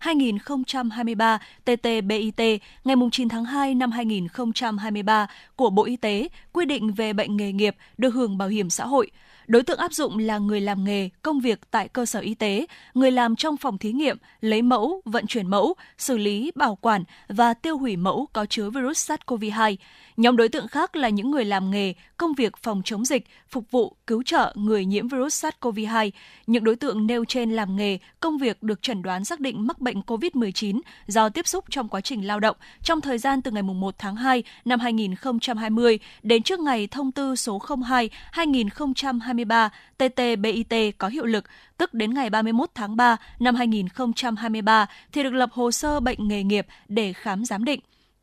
02-2023 0.00 1.38
TT-BIT 1.64 2.58
ngày 2.84 2.96
9 3.12 3.28
tháng 3.28 3.44
2 3.44 3.74
năm 3.74 3.90
2023 3.90 5.26
của 5.56 5.70
Bộ 5.70 5.84
Y 5.84 5.96
tế 5.96 6.28
quy 6.52 6.64
định 6.64 6.92
về 6.92 7.12
bệnh 7.12 7.36
nghề 7.36 7.52
nghiệp 7.52 7.76
được 7.98 8.14
hưởng 8.14 8.38
bảo 8.38 8.48
hiểm 8.48 8.70
xã 8.70 8.86
hội. 8.86 9.10
Đối 9.46 9.62
tượng 9.62 9.78
áp 9.78 9.92
dụng 9.92 10.18
là 10.18 10.38
người 10.38 10.60
làm 10.60 10.84
nghề, 10.84 11.08
công 11.22 11.40
việc 11.40 11.60
tại 11.70 11.88
cơ 11.88 12.06
sở 12.06 12.20
y 12.20 12.34
tế, 12.34 12.66
người 12.94 13.10
làm 13.10 13.36
trong 13.36 13.56
phòng 13.56 13.78
thí 13.78 13.92
nghiệm, 13.92 14.16
lấy 14.40 14.62
mẫu, 14.62 15.02
vận 15.04 15.26
chuyển 15.26 15.46
mẫu, 15.46 15.74
xử 15.98 16.18
lý, 16.18 16.52
bảo 16.54 16.78
quản 16.80 17.04
và 17.28 17.54
tiêu 17.54 17.78
hủy 17.78 17.96
mẫu 17.96 18.28
có 18.32 18.46
chứa 18.46 18.70
virus 18.70 19.10
SARS-CoV-2. 19.10 19.76
Nhóm 20.20 20.36
đối 20.36 20.48
tượng 20.48 20.68
khác 20.68 20.96
là 20.96 21.08
những 21.08 21.30
người 21.30 21.44
làm 21.44 21.70
nghề, 21.70 21.94
công 22.16 22.34
việc 22.34 22.56
phòng 22.56 22.82
chống 22.84 23.04
dịch, 23.04 23.26
phục 23.48 23.70
vụ, 23.70 23.96
cứu 24.06 24.22
trợ 24.22 24.52
người 24.56 24.84
nhiễm 24.84 25.08
virus 25.08 25.44
SARS-CoV-2. 25.44 26.10
Những 26.46 26.64
đối 26.64 26.76
tượng 26.76 27.06
nêu 27.06 27.24
trên 27.24 27.50
làm 27.50 27.76
nghề, 27.76 27.98
công 28.20 28.38
việc 28.38 28.62
được 28.62 28.82
chẩn 28.82 29.02
đoán 29.02 29.24
xác 29.24 29.40
định 29.40 29.66
mắc 29.66 29.80
bệnh 29.80 30.00
COVID-19 30.00 30.80
do 31.06 31.28
tiếp 31.28 31.46
xúc 31.46 31.64
trong 31.70 31.88
quá 31.88 32.00
trình 32.00 32.26
lao 32.26 32.40
động 32.40 32.56
trong 32.82 33.00
thời 33.00 33.18
gian 33.18 33.42
từ 33.42 33.50
ngày 33.50 33.62
1 33.62 33.94
tháng 33.98 34.16
2 34.16 34.42
năm 34.64 34.80
2020 34.80 35.98
đến 36.22 36.42
trước 36.42 36.60
ngày 36.60 36.86
thông 36.86 37.12
tư 37.12 37.36
số 37.36 37.62
02 37.88 38.10
2023 38.32 39.70
TT-BIT 39.98 40.92
có 40.98 41.08
hiệu 41.08 41.24
lực, 41.24 41.44
tức 41.76 41.94
đến 41.94 42.14
ngày 42.14 42.30
31 42.30 42.70
tháng 42.74 42.96
3 42.96 43.16
năm 43.38 43.54
2023 43.54 44.86
thì 45.12 45.22
được 45.22 45.32
lập 45.32 45.50
hồ 45.52 45.70
sơ 45.70 46.00
bệnh 46.00 46.28
nghề 46.28 46.42
nghiệp 46.42 46.66
để 46.88 47.12
khám 47.12 47.44
giám 47.44 47.64
định. 47.64 47.80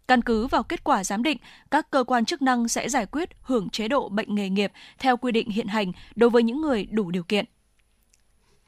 Căn 0.07 0.21
cứ 0.21 0.47
vào 0.47 0.63
kết 0.63 0.83
quả 0.83 1.03
giám 1.03 1.23
định, 1.23 1.37
các 1.71 1.91
cơ 1.91 2.03
quan 2.03 2.25
chức 2.25 2.41
năng 2.41 2.67
sẽ 2.67 2.89
giải 2.89 3.05
quyết 3.05 3.29
hưởng 3.41 3.69
chế 3.69 3.87
độ 3.87 4.09
bệnh 4.09 4.35
nghề 4.35 4.49
nghiệp 4.49 4.71
theo 4.99 5.17
quy 5.17 5.31
định 5.31 5.49
hiện 5.49 5.67
hành 5.67 5.91
đối 6.15 6.29
với 6.29 6.43
những 6.43 6.61
người 6.61 6.85
đủ 6.85 7.11
điều 7.11 7.23
kiện. 7.23 7.45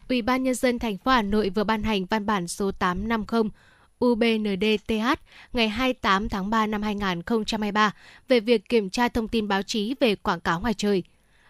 Ủy 0.09 0.21
ban 0.21 0.43
nhân 0.43 0.55
dân 0.55 0.79
thành 0.79 0.97
phố 0.97 1.11
Hà 1.11 1.21
Nội 1.21 1.49
vừa 1.49 1.63
ban 1.63 1.83
hành 1.83 2.05
văn 2.05 2.25
bản 2.25 2.47
số 2.47 2.71
850 2.71 3.43
UBNDTH 4.05 5.19
ngày 5.53 5.69
28 5.69 6.29
tháng 6.29 6.49
3 6.49 6.67
năm 6.67 6.81
2023 6.81 7.91
về 8.27 8.39
việc 8.39 8.69
kiểm 8.69 8.89
tra 8.89 9.07
thông 9.07 9.27
tin 9.27 9.47
báo 9.47 9.61
chí 9.61 9.95
về 9.99 10.15
quảng 10.15 10.39
cáo 10.39 10.59
ngoài 10.59 10.73
trời. 10.73 11.03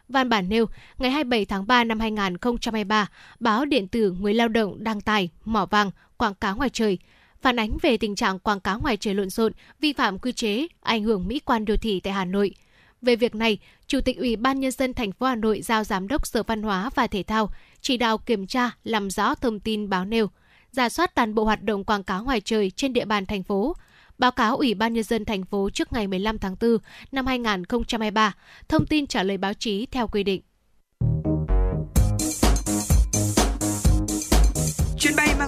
Văn 0.09 0.29
bản 0.29 0.49
nêu, 0.49 0.65
ngày 0.97 1.11
27 1.11 1.45
tháng 1.45 1.67
3 1.67 1.83
năm 1.83 1.99
2023, 1.99 3.07
báo 3.39 3.65
điện 3.65 3.87
tử 3.87 4.15
Người 4.19 4.33
lao 4.33 4.47
động 4.47 4.83
đăng 4.83 5.01
tải 5.01 5.29
mỏ 5.45 5.65
vàng 5.65 5.91
quảng 6.17 6.35
cáo 6.35 6.55
ngoài 6.55 6.69
trời 6.69 6.97
phản 7.41 7.59
ánh 7.59 7.77
về 7.81 7.97
tình 7.97 8.15
trạng 8.15 8.39
quảng 8.39 8.59
cáo 8.59 8.79
ngoài 8.79 8.97
trời 8.97 9.13
lộn 9.13 9.29
xộn, 9.29 9.53
vi 9.79 9.93
phạm 9.93 10.19
quy 10.19 10.31
chế, 10.31 10.67
ảnh 10.81 11.03
hưởng 11.03 11.27
mỹ 11.27 11.39
quan 11.39 11.65
đô 11.65 11.75
thị 11.77 11.99
tại 11.99 12.13
Hà 12.13 12.25
Nội. 12.25 12.55
Về 13.01 13.15
việc 13.15 13.35
này, 13.35 13.57
Chủ 13.87 14.01
tịch 14.01 14.17
Ủy 14.17 14.35
ban 14.35 14.59
nhân 14.59 14.71
dân 14.71 14.93
thành 14.93 15.11
phố 15.11 15.25
Hà 15.25 15.35
Nội 15.35 15.61
giao 15.61 15.83
Giám 15.83 16.07
đốc 16.07 16.27
Sở 16.27 16.43
Văn 16.43 16.63
hóa 16.63 16.89
và 16.95 17.07
Thể 17.07 17.23
thao 17.23 17.49
chỉ 17.81 17.97
đạo 17.97 18.17
kiểm 18.17 18.47
tra, 18.47 18.71
làm 18.83 19.09
rõ 19.09 19.35
thông 19.35 19.59
tin 19.59 19.89
báo 19.89 20.05
nêu, 20.05 20.29
giả 20.71 20.89
soát 20.89 21.15
toàn 21.15 21.35
bộ 21.35 21.43
hoạt 21.43 21.63
động 21.63 21.83
quảng 21.83 22.03
cáo 22.03 22.23
ngoài 22.23 22.41
trời 22.41 22.71
trên 22.71 22.93
địa 22.93 23.05
bàn 23.05 23.25
thành 23.25 23.43
phố, 23.43 23.75
báo 24.17 24.31
cáo 24.31 24.57
Ủy 24.57 24.73
ban 24.73 24.93
nhân 24.93 25.03
dân 25.03 25.25
thành 25.25 25.45
phố 25.45 25.69
trước 25.69 25.93
ngày 25.93 26.07
15 26.07 26.37
tháng 26.37 26.55
4 26.61 26.77
năm 27.11 27.25
2023, 27.25 28.35
thông 28.67 28.85
tin 28.85 29.07
trả 29.07 29.23
lời 29.23 29.37
báo 29.37 29.53
chí 29.53 29.85
theo 29.85 30.07
quy 30.07 30.23
định. 30.23 30.41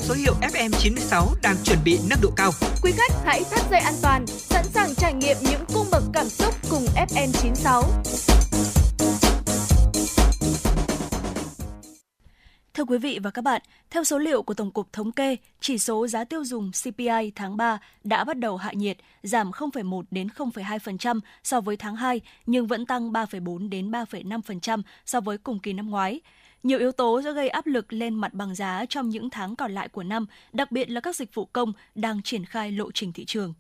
Mang 0.01 0.07
số 0.07 0.13
hiệu 0.13 0.33
FM96 0.41 1.27
đang 1.41 1.55
chuẩn 1.63 1.77
bị 1.85 1.99
nâng 2.09 2.19
độ 2.21 2.29
cao. 2.35 2.51
Quý 2.83 2.91
khách 2.91 3.11
hãy 3.25 3.43
thắt 3.51 3.61
dây 3.71 3.79
an 3.79 3.93
toàn, 4.01 4.27
sẵn 4.27 4.65
sàng 4.65 4.95
trải 4.95 5.13
nghiệm 5.13 5.37
những 5.41 5.61
cung 5.73 5.85
bậc 5.91 6.03
cảm 6.13 6.29
xúc 6.29 6.55
cùng 6.69 6.85
FM96. 6.95 7.83
Thưa 12.73 12.83
quý 12.83 12.97
vị 12.97 13.19
và 13.23 13.31
các 13.31 13.41
bạn, 13.41 13.61
theo 13.89 14.03
số 14.03 14.17
liệu 14.17 14.43
của 14.43 14.53
Tổng 14.53 14.71
cục 14.71 14.93
Thống 14.93 15.11
kê, 15.11 15.35
chỉ 15.59 15.77
số 15.77 16.07
giá 16.07 16.23
tiêu 16.23 16.45
dùng 16.45 16.71
CPI 16.83 17.31
tháng 17.35 17.57
3 17.57 17.79
đã 18.03 18.23
bắt 18.23 18.37
đầu 18.37 18.57
hạ 18.57 18.71
nhiệt, 18.73 18.97
giảm 19.23 19.51
0,1 19.51 20.03
đến 20.11 20.27
0,2% 20.37 21.19
so 21.43 21.61
với 21.61 21.77
tháng 21.77 21.95
2 21.95 22.21
nhưng 22.45 22.67
vẫn 22.67 22.85
tăng 22.85 23.11
3,4 23.11 23.69
đến 23.69 23.91
3,5% 23.91 24.81
so 25.05 25.21
với 25.21 25.37
cùng 25.37 25.59
kỳ 25.59 25.73
năm 25.73 25.89
ngoái. 25.89 26.21
Nhiều 26.63 26.79
yếu 26.79 26.91
tố 26.91 27.21
sẽ 27.21 27.33
gây 27.33 27.49
áp 27.49 27.67
lực 27.67 27.93
lên 27.93 28.15
mặt 28.15 28.33
bằng 28.33 28.55
giá 28.55 28.85
trong 28.89 29.09
những 29.09 29.29
tháng 29.29 29.55
còn 29.55 29.71
lại 29.71 29.87
của 29.87 30.03
năm, 30.03 30.25
đặc 30.53 30.71
biệt 30.71 30.89
là 30.89 31.01
các 31.01 31.15
dịch 31.15 31.33
vụ 31.33 31.45
công 31.45 31.73
đang 31.95 32.21
triển 32.21 32.45
khai 32.45 32.71
lộ 32.71 32.91
trình 32.91 33.13
thị 33.13 33.25
trường. 33.25 33.53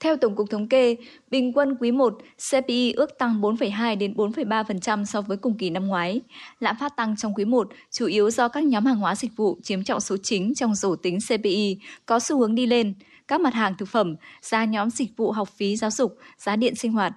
Theo 0.00 0.16
Tổng 0.16 0.36
cục 0.36 0.50
Thống 0.50 0.68
kê, 0.68 0.96
bình 1.30 1.52
quân 1.52 1.76
quý 1.80 1.92
1 1.92 2.18
CPI 2.50 2.92
ước 2.92 3.18
tăng 3.18 3.40
4,2 3.40 3.98
đến 3.98 4.14
4,3% 4.14 5.04
so 5.04 5.20
với 5.20 5.36
cùng 5.36 5.58
kỳ 5.58 5.70
năm 5.70 5.86
ngoái. 5.86 6.20
Lạm 6.60 6.76
phát 6.80 6.96
tăng 6.96 7.16
trong 7.16 7.34
quý 7.34 7.44
1 7.44 7.68
chủ 7.90 8.06
yếu 8.06 8.30
do 8.30 8.48
các 8.48 8.64
nhóm 8.64 8.86
hàng 8.86 8.96
hóa 8.96 9.14
dịch 9.14 9.36
vụ 9.36 9.58
chiếm 9.62 9.84
trọng 9.84 10.00
số 10.00 10.16
chính 10.22 10.54
trong 10.54 10.74
rổ 10.74 10.96
tính 10.96 11.18
CPI 11.28 11.78
có 12.06 12.20
xu 12.20 12.38
hướng 12.38 12.54
đi 12.54 12.66
lên, 12.66 12.94
các 13.28 13.40
mặt 13.40 13.54
hàng 13.54 13.74
thực 13.78 13.88
phẩm, 13.88 14.16
giá 14.42 14.64
nhóm 14.64 14.90
dịch 14.90 15.16
vụ 15.16 15.30
học 15.30 15.48
phí 15.48 15.76
giáo 15.76 15.90
dục, 15.90 16.18
giá 16.38 16.56
điện 16.56 16.74
sinh 16.74 16.92
hoạt. 16.92 17.12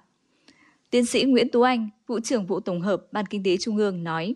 Tiến 0.89 1.05
sĩ 1.05 1.23
Nguyễn 1.23 1.49
Tú 1.49 1.61
Anh, 1.61 1.89
vụ 2.07 2.19
trưởng 2.19 2.45
vụ 2.45 2.59
tổng 2.59 2.81
hợp 2.81 3.01
Ban 3.11 3.25
Kinh 3.25 3.43
tế 3.43 3.57
Trung 3.57 3.77
ương 3.77 4.03
nói: 4.03 4.35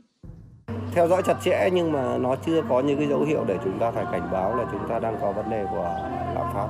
theo 0.92 1.08
dõi 1.08 1.22
chặt 1.26 1.38
chẽ 1.44 1.70
nhưng 1.74 1.92
mà 1.92 2.18
nó 2.18 2.36
chưa 2.36 2.62
có 2.70 2.80
những 2.80 2.98
cái 2.98 3.08
dấu 3.08 3.24
hiệu 3.24 3.44
để 3.48 3.58
chúng 3.64 3.80
ta 3.80 3.92
phải 3.92 4.06
cảnh 4.12 4.30
báo 4.32 4.56
là 4.56 4.66
chúng 4.72 4.90
ta 4.90 5.00
đang 5.00 5.18
có 5.22 5.32
vấn 5.32 5.50
đề 5.50 5.66
của 5.72 6.00
lạm 6.36 6.46
phát 6.54 6.68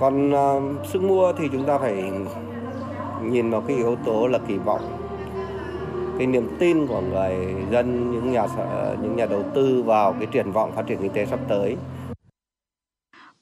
còn 0.00 0.32
uh, 0.32 0.86
sức 0.86 1.02
mua 1.02 1.32
thì 1.38 1.48
chúng 1.52 1.66
ta 1.66 1.78
phải 1.78 2.04
nhìn 3.22 3.50
vào 3.50 3.60
cái 3.60 3.76
yếu 3.76 3.96
tố 3.96 4.26
là 4.26 4.38
kỳ 4.48 4.56
vọng 4.56 5.00
cái 6.20 6.26
niềm 6.26 6.48
tin 6.58 6.86
của 6.86 7.00
người 7.00 7.54
dân 7.72 8.10
những 8.12 8.32
nhà 8.32 8.46
những 9.02 9.16
nhà 9.16 9.26
đầu 9.26 9.44
tư 9.54 9.82
vào 9.82 10.12
cái 10.12 10.26
triển 10.32 10.52
vọng 10.52 10.72
phát 10.76 10.84
triển 10.88 10.98
kinh 11.02 11.12
tế 11.12 11.26
sắp 11.26 11.40
tới. 11.48 11.76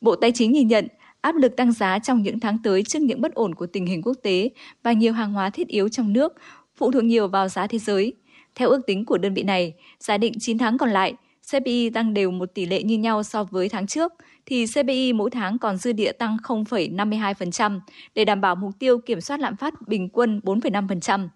Bộ 0.01 0.17
Tài 0.17 0.33
chính 0.33 0.53
nhìn 0.53 0.69
nhận 0.69 0.89
áp 1.21 1.35
lực 1.35 1.57
tăng 1.57 1.73
giá 1.73 1.99
trong 1.99 2.23
những 2.23 2.41
tháng 2.41 2.59
tới 2.65 2.83
trước 2.83 3.03
những 3.03 3.21
bất 3.21 3.35
ổn 3.35 3.55
của 3.55 3.67
tình 3.67 3.87
hình 3.87 4.03
quốc 4.03 4.17
tế 4.23 4.51
và 4.83 4.93
nhiều 4.93 5.13
hàng 5.13 5.33
hóa 5.33 5.51
thiết 5.51 5.69
yếu 5.69 5.89
trong 5.89 6.13
nước 6.13 6.33
phụ 6.77 6.91
thuộc 6.91 7.05
nhiều 7.05 7.29
vào 7.29 7.49
giá 7.49 7.67
thế 7.67 7.79
giới. 7.79 8.15
Theo 8.59 8.69
ước 8.69 8.87
tính 8.87 9.05
của 9.05 9.19
đơn 9.19 9.35
vị 9.35 9.43
này, 9.43 9.75
giả 10.01 10.19
định 10.19 10.33
9 10.41 10.59
tháng 10.59 10.79
còn 10.79 10.91
lại, 10.91 11.15
CPI 11.51 11.91
tăng 11.91 12.15
đều 12.15 12.31
một 12.31 12.55
tỷ 12.55 12.67
lệ 12.67 12.83
như 12.83 12.99
nhau 12.99 13.23
so 13.23 13.45
với 13.45 13.69
tháng 13.69 13.87
trước, 13.87 14.13
thì 14.47 14.67
CPI 14.67 15.13
mỗi 15.13 15.31
tháng 15.31 15.59
còn 15.59 15.77
dư 15.77 15.93
địa 15.93 16.13
tăng 16.13 16.37
0,52% 16.43 17.81
để 18.15 18.25
đảm 18.25 18.41
bảo 18.41 18.55
mục 18.55 18.71
tiêu 18.79 18.99
kiểm 19.07 19.21
soát 19.21 19.41
lạm 19.41 19.57
phát 19.57 19.75
bình 19.89 20.09
quân 20.09 20.41
4,5%. 20.45 21.29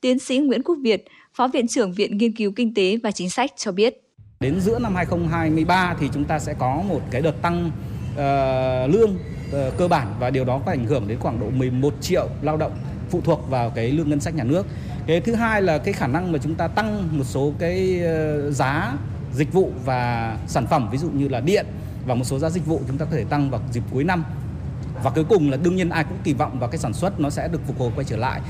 Tiến 0.00 0.18
sĩ 0.18 0.38
Nguyễn 0.38 0.62
Quốc 0.62 0.76
Việt, 0.82 1.04
Phó 1.34 1.48
Viện 1.48 1.68
trưởng 1.68 1.92
Viện 1.92 2.18
Nghiên 2.18 2.32
cứu 2.32 2.52
Kinh 2.56 2.74
tế 2.74 2.96
và 3.02 3.10
Chính 3.10 3.30
sách 3.30 3.50
cho 3.56 3.72
biết. 3.72 3.94
Đến 4.40 4.60
giữa 4.60 4.78
năm 4.78 4.94
2023 4.94 5.96
thì 6.00 6.08
chúng 6.14 6.24
ta 6.24 6.38
sẽ 6.38 6.54
có 6.58 6.82
một 6.88 7.00
cái 7.10 7.22
đợt 7.22 7.42
tăng 7.42 7.70
uh, 8.12 8.94
lương 8.94 9.10
uh, 9.10 9.78
cơ 9.78 9.88
bản 9.88 10.14
và 10.20 10.30
điều 10.30 10.44
đó 10.44 10.60
có 10.66 10.72
ảnh 10.72 10.84
hưởng 10.84 11.08
đến 11.08 11.18
khoảng 11.20 11.40
độ 11.40 11.50
11 11.50 11.94
triệu 12.00 12.28
lao 12.42 12.56
động 12.56 12.72
phụ 13.10 13.20
thuộc 13.24 13.50
vào 13.50 13.70
cái 13.70 13.90
lương 13.92 14.10
ngân 14.10 14.20
sách 14.20 14.34
nhà 14.34 14.44
nước. 14.44 14.66
Cái 15.06 15.20
thứ 15.20 15.34
hai 15.34 15.62
là 15.62 15.78
cái 15.78 15.94
khả 15.94 16.06
năng 16.06 16.32
mà 16.32 16.38
chúng 16.42 16.54
ta 16.54 16.68
tăng 16.68 17.18
một 17.18 17.24
số 17.24 17.52
cái 17.58 18.00
ờ, 18.02 18.50
giá 18.50 18.92
dịch 19.34 19.52
vụ 19.52 19.72
và 19.84 20.36
sản 20.46 20.66
phẩm, 20.66 20.88
ví 20.90 20.98
dụ 20.98 21.10
như 21.10 21.28
là 21.28 21.40
điện 21.40 21.66
và 22.06 22.14
một 22.14 22.24
số 22.24 22.38
giá 22.38 22.50
dịch 22.50 22.66
vụ 22.66 22.80
chúng 22.88 22.98
ta 22.98 23.04
có 23.04 23.10
thể 23.10 23.24
tăng 23.24 23.50
vào 23.50 23.60
dịp 23.72 23.82
cuối 23.92 24.04
năm. 24.04 24.24
Và 25.02 25.10
cuối 25.10 25.24
cùng 25.24 25.50
là 25.50 25.56
đương 25.56 25.76
nhiên 25.76 25.90
ai 25.90 26.04
cũng 26.04 26.18
kỳ 26.24 26.32
vọng 26.32 26.58
vào 26.58 26.70
cái 26.70 26.78
sản 26.78 26.92
xuất 26.92 27.20
nó 27.20 27.30
sẽ 27.30 27.48
được 27.48 27.60
phục 27.66 27.78
hồi 27.78 27.90
quay 27.96 28.04
trở 28.04 28.16
lại. 28.16 28.40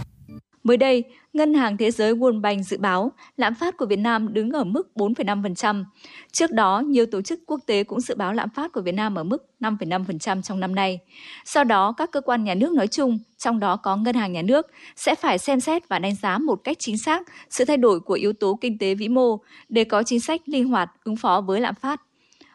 Mới 0.70 0.76
đây, 0.76 1.04
Ngân 1.32 1.54
hàng 1.54 1.76
Thế 1.76 1.90
giới 1.90 2.14
World 2.14 2.40
Bank 2.40 2.66
dự 2.66 2.78
báo 2.78 3.12
lạm 3.36 3.54
phát 3.54 3.76
của 3.76 3.86
Việt 3.86 3.98
Nam 3.98 4.32
đứng 4.34 4.50
ở 4.50 4.64
mức 4.64 4.90
4,5%. 4.94 5.84
Trước 6.32 6.50
đó, 6.50 6.80
nhiều 6.86 7.06
tổ 7.06 7.22
chức 7.22 7.40
quốc 7.46 7.60
tế 7.66 7.84
cũng 7.84 8.00
dự 8.00 8.14
báo 8.14 8.32
lạm 8.32 8.48
phát 8.50 8.72
của 8.72 8.80
Việt 8.80 8.92
Nam 8.92 9.14
ở 9.14 9.24
mức 9.24 9.46
5,5% 9.60 10.42
trong 10.42 10.60
năm 10.60 10.74
nay. 10.74 10.98
Sau 11.44 11.64
đó, 11.64 11.92
các 11.96 12.10
cơ 12.12 12.20
quan 12.20 12.44
nhà 12.44 12.54
nước 12.54 12.72
nói 12.72 12.86
chung, 12.86 13.18
trong 13.38 13.60
đó 13.60 13.76
có 13.76 13.96
Ngân 13.96 14.14
hàng 14.14 14.32
Nhà 14.32 14.42
nước, 14.42 14.66
sẽ 14.96 15.14
phải 15.14 15.38
xem 15.38 15.60
xét 15.60 15.88
và 15.88 15.98
đánh 15.98 16.14
giá 16.14 16.38
một 16.38 16.60
cách 16.64 16.76
chính 16.80 16.98
xác 16.98 17.22
sự 17.50 17.64
thay 17.64 17.76
đổi 17.76 18.00
của 18.00 18.14
yếu 18.14 18.32
tố 18.32 18.58
kinh 18.60 18.78
tế 18.78 18.94
vĩ 18.94 19.08
mô 19.08 19.38
để 19.68 19.84
có 19.84 20.02
chính 20.02 20.20
sách 20.20 20.40
linh 20.46 20.68
hoạt 20.68 20.90
ứng 21.04 21.16
phó 21.16 21.40
với 21.40 21.60
lạm 21.60 21.74
phát. 21.74 22.00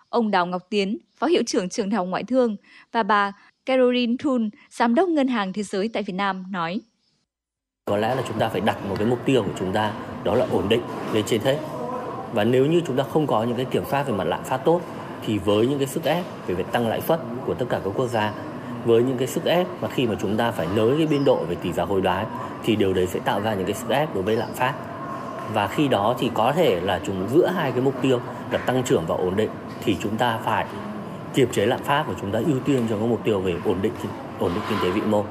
Ông 0.10 0.32
Đào 0.32 0.46
Ngọc 0.46 0.62
Tiến, 0.70 0.98
Phó 1.18 1.28
Hiệu 1.28 1.44
trưởng 1.48 1.70
Trường 1.70 1.90
Đại 1.90 1.98
học 1.98 2.08
Ngoại 2.08 2.24
thương 2.24 2.56
và 2.92 3.04
bà 3.04 3.32
Caroline 3.66 4.14
Thun, 4.20 4.50
Giám 4.70 4.96
đốc 4.96 5.10
Ngân 5.10 5.28
hàng 5.28 5.54
Thế 5.54 5.64
giới 5.64 5.88
tại 5.88 6.04
Việt 6.04 6.14
Nam 6.14 6.44
nói. 6.52 6.82
Có 7.90 7.98
lẽ 7.98 8.16
là 8.16 8.22
chúng 8.28 8.40
ta 8.40 8.50
phải 8.50 8.62
đặt 8.62 8.78
một 8.90 8.96
cái 8.98 9.08
mục 9.08 9.20
tiêu 9.26 9.44
của 9.44 9.52
chúng 9.60 9.72
ta, 9.74 9.92
đó 10.24 10.36
là 10.36 10.46
ổn 10.52 10.70
định 10.70 10.82
lên 11.14 11.24
trên 11.26 11.42
hết. 11.42 11.58
Và 12.34 12.44
nếu 12.44 12.66
như 12.66 12.82
chúng 12.88 12.96
ta 12.96 13.04
không 13.14 13.28
có 13.28 13.44
những 13.44 13.56
cái 13.58 13.66
kiểm 13.66 13.84
soát 13.92 14.08
về 14.08 14.14
mặt 14.14 14.24
lạm 14.24 14.44
phát 14.44 14.58
tốt, 14.58 14.82
thì 15.26 15.38
với 15.38 15.68
những 15.68 15.80
cái 15.80 15.88
sức 15.88 16.04
ép 16.04 16.24
về 16.48 16.56
việc 16.56 16.72
tăng 16.72 16.88
lãi 16.88 17.02
suất 17.02 17.20
của 17.46 17.54
tất 17.54 17.66
cả 17.70 17.80
các 17.84 17.90
quốc 17.96 18.08
gia, 18.08 18.34
với 18.86 19.04
những 19.04 19.18
cái 19.18 19.28
sức 19.28 19.46
ép 19.46 19.68
mà 19.82 19.88
khi 19.88 20.08
mà 20.08 20.16
chúng 20.22 20.38
ta 20.38 20.52
phải 20.52 20.68
nới 20.76 20.98
cái 20.98 21.08
biên 21.08 21.26
độ 21.26 21.44
về 21.50 21.56
tỷ 21.56 21.74
giá 21.74 21.84
hối 21.84 22.02
đoái, 22.02 22.26
thì 22.64 22.76
điều 22.76 22.94
đấy 22.94 23.08
sẽ 23.08 23.20
tạo 23.20 23.42
ra 23.42 23.54
những 23.54 23.66
cái 23.66 23.76
sức 23.76 23.90
ép 23.90 24.16
đối 24.16 24.24
với 24.24 24.36
lạm 24.36 24.54
phát 24.54 24.74
và 25.54 25.68
khi 25.68 25.88
đó 25.88 26.16
thì 26.20 26.32
có 26.34 26.54
thể 26.56 26.80
là 26.82 27.00
chúng 27.06 27.28
giữa 27.30 27.48
hai 27.48 27.72
cái 27.72 27.82
mục 27.82 27.96
tiêu 28.02 28.20
là 28.52 28.58
tăng 28.58 28.84
trưởng 28.84 29.04
và 29.08 29.16
ổn 29.16 29.36
định, 29.36 29.50
thì 29.84 29.98
chúng 30.00 30.18
ta 30.18 30.40
phải 30.44 30.66
kiềm 31.34 31.52
chế 31.52 31.66
lạm 31.66 31.84
phát 31.84 32.04
và 32.08 32.14
chúng 32.22 32.32
ta 32.32 32.40
ưu 32.40 32.60
tiên 32.66 32.88
cho 32.90 32.98
cái 32.98 33.08
mục 33.08 33.24
tiêu 33.24 33.40
về 33.40 33.54
ổn 33.66 33.78
định 33.82 33.94
ổn 34.40 34.52
định 34.56 34.64
kinh 34.70 34.80
tế 34.84 34.90
vĩ 34.90 35.02
mô 35.02 35.24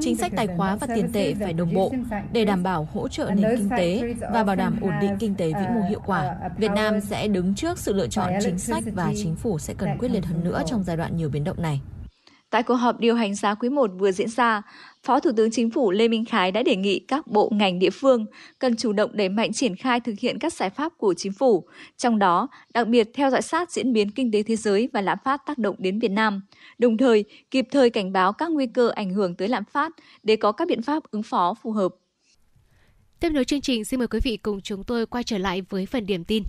Chính 0.00 0.16
sách 0.16 0.32
tài 0.36 0.46
khóa 0.56 0.76
và 0.76 0.86
tiền 0.94 1.12
tệ 1.12 1.34
phải 1.34 1.52
đồng 1.52 1.74
bộ 1.74 1.92
để 2.32 2.44
đảm 2.44 2.62
bảo 2.62 2.88
hỗ 2.92 3.08
trợ 3.08 3.30
nền 3.36 3.56
kinh 3.56 3.68
tế 3.76 4.14
và 4.32 4.44
bảo 4.44 4.56
đảm 4.56 4.78
ổn 4.82 4.92
định 5.00 5.16
kinh 5.20 5.34
tế 5.34 5.46
vĩ 5.46 5.66
mô 5.74 5.88
hiệu 5.88 6.00
quả. 6.06 6.36
Việt 6.58 6.70
Nam 6.74 7.00
sẽ 7.00 7.28
đứng 7.28 7.54
trước 7.54 7.78
sự 7.78 7.92
lựa 7.92 8.08
chọn 8.08 8.32
chính 8.40 8.58
sách 8.58 8.84
và 8.94 9.12
chính 9.16 9.36
phủ 9.36 9.58
sẽ 9.58 9.74
cần 9.78 9.98
quyết 9.98 10.08
liệt 10.08 10.26
hơn 10.26 10.44
nữa 10.44 10.62
trong 10.66 10.82
giai 10.82 10.96
đoạn 10.96 11.16
nhiều 11.16 11.28
biến 11.28 11.44
động 11.44 11.62
này. 11.62 11.80
Tại 12.50 12.62
cuộc 12.62 12.74
họp 12.74 13.00
điều 13.00 13.14
hành 13.14 13.34
giá 13.34 13.54
quý 13.54 13.68
1 13.68 13.90
vừa 13.98 14.12
diễn 14.12 14.28
ra, 14.28 14.62
Phó 15.04 15.20
Thủ 15.20 15.30
tướng 15.36 15.50
Chính 15.50 15.70
phủ 15.70 15.90
Lê 15.90 16.08
Minh 16.08 16.24
Khái 16.24 16.52
đã 16.52 16.62
đề 16.62 16.76
nghị 16.76 16.98
các 16.98 17.26
bộ 17.26 17.50
ngành 17.52 17.78
địa 17.78 17.90
phương 17.90 18.26
cần 18.58 18.76
chủ 18.76 18.92
động 18.92 19.10
đẩy 19.14 19.28
mạnh 19.28 19.52
triển 19.52 19.76
khai 19.76 20.00
thực 20.00 20.14
hiện 20.20 20.38
các 20.38 20.52
giải 20.52 20.70
pháp 20.70 20.92
của 20.98 21.14
chính 21.14 21.32
phủ, 21.32 21.68
trong 21.96 22.18
đó 22.18 22.48
đặc 22.74 22.88
biệt 22.88 23.08
theo 23.14 23.30
dõi 23.30 23.42
sát 23.42 23.70
diễn 23.70 23.92
biến 23.92 24.10
kinh 24.10 24.32
tế 24.32 24.42
thế 24.42 24.56
giới 24.56 24.88
và 24.92 25.00
lạm 25.00 25.18
phát 25.24 25.40
tác 25.46 25.58
động 25.58 25.76
đến 25.78 25.98
Việt 25.98 26.10
Nam, 26.10 26.42
đồng 26.78 26.96
thời 26.96 27.24
kịp 27.50 27.66
thời 27.70 27.90
cảnh 27.90 28.12
báo 28.12 28.32
các 28.32 28.50
nguy 28.52 28.66
cơ 28.66 28.88
ảnh 28.88 29.10
hưởng 29.10 29.34
tới 29.34 29.48
lạm 29.48 29.64
phát 29.64 29.92
để 30.22 30.36
có 30.36 30.52
các 30.52 30.68
biện 30.68 30.82
pháp 30.82 31.02
ứng 31.10 31.22
phó 31.22 31.54
phù 31.62 31.72
hợp. 31.72 31.94
Tiếp 33.20 33.30
nối 33.30 33.44
chương 33.44 33.60
trình, 33.60 33.84
xin 33.84 33.98
mời 33.98 34.08
quý 34.08 34.20
vị 34.22 34.36
cùng 34.36 34.60
chúng 34.60 34.84
tôi 34.84 35.06
quay 35.06 35.24
trở 35.24 35.38
lại 35.38 35.62
với 35.70 35.86
phần 35.86 36.06
điểm 36.06 36.24
tin. 36.24 36.42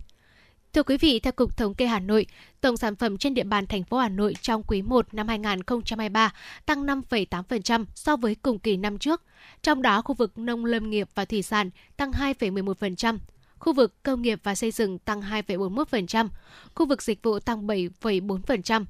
Thưa 0.75 0.83
quý 0.83 0.97
vị, 0.97 1.19
theo 1.19 1.33
Cục 1.33 1.57
Thống 1.57 1.73
kê 1.73 1.85
Hà 1.85 1.99
Nội, 1.99 2.25
tổng 2.61 2.77
sản 2.77 2.95
phẩm 2.95 3.17
trên 3.17 3.33
địa 3.33 3.43
bàn 3.43 3.67
thành 3.67 3.83
phố 3.83 3.97
Hà 3.97 4.09
Nội 4.09 4.33
trong 4.41 4.63
quý 4.63 4.81
1 4.81 5.13
năm 5.13 5.27
2023 5.27 6.33
tăng 6.65 6.85
5,8% 6.85 7.85
so 7.95 8.15
với 8.15 8.35
cùng 8.35 8.59
kỳ 8.59 8.77
năm 8.77 8.97
trước. 8.97 9.21
Trong 9.63 9.81
đó, 9.81 10.01
khu 10.01 10.15
vực 10.15 10.37
nông 10.37 10.65
lâm 10.65 10.89
nghiệp 10.89 11.09
và 11.15 11.25
thủy 11.25 11.41
sản 11.41 11.69
tăng 11.97 12.11
2,11%, 12.11 13.17
khu 13.59 13.73
vực 13.73 14.03
công 14.03 14.21
nghiệp 14.21 14.39
và 14.43 14.55
xây 14.55 14.71
dựng 14.71 14.99
tăng 14.99 15.21
2,41%, 15.21 16.27
khu 16.75 16.85
vực 16.85 17.01
dịch 17.01 17.23
vụ 17.23 17.39
tăng 17.39 17.67
7,4%. 17.67 18.85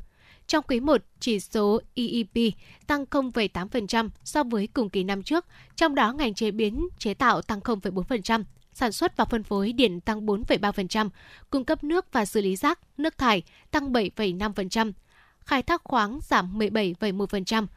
Trong 0.47 0.63
quý 0.67 0.79
1, 0.79 1.01
chỉ 1.19 1.39
số 1.39 1.81
EEP 1.95 2.53
tăng 2.87 3.05
0,8% 3.05 4.09
so 4.23 4.43
với 4.43 4.67
cùng 4.67 4.89
kỳ 4.89 5.03
năm 5.03 5.23
trước, 5.23 5.45
trong 5.75 5.95
đó 5.95 6.13
ngành 6.13 6.33
chế 6.33 6.51
biến, 6.51 6.87
chế 6.99 7.13
tạo 7.13 7.41
tăng 7.41 7.59
0,4%, 7.59 8.43
sản 8.75 8.91
xuất 8.91 9.17
và 9.17 9.25
phân 9.25 9.43
phối 9.43 9.73
điện 9.73 10.01
tăng 10.01 10.25
4,3%, 10.25 11.09
cung 11.49 11.65
cấp 11.65 11.83
nước 11.83 12.05
và 12.11 12.25
xử 12.25 12.41
lý 12.41 12.55
rác, 12.55 12.79
nước 12.97 13.17
thải 13.17 13.43
tăng 13.71 13.93
7,5%, 13.93 14.91
khai 15.39 15.63
thác 15.63 15.81
khoáng 15.83 16.19
giảm 16.21 16.59
17,1%. 16.59 17.67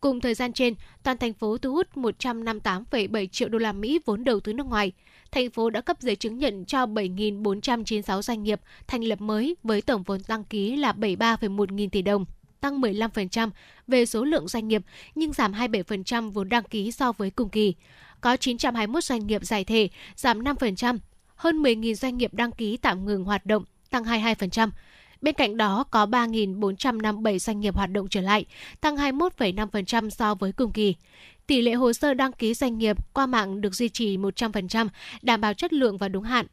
Cùng 0.00 0.20
thời 0.20 0.34
gian 0.34 0.52
trên, 0.52 0.74
toàn 1.02 1.18
thành 1.18 1.32
phố 1.32 1.58
thu 1.58 1.72
hút 1.72 1.86
158,7 1.94 3.26
triệu 3.26 3.48
đô 3.48 3.58
la 3.58 3.72
Mỹ 3.72 3.98
vốn 4.04 4.24
đầu 4.24 4.40
tư 4.40 4.52
nước 4.52 4.66
ngoài. 4.66 4.92
Thành 5.30 5.50
phố 5.50 5.70
đã 5.70 5.80
cấp 5.80 5.96
giấy 6.00 6.16
chứng 6.16 6.38
nhận 6.38 6.64
cho 6.64 6.86
7.496 6.86 8.22
doanh 8.22 8.42
nghiệp 8.42 8.60
thành 8.86 9.04
lập 9.04 9.20
mới 9.20 9.56
với 9.62 9.82
tổng 9.82 10.02
vốn 10.02 10.20
đăng 10.28 10.44
ký 10.44 10.76
là 10.76 10.92
73,1 10.92 11.74
nghìn 11.74 11.90
tỷ 11.90 12.02
đồng 12.02 12.24
tăng 12.60 12.80
15% 12.80 13.50
về 13.86 14.06
số 14.06 14.24
lượng 14.24 14.48
doanh 14.48 14.68
nghiệp 14.68 14.82
nhưng 15.14 15.32
giảm 15.32 15.52
27% 15.52 16.30
vốn 16.30 16.48
đăng 16.48 16.64
ký 16.64 16.92
so 16.92 17.12
với 17.12 17.30
cùng 17.30 17.48
kỳ 17.48 17.74
có 18.26 18.36
921 18.36 19.04
doanh 19.04 19.26
nghiệp 19.26 19.44
giải 19.44 19.64
thể, 19.64 19.88
giảm 20.16 20.40
5%, 20.40 20.98
hơn 21.36 21.62
10.000 21.62 21.94
doanh 21.94 22.16
nghiệp 22.16 22.34
đăng 22.34 22.52
ký 22.52 22.76
tạm 22.76 23.06
ngừng 23.06 23.24
hoạt 23.24 23.46
động, 23.46 23.64
tăng 23.90 24.04
22%. 24.04 24.70
Bên 25.20 25.34
cạnh 25.34 25.56
đó 25.56 25.84
có 25.90 26.06
3.457 26.06 27.38
doanh 27.38 27.60
nghiệp 27.60 27.74
hoạt 27.74 27.90
động 27.90 28.08
trở 28.08 28.20
lại, 28.20 28.44
tăng 28.80 28.96
21,5% 28.96 30.10
so 30.10 30.34
với 30.34 30.52
cùng 30.52 30.72
kỳ. 30.72 30.94
Tỷ 31.46 31.62
lệ 31.62 31.72
hồ 31.72 31.92
sơ 31.92 32.14
đăng 32.14 32.32
ký 32.32 32.54
doanh 32.54 32.78
nghiệp 32.78 33.14
qua 33.14 33.26
mạng 33.26 33.60
được 33.60 33.74
duy 33.74 33.88
trì 33.88 34.16
100%, 34.16 34.88
đảm 35.22 35.40
bảo 35.40 35.54
chất 35.54 35.72
lượng 35.72 35.98
và 35.98 36.08
đúng 36.08 36.24
hạn. 36.24 36.46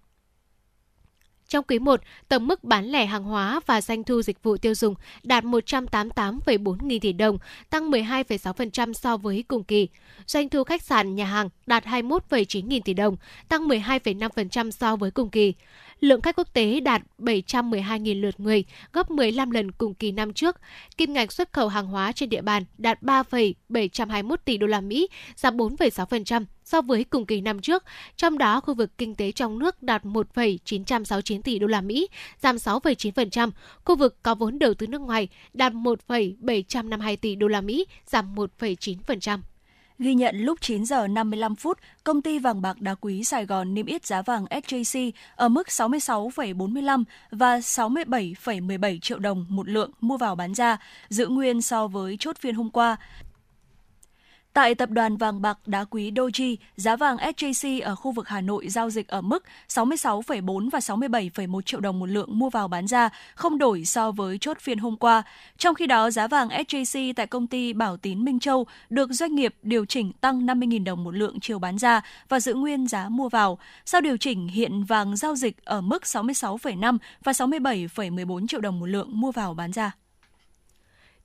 Trong 1.54 1.66
quý 1.68 1.80
1, 1.80 2.02
tổng 2.30 2.48
mức 2.48 2.64
bán 2.64 2.86
lẻ 2.86 3.06
hàng 3.06 3.24
hóa 3.24 3.60
và 3.66 3.82
doanh 3.82 4.04
thu 4.04 4.22
dịch 4.22 4.44
vụ 4.44 4.58
tiêu 4.58 4.76
dùng 4.76 4.96
đạt 5.24 5.44
188,4 5.44 6.78
nghìn 6.88 7.00
tỷ 7.00 7.14
đồng, 7.14 7.38
tăng 7.70 7.92
12,6% 7.92 8.94
so 8.94 9.18
với 9.18 9.44
cùng 9.48 9.64
kỳ. 9.64 9.88
Doanh 10.28 10.50
thu 10.50 10.64
khách 10.64 10.82
sạn, 10.82 11.16
nhà 11.16 11.26
hàng 11.26 11.50
đạt 11.66 11.86
21,9 11.86 12.68
nghìn 12.68 12.82
tỷ 12.82 12.94
đồng, 12.94 13.16
tăng 13.50 13.68
12,5% 13.68 14.72
so 14.72 14.96
với 14.96 15.12
cùng 15.12 15.30
kỳ. 15.30 15.54
Lượng 16.00 16.22
khách 16.22 16.36
quốc 16.36 16.54
tế 16.54 16.80
đạt 16.80 17.02
712.000 17.20 18.22
lượt 18.22 18.40
người, 18.40 18.64
gấp 18.94 19.12
15 19.12 19.52
lần 19.52 19.72
cùng 19.72 19.94
kỳ 19.94 20.12
năm 20.12 20.34
trước. 20.34 20.58
Kim 20.98 21.14
ngạch 21.14 21.32
xuất 21.32 21.54
khẩu 21.54 21.68
hàng 21.68 21.88
hóa 21.88 22.12
trên 22.12 22.30
địa 22.30 22.42
bàn 22.42 22.64
đạt 22.78 23.02
3,721 23.02 24.46
tỷ 24.46 24.58
đô 24.58 24.68
la 24.68 24.82
Mỹ, 24.82 25.08
giảm 25.36 25.58
4,6% 25.58 26.46
so 26.74 26.82
với 26.82 27.04
cùng 27.04 27.26
kỳ 27.26 27.42
năm 27.42 27.62
trước. 27.62 27.84
Trong 28.16 28.38
đó, 28.38 28.60
khu 28.60 28.74
vực 28.74 28.98
kinh 28.98 29.16
tế 29.16 29.32
trong 29.32 29.60
nước 29.60 29.84
đạt 29.84 30.06
1,969 30.06 31.42
tỷ 31.42 31.60
đô 31.60 31.68
la 31.68 31.82
Mỹ, 31.82 32.08
giảm 32.42 32.56
6,9%. 32.56 33.52
Khu 33.86 33.96
vực 33.96 34.24
có 34.24 34.36
vốn 34.36 34.60
đầu 34.60 34.74
tư 34.74 34.88
nước 34.88 35.02
ngoài 35.02 35.28
đạt 35.54 35.74
1,752 35.74 37.18
tỷ 37.18 37.36
đô 37.36 37.48
la 37.48 37.62
Mỹ, 37.62 37.86
giảm 38.06 38.36
1,9%. 38.36 39.40
Ghi 40.00 40.14
nhận 40.14 40.36
lúc 40.38 40.62
9 40.62 40.86
giờ 40.86 41.08
55 41.08 41.56
phút, 41.56 41.78
công 42.04 42.22
ty 42.22 42.40
vàng 42.40 42.62
bạc 42.62 42.82
đá 42.82 42.96
quý 42.96 43.24
Sài 43.24 43.46
Gòn 43.46 43.74
niêm 43.74 43.86
yết 43.86 44.06
giá 44.06 44.22
vàng 44.22 44.46
SJC 44.46 45.12
ở 45.36 45.50
mức 45.50 45.68
66,45 45.68 47.04
và 47.32 47.58
67,17 47.58 49.00
triệu 49.00 49.20
đồng 49.20 49.46
một 49.50 49.70
lượng 49.70 49.92
mua 50.02 50.18
vào 50.18 50.36
bán 50.36 50.54
ra, 50.54 50.78
giữ 51.10 51.28
nguyên 51.28 51.62
so 51.62 51.88
với 51.88 52.18
chốt 52.20 52.38
phiên 52.40 52.56
hôm 52.56 52.70
qua. 52.70 52.98
Tại 54.54 54.76
tập 54.76 54.90
đoàn 54.90 55.18
vàng 55.18 55.42
bạc 55.42 55.58
đá 55.66 55.84
quý 55.84 56.12
Doji, 56.12 56.56
giá 56.76 56.96
vàng 56.96 57.18
SJC 57.18 57.82
ở 57.84 57.96
khu 57.96 58.12
vực 58.12 58.28
Hà 58.28 58.42
Nội 58.42 58.68
giao 58.70 58.90
dịch 58.90 59.08
ở 59.08 59.22
mức 59.22 59.44
66,4 59.70 60.70
và 60.70 60.80
67,1 60.80 61.62
triệu 61.62 61.80
đồng 61.80 62.00
một 62.00 62.06
lượng 62.06 62.40
mua 62.40 62.50
vào 62.50 62.68
bán 62.68 62.88
ra, 62.88 63.10
không 63.36 63.58
đổi 63.58 63.86
so 63.86 64.12
với 64.12 64.38
chốt 64.38 64.58
phiên 64.60 64.78
hôm 64.78 64.98
qua. 64.98 65.24
Trong 65.58 65.76
khi 65.76 65.88
đó, 65.88 66.12
giá 66.12 66.28
vàng 66.28 66.48
SJC 66.50 67.14
tại 67.16 67.28
công 67.28 67.48
ty 67.48 67.74
Bảo 67.74 67.98
Tín 67.98 68.26
Minh 68.26 68.40
Châu 68.40 68.66
được 68.90 69.12
doanh 69.12 69.36
nghiệp 69.36 69.56
điều 69.62 69.86
chỉnh 69.86 70.12
tăng 70.22 70.46
50.000 70.46 70.84
đồng 70.84 71.04
một 71.04 71.16
lượng 71.16 71.40
chiều 71.40 71.60
bán 71.60 71.78
ra 71.78 72.02
và 72.30 72.40
giữ 72.40 72.54
nguyên 72.54 72.88
giá 72.88 73.10
mua 73.10 73.30
vào. 73.30 73.58
Sau 73.86 74.02
điều 74.02 74.18
chỉnh, 74.18 74.48
hiện 74.48 74.84
vàng 74.84 75.16
giao 75.16 75.36
dịch 75.36 75.66
ở 75.66 75.82
mức 75.82 76.04
66,5 76.04 76.98
và 77.24 77.32
67,14 77.32 78.48
triệu 78.48 78.62
đồng 78.62 78.80
một 78.80 78.86
lượng 78.86 79.10
mua 79.12 79.32
vào 79.32 79.54
bán 79.54 79.72
ra. 79.72 79.92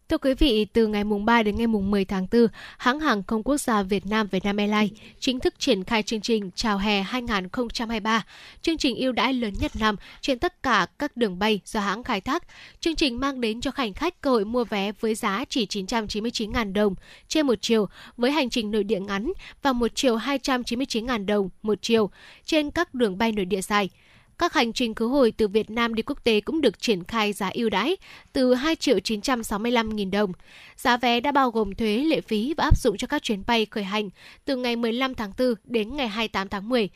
Thưa 0.08 0.18
quý 0.18 0.34
vị, 0.34 0.66
từ 0.72 0.86
ngày 0.86 1.04
mùng 1.04 1.24
3 1.24 1.42
đến 1.42 1.56
ngày 1.56 1.66
mùng 1.66 1.90
10 1.90 2.04
tháng 2.04 2.26
4, 2.32 2.46
hãng 2.78 3.00
hàng 3.00 3.22
không 3.22 3.42
quốc 3.42 3.58
gia 3.58 3.82
Việt 3.82 4.06
Nam 4.06 4.28
Vietnam 4.30 4.56
Airlines 4.56 4.98
chính 5.20 5.40
thức 5.40 5.54
triển 5.58 5.84
khai 5.84 6.02
chương 6.02 6.20
trình 6.20 6.50
chào 6.54 6.78
hè 6.78 7.02
2023, 7.02 8.24
chương 8.62 8.78
trình 8.78 8.96
ưu 8.96 9.12
đãi 9.12 9.32
lớn 9.32 9.54
nhất 9.60 9.72
năm 9.80 9.96
trên 10.20 10.38
tất 10.38 10.62
cả 10.62 10.86
các 10.98 11.16
đường 11.16 11.38
bay 11.38 11.60
do 11.64 11.80
hãng 11.80 12.04
khai 12.04 12.20
thác. 12.20 12.42
Chương 12.80 12.96
trình 12.96 13.20
mang 13.20 13.40
đến 13.40 13.60
cho 13.60 13.70
hành 13.74 13.94
khách 13.94 14.20
cơ 14.20 14.30
hội 14.30 14.44
mua 14.44 14.64
vé 14.64 14.92
với 15.00 15.14
giá 15.14 15.44
chỉ 15.48 15.66
999.000 15.66 16.72
đồng 16.72 16.94
trên 17.28 17.46
một 17.46 17.58
chiều 17.60 17.88
với 18.16 18.30
hành 18.30 18.50
trình 18.50 18.70
nội 18.70 18.84
địa 18.84 19.00
ngắn 19.00 19.32
và 19.62 19.72
một 19.72 19.90
chiều 19.94 20.16
299.000 20.16 21.26
đồng 21.26 21.48
một 21.62 21.78
chiều 21.82 22.10
trên 22.44 22.70
các 22.70 22.94
đường 22.94 23.18
bay 23.18 23.32
nội 23.32 23.44
địa 23.44 23.60
dài. 23.62 23.90
Các 24.38 24.52
hành 24.52 24.72
trình 24.72 24.94
khứ 24.94 25.06
hồi 25.06 25.32
từ 25.36 25.48
Việt 25.48 25.70
Nam 25.70 25.94
đi 25.94 26.02
quốc 26.02 26.24
tế 26.24 26.40
cũng 26.40 26.60
được 26.60 26.78
triển 26.78 27.04
khai 27.04 27.32
giá 27.32 27.50
ưu 27.54 27.70
đãi 27.70 27.96
từ 28.32 28.54
2 28.54 28.76
triệu 28.76 29.00
965 29.00 29.96
nghìn 29.96 30.10
đồng. 30.10 30.32
Giá 30.76 30.96
vé 30.96 31.20
đã 31.20 31.32
bao 31.32 31.50
gồm 31.50 31.74
thuế, 31.74 31.96
lệ 31.96 32.20
phí 32.20 32.54
và 32.56 32.64
áp 32.64 32.78
dụng 32.78 32.96
cho 32.96 33.06
các 33.06 33.22
chuyến 33.22 33.42
bay 33.46 33.66
khởi 33.66 33.84
hành 33.84 34.10
từ 34.44 34.56
ngày 34.56 34.76
15 34.76 35.14
tháng 35.14 35.32
4 35.38 35.54
đến 35.64 35.96
ngày 35.96 36.08
28 36.08 36.48
tháng 36.48 36.68
10. 36.68 36.88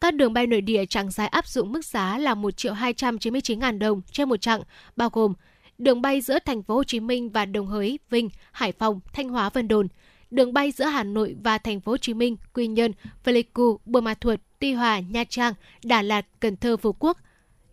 Các 0.00 0.14
đường 0.14 0.32
bay 0.32 0.46
nội 0.46 0.60
địa 0.60 0.86
chặng 0.86 1.10
dài 1.10 1.28
áp 1.28 1.46
dụng 1.46 1.72
mức 1.72 1.84
giá 1.84 2.18
là 2.18 2.34
1 2.34 2.56
triệu 2.56 2.72
299 2.72 3.58
ngàn 3.58 3.78
đồng 3.78 4.02
trên 4.12 4.28
một 4.28 4.40
chặng, 4.40 4.62
bao 4.96 5.10
gồm 5.12 5.34
đường 5.78 6.02
bay 6.02 6.20
giữa 6.20 6.38
thành 6.44 6.62
phố 6.62 6.74
Hồ 6.74 6.84
Chí 6.84 7.00
Minh 7.00 7.30
và 7.30 7.44
Đồng 7.44 7.66
Hới, 7.66 7.98
Vinh, 8.10 8.30
Hải 8.52 8.72
Phòng, 8.72 9.00
Thanh 9.12 9.28
Hóa, 9.28 9.50
Vân 9.50 9.68
Đồn, 9.68 9.88
đường 10.30 10.52
bay 10.52 10.72
giữa 10.72 10.84
Hà 10.84 11.02
Nội 11.04 11.36
và 11.42 11.58
thành 11.58 11.80
phố 11.80 11.92
Hồ 11.92 11.96
Chí 11.96 12.14
Minh, 12.14 12.36
Quy 12.54 12.66
Nhơn, 12.66 12.92
Pleiku, 13.24 13.78
Buôn 13.84 14.04
Ma 14.04 14.14
Thuột, 14.14 14.40
Tuy 14.64 14.72
Hòa, 14.72 15.00
Nha 15.00 15.24
Trang, 15.24 15.54
Đà 15.84 16.02
Lạt, 16.02 16.26
Cần 16.40 16.56
Thơ, 16.56 16.76
Phú 16.76 16.92
Quốc. 16.98 17.18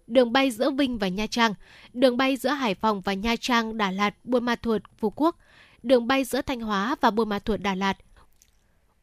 Đường 0.07 0.33
bay 0.33 0.51
giữa 0.51 0.71
Vinh 0.71 0.97
và 0.97 1.07
Nha 1.07 1.27
Trang, 1.27 1.53
đường 1.93 2.17
bay 2.17 2.37
giữa 2.37 2.49
Hải 2.49 2.75
Phòng 2.75 3.01
và 3.01 3.13
Nha 3.13 3.35
Trang, 3.35 3.77
Đà 3.77 3.91
Lạt, 3.91 4.15
Buôn 4.23 4.45
Ma 4.45 4.55
Thuột, 4.55 4.81
Phú 4.97 5.09
Quốc, 5.15 5.35
đường 5.83 6.07
bay 6.07 6.23
giữa 6.23 6.41
Thanh 6.41 6.61
Hóa 6.61 6.95
và 7.01 7.11
Buôn 7.11 7.29
Ma 7.29 7.39
Thuột, 7.39 7.59
Đà 7.59 7.75
Lạt. 7.75 7.97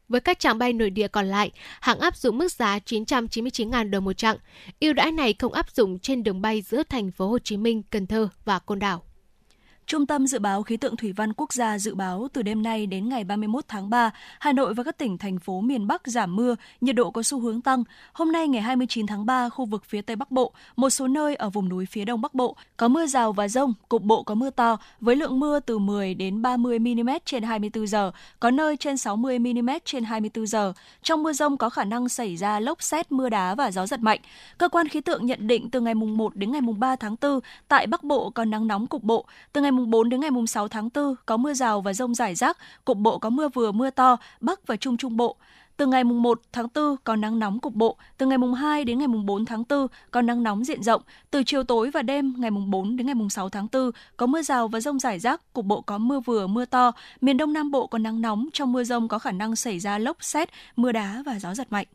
Với 0.09 0.21
các 0.21 0.39
trạng 0.39 0.57
bay 0.57 0.73
nội 0.73 0.89
địa 0.89 1.07
còn 1.07 1.25
lại, 1.25 1.51
hãng 1.81 1.99
áp 1.99 2.15
dụng 2.17 2.37
mức 2.37 2.51
giá 2.51 2.77
999.000 2.77 3.89
đồng 3.89 4.05
một 4.05 4.13
chặng. 4.13 4.37
Ưu 4.79 4.93
đãi 4.93 5.11
này 5.11 5.33
không 5.39 5.53
áp 5.53 5.71
dụng 5.71 5.99
trên 5.99 6.23
đường 6.23 6.41
bay 6.41 6.61
giữa 6.61 6.83
thành 6.83 7.11
phố 7.11 7.27
Hồ 7.27 7.39
Chí 7.39 7.57
Minh, 7.57 7.83
Cần 7.89 8.07
Thơ 8.07 8.29
và 8.45 8.59
Côn 8.59 8.79
Đảo. 8.79 9.03
Trung 9.89 10.05
tâm 10.05 10.27
Dự 10.27 10.39
báo 10.39 10.63
Khí 10.63 10.77
tượng 10.77 10.95
Thủy 10.95 11.11
văn 11.11 11.33
Quốc 11.33 11.53
gia 11.53 11.79
dự 11.79 11.95
báo 11.95 12.27
từ 12.33 12.41
đêm 12.41 12.63
nay 12.63 12.85
đến 12.87 13.09
ngày 13.09 13.23
31 13.23 13.65
tháng 13.67 13.89
3, 13.89 14.11
Hà 14.39 14.53
Nội 14.53 14.73
và 14.73 14.83
các 14.83 14.97
tỉnh, 14.97 15.17
thành 15.17 15.39
phố 15.39 15.61
miền 15.61 15.87
Bắc 15.87 16.01
giảm 16.07 16.35
mưa, 16.35 16.55
nhiệt 16.81 16.95
độ 16.95 17.11
có 17.11 17.23
xu 17.23 17.39
hướng 17.39 17.61
tăng. 17.61 17.83
Hôm 18.13 18.31
nay 18.31 18.47
ngày 18.47 18.61
29 18.61 19.07
tháng 19.07 19.25
3, 19.25 19.49
khu 19.49 19.65
vực 19.65 19.85
phía 19.85 20.01
Tây 20.01 20.15
Bắc 20.15 20.31
Bộ, 20.31 20.53
một 20.75 20.89
số 20.89 21.07
nơi 21.07 21.35
ở 21.35 21.49
vùng 21.49 21.69
núi 21.69 21.85
phía 21.85 22.05
Đông 22.05 22.21
Bắc 22.21 22.33
Bộ 22.33 22.55
có 22.77 22.87
mưa 22.87 23.05
rào 23.05 23.33
và 23.33 23.47
rông, 23.47 23.73
cục 23.89 24.03
bộ 24.03 24.23
có 24.23 24.35
mưa 24.35 24.49
to 24.49 24.77
với 25.01 25.15
lượng 25.15 25.39
mưa 25.39 25.59
từ 25.59 25.77
10 25.77 26.13
đến 26.13 26.41
30 26.41 26.79
mm 26.79 27.09
trên 27.25 27.43
24 27.43 27.87
giờ, 27.87 28.11
có 28.39 28.51
nơi 28.51 28.77
trên 28.77 28.97
60 28.97 29.39
mm 29.39 29.69
trên 29.85 30.03
24 30.03 30.47
giờ. 30.47 30.73
Trong 31.03 31.23
mưa 31.23 31.33
rông 31.33 31.57
có 31.57 31.69
khả 31.69 31.83
năng 31.83 32.09
xảy 32.09 32.35
ra 32.35 32.59
lốc 32.59 32.83
xét, 32.83 33.11
mưa 33.11 33.29
đá 33.29 33.55
và 33.55 33.71
gió 33.71 33.85
giật 33.85 33.99
mạnh. 33.99 34.19
Cơ 34.57 34.69
quan 34.69 34.87
khí 34.87 35.01
tượng 35.01 35.25
nhận 35.25 35.47
định 35.47 35.69
từ 35.69 35.81
ngày 35.81 35.95
mùng 35.95 36.17
1 36.17 36.35
đến 36.35 36.51
ngày 36.51 36.61
mùng 36.61 36.79
3 36.79 36.95
tháng 36.95 37.15
4, 37.21 37.39
tại 37.67 37.87
Bắc 37.87 38.03
Bộ 38.03 38.29
có 38.29 38.45
nắng 38.45 38.67
nóng 38.67 38.87
cục 38.87 39.03
bộ, 39.03 39.25
từ 39.53 39.61
ngày 39.61 39.71
4 39.87 40.09
đến 40.09 40.19
ngày 40.19 40.31
mùng 40.31 40.47
6 40.47 40.67
tháng 40.67 40.89
4 40.93 41.15
có 41.25 41.37
mưa 41.37 41.53
rào 41.53 41.81
và 41.81 41.93
rông 41.93 42.15
rải 42.15 42.35
rác, 42.35 42.57
cục 42.85 42.97
bộ 42.97 43.17
có 43.17 43.29
mưa 43.29 43.49
vừa 43.49 43.71
mưa 43.71 43.89
to, 43.89 44.17
Bắc 44.41 44.67
và 44.67 44.75
Trung 44.75 44.97
Trung 44.97 45.17
Bộ. 45.17 45.35
Từ 45.77 45.85
ngày 45.85 46.03
mùng 46.03 46.21
1 46.21 46.41
tháng 46.51 46.67
4 46.75 46.95
có 47.03 47.15
nắng 47.15 47.39
nóng 47.39 47.59
cục 47.59 47.75
bộ, 47.75 47.97
từ 48.17 48.25
ngày 48.25 48.37
mùng 48.37 48.53
2 48.53 48.85
đến 48.85 48.97
ngày 48.97 49.07
mùng 49.07 49.25
4 49.25 49.45
tháng 49.45 49.63
4 49.69 49.87
có 50.11 50.21
nắng 50.21 50.43
nóng 50.43 50.63
diện 50.63 50.83
rộng, 50.83 51.01
từ 51.31 51.43
chiều 51.43 51.63
tối 51.63 51.89
và 51.93 52.01
đêm 52.01 52.33
ngày 52.37 52.51
mùng 52.51 52.71
4 52.71 52.97
đến 52.97 53.07
ngày 53.07 53.15
mùng 53.15 53.29
6 53.29 53.49
tháng 53.49 53.67
4 53.71 53.91
có 54.17 54.25
mưa 54.25 54.41
rào 54.41 54.67
và 54.67 54.79
rông 54.79 54.99
rải 54.99 55.19
rác, 55.19 55.53
cục 55.53 55.65
bộ 55.65 55.81
có 55.81 55.97
mưa 55.97 56.19
vừa 56.19 56.47
mưa 56.47 56.65
to, 56.65 56.91
miền 57.21 57.37
Đông 57.37 57.53
Nam 57.53 57.71
Bộ 57.71 57.87
có 57.87 57.97
nắng 57.97 58.21
nóng, 58.21 58.47
trong 58.53 58.71
mưa 58.71 58.83
rông 58.83 59.07
có 59.07 59.19
khả 59.19 59.31
năng 59.31 59.55
xảy 59.55 59.79
ra 59.79 59.97
lốc 59.97 60.23
xét, 60.23 60.49
mưa 60.75 60.91
đá 60.91 61.23
và 61.25 61.39
gió 61.39 61.53
giật 61.53 61.71
mạnh. 61.71 61.87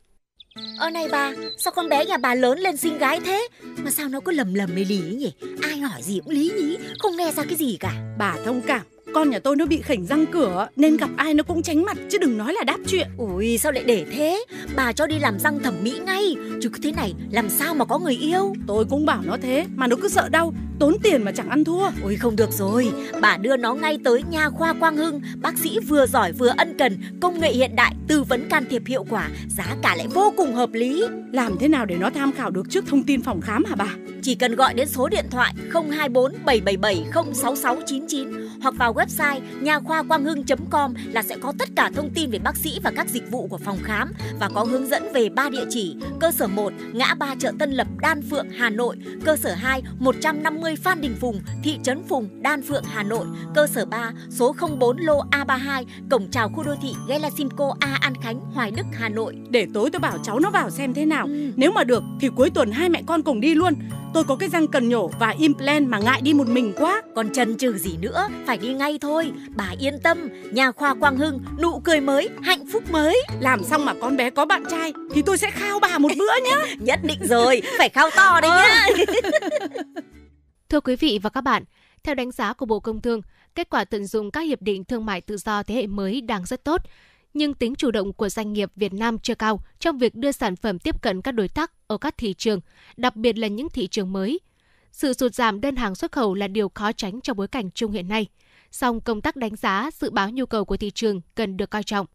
Ơ 0.79 0.91
này 0.91 1.09
bà, 1.13 1.33
sao 1.59 1.73
con 1.73 1.89
bé 1.89 2.05
nhà 2.05 2.17
bà 2.17 2.35
lớn 2.35 2.59
lên 2.59 2.77
xinh 2.77 2.99
gái 2.99 3.21
thế? 3.25 3.49
Mà 3.85 3.91
sao 3.91 4.09
nó 4.09 4.21
cứ 4.21 4.33
lầm 4.33 4.55
lầm 4.55 4.75
lì 4.75 4.85
lì 4.85 4.99
nhỉ? 4.99 5.33
Ai 5.63 5.79
hỏi 5.79 6.03
gì 6.03 6.21
cũng 6.25 6.35
lý 6.35 6.53
nhí, 6.57 6.77
không 6.99 7.17
nghe 7.17 7.33
ra 7.33 7.43
cái 7.45 7.57
gì 7.57 7.77
cả. 7.81 7.93
Bà 8.19 8.37
thông 8.45 8.63
cảm, 8.67 8.81
con 9.15 9.31
nhà 9.31 9.39
tôi 9.39 9.57
nó 9.57 9.67
bị 9.67 9.81
khỉnh 9.83 10.07
răng 10.07 10.27
cửa 10.27 10.69
nên 10.77 10.97
gặp 10.97 11.11
ai 11.17 11.35
nó 11.35 11.43
cũng 11.43 11.63
tránh 11.63 11.85
mặt 11.85 11.97
chứ 12.11 12.19
đừng 12.19 12.39
nói 12.39 12.53
là 12.53 12.65
đáp 12.65 12.79
chuyện. 12.87 13.09
Ui 13.19 13.59
sao 13.59 13.73
lại 13.73 13.85
để 13.87 14.07
thế? 14.13 14.45
Bà 14.77 14.93
cho 14.93 15.07
đi 15.07 15.19
làm 15.19 15.39
răng 15.39 15.61
thẩm 15.63 15.75
mỹ 15.83 15.99
ngay, 16.07 16.37
chứ 16.63 16.69
cứ 16.69 16.79
thế 16.83 16.93
này 16.93 17.15
làm 17.31 17.49
sao 17.49 17.75
mà 17.75 17.85
có 17.85 17.99
người 17.99 18.17
yêu? 18.17 18.55
Tôi 18.67 18.85
cũng 18.91 19.07
bảo 19.07 19.23
nó 19.25 19.37
thế 19.43 19.67
mà 19.75 19.87
nó 19.87 19.97
cứ 20.03 20.09
sợ 20.09 20.29
đau, 20.29 20.55
tốn 20.79 20.97
tiền 21.03 21.23
mà 21.23 21.33
chẳng 21.33 21.49
ăn 21.49 21.65
thua. 21.65 21.91
Ui 22.03 22.17
không 22.17 22.37
được 22.37 22.53
rồi, 22.53 22.93
bà 23.21 23.37
đưa 23.37 23.57
nó 23.57 23.75
ngay 23.75 23.99
tới 24.05 24.23
nha 24.31 24.51
khoa 24.51 24.73
Quang 24.73 24.97
Hưng, 24.97 25.21
bác 25.37 25.59
sĩ 25.59 25.79
vừa 25.81 26.07
giỏi 26.07 26.33
vừa 26.33 26.53
ân 26.57 26.75
cần, 26.79 26.99
công 27.21 27.41
nghệ 27.41 27.53
hiện 27.53 27.77
đại, 27.77 27.95
tư 28.09 28.23
vấn 28.23 28.49
can 28.49 28.65
thiệp 28.71 28.83
hiệu 28.87 29.05
quả, 29.11 29.29
giá 29.49 29.77
cả 29.83 29.95
lại 29.97 30.07
vô 30.15 30.33
cùng 30.37 30.55
hợp 30.55 30.73
lý. 30.73 31.05
Làm 31.33 31.57
thế 31.61 31.69
nào 31.69 31.87
để 31.87 31.97
nó 31.97 32.11
tham 32.11 32.33
khảo 32.33 32.51
được 32.51 32.71
trước 32.71 32.85
thông 32.87 33.03
tin 33.03 33.23
phòng 33.23 33.41
khám 33.41 33.65
hả 33.65 33.75
bà? 33.77 33.95
Chỉ 34.23 34.35
cần 34.35 34.55
gọi 34.55 34.75
đến 34.75 34.89
số 34.89 35.09
điện 35.09 35.25
thoại 35.31 35.55
024 35.73 36.33
777 36.45 37.05
06699 37.35 38.29
hoặc 38.63 38.75
vào 38.79 38.95
website 38.95 39.41
nha 39.61 39.81
khoa 39.81 40.03
quang 40.03 40.25
hưng.com 40.25 40.95
là 41.13 41.23
sẽ 41.23 41.37
có 41.43 41.53
tất 41.59 41.69
cả 41.77 41.91
thông 41.95 42.11
tin 42.15 42.31
về 42.31 42.39
bác 42.39 42.57
sĩ 42.57 42.81
và 42.83 42.93
các 42.97 43.09
dịch 43.09 43.31
vụ 43.31 43.47
của 43.47 43.59
phòng 43.59 43.79
khám 43.83 44.13
và 44.41 44.49
có 44.55 44.65
hướng 44.65 44.87
dẫn 44.87 45.13
về 45.13 45.29
ba 45.29 45.49
địa 45.49 45.65
chỉ: 45.71 45.97
cơ 46.21 46.31
sở 46.33 46.47
1 46.47 46.73
ngã 46.93 47.15
ba 47.15 47.35
chợ 47.39 47.53
Tân 47.59 47.73
Lập, 47.73 47.87
Đan 48.01 48.23
Phượng, 48.23 48.51
Hà 48.51 48.71
Nội; 48.71 48.97
cơ 49.25 49.37
sở 49.37 49.55
2 49.55 49.83
150 49.99 50.64
Phan 50.77 51.01
Đình 51.01 51.17
Phùng, 51.21 51.41
thị 51.63 51.79
trấn 51.83 52.03
Phùng, 52.09 52.43
Đan 52.43 52.63
Phượng, 52.63 52.85
Hà 52.85 53.03
Nội; 53.03 53.27
cơ 53.55 53.67
sở 53.67 53.85
3 53.85 54.13
số 54.31 54.55
04 54.79 54.97
lô 54.97 55.23
A32, 55.31 55.85
cổng 56.11 56.31
chào 56.31 56.49
khu 56.49 56.63
đô 56.63 56.75
thị 56.83 56.95
Gelasimco 57.09 57.75
A 57.81 57.99
An 58.01 58.15
Khánh, 58.23 58.41
Hoài 58.41 58.71
Đức, 58.71 58.87
Hà 58.93 59.09
Nội. 59.09 59.35
Để 59.51 59.67
tối 59.75 59.91
tôi 59.91 60.01
bảo 60.01 60.19
cháu 60.23 60.39
nó 60.39 60.51
vào 60.51 60.71
xem 60.71 60.95
thế 60.95 61.07
nào. 61.07 61.27
Ừ. 61.27 61.51
Nếu 61.57 61.73
mà 61.73 61.85
được 61.85 62.03
thì 62.21 62.29
cuối 62.37 62.51
tuần 62.51 62.71
hai 62.73 62.89
mẹ 62.89 63.03
con 63.07 63.23
cùng 63.23 63.41
đi 63.41 63.55
luôn. 63.55 63.75
Tôi 64.15 64.25
có 64.25 64.37
cái 64.37 64.49
răng 64.49 64.69
cần 64.69 64.89
nhổ 64.89 65.11
và 65.19 65.35
implant 65.39 65.89
mà 65.89 65.99
ngại 65.99 66.21
đi 66.23 66.35
một 66.35 66.49
mình 66.49 66.73
quá. 66.77 67.03
Còn 67.15 67.33
chần 67.33 67.57
chừ 67.57 67.79
gì 67.79 67.97
nữa, 68.01 68.29
phải 68.47 68.59
đi 68.59 68.73
ngay 68.75 68.99
thôi. 69.01 69.33
Bà 69.57 69.73
yên 69.79 69.99
tâm, 70.03 70.29
nhà 70.53 70.73
khoa 70.73 70.95
Quang 70.95 71.17
Hưng, 71.17 71.41
nụ 71.63 71.79
cười 71.79 72.01
mới, 72.01 72.29
hạnh 72.43 72.67
phúc 72.73 72.83
mới. 72.91 73.23
Làm 73.41 73.65
xong 73.65 73.85
mà 73.85 73.95
con 74.01 74.17
bé 74.17 74.31
có 74.31 74.45
bạn 74.45 74.65
trai 74.71 74.93
thì 75.15 75.23
tôi 75.23 75.39
sẽ 75.39 75.51
khao 75.51 75.81
bà 75.81 75.99
một 75.99 76.11
bữa 76.19 76.33
nhá. 76.51 76.65
Nhất 76.79 77.01
định 77.03 77.19
rồi, 77.23 77.63
phải 77.79 77.89
khao 77.89 78.11
to 78.17 78.41
đấy 78.41 78.51
nhá. 78.51 78.87
Thưa 80.75 80.81
quý 80.81 80.97
vị 80.97 81.19
và 81.23 81.31
các 81.31 81.41
bạn, 81.41 81.65
theo 82.03 82.15
đánh 82.15 82.31
giá 82.31 82.53
của 82.53 82.67
Bộ 82.67 82.81
Công 82.81 83.01
Thương, 83.01 83.21
kết 83.55 83.71
quả 83.71 83.85
tận 83.85 84.07
dụng 84.07 84.31
các 84.31 84.41
hiệp 84.41 84.63
định 84.63 84.85
thương 84.85 85.07
mại 85.07 85.21
tự 85.21 85.37
do 85.37 85.63
thế 85.63 85.75
hệ 85.75 85.87
mới 85.87 86.21
đang 86.21 86.47
rất 86.47 86.65
tốt 86.65 86.83
nhưng 87.35 87.55
tính 87.55 87.75
chủ 87.75 87.91
động 87.91 88.13
của 88.13 88.29
doanh 88.29 88.53
nghiệp 88.53 88.71
Việt 88.77 88.93
Nam 88.93 89.19
chưa 89.19 89.35
cao 89.35 89.61
trong 89.79 89.99
việc 89.99 90.15
đưa 90.15 90.33
sản 90.33 90.57
phẩm 90.57 90.79
tiếp 90.79 91.03
cận 91.03 91.23
các 91.23 91.33
đối 91.33 91.49
tác 91.49 91.73
ở 91.87 91.99
các 91.99 92.19
thị 92.19 92.35
trường, 92.35 92.61
đặc 92.97 93.17
biệt 93.17 93.39
là 93.39 93.49
những 93.49 93.69
thị 93.69 93.87
trường 93.87 94.13
mới. 94.13 94.41
Sự 94.93 95.13
sụt 95.13 95.35
giảm 95.35 95.61
đơn 95.61 95.77
hàng 95.77 95.95
xuất 95.95 96.13
khẩu 96.13 96.35
là 96.35 96.49
điều 96.49 96.69
khó 96.69 96.93
tránh 96.93 97.21
trong 97.21 97.37
bối 97.37 97.49
cảnh 97.49 97.71
chung 97.71 97.93
hiện 97.93 98.09
nay. 98.09 98.27
Song 98.71 99.01
công 99.01 99.21
tác 99.21 99.37
đánh 99.37 99.57
giá, 99.57 99.91
dự 100.01 100.11
báo 100.11 100.31
nhu 100.31 100.47
cầu 100.47 100.65
của 100.65 100.77
thị 100.77 100.91
trường 100.91 101.21
cần 101.35 101.57
được 101.57 101.71
coi 101.71 101.83
trọng. 101.83 102.07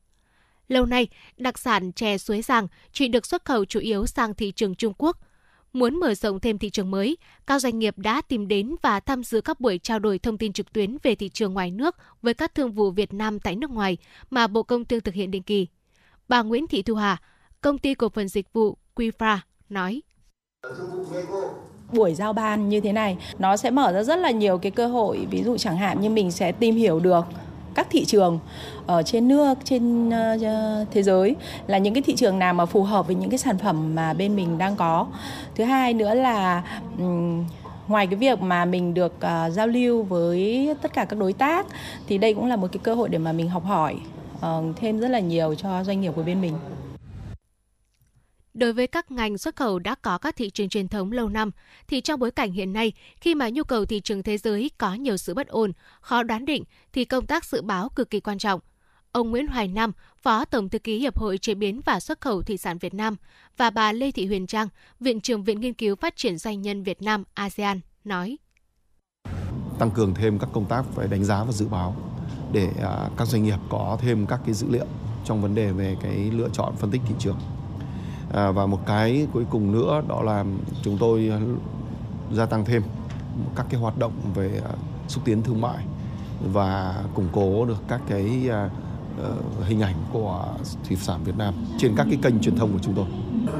Lâu 0.67 0.85
nay, 0.85 1.07
đặc 1.37 1.59
sản 1.59 1.91
chè 1.91 2.17
suối 2.17 2.41
giàng 2.41 2.67
chỉ 2.93 3.07
được 3.07 3.25
xuất 3.25 3.45
khẩu 3.45 3.65
chủ 3.65 3.79
yếu 3.79 4.05
sang 4.05 4.33
thị 4.33 4.51
trường 4.51 4.75
Trung 4.75 4.93
Quốc– 4.97 5.17
Muốn 5.73 5.99
mở 5.99 6.13
rộng 6.13 6.39
thêm 6.39 6.57
thị 6.57 6.69
trường 6.69 6.91
mới, 6.91 7.17
các 7.47 7.59
doanh 7.59 7.79
nghiệp 7.79 7.97
đã 7.97 8.21
tìm 8.21 8.47
đến 8.47 8.75
và 8.81 8.99
tham 8.99 9.23
dự 9.23 9.41
các 9.41 9.59
buổi 9.59 9.77
trao 9.77 9.99
đổi 9.99 10.19
thông 10.19 10.37
tin 10.37 10.53
trực 10.53 10.73
tuyến 10.73 10.97
về 11.03 11.15
thị 11.15 11.29
trường 11.29 11.53
ngoài 11.53 11.71
nước 11.71 11.95
với 12.21 12.33
các 12.33 12.55
thương 12.55 12.71
vụ 12.71 12.91
Việt 12.91 13.13
Nam 13.13 13.39
tại 13.39 13.55
nước 13.55 13.69
ngoài 13.69 13.97
mà 14.29 14.47
Bộ 14.47 14.63
Công 14.63 14.85
Thương 14.85 15.01
thực 15.01 15.13
hiện 15.13 15.31
định 15.31 15.43
kỳ. 15.43 15.67
Bà 16.27 16.41
Nguyễn 16.41 16.67
Thị 16.67 16.81
Thu 16.81 16.95
Hà, 16.95 17.17
công 17.61 17.77
ty 17.77 17.93
cổ 17.93 18.09
phần 18.09 18.27
dịch 18.27 18.53
vụ 18.53 18.77
Quifra 18.95 19.37
nói 19.69 20.01
buổi 21.91 22.13
giao 22.13 22.33
ban 22.33 22.69
như 22.69 22.81
thế 22.81 22.93
này 22.93 23.17
nó 23.39 23.57
sẽ 23.57 23.71
mở 23.71 23.93
ra 23.93 24.03
rất 24.03 24.15
là 24.15 24.31
nhiều 24.31 24.57
cái 24.57 24.71
cơ 24.71 24.87
hội 24.87 25.27
ví 25.31 25.43
dụ 25.43 25.57
chẳng 25.57 25.77
hạn 25.77 26.01
như 26.01 26.09
mình 26.09 26.31
sẽ 26.31 26.51
tìm 26.51 26.75
hiểu 26.75 26.99
được 26.99 27.25
các 27.79 27.87
thị 27.89 28.05
trường 28.05 28.39
ở 28.87 29.03
trên 29.03 29.27
nước 29.27 29.57
trên 29.63 30.09
uh, 30.09 30.87
thế 30.91 31.03
giới 31.03 31.35
là 31.67 31.77
những 31.77 31.93
cái 31.93 32.03
thị 32.03 32.15
trường 32.15 32.39
nào 32.39 32.53
mà 32.53 32.65
phù 32.65 32.83
hợp 32.83 33.07
với 33.07 33.15
những 33.15 33.29
cái 33.29 33.37
sản 33.37 33.57
phẩm 33.57 33.95
mà 33.95 34.13
bên 34.13 34.35
mình 34.35 34.57
đang 34.57 34.75
có. 34.75 35.07
Thứ 35.55 35.63
hai 35.63 35.93
nữa 35.93 36.13
là 36.13 36.63
um, 36.99 37.45
ngoài 37.87 38.07
cái 38.07 38.15
việc 38.15 38.41
mà 38.41 38.65
mình 38.65 38.93
được 38.93 39.13
uh, 39.17 39.53
giao 39.53 39.67
lưu 39.67 40.03
với 40.03 40.69
tất 40.81 40.93
cả 40.93 41.05
các 41.05 41.19
đối 41.19 41.33
tác 41.33 41.67
thì 42.07 42.17
đây 42.17 42.33
cũng 42.33 42.45
là 42.45 42.55
một 42.55 42.67
cái 42.71 42.79
cơ 42.83 42.95
hội 42.95 43.09
để 43.09 43.17
mà 43.17 43.31
mình 43.31 43.49
học 43.49 43.65
hỏi 43.65 43.95
uh, 44.37 44.75
thêm 44.75 44.99
rất 44.99 45.07
là 45.07 45.19
nhiều 45.19 45.55
cho 45.55 45.83
doanh 45.83 46.01
nghiệp 46.01 46.11
của 46.15 46.23
bên 46.23 46.41
mình. 46.41 46.53
Đối 48.59 48.73
với 48.73 48.87
các 48.87 49.11
ngành 49.11 49.37
xuất 49.37 49.55
khẩu 49.55 49.79
đã 49.79 49.95
có 49.95 50.17
các 50.17 50.35
thị 50.35 50.49
trường 50.49 50.69
truyền 50.69 50.87
thống 50.87 51.11
lâu 51.11 51.29
năm, 51.29 51.51
thì 51.87 52.01
trong 52.01 52.19
bối 52.19 52.31
cảnh 52.31 52.51
hiện 52.51 52.73
nay, 52.73 52.93
khi 53.21 53.35
mà 53.35 53.49
nhu 53.49 53.63
cầu 53.63 53.85
thị 53.85 53.99
trường 53.99 54.23
thế 54.23 54.37
giới 54.37 54.71
có 54.77 54.93
nhiều 54.93 55.17
sự 55.17 55.33
bất 55.33 55.47
ổn, 55.47 55.71
khó 56.01 56.23
đoán 56.23 56.45
định, 56.45 56.63
thì 56.93 57.05
công 57.05 57.25
tác 57.25 57.45
dự 57.45 57.61
báo 57.61 57.89
cực 57.89 58.09
kỳ 58.09 58.19
quan 58.19 58.37
trọng. 58.37 58.59
Ông 59.11 59.31
Nguyễn 59.31 59.47
Hoài 59.47 59.67
Nam, 59.67 59.91
Phó 60.21 60.45
Tổng 60.45 60.69
Thư 60.69 60.79
ký 60.79 60.99
Hiệp 60.99 61.19
hội 61.19 61.37
Chế 61.37 61.53
biến 61.53 61.81
và 61.85 61.99
Xuất 61.99 62.21
khẩu 62.21 62.41
Thủy 62.41 62.57
sản 62.57 62.77
Việt 62.77 62.93
Nam 62.93 63.15
và 63.57 63.69
bà 63.69 63.91
Lê 63.91 64.11
Thị 64.11 64.25
Huyền 64.25 64.47
Trang, 64.47 64.67
Viện 64.99 65.21
trưởng 65.21 65.43
Viện 65.43 65.59
Nghiên 65.59 65.73
cứu 65.73 65.95
Phát 65.95 66.15
triển 66.15 66.37
Doanh 66.37 66.61
nhân 66.61 66.83
Việt 66.83 67.01
Nam 67.01 67.23
ASEAN, 67.33 67.79
nói 68.03 68.37
tăng 69.79 69.91
cường 69.91 70.13
thêm 70.13 70.39
các 70.39 70.49
công 70.53 70.65
tác 70.65 70.83
về 70.95 71.07
đánh 71.07 71.25
giá 71.25 71.43
và 71.43 71.51
dự 71.51 71.67
báo 71.67 71.95
để 72.51 72.69
à, 72.81 73.09
các 73.17 73.27
doanh 73.27 73.43
nghiệp 73.43 73.59
có 73.69 73.97
thêm 74.01 74.25
các 74.25 74.39
cái 74.45 74.53
dữ 74.53 74.67
liệu 74.69 74.85
trong 75.25 75.41
vấn 75.41 75.55
đề 75.55 75.71
về 75.71 75.97
cái 76.01 76.15
lựa 76.15 76.49
chọn 76.53 76.73
phân 76.75 76.91
tích 76.91 77.01
thị 77.07 77.15
trường 77.19 77.37
à, 78.33 78.51
và 78.51 78.65
một 78.65 78.79
cái 78.85 79.27
cuối 79.33 79.45
cùng 79.49 79.71
nữa 79.71 80.01
đó 80.07 80.21
là 80.21 80.45
chúng 80.81 80.97
tôi 80.97 81.31
gia 82.33 82.45
tăng 82.45 82.65
thêm 82.65 82.83
các 83.55 83.65
cái 83.69 83.81
hoạt 83.81 83.99
động 83.99 84.13
về 84.35 84.61
à, 84.65 84.71
xúc 85.07 85.23
tiến 85.25 85.41
thương 85.41 85.61
mại 85.61 85.85
và 86.53 86.95
củng 87.13 87.27
cố 87.31 87.65
được 87.65 87.83
các 87.87 88.01
cái 88.09 88.49
uh, 88.49 89.65
hình 89.65 89.81
ảnh 89.81 89.95
của 90.13 90.45
thủy 90.87 90.97
sản 91.01 91.19
Việt 91.23 91.37
Nam 91.37 91.53
trên 91.77 91.95
các 91.95 92.07
cái 92.09 92.19
kênh 92.21 92.39
truyền 92.39 92.55
thông 92.55 92.73
của 92.73 92.79
chúng 92.81 92.93
tôi. 92.93 93.05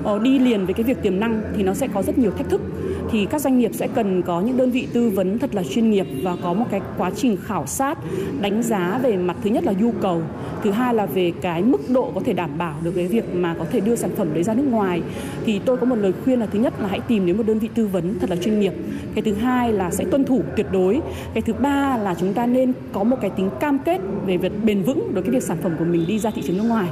Ờ, 0.04 0.20
đi 0.20 0.40
liền 0.40 0.66
với 0.66 0.74
cái 0.74 0.84
việc 0.84 1.02
tiềm 1.02 1.20
năng 1.20 1.54
thì 1.56 1.64
nó 1.64 1.74
sẽ 1.74 1.88
có 1.88 2.02
rất 2.02 2.18
nhiều 2.18 2.32
thách 2.38 2.50
thức 2.50 2.62
thì 3.12 3.26
các 3.26 3.42
doanh 3.42 3.60
nghiệp 3.60 3.72
sẽ 3.74 3.88
cần 3.88 4.22
có 4.22 4.42
những 4.42 4.58
đơn 4.58 4.72
vị 4.72 4.88
tư 4.94 5.10
vấn 5.10 5.40
thật 5.40 5.56
là 5.56 5.64
chuyên 5.64 5.92
nghiệp 5.92 6.08
và 6.24 6.36
có 6.36 6.54
một 6.54 6.66
cái 6.72 6.82
quá 6.98 7.12
trình 7.16 7.38
khảo 7.44 7.68
sát 7.68 7.98
đánh 8.42 8.64
giá 8.64 9.00
về 9.04 9.18
mặt 9.18 9.38
thứ 9.44 9.50
nhất 9.50 9.64
là 9.64 9.72
nhu 9.72 9.92
cầu 9.92 10.22
thứ 10.64 10.72
hai 10.72 10.94
là 10.94 11.06
về 11.06 11.32
cái 11.42 11.64
mức 11.64 11.90
độ 11.90 12.12
có 12.16 12.22
thể 12.26 12.34
đảm 12.34 12.58
bảo 12.58 12.76
được 12.84 12.92
cái 12.96 13.08
việc 13.08 13.36
mà 13.36 13.56
có 13.60 13.66
thể 13.72 13.80
đưa 13.80 13.96
sản 13.96 14.10
phẩm 14.16 14.34
đấy 14.34 14.44
ra 14.44 14.54
nước 14.54 14.66
ngoài. 14.70 15.02
Thì 15.46 15.60
tôi 15.60 15.78
có 15.78 15.86
một 15.86 15.96
lời 15.96 16.14
khuyên 16.24 16.40
là 16.40 16.46
thứ 16.46 16.60
nhất 16.60 16.74
là 16.80 16.88
hãy 16.88 17.00
tìm 17.00 17.26
đến 17.26 17.38
một 17.38 17.44
đơn 17.48 17.60
vị 17.60 17.70
tư 17.76 17.88
vấn 17.88 18.20
thật 18.20 18.30
là 18.30 18.36
chuyên 18.36 18.60
nghiệp. 18.60 18.74
Cái 19.16 19.22
thứ 19.22 19.34
hai 19.34 19.74
là 19.74 19.92
sẽ 19.92 20.06
tuân 20.12 20.26
thủ 20.26 20.44
tuyệt 20.56 20.66
đối. 20.72 21.02
Cái 21.34 21.42
thứ 21.42 21.54
ba 21.54 21.98
là 21.98 22.16
chúng 22.20 22.34
ta 22.34 22.46
nên 22.46 22.74
có 22.94 23.04
một 23.04 23.18
cái 23.22 23.30
tính 23.30 23.50
cam 23.60 23.80
kết 23.80 24.02
về 24.26 24.38
việc 24.38 24.52
bền 24.64 24.84
vững 24.84 25.14
đối 25.14 25.24
với 25.24 25.34
việc 25.34 25.44
sản 25.44 25.58
phẩm 25.64 25.76
của 25.80 25.86
mình 25.86 26.06
đi 26.08 26.20
ra 26.20 26.32
thị 26.32 26.42
trường 26.46 26.58
nước 26.58 26.64
ngoài. 26.64 26.90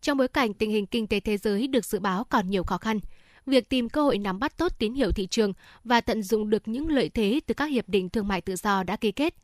Trong 0.00 0.18
bối 0.18 0.28
cảnh 0.28 0.54
tình 0.54 0.70
hình 0.70 0.86
kinh 0.86 1.06
tế 1.06 1.20
thế 1.20 1.36
giới 1.36 1.68
được 1.68 1.84
dự 1.84 1.98
báo 1.98 2.24
còn 2.24 2.50
nhiều 2.50 2.62
khó 2.62 2.78
khăn, 2.78 3.00
việc 3.46 3.68
tìm 3.68 3.88
cơ 3.88 4.02
hội 4.02 4.18
nắm 4.18 4.38
bắt 4.38 4.58
tốt 4.58 4.72
tín 4.78 4.94
hiệu 4.94 5.12
thị 5.12 5.26
trường 5.26 5.52
và 5.84 6.00
tận 6.00 6.22
dụng 6.22 6.50
được 6.50 6.68
những 6.68 6.88
lợi 6.88 7.08
thế 7.08 7.40
từ 7.46 7.54
các 7.54 7.64
hiệp 7.64 7.88
định 7.88 8.08
thương 8.08 8.28
mại 8.28 8.40
tự 8.40 8.56
do 8.56 8.82
đã 8.82 8.96
ký 8.96 9.12
kết, 9.12 9.34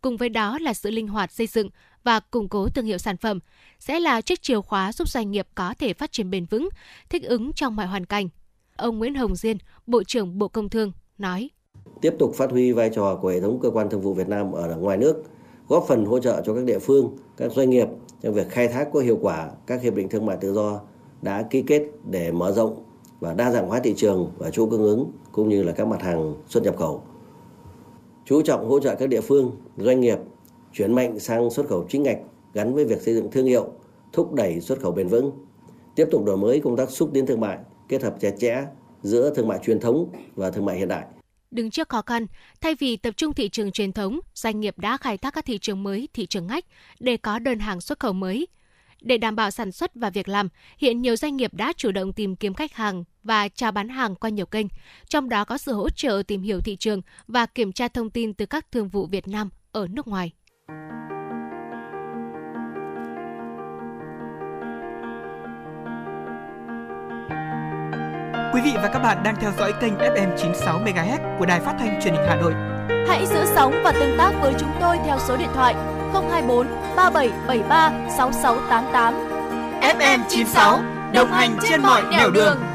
cùng 0.00 0.16
với 0.16 0.28
đó 0.28 0.58
là 0.58 0.74
sự 0.74 0.90
linh 0.90 1.08
hoạt 1.08 1.32
xây 1.32 1.46
dựng 1.46 1.68
và 2.04 2.20
củng 2.20 2.48
cố 2.48 2.68
thương 2.68 2.84
hiệu 2.84 2.98
sản 2.98 3.16
phẩm 3.16 3.38
sẽ 3.78 4.00
là 4.00 4.20
chiếc 4.20 4.42
chìa 4.42 4.60
khóa 4.60 4.92
giúp 4.92 5.08
doanh 5.08 5.30
nghiệp 5.30 5.48
có 5.54 5.74
thể 5.78 5.92
phát 5.92 6.12
triển 6.12 6.30
bền 6.30 6.44
vững, 6.44 6.68
thích 7.10 7.22
ứng 7.22 7.52
trong 7.52 7.76
mọi 7.76 7.86
hoàn 7.86 8.06
cảnh. 8.06 8.28
Ông 8.76 8.98
Nguyễn 8.98 9.14
Hồng 9.14 9.36
Diên, 9.36 9.56
Bộ 9.86 10.02
trưởng 10.02 10.38
Bộ 10.38 10.48
Công 10.48 10.68
Thương 10.68 10.92
nói: 11.18 11.50
Tiếp 12.00 12.14
tục 12.18 12.34
phát 12.34 12.50
huy 12.50 12.72
vai 12.72 12.90
trò 12.94 13.18
của 13.22 13.28
hệ 13.28 13.40
thống 13.40 13.60
cơ 13.62 13.70
quan 13.70 13.90
thương 13.90 14.00
vụ 14.00 14.14
Việt 14.14 14.28
Nam 14.28 14.52
ở 14.52 14.76
ngoài 14.76 14.96
nước, 14.96 15.22
góp 15.68 15.84
phần 15.88 16.04
hỗ 16.04 16.18
trợ 16.18 16.42
cho 16.46 16.54
các 16.54 16.64
địa 16.64 16.78
phương, 16.78 17.16
các 17.36 17.52
doanh 17.52 17.70
nghiệp 17.70 17.88
trong 18.22 18.34
việc 18.34 18.50
khai 18.50 18.68
thác 18.68 18.88
có 18.92 19.00
hiệu 19.00 19.18
quả 19.22 19.50
các 19.66 19.82
hiệp 19.82 19.94
định 19.94 20.08
thương 20.08 20.26
mại 20.26 20.36
tự 20.40 20.52
do 20.54 20.80
đã 21.22 21.42
ký 21.50 21.62
kết 21.62 21.82
để 22.10 22.32
mở 22.32 22.52
rộng 22.52 22.84
và 23.22 23.34
đa 23.34 23.50
dạng 23.50 23.68
hóa 23.68 23.80
thị 23.80 23.94
trường 23.96 24.32
và 24.38 24.50
chuỗi 24.50 24.70
cung 24.70 24.82
ứng 24.82 25.12
cũng 25.32 25.48
như 25.48 25.62
là 25.62 25.72
các 25.72 25.86
mặt 25.86 26.02
hàng 26.02 26.34
xuất 26.46 26.62
nhập 26.62 26.76
khẩu. 26.76 27.02
Chú 28.24 28.42
trọng 28.42 28.68
hỗ 28.68 28.80
trợ 28.80 28.94
các 28.94 29.08
địa 29.08 29.20
phương, 29.20 29.56
doanh 29.76 30.00
nghiệp 30.00 30.18
chuyển 30.72 30.94
mạnh 30.94 31.18
sang 31.18 31.50
xuất 31.50 31.68
khẩu 31.68 31.86
chính 31.88 32.02
ngạch 32.02 32.18
gắn 32.54 32.74
với 32.74 32.84
việc 32.84 33.02
xây 33.02 33.14
dựng 33.14 33.30
thương 33.30 33.46
hiệu, 33.46 33.72
thúc 34.12 34.32
đẩy 34.32 34.60
xuất 34.60 34.80
khẩu 34.80 34.92
bền 34.92 35.08
vững, 35.08 35.30
tiếp 35.96 36.08
tục 36.10 36.24
đổi 36.24 36.36
mới 36.36 36.60
công 36.60 36.76
tác 36.76 36.90
xúc 36.90 37.10
tiến 37.14 37.26
thương 37.26 37.40
mại, 37.40 37.58
kết 37.88 38.02
hợp 38.02 38.14
chặt 38.20 38.30
chẽ 38.38 38.64
giữa 39.02 39.34
thương 39.34 39.48
mại 39.48 39.58
truyền 39.62 39.80
thống 39.80 40.08
và 40.34 40.50
thương 40.50 40.64
mại 40.64 40.78
hiện 40.78 40.88
đại. 40.88 41.04
Đứng 41.50 41.70
trước 41.70 41.88
khó 41.88 42.02
khăn, 42.02 42.26
thay 42.60 42.74
vì 42.74 42.96
tập 42.96 43.14
trung 43.16 43.32
thị 43.32 43.48
trường 43.48 43.72
truyền 43.72 43.92
thống, 43.92 44.20
doanh 44.34 44.60
nghiệp 44.60 44.78
đã 44.78 44.96
khai 44.96 45.18
thác 45.18 45.34
các 45.34 45.44
thị 45.44 45.58
trường 45.58 45.82
mới, 45.82 46.08
thị 46.14 46.26
trường 46.26 46.46
ngách 46.46 46.64
để 47.00 47.16
có 47.16 47.38
đơn 47.38 47.58
hàng 47.58 47.80
xuất 47.80 48.00
khẩu 48.00 48.12
mới. 48.12 48.46
Để 49.00 49.18
đảm 49.18 49.36
bảo 49.36 49.50
sản 49.50 49.72
xuất 49.72 49.94
và 49.94 50.10
việc 50.10 50.28
làm, 50.28 50.48
hiện 50.78 51.02
nhiều 51.02 51.16
doanh 51.16 51.36
nghiệp 51.36 51.54
đã 51.54 51.72
chủ 51.76 51.92
động 51.92 52.12
tìm 52.12 52.36
kiếm 52.36 52.54
khách 52.54 52.72
hàng 52.72 53.04
và 53.24 53.48
chào 53.48 53.72
bán 53.72 53.88
hàng 53.88 54.14
qua 54.14 54.30
nhiều 54.30 54.46
kênh, 54.46 54.66
trong 55.08 55.28
đó 55.28 55.44
có 55.44 55.58
sự 55.58 55.72
hỗ 55.72 55.90
trợ 55.90 56.22
tìm 56.26 56.42
hiểu 56.42 56.60
thị 56.60 56.76
trường 56.76 57.02
và 57.28 57.46
kiểm 57.46 57.72
tra 57.72 57.88
thông 57.88 58.10
tin 58.10 58.34
từ 58.34 58.46
các 58.46 58.72
thương 58.72 58.88
vụ 58.88 59.06
Việt 59.06 59.28
Nam 59.28 59.48
ở 59.72 59.86
nước 59.90 60.08
ngoài. 60.08 60.32
Quý 68.54 68.60
vị 68.64 68.72
và 68.74 68.90
các 68.92 68.98
bạn 68.98 69.22
đang 69.24 69.36
theo 69.40 69.52
dõi 69.58 69.72
kênh 69.80 69.94
FM 69.94 70.36
96 70.36 70.80
MHz 70.80 71.38
của 71.38 71.46
đài 71.46 71.60
phát 71.60 71.74
thanh 71.78 72.00
truyền 72.02 72.14
hình 72.14 72.24
Hà 72.28 72.36
Nội. 72.36 72.52
Hãy 73.08 73.26
giữ 73.26 73.44
sóng 73.54 73.74
và 73.84 73.92
tương 73.92 74.18
tác 74.18 74.32
với 74.42 74.54
chúng 74.60 74.70
tôi 74.80 74.98
theo 75.06 75.18
số 75.28 75.36
điện 75.36 75.48
thoại 75.54 75.74
024 76.12 76.66
3773 76.96 77.92
6688. 78.16 79.14
FM 79.80 80.18
96 80.28 80.80
đồng 81.14 81.32
hành 81.32 81.56
trên 81.62 81.82
mọi 81.82 82.02
nẻo 82.10 82.30
đường. 82.30 82.34
đường. 82.34 82.71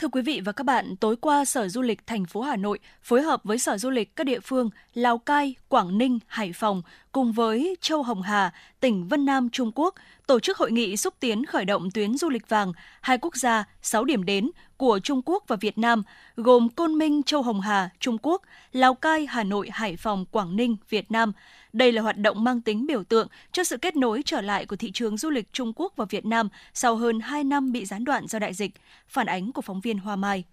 Thưa 0.00 0.08
quý 0.08 0.22
vị 0.22 0.40
và 0.44 0.52
các 0.52 0.64
bạn, 0.64 0.96
tối 0.96 1.16
qua 1.16 1.44
Sở 1.44 1.68
Du 1.68 1.82
lịch 1.82 2.06
thành 2.06 2.24
phố 2.24 2.40
Hà 2.40 2.56
Nội 2.56 2.78
phối 3.02 3.22
hợp 3.22 3.40
với 3.44 3.58
Sở 3.58 3.78
Du 3.78 3.90
lịch 3.90 4.16
các 4.16 4.24
địa 4.24 4.40
phương 4.40 4.70
Lào 4.94 5.18
Cai, 5.18 5.54
Quảng 5.68 5.98
Ninh, 5.98 6.18
Hải 6.26 6.52
Phòng 6.52 6.82
cùng 7.12 7.32
với 7.32 7.76
Châu 7.80 8.02
Hồng 8.02 8.22
Hà, 8.22 8.52
tỉnh 8.80 9.08
Vân 9.08 9.24
Nam 9.24 9.50
Trung 9.50 9.72
Quốc 9.74 9.94
tổ 10.26 10.40
chức 10.40 10.58
hội 10.58 10.72
nghị 10.72 10.96
xúc 10.96 11.14
tiến 11.20 11.46
khởi 11.46 11.64
động 11.64 11.90
tuyến 11.90 12.16
du 12.16 12.28
lịch 12.28 12.48
vàng 12.48 12.72
hai 13.00 13.18
quốc 13.18 13.36
gia 13.36 13.64
6 13.82 14.04
điểm 14.04 14.24
đến 14.24 14.50
của 14.76 14.98
Trung 15.02 15.22
Quốc 15.24 15.44
và 15.48 15.56
Việt 15.56 15.78
Nam 15.78 16.02
gồm 16.36 16.68
Côn 16.68 16.98
Minh, 16.98 17.22
Châu 17.22 17.42
Hồng 17.42 17.60
Hà, 17.60 17.90
Trung 17.98 18.18
Quốc, 18.22 18.42
Lào 18.72 18.94
Cai, 18.94 19.26
Hà 19.26 19.44
Nội, 19.44 19.68
Hải 19.72 19.96
Phòng, 19.96 20.24
Quảng 20.30 20.56
Ninh, 20.56 20.76
Việt 20.88 21.10
Nam– 21.10 21.32
đây 21.72 21.92
là 21.92 22.02
hoạt 22.02 22.18
động 22.18 22.44
mang 22.44 22.60
tính 22.60 22.86
biểu 22.86 23.04
tượng 23.04 23.28
cho 23.52 23.64
sự 23.64 23.76
kết 23.76 23.96
nối 23.96 24.22
trở 24.24 24.40
lại 24.40 24.66
của 24.66 24.76
thị 24.76 24.90
trường 24.94 25.16
du 25.16 25.30
lịch 25.30 25.52
Trung 25.52 25.72
Quốc 25.76 25.92
và 25.96 26.04
Việt 26.04 26.26
Nam 26.26 26.48
sau 26.74 26.96
hơn 26.96 27.20
2 27.20 27.44
năm 27.44 27.72
bị 27.72 27.84
gián 27.84 28.04
đoạn 28.04 28.26
do 28.26 28.38
đại 28.38 28.54
dịch. 28.54 28.70
Phản 29.08 29.26
ánh 29.26 29.52
của 29.52 29.62
phóng 29.62 29.80
viên 29.80 29.98
Hoa 29.98 30.16
Mai. 30.16 30.44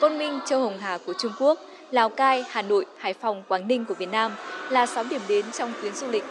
Côn 0.00 0.18
Minh, 0.18 0.40
Châu 0.46 0.60
Hồng 0.60 0.78
Hà 0.78 0.98
của 1.06 1.12
Trung 1.18 1.32
Quốc, 1.38 1.58
Lào 1.90 2.08
Cai, 2.08 2.44
Hà 2.50 2.62
Nội, 2.62 2.86
Hải 2.98 3.14
Phòng, 3.14 3.42
Quảng 3.48 3.68
Ninh 3.68 3.84
của 3.84 3.94
Việt 3.94 4.08
Nam 4.08 4.32
là 4.70 4.86
6 4.86 5.04
điểm 5.04 5.20
đến 5.28 5.44
trong 5.52 5.72
tuyến 5.82 5.94
du 5.94 6.08
lịch. 6.08 6.24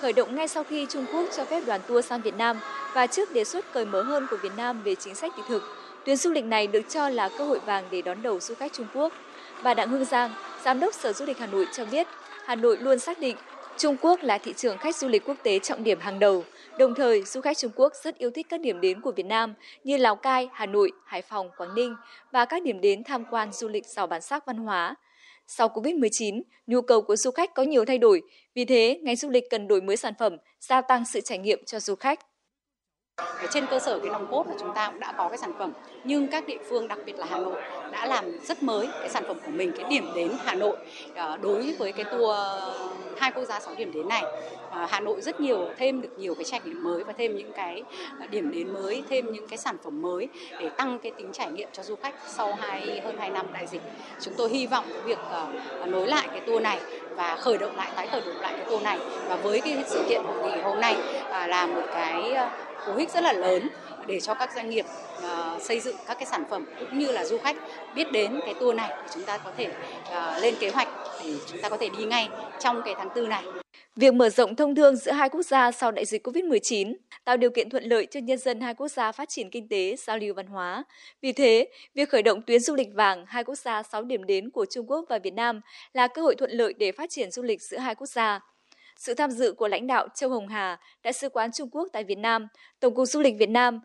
Khởi 0.00 0.12
động 0.12 0.34
ngay 0.34 0.48
sau 0.48 0.64
khi 0.64 0.86
Trung 0.88 1.06
Quốc 1.12 1.28
cho 1.36 1.44
phép 1.44 1.62
đoàn 1.66 1.80
tour 1.88 2.06
sang 2.06 2.20
Việt 2.20 2.34
Nam 2.36 2.56
và 2.94 3.06
trước 3.06 3.32
đề 3.32 3.44
xuất 3.44 3.72
cởi 3.72 3.84
mở 3.84 4.02
hơn 4.02 4.26
của 4.30 4.36
Việt 4.42 4.52
Nam 4.56 4.82
về 4.82 4.94
chính 4.94 5.14
sách 5.14 5.32
thị 5.36 5.42
thực, 5.48 5.62
tuyến 6.04 6.16
du 6.16 6.30
lịch 6.30 6.44
này 6.44 6.66
được 6.66 6.82
cho 6.88 7.08
là 7.08 7.28
cơ 7.38 7.44
hội 7.44 7.58
vàng 7.58 7.84
để 7.90 8.02
đón 8.02 8.22
đầu 8.22 8.40
du 8.40 8.54
khách 8.54 8.72
Trung 8.72 8.86
Quốc. 8.94 9.12
Bà 9.62 9.74
Đặng 9.74 9.88
Hương 9.88 10.04
Giang, 10.04 10.30
Giám 10.66 10.80
đốc 10.80 10.94
Sở 10.94 11.12
Du 11.12 11.24
lịch 11.24 11.38
Hà 11.38 11.46
Nội 11.46 11.66
cho 11.72 11.84
biết, 11.84 12.06
Hà 12.44 12.54
Nội 12.54 12.76
luôn 12.80 12.98
xác 12.98 13.20
định 13.20 13.36
Trung 13.78 13.96
Quốc 14.02 14.22
là 14.22 14.38
thị 14.38 14.52
trường 14.56 14.78
khách 14.78 14.96
du 14.96 15.08
lịch 15.08 15.24
quốc 15.24 15.36
tế 15.42 15.58
trọng 15.58 15.84
điểm 15.84 16.00
hàng 16.00 16.18
đầu. 16.18 16.44
Đồng 16.78 16.94
thời, 16.94 17.22
du 17.22 17.40
khách 17.40 17.58
Trung 17.58 17.70
Quốc 17.74 17.92
rất 18.04 18.18
yêu 18.18 18.30
thích 18.30 18.46
các 18.48 18.60
điểm 18.60 18.80
đến 18.80 19.00
của 19.00 19.12
Việt 19.12 19.26
Nam 19.26 19.54
như 19.84 19.96
Lào 19.96 20.16
Cai, 20.16 20.48
Hà 20.52 20.66
Nội, 20.66 20.92
Hải 21.04 21.22
Phòng, 21.22 21.50
Quảng 21.56 21.74
Ninh 21.74 21.94
và 22.32 22.44
các 22.44 22.62
điểm 22.62 22.80
đến 22.80 23.04
tham 23.04 23.24
quan 23.30 23.52
du 23.52 23.68
lịch 23.68 23.86
giàu 23.86 24.06
bản 24.06 24.22
sắc 24.22 24.46
văn 24.46 24.56
hóa. 24.56 24.94
Sau 25.46 25.68
Covid-19, 25.68 26.42
nhu 26.66 26.80
cầu 26.80 27.02
của 27.02 27.16
du 27.16 27.30
khách 27.30 27.54
có 27.54 27.62
nhiều 27.62 27.84
thay 27.84 27.98
đổi, 27.98 28.22
vì 28.54 28.64
thế 28.64 29.00
ngành 29.02 29.16
du 29.16 29.30
lịch 29.30 29.44
cần 29.50 29.68
đổi 29.68 29.80
mới 29.80 29.96
sản 29.96 30.14
phẩm, 30.18 30.36
gia 30.60 30.80
tăng 30.80 31.04
sự 31.12 31.20
trải 31.20 31.38
nghiệm 31.38 31.64
cho 31.64 31.80
du 31.80 31.94
khách. 31.94 32.20
Trên 33.50 33.66
cơ 33.66 33.78
sở 33.78 33.98
cái 33.98 34.10
nòng 34.10 34.26
cốt 34.30 34.46
là 34.48 34.54
chúng 34.60 34.74
ta 34.74 34.90
cũng 34.90 35.00
đã 35.00 35.12
có 35.16 35.28
cái 35.28 35.38
sản 35.38 35.52
phẩm, 35.58 35.72
nhưng 36.04 36.28
các 36.28 36.46
địa 36.46 36.58
phương, 36.68 36.88
đặc 36.88 36.98
biệt 37.06 37.18
là 37.18 37.26
Hà 37.30 37.38
Nội, 37.38 37.62
đã 37.92 38.06
làm 38.06 38.38
rất 38.38 38.62
mới 38.62 38.88
cái 39.00 39.08
sản 39.08 39.24
phẩm 39.28 39.36
của 39.46 39.50
mình, 39.50 39.72
cái 39.76 39.84
điểm 39.90 40.08
đến 40.14 40.32
Hà 40.44 40.54
Nội 40.54 40.76
ờ, 41.14 41.36
đối 41.42 41.74
với 41.78 41.92
cái 41.92 42.04
tour 42.04 42.30
ờ, 42.30 42.74
hai 43.18 43.32
quốc 43.32 43.44
gia 43.44 43.60
sáu 43.60 43.74
điểm 43.74 43.92
đến 43.92 44.08
này. 44.08 44.22
Ờ, 44.70 44.86
Hà 44.90 45.00
Nội 45.00 45.20
rất 45.20 45.40
nhiều, 45.40 45.68
thêm 45.76 46.00
được 46.00 46.18
nhiều 46.18 46.34
cái 46.34 46.44
trải 46.44 46.60
nghiệm 46.64 46.84
mới 46.84 47.04
và 47.04 47.12
thêm 47.12 47.36
những 47.36 47.52
cái 47.52 47.82
điểm 48.30 48.50
đến 48.52 48.72
mới, 48.72 49.02
thêm 49.08 49.32
những 49.32 49.48
cái 49.48 49.58
sản 49.58 49.76
phẩm 49.84 50.02
mới 50.02 50.28
để 50.60 50.68
tăng 50.68 50.98
cái 50.98 51.12
tính 51.16 51.32
trải 51.32 51.50
nghiệm 51.50 51.68
cho 51.72 51.82
du 51.82 51.96
khách 51.96 52.14
sau 52.26 52.54
hai, 52.54 53.00
hơn 53.04 53.16
2 53.18 53.30
năm 53.30 53.46
đại 53.52 53.66
dịch. 53.66 53.82
Chúng 54.20 54.34
tôi 54.36 54.50
hy 54.50 54.66
vọng 54.66 54.84
việc 55.04 55.18
nối 55.86 56.06
lại 56.06 56.28
cái 56.30 56.40
tour 56.40 56.62
này 56.62 56.80
và 57.10 57.36
khởi 57.36 57.58
động 57.58 57.76
lại, 57.76 57.90
tái 57.96 58.06
khởi 58.06 58.20
động 58.20 58.40
lại 58.40 58.54
cái 58.56 58.64
tour 58.70 58.82
này. 58.82 58.98
Và 59.28 59.36
với 59.36 59.60
cái 59.60 59.84
sự 59.86 60.04
kiện 60.08 60.22
hội 60.24 60.50
nghị 60.50 60.60
hôm 60.62 60.80
nay 60.80 60.96
là 61.48 61.66
một 61.66 61.82
cái 61.94 62.36
cú 62.86 62.94
hích 62.94 63.10
rất 63.10 63.20
là 63.20 63.32
lớn 63.32 63.68
để 64.06 64.20
cho 64.20 64.34
các 64.34 64.50
doanh 64.54 64.70
nghiệp 64.70 64.84
uh, 65.18 65.62
xây 65.62 65.80
dựng 65.80 65.96
các 66.06 66.14
cái 66.14 66.26
sản 66.26 66.44
phẩm 66.50 66.64
cũng 66.80 66.98
như 66.98 67.12
là 67.12 67.24
du 67.24 67.38
khách 67.38 67.56
biết 67.94 68.12
đến 68.12 68.40
cái 68.44 68.54
tour 68.54 68.76
này 68.76 68.88
để 68.88 69.08
chúng 69.14 69.22
ta 69.22 69.38
có 69.38 69.50
thể 69.56 69.66
uh, 69.66 70.42
lên 70.42 70.54
kế 70.60 70.70
hoạch 70.70 70.88
để 71.24 71.34
chúng 71.46 71.60
ta 71.60 71.68
có 71.68 71.76
thể 71.76 71.88
đi 71.98 72.04
ngay 72.04 72.28
trong 72.58 72.82
cái 72.84 72.94
tháng 72.98 73.08
tư 73.14 73.26
này. 73.26 73.42
Việc 73.96 74.14
mở 74.14 74.28
rộng 74.28 74.56
thông 74.56 74.74
thương 74.74 74.96
giữa 74.96 75.12
hai 75.12 75.28
quốc 75.28 75.42
gia 75.42 75.72
sau 75.72 75.90
đại 75.90 76.04
dịch 76.04 76.26
COVID-19 76.26 76.94
tạo 77.24 77.36
điều 77.36 77.50
kiện 77.50 77.70
thuận 77.70 77.84
lợi 77.84 78.06
cho 78.06 78.20
nhân 78.20 78.38
dân 78.38 78.60
hai 78.60 78.74
quốc 78.74 78.88
gia 78.88 79.12
phát 79.12 79.28
triển 79.28 79.50
kinh 79.50 79.68
tế, 79.68 79.96
giao 79.98 80.18
lưu 80.18 80.34
văn 80.34 80.46
hóa. 80.46 80.84
Vì 81.22 81.32
thế, 81.32 81.68
việc 81.94 82.08
khởi 82.08 82.22
động 82.22 82.42
tuyến 82.42 82.60
du 82.60 82.74
lịch 82.74 82.88
vàng 82.94 83.24
hai 83.26 83.44
quốc 83.44 83.54
gia 83.54 83.82
6 83.82 84.02
điểm 84.02 84.24
đến 84.24 84.50
của 84.50 84.66
Trung 84.70 84.90
Quốc 84.90 85.04
và 85.08 85.18
Việt 85.18 85.34
Nam 85.34 85.60
là 85.92 86.06
cơ 86.06 86.22
hội 86.22 86.34
thuận 86.34 86.50
lợi 86.50 86.74
để 86.78 86.92
phát 86.92 87.10
triển 87.10 87.30
du 87.30 87.42
lịch 87.42 87.62
giữa 87.62 87.78
hai 87.78 87.94
quốc 87.94 88.06
gia. 88.06 88.40
Sự 88.96 89.14
tham 89.14 89.30
dự 89.30 89.52
của 89.52 89.68
lãnh 89.68 89.86
đạo 89.86 90.08
Châu 90.14 90.30
Hồng 90.30 90.48
Hà, 90.48 90.80
Đại 91.02 91.12
sứ 91.12 91.28
quán 91.28 91.52
Trung 91.52 91.70
Quốc 91.70 91.88
tại 91.92 92.04
Việt 92.04 92.18
Nam, 92.18 92.48
Tổng 92.80 92.94
cục 92.94 93.08
Du 93.08 93.20
lịch 93.20 93.34
Việt 93.38 93.48
Nam 93.48 93.80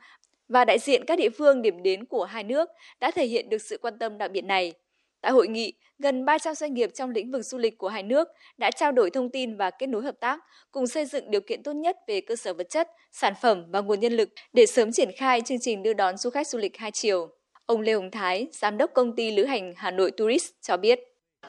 và 0.49 0.65
đại 0.65 0.79
diện 0.79 1.05
các 1.05 1.15
địa 1.15 1.29
phương 1.29 1.61
điểm 1.61 1.83
đến 1.83 2.05
của 2.05 2.23
hai 2.23 2.43
nước 2.43 2.69
đã 2.99 3.11
thể 3.11 3.25
hiện 3.25 3.49
được 3.49 3.61
sự 3.61 3.77
quan 3.81 3.97
tâm 3.99 4.17
đặc 4.17 4.31
biệt 4.31 4.41
này. 4.41 4.73
Tại 5.21 5.31
hội 5.31 5.47
nghị, 5.47 5.73
gần 5.99 6.25
300 6.25 6.55
doanh 6.55 6.73
nghiệp 6.73 6.91
trong 6.93 7.09
lĩnh 7.09 7.31
vực 7.31 7.45
du 7.45 7.57
lịch 7.57 7.77
của 7.77 7.87
hai 7.87 8.03
nước 8.03 8.27
đã 8.57 8.71
trao 8.71 8.91
đổi 8.91 9.09
thông 9.09 9.29
tin 9.29 9.57
và 9.57 9.69
kết 9.69 9.87
nối 9.87 10.03
hợp 10.03 10.15
tác, 10.19 10.39
cùng 10.71 10.87
xây 10.87 11.05
dựng 11.05 11.31
điều 11.31 11.41
kiện 11.41 11.63
tốt 11.63 11.73
nhất 11.73 11.97
về 12.07 12.21
cơ 12.21 12.35
sở 12.35 12.53
vật 12.53 12.69
chất, 12.69 12.89
sản 13.11 13.33
phẩm 13.41 13.65
và 13.71 13.81
nguồn 13.81 13.99
nhân 13.99 14.13
lực 14.13 14.29
để 14.53 14.65
sớm 14.65 14.91
triển 14.91 15.09
khai 15.17 15.41
chương 15.41 15.59
trình 15.59 15.83
đưa 15.83 15.93
đón 15.93 16.17
du 16.17 16.29
khách 16.29 16.47
du 16.47 16.59
lịch 16.59 16.77
hai 16.77 16.91
chiều. 16.91 17.29
Ông 17.65 17.81
Lê 17.81 17.93
Hồng 17.93 18.11
Thái, 18.11 18.47
giám 18.51 18.77
đốc 18.77 18.93
công 18.93 19.15
ty 19.15 19.31
lữ 19.31 19.45
hành 19.45 19.73
Hà 19.77 19.91
Nội 19.91 20.11
Tourist 20.11 20.51
cho 20.61 20.77
biết. 20.77 20.99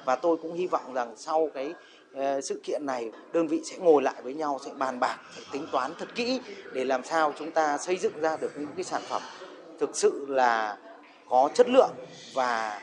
Và 0.05 0.17
tôi 0.17 0.37
cũng 0.37 0.53
hy 0.53 0.67
vọng 0.67 0.95
rằng 0.95 1.15
sau 1.17 1.51
cái 1.55 1.73
Ờ, 2.15 2.41
sự 2.41 2.61
kiện 2.65 2.87
này 2.87 3.11
đơn 3.33 3.47
vị 3.49 3.61
sẽ 3.65 3.77
ngồi 3.77 4.03
lại 4.03 4.15
với 4.23 4.35
nhau 4.35 4.59
sẽ 4.65 4.71
bàn 4.79 5.01
bạc 5.01 5.19
sẽ 5.37 5.43
tính 5.53 5.67
toán 5.73 5.93
thật 5.99 6.09
kỹ 6.15 6.41
để 6.73 6.85
làm 6.85 7.05
sao 7.05 7.33
chúng 7.39 7.51
ta 7.51 7.79
xây 7.79 7.97
dựng 7.97 8.21
ra 8.21 8.37
được 8.37 8.53
những 8.57 8.73
cái 8.77 8.85
sản 8.85 9.03
phẩm 9.09 9.23
thực 9.81 9.97
sự 9.97 10.27
là 10.29 10.77
có 11.29 11.49
chất 11.55 11.69
lượng 11.69 11.91
và 12.35 12.81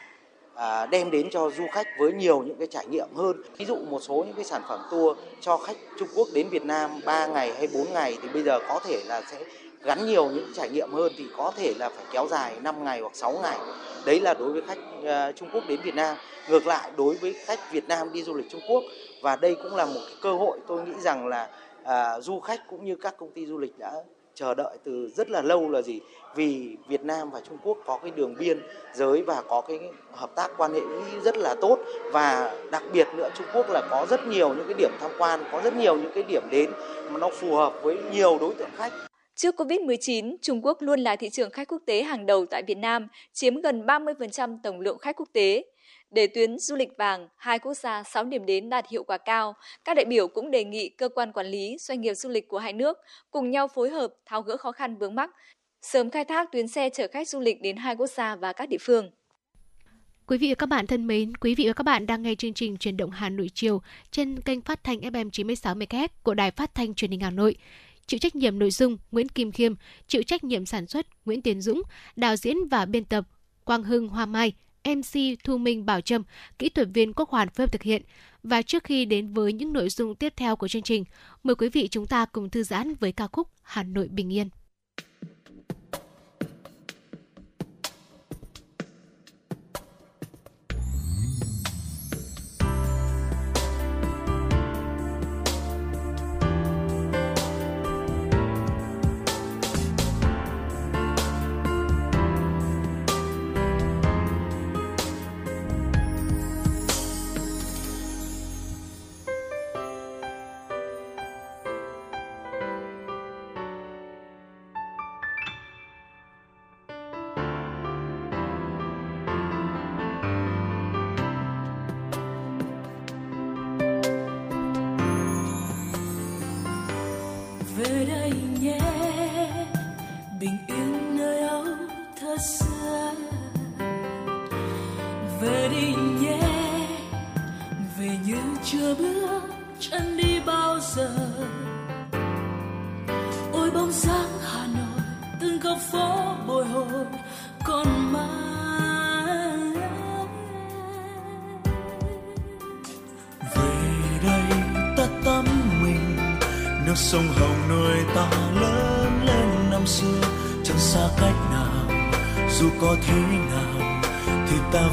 à, 0.56 0.86
đem 0.86 1.12
đến 1.12 1.30
cho 1.32 1.50
du 1.50 1.64
khách 1.72 1.88
với 2.00 2.14
nhiều 2.14 2.44
những 2.44 2.56
cái 2.58 2.68
trải 2.68 2.88
nghiệm 2.88 3.08
hơn. 3.16 3.42
Ví 3.58 3.66
dụ 3.66 3.76
một 3.76 4.00
số 4.00 4.24
những 4.28 4.36
cái 4.36 4.46
sản 4.46 4.62
phẩm 4.68 4.80
tour 4.92 5.18
cho 5.42 5.58
khách 5.58 5.78
Trung 6.00 6.08
Quốc 6.16 6.28
đến 6.34 6.50
Việt 6.50 6.64
Nam 6.64 6.92
3 7.06 7.28
ngày 7.28 7.54
hay 7.58 7.68
4 7.74 7.94
ngày 7.94 8.18
thì 8.22 8.28
bây 8.34 8.44
giờ 8.44 8.60
có 8.68 8.80
thể 8.88 9.02
là 9.06 9.22
sẽ 9.32 9.44
gắn 9.84 10.08
nhiều 10.08 10.30
những 10.30 10.52
trải 10.56 10.70
nghiệm 10.70 10.92
hơn 10.92 11.12
thì 11.18 11.26
có 11.38 11.52
thể 11.58 11.74
là 11.78 11.90
phải 11.90 12.06
kéo 12.12 12.28
dài 12.28 12.54
5 12.62 12.84
ngày 12.84 13.00
hoặc 13.00 13.16
6 13.16 13.40
ngày. 13.44 13.58
Đấy 14.06 14.20
là 14.20 14.34
đối 14.34 14.52
với 14.52 14.62
khách 14.68 14.80
uh, 15.00 15.36
Trung 15.36 15.50
Quốc 15.54 15.64
đến 15.68 15.80
Việt 15.84 15.96
Nam. 15.96 16.18
Ngược 16.50 16.68
lại 16.68 16.92
đối 16.98 17.16
với 17.16 17.36
khách 17.46 17.72
Việt 17.72 17.88
Nam 17.88 18.14
đi 18.14 18.24
du 18.24 18.34
lịch 18.34 18.50
Trung 18.50 18.62
Quốc 18.68 18.84
và 19.22 19.36
đây 19.36 19.56
cũng 19.64 19.76
là 19.76 19.86
một 19.86 20.02
cái 20.08 20.16
cơ 20.22 20.34
hội 20.34 20.60
tôi 20.68 20.82
nghĩ 20.86 20.94
rằng 21.00 21.28
là 21.28 21.50
à, 21.84 22.20
du 22.20 22.40
khách 22.40 22.60
cũng 22.70 22.86
như 22.86 22.96
các 22.96 23.18
công 23.18 23.32
ty 23.32 23.46
du 23.46 23.58
lịch 23.58 23.80
đã 23.80 23.92
chờ 24.36 24.54
đợi 24.54 24.78
từ 24.84 25.10
rất 25.16 25.30
là 25.30 25.42
lâu 25.42 25.70
là 25.70 25.82
gì? 25.82 26.00
Vì 26.36 26.78
Việt 26.88 27.04
Nam 27.04 27.30
và 27.32 27.42
Trung 27.50 27.58
Quốc 27.64 27.78
có 27.86 28.00
cái 28.02 28.12
đường 28.16 28.36
biên 28.40 28.60
giới 28.94 29.22
và 29.22 29.42
có 29.42 29.62
cái 29.62 29.80
hợp 30.12 30.36
tác 30.36 30.52
quan 30.58 30.74
hệ 30.74 30.82
rất 31.24 31.38
là 31.38 31.56
tốt. 31.62 31.80
Và 32.12 32.56
đặc 32.72 32.84
biệt 32.94 33.08
nữa 33.18 33.30
Trung 33.38 33.48
Quốc 33.54 33.70
là 33.70 33.88
có 33.90 34.06
rất 34.10 34.28
nhiều 34.28 34.50
những 34.54 34.66
cái 34.66 34.76
điểm 34.78 34.92
tham 35.00 35.12
quan 35.18 35.44
có 35.52 35.62
rất 35.64 35.74
nhiều 35.74 35.98
những 35.98 36.12
cái 36.14 36.24
điểm 36.24 36.44
đến 36.52 36.72
mà 37.10 37.20
nó 37.20 37.30
phù 37.30 37.56
hợp 37.56 37.74
với 37.82 37.98
nhiều 38.12 38.38
đối 38.40 38.54
tượng 38.54 38.70
khách. 38.76 38.94
Trước 39.36 39.56
Covid-19, 39.56 40.38
Trung 40.42 40.66
Quốc 40.66 40.78
luôn 40.82 41.00
là 41.00 41.16
thị 41.16 41.30
trường 41.30 41.52
khách 41.52 41.68
quốc 41.68 41.82
tế 41.86 42.04
hàng 42.04 42.26
đầu 42.26 42.46
tại 42.46 42.64
Việt 42.68 42.78
Nam, 42.78 43.08
chiếm 43.34 43.62
gần 43.62 43.86
30% 43.86 44.58
tổng 44.64 44.80
lượng 44.80 44.98
khách 44.98 45.16
quốc 45.16 45.30
tế. 45.34 45.64
Để 46.12 46.28
tuyến 46.28 46.60
du 46.60 46.76
lịch 46.76 46.90
vàng, 46.98 47.28
hai 47.36 47.60
quốc 47.60 47.74
gia 47.74 48.04
6 48.04 48.24
điểm 48.24 48.46
đến 48.46 48.70
đạt 48.70 48.90
hiệu 48.90 49.04
quả 49.04 49.18
cao, 49.18 49.54
các 49.86 49.94
đại 49.94 50.06
biểu 50.06 50.28
cũng 50.28 50.52
đề 50.52 50.64
nghị 50.64 50.90
cơ 50.90 51.10
quan 51.10 51.32
quản 51.32 51.48
lý, 51.48 51.78
doanh 51.80 52.02
nghiệp 52.02 52.14
du 52.14 52.30
lịch 52.30 52.48
của 52.48 52.58
hai 52.58 52.74
nước 52.74 52.98
cùng 53.32 53.52
nhau 53.52 53.68
phối 53.68 53.90
hợp 53.90 54.14
tháo 54.26 54.42
gỡ 54.42 54.58
khó 54.58 54.72
khăn 54.72 54.98
vướng 54.98 55.16
mắc, 55.16 55.30
sớm 55.82 56.10
khai 56.10 56.26
thác 56.26 56.52
tuyến 56.52 56.68
xe 56.68 56.90
chở 56.90 57.08
khách 57.12 57.30
du 57.30 57.40
lịch 57.40 57.62
đến 57.62 57.78
hai 57.78 57.96
quốc 57.96 58.08
gia 58.08 58.36
và 58.36 58.54
các 58.54 58.70
địa 58.70 58.78
phương. 58.82 59.12
Quý 60.28 60.38
vị 60.38 60.50
và 60.50 60.56
các 60.56 60.66
bạn 60.66 60.88
thân 60.88 61.08
mến, 61.08 61.38
quý 61.38 61.56
vị 61.56 61.68
và 61.68 61.74
các 61.74 61.84
bạn 61.84 62.06
đang 62.06 62.24
nghe 62.24 62.36
chương 62.36 62.54
trình 62.54 62.78
truyền 62.78 62.98
động 62.98 63.12
Hà 63.12 63.30
Nội 63.30 63.50
chiều 63.54 63.82
trên 64.12 64.42
kênh 64.42 64.62
phát 64.62 64.84
thanh 64.84 65.00
FM 65.00 65.30
96 65.30 65.76
MHz 65.76 66.08
của 66.24 66.34
Đài 66.34 66.52
Phát 66.52 66.76
thanh 66.76 66.94
Truyền 66.94 67.12
hình 67.12 67.20
Hà 67.20 67.30
Nội. 67.30 67.56
Chịu 68.08 68.20
trách 68.20 68.36
nhiệm 68.36 68.60
nội 68.60 68.72
dung 68.72 68.98
Nguyễn 69.12 69.30
Kim 69.30 69.52
Khiêm, 69.52 69.74
chịu 70.08 70.24
trách 70.24 70.44
nhiệm 70.44 70.66
sản 70.66 70.88
xuất 70.88 71.06
Nguyễn 71.26 71.42
Tiến 71.42 71.62
Dũng, 71.62 71.82
đạo 72.16 72.36
diễn 72.36 72.68
và 72.68 72.86
biên 72.86 73.06
tập 73.06 73.26
Quang 73.66 73.84
Hưng 73.84 74.08
Hoa 74.08 74.26
Mai, 74.26 74.54
MC 74.84 75.40
Thu 75.44 75.58
Minh 75.58 75.86
Bảo 75.86 76.02
Trâm, 76.02 76.24
kỹ 76.60 76.70
thuật 76.70 76.88
viên 76.94 77.14
Quốc 77.14 77.30
Hoàn 77.30 77.50
phối 77.50 77.64
hợp 77.64 77.72
thực 77.72 77.84
hiện. 77.84 78.02
Và 78.44 78.62
trước 78.62 78.84
khi 78.84 79.06
đến 79.06 79.34
với 79.34 79.54
những 79.54 79.74
nội 79.74 79.90
dung 79.90 80.16
tiếp 80.16 80.34
theo 80.38 80.56
của 80.56 80.68
chương 80.68 80.82
trình, 80.82 81.04
mời 81.44 81.56
quý 81.56 81.70
vị 81.70 81.88
chúng 81.92 82.08
ta 82.08 82.26
cùng 82.26 82.50
thư 82.50 82.64
giãn 82.64 82.96
với 82.96 83.12
ca 83.12 83.28
khúc 83.28 83.48
Hà 83.62 83.84
Nội 83.84 84.08
Bình 84.08 84.34
Yên. 84.34 84.50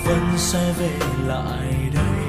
Vẫn 0.07 0.27
sẽ 0.37 0.73
về 0.79 0.91
lại 1.27 1.73
đây. 1.95 2.21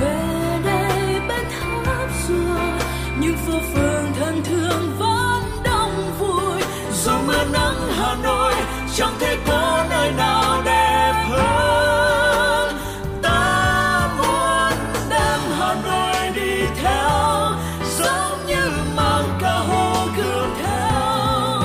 Về 0.00 0.58
đây 0.64 1.20
bên 1.28 1.44
tháp 1.50 2.08
xưa, 2.28 2.78
những 3.18 3.36
phố 3.36 3.52
phường 3.74 4.12
thân 4.20 4.42
thương 4.44 4.96
vẫn 4.98 5.42
đông 5.64 6.12
vui. 6.18 6.62
Dù 6.92 7.12
mưa 7.26 7.44
nắng 7.52 7.92
hà 7.98 8.14
nội 8.22 8.54
chẳng 8.96 9.14
thể 9.20 9.36
có 9.46 9.86
nơi 9.90 10.12
nào 10.12 10.62
đẹp 10.64 11.24
hơn? 11.28 12.76
Ta 13.22 14.10
muốn 14.18 14.78
đem 15.10 15.40
hà 15.58 15.74
nội 15.84 16.30
đi 16.34 16.66
theo, 16.82 17.50
giống 17.98 18.46
như 18.46 18.70
mang 18.96 19.38
cả 19.40 19.58
hồ 19.68 20.06
gươm 20.16 20.50
theo. 20.62 21.62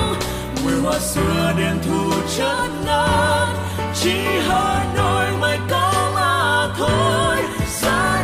Mùi 0.64 0.80
hoa 0.82 0.98
xưa 0.98 1.52
đêm 1.58 1.78
thu 1.86 2.12
chất 2.36 2.68
ngát 2.86 3.56
chỉ 4.02 4.24
hơi 4.48 4.86
đôi 4.96 5.26
mới 5.40 5.58
có 5.70 6.10
mà 6.14 6.68
thôi. 6.78 7.36
Giá 7.80 8.19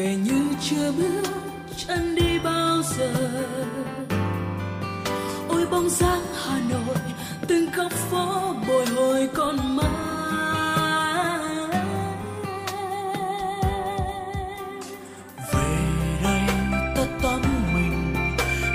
về 0.00 0.16
như 0.16 0.44
chưa 0.60 0.92
bước 0.92 1.22
chân 1.76 2.14
đi 2.14 2.38
bao 2.44 2.82
giờ. 2.82 3.12
Ôi 5.48 5.66
bóng 5.70 5.90
dáng 5.90 6.22
hà 6.44 6.60
nội, 6.70 6.96
từng 7.48 7.70
góc 7.76 7.92
phố 7.92 8.54
bồi 8.68 8.86
hồi 8.86 9.28
còn 9.34 9.76
mãi. 9.76 9.88
Về 15.52 15.68
đây 16.22 17.06
tắm 17.22 17.42
mình, 17.74 18.14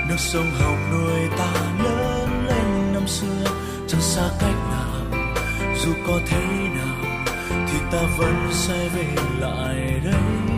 nước 0.08 0.18
sông 0.18 0.50
hồng 0.60 0.90
nuôi 0.92 1.28
ta 1.38 1.52
lớn 1.84 2.46
lên 2.46 2.92
năm 2.92 3.08
xưa. 3.08 3.44
Chẳng 3.88 4.00
xa 4.00 4.30
cách 4.40 4.56
nào, 4.70 5.20
dù 5.84 5.92
có 6.06 6.20
thế 6.26 6.46
nào, 6.76 7.26
thì 7.50 7.78
ta 7.92 8.02
vẫn 8.18 8.48
sẽ 8.52 8.88
về 8.88 9.14
lại 9.40 10.00
đây. 10.04 10.55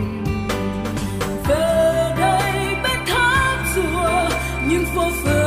Những 4.99 5.11
phố 5.25 5.38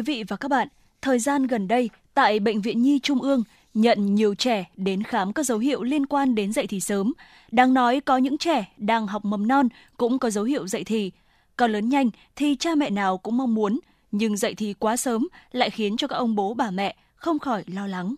quý 0.00 0.04
vị 0.04 0.24
và 0.28 0.36
các 0.36 0.48
bạn, 0.48 0.68
thời 1.02 1.18
gian 1.18 1.46
gần 1.46 1.68
đây 1.68 1.90
tại 2.14 2.40
Bệnh 2.40 2.60
viện 2.60 2.82
Nhi 2.82 2.98
Trung 3.02 3.22
ương 3.22 3.42
nhận 3.74 4.14
nhiều 4.14 4.34
trẻ 4.34 4.64
đến 4.76 5.02
khám 5.02 5.32
các 5.32 5.46
dấu 5.46 5.58
hiệu 5.58 5.82
liên 5.82 6.06
quan 6.06 6.34
đến 6.34 6.52
dậy 6.52 6.66
thì 6.66 6.80
sớm. 6.80 7.12
Đáng 7.50 7.74
nói 7.74 8.00
có 8.00 8.16
những 8.16 8.38
trẻ 8.38 8.72
đang 8.76 9.06
học 9.06 9.24
mầm 9.24 9.48
non 9.48 9.68
cũng 9.96 10.18
có 10.18 10.30
dấu 10.30 10.44
hiệu 10.44 10.66
dậy 10.66 10.84
thì. 10.84 11.12
Còn 11.56 11.72
lớn 11.72 11.88
nhanh 11.88 12.10
thì 12.36 12.56
cha 12.56 12.74
mẹ 12.74 12.90
nào 12.90 13.18
cũng 13.18 13.36
mong 13.36 13.54
muốn, 13.54 13.78
nhưng 14.12 14.36
dậy 14.36 14.54
thì 14.54 14.74
quá 14.78 14.96
sớm 14.96 15.28
lại 15.52 15.70
khiến 15.70 15.96
cho 15.96 16.08
các 16.08 16.16
ông 16.16 16.36
bố 16.36 16.54
bà 16.54 16.70
mẹ 16.70 16.96
không 17.14 17.38
khỏi 17.38 17.64
lo 17.66 17.86
lắng. 17.86 18.14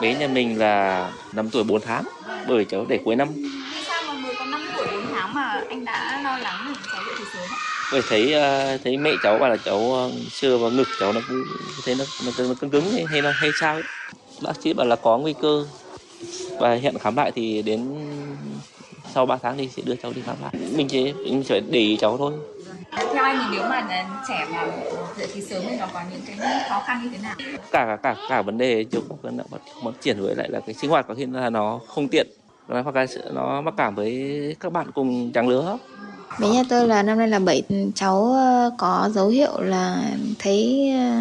Bé 0.00 0.18
nhà 0.18 0.28
mình 0.28 0.58
là 0.58 1.12
5 1.32 1.50
tuổi 1.50 1.64
4 1.64 1.80
tháng, 1.84 2.04
bởi 2.48 2.64
cháu 2.64 2.86
để 2.88 3.00
cuối 3.04 3.16
năm. 3.16 3.28
Sao 3.86 4.02
mà 4.06 4.20
mới 4.20 4.34
có 4.38 4.44
5 4.44 4.60
tuổi 4.76 4.86
4 4.86 5.06
tháng 5.14 5.34
mà 5.34 5.62
anh 5.68 5.84
đã 5.84 6.20
lo 6.24 6.38
lắng 6.38 6.74
về 6.74 6.85
Bởi 7.92 8.02
thấy 8.08 8.32
ờ, 8.32 8.78
thấy 8.84 8.96
mẹ 8.96 9.10
cháu 9.22 9.38
bảo 9.38 9.50
là 9.50 9.56
cháu 9.56 9.92
ờ, 9.92 10.10
sơ 10.30 10.58
vào 10.58 10.70
ngực 10.70 10.88
cháu 11.00 11.12
nó 11.12 11.20
cũng 11.28 11.44
thấy 11.84 11.94
nó 11.94 12.04
nó, 12.26 12.32
nó 12.48 12.54
cứng 12.60 12.70
cứng 12.70 12.92
hay, 12.92 13.04
hay 13.04 13.22
nó 13.22 13.30
hay 13.30 13.50
sao 13.60 13.74
ấy. 13.74 13.82
Bác 14.42 14.52
sĩ 14.62 14.72
bảo 14.72 14.86
là 14.86 14.96
có 14.96 15.18
nguy 15.18 15.34
cơ 15.42 15.66
và 16.58 16.74
hẹn 16.74 16.98
khám 16.98 17.16
lại 17.16 17.32
thì 17.34 17.62
đến 17.62 17.94
sau 19.14 19.26
3 19.26 19.36
tháng 19.42 19.56
thì 19.58 19.68
sẽ 19.76 19.82
đưa 19.86 19.94
cháu 19.96 20.12
đi 20.14 20.22
khám 20.26 20.36
lại. 20.42 20.54
Mình 20.76 20.88
chỉ 20.88 21.12
mình 21.12 21.42
chỉ 21.42 21.48
phải 21.48 21.60
để 21.60 21.80
ý 21.80 21.96
cháu 21.96 22.18
thôi. 22.18 22.32
Theo 22.96 23.24
anh 23.24 23.38
thì 23.38 23.56
nếu 23.56 23.68
mà 23.68 23.86
trẻ 24.28 24.46
mà 24.52 24.66
dậy 25.18 25.28
thì 25.34 25.40
sớm 25.40 25.62
thì 25.68 25.76
nó 25.76 25.86
có 25.94 26.00
những 26.10 26.20
cái 26.26 26.60
khó 26.68 26.82
khăn 26.86 27.00
như 27.02 27.10
thế 27.12 27.18
nào? 27.22 27.34
Cả 27.70 27.86
cả 27.86 27.96
cả, 28.02 28.16
cả 28.28 28.42
vấn 28.42 28.58
đề 28.58 28.84
chiều 28.84 29.00
các 29.08 29.22
vấn 29.22 29.36
đề 29.36 29.44
mà 29.82 29.90
triển 30.00 30.22
với 30.22 30.34
lại 30.34 30.48
là 30.50 30.60
cái 30.60 30.74
sinh 30.74 30.90
hoạt 30.90 31.08
có 31.08 31.14
khi 31.14 31.26
là 31.26 31.50
nó 31.50 31.80
không 31.88 32.08
tiện 32.08 32.26
nó- 32.68 32.82
hoặc 32.82 32.94
là 32.94 33.06
sự- 33.06 33.20
nó 33.34 33.60
mắc 33.60 33.74
cảm 33.76 33.94
với 33.94 34.56
các 34.60 34.72
bạn 34.72 34.86
cùng 34.94 35.32
trang 35.32 35.48
lứa 35.48 35.76
Bé 36.40 36.48
nhà 36.48 36.62
tôi 36.68 36.88
là 36.88 37.02
năm 37.02 37.18
nay 37.18 37.28
là 37.28 37.38
7 37.38 37.62
cháu 37.94 38.24
ờ, 38.32 38.70
có 38.78 39.10
dấu 39.14 39.28
hiệu 39.28 39.60
là 39.60 40.10
thấy 40.38 40.90
ờ, 40.98 41.20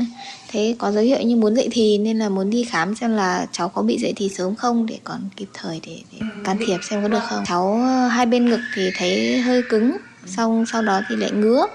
thấy 0.51 0.75
có 0.79 0.91
dấu 0.91 1.03
hiệu 1.03 1.21
như 1.21 1.35
muốn 1.35 1.55
dậy 1.55 1.67
thì 1.71 1.97
nên 1.97 2.19
là 2.19 2.29
muốn 2.29 2.49
đi 2.49 2.63
khám 2.63 2.95
xem 2.95 3.11
là 3.15 3.47
cháu 3.51 3.69
có 3.69 3.81
bị 3.81 3.97
dậy 3.97 4.13
thì 4.15 4.29
sớm 4.29 4.55
không 4.55 4.85
để 4.85 4.99
còn 5.03 5.19
kịp 5.35 5.47
thời 5.53 5.81
để, 5.87 5.97
để 6.11 6.19
can 6.43 6.57
thiệp 6.65 6.77
xem 6.83 7.01
có 7.01 7.07
được 7.07 7.19
không. 7.29 7.43
Cháu 7.47 7.73
ờ, 7.83 8.07
hai 8.07 8.25
bên 8.25 8.45
ngực 8.49 8.59
thì 8.75 8.91
thấy 8.97 9.37
hơi 9.41 9.61
cứng, 9.69 9.97
xong 10.25 10.65
sau 10.65 10.81
đó 10.81 11.01
thì 11.09 11.15
lại 11.15 11.31
ngứa 11.31 11.65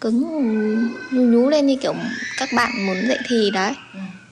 cứng 0.00 0.20
nhú 1.10 1.22
nhú 1.22 1.48
lên 1.48 1.66
như 1.66 1.76
kiểu 1.82 1.94
các 2.38 2.48
bạn 2.56 2.86
muốn 2.86 2.96
dậy 3.08 3.18
thì 3.28 3.50
đấy. 3.50 3.72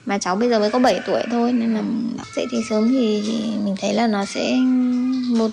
Mà 0.09 0.17
cháu 0.17 0.35
bây 0.35 0.49
giờ 0.49 0.59
mới 0.59 0.71
có 0.71 0.79
7 0.79 0.99
tuổi 1.07 1.21
thôi 1.31 1.53
nên 1.53 1.73
là 1.73 1.83
dậy 2.35 2.45
thì 2.51 2.57
sớm 2.69 2.89
thì 2.89 3.21
mình 3.63 3.75
thấy 3.79 3.93
là 3.93 4.07
nó 4.07 4.25
sẽ 4.25 4.57
một 5.27 5.51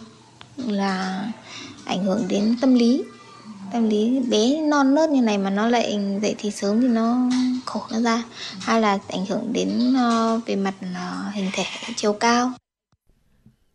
là 0.56 1.24
ảnh 1.84 2.04
hưởng 2.04 2.24
đến 2.28 2.56
tâm 2.60 2.74
lý. 2.74 3.04
Tâm 3.72 3.88
lý 3.88 4.20
bé 4.30 4.60
non 4.60 4.94
nớt 4.94 5.10
như 5.10 5.22
này 5.22 5.38
mà 5.38 5.50
nó 5.50 5.68
lại 5.68 5.98
dậy 6.22 6.34
thì 6.38 6.50
sớm 6.50 6.80
thì 6.80 6.88
nó 6.88 7.30
khổ 7.64 7.80
nó 7.92 8.00
ra. 8.00 8.22
Hay 8.60 8.80
là 8.80 8.98
ảnh 9.08 9.26
hưởng 9.26 9.52
đến 9.52 9.94
ờ, 9.96 10.40
về 10.46 10.56
mặt 10.56 10.74
ờ, 10.94 11.30
hình 11.32 11.50
thể 11.52 11.64
chiều 11.96 12.12
cao. 12.12 12.52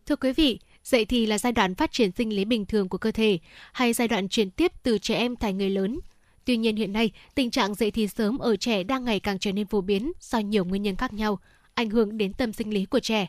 Thưa 0.05 0.15
quý 0.15 0.31
vị, 0.33 0.59
dậy 0.83 1.05
thì 1.05 1.25
là 1.25 1.37
giai 1.37 1.51
đoạn 1.51 1.75
phát 1.75 1.91
triển 1.91 2.11
sinh 2.17 2.29
lý 2.29 2.45
bình 2.45 2.65
thường 2.65 2.89
của 2.89 2.97
cơ 2.97 3.11
thể 3.11 3.39
hay 3.73 3.93
giai 3.93 4.07
đoạn 4.07 4.29
chuyển 4.29 4.51
tiếp 4.51 4.71
từ 4.83 4.97
trẻ 4.97 5.15
em 5.15 5.35
thành 5.35 5.57
người 5.57 5.69
lớn. 5.69 5.99
Tuy 6.45 6.57
nhiên 6.57 6.75
hiện 6.75 6.93
nay, 6.93 7.11
tình 7.35 7.51
trạng 7.51 7.75
dậy 7.75 7.91
thì 7.91 8.07
sớm 8.07 8.37
ở 8.37 8.55
trẻ 8.55 8.83
đang 8.83 9.05
ngày 9.05 9.19
càng 9.19 9.39
trở 9.39 9.51
nên 9.51 9.67
phổ 9.67 9.81
biến 9.81 10.11
do 10.19 10.39
nhiều 10.39 10.65
nguyên 10.65 10.83
nhân 10.83 10.95
khác 10.95 11.13
nhau, 11.13 11.39
ảnh 11.73 11.89
hưởng 11.89 12.17
đến 12.17 12.33
tâm 12.33 12.53
sinh 12.53 12.73
lý 12.73 12.85
của 12.85 12.99
trẻ. 12.99 13.27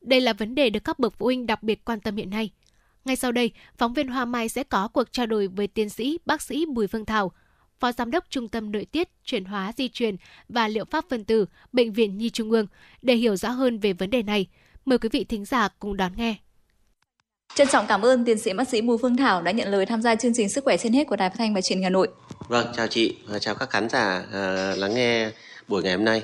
Đây 0.00 0.20
là 0.20 0.32
vấn 0.32 0.54
đề 0.54 0.70
được 0.70 0.84
các 0.84 0.98
bậc 0.98 1.14
phụ 1.18 1.26
huynh 1.26 1.46
đặc 1.46 1.62
biệt 1.62 1.84
quan 1.84 2.00
tâm 2.00 2.16
hiện 2.16 2.30
nay. 2.30 2.50
Ngay 3.04 3.16
sau 3.16 3.32
đây, 3.32 3.50
phóng 3.78 3.94
viên 3.94 4.08
Hoa 4.08 4.24
Mai 4.24 4.48
sẽ 4.48 4.64
có 4.64 4.88
cuộc 4.88 5.12
trao 5.12 5.26
đổi 5.26 5.48
với 5.48 5.66
tiến 5.66 5.88
sĩ 5.88 6.18
bác 6.26 6.42
sĩ 6.42 6.66
Bùi 6.66 6.86
Phương 6.86 7.04
Thảo, 7.04 7.32
Phó 7.80 7.92
Giám 7.92 8.10
đốc 8.10 8.24
Trung 8.30 8.48
tâm 8.48 8.72
Nội 8.72 8.84
tiết, 8.84 9.08
Chuyển 9.24 9.44
hóa 9.44 9.72
Di 9.76 9.88
truyền 9.88 10.16
và 10.48 10.68
Liệu 10.68 10.84
pháp 10.84 11.04
phân 11.08 11.24
tử, 11.24 11.46
Bệnh 11.72 11.92
viện 11.92 12.18
Nhi 12.18 12.30
Trung 12.30 12.50
ương 12.50 12.66
để 13.02 13.14
hiểu 13.14 13.36
rõ 13.36 13.50
hơn 13.50 13.78
về 13.78 13.92
vấn 13.92 14.10
đề 14.10 14.22
này. 14.22 14.46
Mời 14.84 14.98
quý 14.98 15.08
vị 15.12 15.24
thính 15.24 15.44
giả 15.44 15.68
cùng 15.68 15.96
đón 15.96 16.12
nghe. 16.16 16.36
Trân 17.54 17.68
trọng 17.68 17.86
cảm 17.86 18.02
ơn 18.02 18.24
tiến 18.24 18.38
sĩ 18.38 18.52
bác 18.52 18.68
sĩ 18.68 18.80
Bùi 18.80 18.98
Phương 18.98 19.16
Thảo 19.16 19.42
đã 19.42 19.50
nhận 19.50 19.68
lời 19.68 19.86
tham 19.86 20.02
gia 20.02 20.14
chương 20.14 20.34
trình 20.34 20.48
Sức 20.48 20.64
khỏe 20.64 20.76
trên 20.76 20.92
hết 20.92 21.04
của 21.04 21.16
Đài 21.16 21.30
Phát 21.30 21.36
thanh 21.38 21.54
và 21.54 21.60
Truyền 21.60 21.78
hình 21.78 21.84
Hà 21.84 21.90
Nội. 21.90 22.08
Vâng, 22.48 22.66
chào 22.76 22.86
chị 22.86 23.16
và 23.26 23.38
chào 23.38 23.54
các 23.54 23.70
khán 23.70 23.88
giả 23.88 24.24
à, 24.32 24.74
lắng 24.76 24.94
nghe 24.94 25.30
buổi 25.68 25.82
ngày 25.82 25.92
hôm 25.92 26.04
nay. 26.04 26.22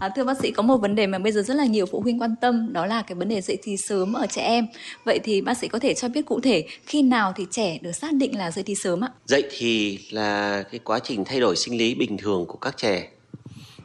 À, 0.00 0.08
thưa 0.16 0.24
bác 0.24 0.38
sĩ, 0.42 0.50
có 0.50 0.62
một 0.62 0.76
vấn 0.76 0.94
đề 0.94 1.06
mà 1.06 1.18
bây 1.18 1.32
giờ 1.32 1.42
rất 1.42 1.54
là 1.54 1.64
nhiều 1.64 1.86
phụ 1.86 2.00
huynh 2.00 2.20
quan 2.20 2.34
tâm 2.40 2.72
đó 2.72 2.86
là 2.86 3.02
cái 3.02 3.14
vấn 3.14 3.28
đề 3.28 3.40
dậy 3.40 3.58
thì 3.62 3.76
sớm 3.76 4.12
ở 4.12 4.26
trẻ 4.26 4.42
em. 4.42 4.66
Vậy 5.04 5.18
thì 5.24 5.40
bác 5.40 5.58
sĩ 5.58 5.68
có 5.68 5.78
thể 5.78 5.94
cho 5.94 6.08
biết 6.08 6.26
cụ 6.26 6.40
thể 6.40 6.66
khi 6.86 7.02
nào 7.02 7.32
thì 7.36 7.46
trẻ 7.50 7.78
được 7.82 7.92
xác 7.92 8.12
định 8.12 8.38
là 8.38 8.50
dậy 8.50 8.64
thì 8.66 8.74
sớm 8.74 9.04
ạ? 9.04 9.08
Dậy 9.26 9.44
thì 9.50 9.98
là 10.10 10.62
cái 10.70 10.80
quá 10.84 10.98
trình 10.98 11.24
thay 11.24 11.40
đổi 11.40 11.56
sinh 11.56 11.78
lý 11.78 11.94
bình 11.94 12.16
thường 12.18 12.46
của 12.46 12.58
các 12.58 12.76
trẻ 12.76 13.08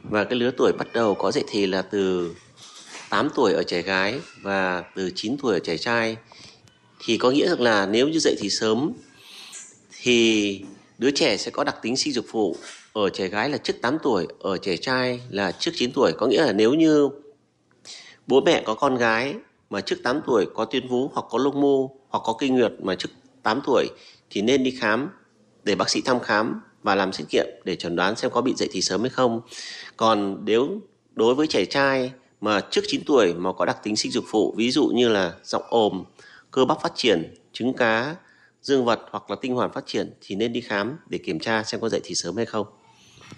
và 0.02 0.24
cái 0.24 0.38
lứa 0.38 0.50
tuổi 0.56 0.72
bắt 0.78 0.88
đầu 0.92 1.14
có 1.14 1.32
dậy 1.32 1.44
thì 1.48 1.66
là 1.66 1.82
từ 1.82 2.34
8 3.12 3.28
tuổi 3.34 3.52
ở 3.52 3.62
trẻ 3.62 3.82
gái 3.82 4.20
và 4.42 4.84
từ 4.94 5.10
9 5.14 5.36
tuổi 5.42 5.54
ở 5.54 5.58
trẻ 5.58 5.76
trai 5.76 6.16
thì 7.04 7.16
có 7.16 7.30
nghĩa 7.30 7.48
rằng 7.48 7.60
là 7.60 7.86
nếu 7.86 8.08
như 8.08 8.18
dậy 8.18 8.36
thì 8.38 8.48
sớm 8.50 8.92
thì 10.02 10.60
đứa 10.98 11.10
trẻ 11.10 11.36
sẽ 11.36 11.50
có 11.50 11.64
đặc 11.64 11.76
tính 11.82 11.96
sinh 11.96 12.12
dục 12.12 12.24
phụ 12.28 12.56
ở 12.92 13.08
trẻ 13.08 13.28
gái 13.28 13.50
là 13.50 13.58
trước 13.58 13.72
8 13.82 13.98
tuổi, 14.02 14.26
ở 14.40 14.58
trẻ 14.58 14.76
trai 14.76 15.20
là 15.30 15.52
trước 15.52 15.70
9 15.74 15.92
tuổi. 15.92 16.12
Có 16.18 16.26
nghĩa 16.26 16.44
là 16.44 16.52
nếu 16.52 16.74
như 16.74 17.08
bố 18.26 18.40
mẹ 18.40 18.62
có 18.66 18.74
con 18.74 18.96
gái 18.96 19.34
mà 19.70 19.80
trước 19.80 19.96
8 20.02 20.20
tuổi 20.26 20.46
có 20.54 20.64
tuyến 20.64 20.88
vú 20.88 21.10
hoặc 21.14 21.26
có 21.30 21.38
lông 21.38 21.60
mô 21.60 21.90
hoặc 22.08 22.20
có 22.24 22.36
kinh 22.38 22.54
nguyệt 22.54 22.72
mà 22.82 22.94
trước 22.94 23.10
8 23.42 23.60
tuổi 23.66 23.86
thì 24.30 24.42
nên 24.42 24.64
đi 24.64 24.70
khám 24.70 25.08
để 25.64 25.74
bác 25.74 25.90
sĩ 25.90 26.00
thăm 26.00 26.20
khám 26.20 26.60
và 26.82 26.94
làm 26.94 27.12
xét 27.12 27.26
nghiệm 27.30 27.46
để 27.64 27.76
chẩn 27.76 27.96
đoán 27.96 28.16
xem 28.16 28.30
có 28.30 28.40
bị 28.40 28.54
dậy 28.56 28.68
thì 28.72 28.80
sớm 28.82 29.00
hay 29.00 29.10
không. 29.10 29.40
Còn 29.96 30.44
nếu 30.44 30.80
đối 31.14 31.34
với 31.34 31.46
trẻ 31.46 31.64
trai 31.64 32.12
mà 32.42 32.60
trước 32.70 32.82
9 32.88 33.00
tuổi 33.06 33.34
mà 33.34 33.52
có 33.52 33.64
đặc 33.64 33.78
tính 33.82 33.96
sinh 33.96 34.12
dục 34.12 34.24
phụ 34.28 34.54
ví 34.56 34.70
dụ 34.70 34.86
như 34.86 35.08
là 35.08 35.34
giọng 35.44 35.62
ồm, 35.68 36.04
cơ 36.50 36.64
bắp 36.64 36.80
phát 36.82 36.92
triển, 36.94 37.34
trứng 37.52 37.74
cá, 37.74 38.16
dương 38.62 38.84
vật 38.84 39.00
hoặc 39.10 39.30
là 39.30 39.36
tinh 39.40 39.54
hoàn 39.54 39.72
phát 39.72 39.86
triển 39.86 40.14
thì 40.20 40.34
nên 40.34 40.52
đi 40.52 40.60
khám 40.60 40.98
để 41.06 41.18
kiểm 41.18 41.38
tra 41.40 41.62
xem 41.62 41.80
có 41.80 41.88
dậy 41.88 42.00
thì 42.04 42.14
sớm 42.14 42.36
hay 42.36 42.46
không. 42.46 42.66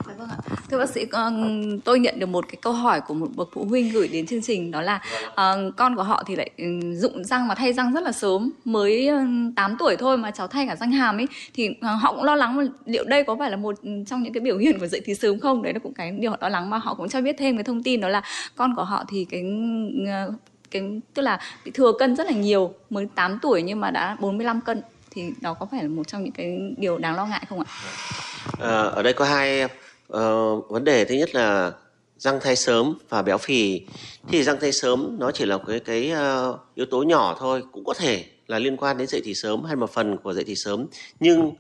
Dạ 0.07 0.15
vâng 0.19 0.29
ạ. 0.29 0.37
Thưa 0.71 0.79
bác 0.79 0.91
sĩ, 0.91 1.05
con- 1.05 1.63
ừ, 1.71 1.79
tôi 1.85 1.99
nhận 2.01 2.19
được 2.19 2.27
một 2.27 2.45
cái 2.49 2.57
câu 2.63 2.73
hỏi 2.73 3.01
của 3.01 3.15
một 3.15 3.29
bậc 3.37 3.49
phụ 3.53 3.65
huynh 3.65 3.89
gửi 3.89 4.09
đến 4.09 4.27
chương 4.27 4.43
trình 4.43 4.71
đó 4.71 4.83
là 4.83 5.01
uh, 5.27 5.77
con 5.77 5.97
của 5.97 6.03
họ 6.03 6.23
thì 6.27 6.37
lại 6.37 6.51
dụng 6.59 7.15
rụng 7.15 7.25
răng 7.25 7.49
và 7.49 7.55
thay 7.55 7.73
răng 7.73 7.95
rất 7.95 8.03
là 8.03 8.13
sớm, 8.13 8.51
mới 8.65 9.09
ừ, 9.09 9.27
8 9.57 9.77
tuổi 9.79 9.97
thôi 9.97 10.17
mà 10.17 10.31
cháu 10.31 10.49
thay 10.49 10.67
cả 10.67 10.77
răng 10.77 10.93
hàm 10.93 11.17
ấy 11.17 11.27
thì 11.55 11.69
ờ, 11.81 11.95
họ 11.95 12.13
cũng 12.13 12.25
lo 12.25 12.35
lắng 12.35 12.69
liệu 12.85 13.05
đây 13.05 13.25
có 13.25 13.37
phải 13.39 13.51
là 13.51 13.57
một 13.57 13.75
trong 14.07 14.23
những 14.23 14.33
cái 14.33 14.41
biểu 14.41 14.59
hiện 14.59 14.79
của 14.79 14.87
dậy 14.87 15.01
thì 15.05 15.15
sớm 15.15 15.41
không? 15.41 15.63
Đấy 15.63 15.73
là 15.73 15.79
cũng 15.79 15.95
cái 15.95 16.11
điều 16.11 16.31
họ 16.31 16.37
lo 16.41 16.49
lắng 16.49 16.71
mà 16.71 16.79
họ 16.79 16.95
cũng 16.95 17.09
cho 17.09 17.21
biết 17.21 17.37
thêm 17.39 17.57
cái 17.57 17.65
thông 17.65 17.83
tin 17.83 18.01
đó 18.01 18.09
là 18.09 18.23
con 18.57 18.75
của 18.77 18.85
họ 18.85 19.05
thì 19.09 19.27
cái 19.31 19.45
ờ, 20.07 20.33
cái 20.71 21.01
tức 21.15 21.23
là 21.23 21.41
bị 21.65 21.71
thừa 21.71 21.93
cân 21.99 22.17
rất 22.17 22.27
là 22.27 22.33
nhiều, 22.33 22.75
mới 22.91 23.07
8 23.15 23.39
tuổi 23.43 23.63
nhưng 23.63 23.81
mà 23.81 23.91
đã 23.91 24.17
45 24.21 24.61
cân 24.61 24.83
thì 25.11 25.31
đó 25.41 25.55
có 25.55 25.67
phải 25.71 25.83
là 25.83 25.89
một 25.89 26.09
trong 26.09 26.25
những 26.25 26.33
cái 26.33 26.59
điều 26.77 26.99
đáng 26.99 27.17
lo 27.17 27.27
ngại 27.27 27.43
không 27.49 27.61
ạ? 27.61 27.67
Ờ, 28.59 28.89
ở 28.89 29.03
đây 29.03 29.13
có 29.13 29.25
hai 29.25 29.69
Ờ, 30.09 30.57
vấn 30.57 30.85
đề 30.85 31.05
thứ 31.05 31.15
nhất 31.15 31.35
là 31.35 31.73
răng 32.19 32.39
thay 32.43 32.57
sớm 32.57 32.99
và 33.09 33.23
béo 33.23 33.39
phì. 33.39 33.81
Thì 34.29 34.43
răng 34.43 34.57
thay 34.61 34.73
sớm 34.73 35.17
nó 35.19 35.31
chỉ 35.31 35.45
là 35.45 35.59
cái 35.67 35.81
cái 35.81 36.13
uh, 36.13 36.61
yếu 36.75 36.87
tố 36.87 37.03
nhỏ 37.03 37.37
thôi 37.41 37.63
cũng 37.73 37.85
có 37.85 37.95
thể 37.95 38.25
là 38.47 38.59
liên 38.59 38.77
quan 38.77 38.99
đến 38.99 39.07
dậy 39.07 39.21
thì 39.25 39.35
sớm 39.35 39.65
hay 39.65 39.77
một 39.77 39.91
phần 39.91 40.17
của 40.17 40.33
dậy 40.33 40.45
thì 40.47 40.55
sớm. 40.55 40.87
Nhưng 41.21 41.53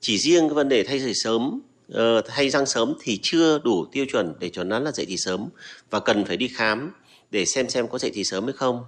chỉ 0.00 0.18
riêng 0.18 0.48
cái 0.48 0.54
vấn 0.54 0.68
đề 0.68 0.84
thay 0.84 1.00
dậy 1.00 1.14
sớm 1.14 1.60
ờ, 1.92 2.18
uh, 2.18 2.24
thay 2.28 2.50
răng 2.50 2.66
sớm 2.66 2.94
thì 3.02 3.18
chưa 3.22 3.58
đủ 3.64 3.86
tiêu 3.92 4.04
chuẩn 4.12 4.34
để 4.40 4.48
chuẩn 4.48 4.68
đoán 4.68 4.84
là 4.84 4.92
dậy 4.92 5.06
thì 5.08 5.16
sớm 5.16 5.48
và 5.90 6.00
cần 6.00 6.24
phải 6.24 6.36
đi 6.36 6.48
khám 6.48 6.92
để 7.30 7.44
xem 7.44 7.68
xem 7.68 7.88
có 7.88 7.98
dậy 7.98 8.10
thì 8.14 8.24
sớm 8.24 8.44
hay 8.44 8.52
không. 8.52 8.84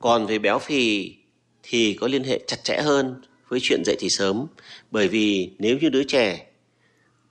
Còn 0.00 0.26
về 0.26 0.38
béo 0.38 0.58
phì 0.58 1.14
thì 1.62 1.94
có 2.00 2.08
liên 2.08 2.24
hệ 2.24 2.40
chặt 2.46 2.64
chẽ 2.64 2.80
hơn 2.82 3.22
với 3.48 3.60
chuyện 3.62 3.82
dậy 3.84 3.96
thì 3.98 4.08
sớm. 4.10 4.46
Bởi 4.90 5.08
vì 5.08 5.50
nếu 5.58 5.78
như 5.78 5.88
đứa 5.88 6.04
trẻ 6.04 6.46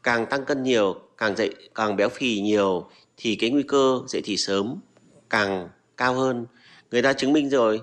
càng 0.07 0.25
tăng 0.25 0.45
cân 0.45 0.63
nhiều 0.63 0.95
càng 1.17 1.35
dậy 1.35 1.55
càng 1.75 1.95
béo 1.95 2.09
phì 2.09 2.39
nhiều 2.39 2.89
thì 3.17 3.35
cái 3.35 3.49
nguy 3.49 3.63
cơ 3.63 4.01
dậy 4.07 4.21
thì 4.25 4.37
sớm 4.37 4.75
càng 5.29 5.69
cao 5.97 6.13
hơn 6.13 6.45
người 6.91 7.01
ta 7.01 7.13
chứng 7.13 7.33
minh 7.33 7.49
rồi 7.49 7.81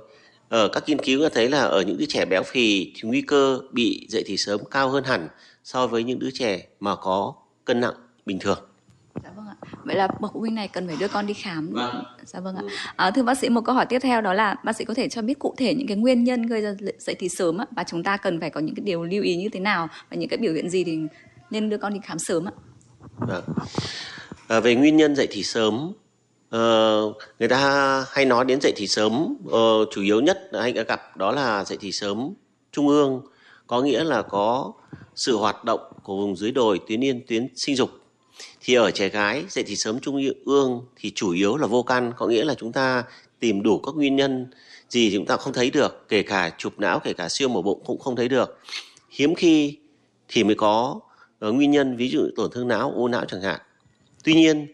ở 0.49 0.69
các 0.69 0.85
nghiên 0.87 0.99
cứu 0.99 1.23
đã 1.23 1.29
thấy 1.35 1.49
là 1.49 1.61
ở 1.61 1.83
những 1.83 1.99
đứa 1.99 2.07
trẻ 2.09 2.25
béo 2.25 2.43
phì 2.43 2.93
thì 2.95 3.01
nguy 3.03 3.23
cơ 3.23 3.61
bị 3.73 4.07
dậy 4.09 4.23
thì 4.27 4.37
sớm 4.37 4.61
cao 4.71 4.89
hơn 4.89 5.05
hẳn 5.05 5.29
so 5.65 5.87
với 5.87 6.05
những 6.05 6.19
đứa 6.19 6.31
trẻ 6.31 6.67
mà 6.81 6.97
có 6.97 7.35
cân 7.65 7.81
nặng 7.81 7.95
bình 8.27 8.39
thường 8.39 8.59
Dạ 9.25 9.31
vâng 9.37 9.47
ạ. 9.47 9.57
Vậy 9.85 9.97
là 9.97 10.09
bậc 10.21 10.33
phụ 10.33 10.41
huynh 10.41 10.55
này 10.55 10.69
cần 10.69 10.87
phải 10.87 10.97
đưa 11.01 11.09
con 11.09 11.27
đi 11.27 11.35
khám. 11.35 11.71
Vâng. 11.73 12.05
Dạ 12.25 12.41
vâng 12.41 12.57
ạ. 12.57 12.63
À, 12.97 13.11
thưa 13.11 13.23
bác 13.23 13.39
sĩ 13.39 13.49
một 13.49 13.61
câu 13.61 13.75
hỏi 13.75 13.87
tiếp 13.87 13.99
theo 13.99 14.21
đó 14.21 14.33
là 14.33 14.57
bác 14.65 14.77
sĩ 14.77 14.85
có 14.85 14.95
thể 14.95 15.09
cho 15.09 15.23
biết 15.23 15.39
cụ 15.39 15.55
thể 15.59 15.75
những 15.75 15.87
cái 15.87 15.97
nguyên 15.97 16.25
nhân 16.25 16.43
gây 16.43 16.63
ra 16.63 16.75
dậy 16.99 17.17
thì 17.19 17.29
sớm 17.29 17.59
á, 17.59 17.67
và 17.77 17.85
chúng 17.85 18.03
ta 18.03 18.17
cần 18.17 18.41
phải 18.41 18.51
có 18.51 18.61
những 18.61 18.75
cái 18.75 18.85
điều 18.85 19.05
lưu 19.05 19.23
ý 19.23 19.37
như 19.37 19.49
thế 19.49 19.61
nào 19.61 19.89
và 20.11 20.17
những 20.17 20.29
cái 20.29 20.39
biểu 20.39 20.55
hiện 20.55 20.71
gì 20.71 20.85
thì 20.85 20.99
nên 21.55 21.71
đưa 21.71 21.79
con 21.79 21.95
đi 21.95 22.01
khám 22.05 22.19
sớm 22.19 22.49
ạ. 22.49 22.53
Vâng. 23.19 23.45
À, 24.49 24.61
về 24.61 24.75
nguyên 24.75 24.97
nhân 24.97 25.17
dậy 25.17 25.29
thì 25.31 25.43
sớm 25.43 25.93
Uh, 26.57 27.17
người 27.39 27.49
ta 27.49 28.07
hay 28.11 28.25
nói 28.25 28.45
đến 28.45 28.61
dậy 28.61 28.73
thì 28.77 28.87
sớm 28.87 29.37
uh, 29.47 29.89
chủ 29.91 30.03
yếu 30.03 30.21
nhất 30.21 30.51
hay 30.53 30.73
gặp 30.73 31.17
đó 31.17 31.33
là 31.33 31.65
dậy 31.65 31.79
thì 31.81 31.93
sớm 31.93 32.35
trung 32.73 32.89
ương 32.89 33.23
có 33.67 33.83
nghĩa 33.83 34.05
là 34.05 34.23
có 34.23 34.73
sự 35.15 35.37
hoạt 35.37 35.65
động 35.65 35.81
của 36.03 36.17
vùng 36.17 36.37
dưới 36.37 36.51
đồi 36.51 36.81
tuyến 36.89 37.05
yên 37.05 37.27
tuyến 37.27 37.49
sinh 37.57 37.77
dục 37.77 37.91
thì 38.61 38.75
ở 38.75 38.91
trẻ 38.91 39.09
gái 39.09 39.45
dậy 39.49 39.65
thì 39.67 39.77
sớm 39.77 40.01
trung 40.01 40.23
ương 40.45 40.87
thì 40.97 41.13
chủ 41.15 41.31
yếu 41.31 41.57
là 41.57 41.67
vô 41.67 41.83
căn 41.83 42.13
có 42.17 42.27
nghĩa 42.27 42.45
là 42.45 42.55
chúng 42.55 42.73
ta 42.73 43.05
tìm 43.41 43.63
đủ 43.63 43.79
các 43.79 43.95
nguyên 43.95 44.17
nhân 44.17 44.47
gì 44.89 45.11
thì 45.11 45.17
chúng 45.17 45.27
ta 45.27 45.37
không 45.37 45.53
thấy 45.53 45.71
được 45.71 46.09
kể 46.09 46.23
cả 46.23 46.51
chụp 46.59 46.73
não 46.79 47.01
kể 47.01 47.13
cả 47.13 47.29
siêu 47.31 47.49
mổ 47.49 47.63
bụng 47.63 47.83
cũng 47.85 47.99
không 47.99 48.17
thấy 48.17 48.29
được 48.29 48.59
hiếm 49.11 49.35
khi 49.35 49.79
thì 50.29 50.45
mới 50.45 50.55
có 50.55 51.01
ở 51.45 51.53
nguyên 51.53 51.71
nhân, 51.71 51.97
ví 51.97 52.09
dụ 52.09 52.29
tổn 52.37 52.51
thương 52.51 52.69
não, 52.69 52.93
u 52.97 53.09
não 53.09 53.25
chẳng 53.25 53.43
hạn. 53.43 53.61
Tuy 54.25 54.35
nhiên, 54.35 54.67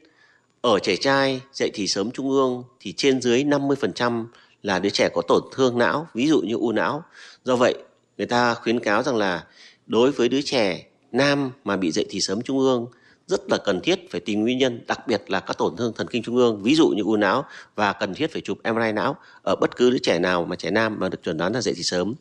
ở 0.61 0.79
trẻ 0.79 0.97
trai 0.97 1.41
dậy 1.53 1.71
thì 1.75 1.87
sớm 1.87 2.11
trung 2.11 2.31
ương 2.31 2.65
thì 2.81 2.93
trên 2.97 3.21
dưới 3.21 3.45
50% 3.45 4.27
là 4.63 4.79
đứa 4.79 4.91
trẻ 4.91 5.09
có 5.15 5.23
tổn 5.29 5.43
thương 5.53 5.79
não, 5.79 6.07
ví 6.15 6.29
dụ 6.29 6.41
như 6.41 6.55
u 6.55 6.73
não. 6.73 7.05
Do 7.45 7.57
vậy, 7.57 7.75
người 8.19 8.27
ta 8.27 8.55
khuyến 8.55 8.81
cáo 8.81 9.03
rằng 9.03 9.17
là 9.17 9.45
đối 9.87 10.11
với 10.11 10.29
đứa 10.29 10.43
trẻ 10.43 10.87
nam 11.13 11.51
mà 11.65 11.77
bị 11.77 11.91
dậy 11.91 12.07
thì 12.11 12.21
sớm 12.21 12.43
trung 12.43 12.59
ương, 12.59 12.87
rất 13.27 13.51
là 13.51 13.59
cần 13.65 13.81
thiết 13.81 14.11
phải 14.11 14.21
tìm 14.21 14.41
nguyên 14.41 14.59
nhân, 14.59 14.81
đặc 14.87 15.07
biệt 15.07 15.31
là 15.31 15.41
các 15.41 15.59
tổn 15.59 15.77
thương 15.77 15.93
thần 15.97 16.07
kinh 16.09 16.23
trung 16.23 16.37
ương, 16.37 16.63
ví 16.63 16.75
dụ 16.75 16.89
như 16.89 17.03
u 17.03 17.17
não 17.17 17.45
và 17.75 17.93
cần 17.93 18.15
thiết 18.15 18.33
phải 18.33 18.43
chụp 18.43 18.59
MRI 18.75 18.93
não 18.93 19.17
ở 19.43 19.57
bất 19.61 19.77
cứ 19.77 19.91
đứa 19.91 19.99
trẻ 19.99 20.19
nào 20.19 20.45
mà 20.45 20.57
trẻ 20.57 20.71
nam 20.71 20.97
mà 21.01 21.09
được 21.09 21.23
chuẩn 21.23 21.37
đoán 21.37 21.53
là 21.53 21.61
dậy 21.61 21.75
thì 21.77 21.83
sớm. 21.83 22.15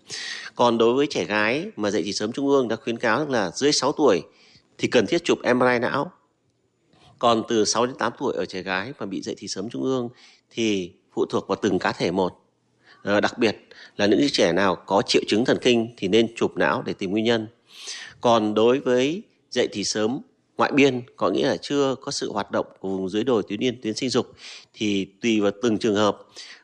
Còn 0.55 0.77
đối 0.77 0.93
với 0.93 1.07
trẻ 1.09 1.25
gái 1.25 1.65
mà 1.75 1.91
dậy 1.91 2.01
thì 2.05 2.13
sớm 2.13 2.31
trung 2.31 2.47
ương 2.47 2.67
đã 2.67 2.75
khuyến 2.75 2.97
cáo 2.97 3.27
là 3.27 3.51
dưới 3.55 3.71
6 3.71 3.91
tuổi 3.91 4.21
thì 4.79 4.87
cần 4.87 5.07
thiết 5.07 5.23
chụp 5.23 5.39
MRI 5.55 5.79
não. 5.79 6.11
Còn 7.19 7.43
từ 7.47 7.65
6 7.65 7.85
đến 7.85 7.95
8 7.99 8.13
tuổi 8.19 8.33
ở 8.35 8.45
trẻ 8.45 8.61
gái 8.61 8.93
mà 8.99 9.05
bị 9.05 9.21
dậy 9.21 9.35
thì 9.37 9.47
sớm 9.47 9.69
trung 9.69 9.83
ương 9.83 10.09
thì 10.49 10.93
phụ 11.13 11.25
thuộc 11.25 11.47
vào 11.47 11.55
từng 11.61 11.79
cá 11.79 11.91
thể 11.91 12.11
một. 12.11 12.45
Ờ, 13.03 13.19
đặc 13.19 13.37
biệt 13.37 13.57
là 13.97 14.05
những 14.05 14.27
trẻ 14.31 14.53
nào 14.53 14.75
có 14.75 15.01
triệu 15.01 15.21
chứng 15.27 15.45
thần 15.45 15.57
kinh 15.61 15.93
thì 15.97 16.07
nên 16.07 16.35
chụp 16.35 16.57
não 16.57 16.83
để 16.85 16.93
tìm 16.93 17.11
nguyên 17.11 17.25
nhân. 17.25 17.47
Còn 18.21 18.53
đối 18.53 18.79
với 18.79 19.23
dậy 19.51 19.67
thì 19.71 19.83
sớm 19.83 20.21
ngoại 20.57 20.71
biên 20.71 21.01
có 21.15 21.29
nghĩa 21.29 21.47
là 21.47 21.57
chưa 21.57 21.95
có 22.01 22.11
sự 22.11 22.31
hoạt 22.31 22.51
động 22.51 22.65
của 22.79 22.89
vùng 22.89 23.09
dưới 23.09 23.23
đồi 23.23 23.43
tuyến 23.47 23.63
yên 23.63 23.81
tuyến 23.81 23.93
sinh 23.93 24.09
dục 24.09 24.33
thì 24.73 25.05
tùy 25.21 25.39
vào 25.39 25.51
từng 25.61 25.77
trường 25.77 25.95
hợp 25.95 26.17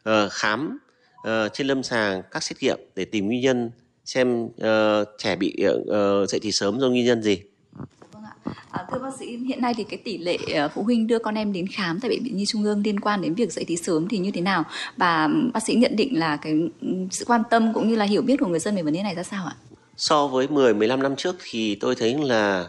ờ, 0.03 0.29
khám 0.29 0.77
ờ, 1.23 1.49
trên 1.49 1.67
lâm 1.67 1.83
sàng 1.83 2.21
các 2.31 2.43
xét 2.43 2.57
nghiệm 2.61 2.79
để 2.95 3.05
tìm 3.05 3.25
nguyên 3.25 3.41
nhân 3.41 3.71
xem 4.05 4.45
uh, 4.45 5.07
trẻ 5.17 5.35
bị 5.35 5.55
uh, 5.67 6.29
dậy 6.29 6.39
thì 6.41 6.51
sớm 6.51 6.79
do 6.79 6.89
nguyên 6.89 7.05
nhân 7.05 7.21
gì. 7.21 7.41
À, 8.71 8.85
thưa 8.91 8.99
bác 8.99 9.15
sĩ, 9.19 9.37
hiện 9.37 9.61
nay 9.61 9.73
thì 9.77 9.83
cái 9.83 9.97
tỷ 9.97 10.17
lệ 10.17 10.37
ờ, 10.53 10.69
phụ 10.75 10.83
huynh 10.83 11.07
đưa 11.07 11.19
con 11.19 11.35
em 11.35 11.53
đến 11.53 11.67
khám 11.67 11.99
tại 11.99 12.09
bệnh 12.09 12.23
viện 12.23 12.37
Nhi 12.37 12.45
Trung 12.45 12.63
ương 12.63 12.81
liên 12.85 12.99
quan 12.99 13.21
đến 13.21 13.33
việc 13.33 13.53
dậy 13.53 13.65
thì 13.67 13.77
sớm 13.77 14.07
thì 14.07 14.17
như 14.17 14.31
thế 14.31 14.41
nào? 14.41 14.63
Và 14.97 15.25
ừ, 15.25 15.49
bác 15.53 15.63
sĩ 15.63 15.75
nhận 15.75 15.95
định 15.95 16.19
là 16.19 16.37
cái 16.37 16.53
ừ, 16.81 16.87
sự 17.11 17.25
quan 17.25 17.41
tâm 17.49 17.73
cũng 17.73 17.87
như 17.87 17.95
là 17.95 18.05
hiểu 18.05 18.21
biết 18.21 18.35
của 18.39 18.47
người 18.47 18.59
dân 18.59 18.75
về 18.75 18.81
vấn 18.81 18.93
đề 18.93 19.03
này 19.03 19.15
ra 19.15 19.23
sao 19.23 19.45
ạ? 19.45 19.55
so 19.97 20.27
với 20.27 20.47
10 20.47 20.73
15 20.73 21.03
năm 21.03 21.15
trước 21.15 21.35
thì 21.43 21.75
tôi 21.75 21.95
thấy 21.95 22.13
là 22.13 22.67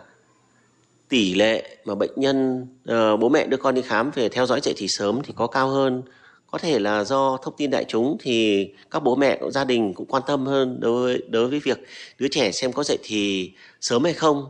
tỷ 1.08 1.34
lệ 1.34 1.76
mà 1.84 1.94
bệnh 1.94 2.10
nhân 2.16 2.66
ờ, 2.84 3.16
bố 3.16 3.28
mẹ 3.28 3.46
đưa 3.46 3.56
con 3.56 3.74
đi 3.74 3.82
khám 3.82 4.10
về 4.14 4.28
theo 4.28 4.46
dõi 4.46 4.60
dậy 4.60 4.74
thì 4.76 4.88
sớm 4.88 5.20
thì 5.24 5.32
có 5.36 5.46
cao 5.46 5.68
hơn 5.68 6.02
có 6.50 6.58
thể 6.58 6.78
là 6.78 7.04
do 7.04 7.38
thông 7.42 7.54
tin 7.56 7.70
đại 7.70 7.84
chúng 7.88 8.16
thì 8.20 8.68
các 8.90 9.02
bố 9.02 9.16
mẹ 9.16 9.40
gia 9.50 9.64
đình 9.64 9.94
cũng 9.94 10.06
quan 10.06 10.22
tâm 10.26 10.46
hơn 10.46 10.80
đối 10.80 11.02
với, 11.02 11.22
đối 11.28 11.48
với 11.48 11.60
việc 11.60 11.78
đứa 12.18 12.28
trẻ 12.28 12.52
xem 12.52 12.72
có 12.72 12.82
dậy 12.82 12.98
thì 13.02 13.52
sớm 13.80 14.04
hay 14.04 14.12
không 14.12 14.48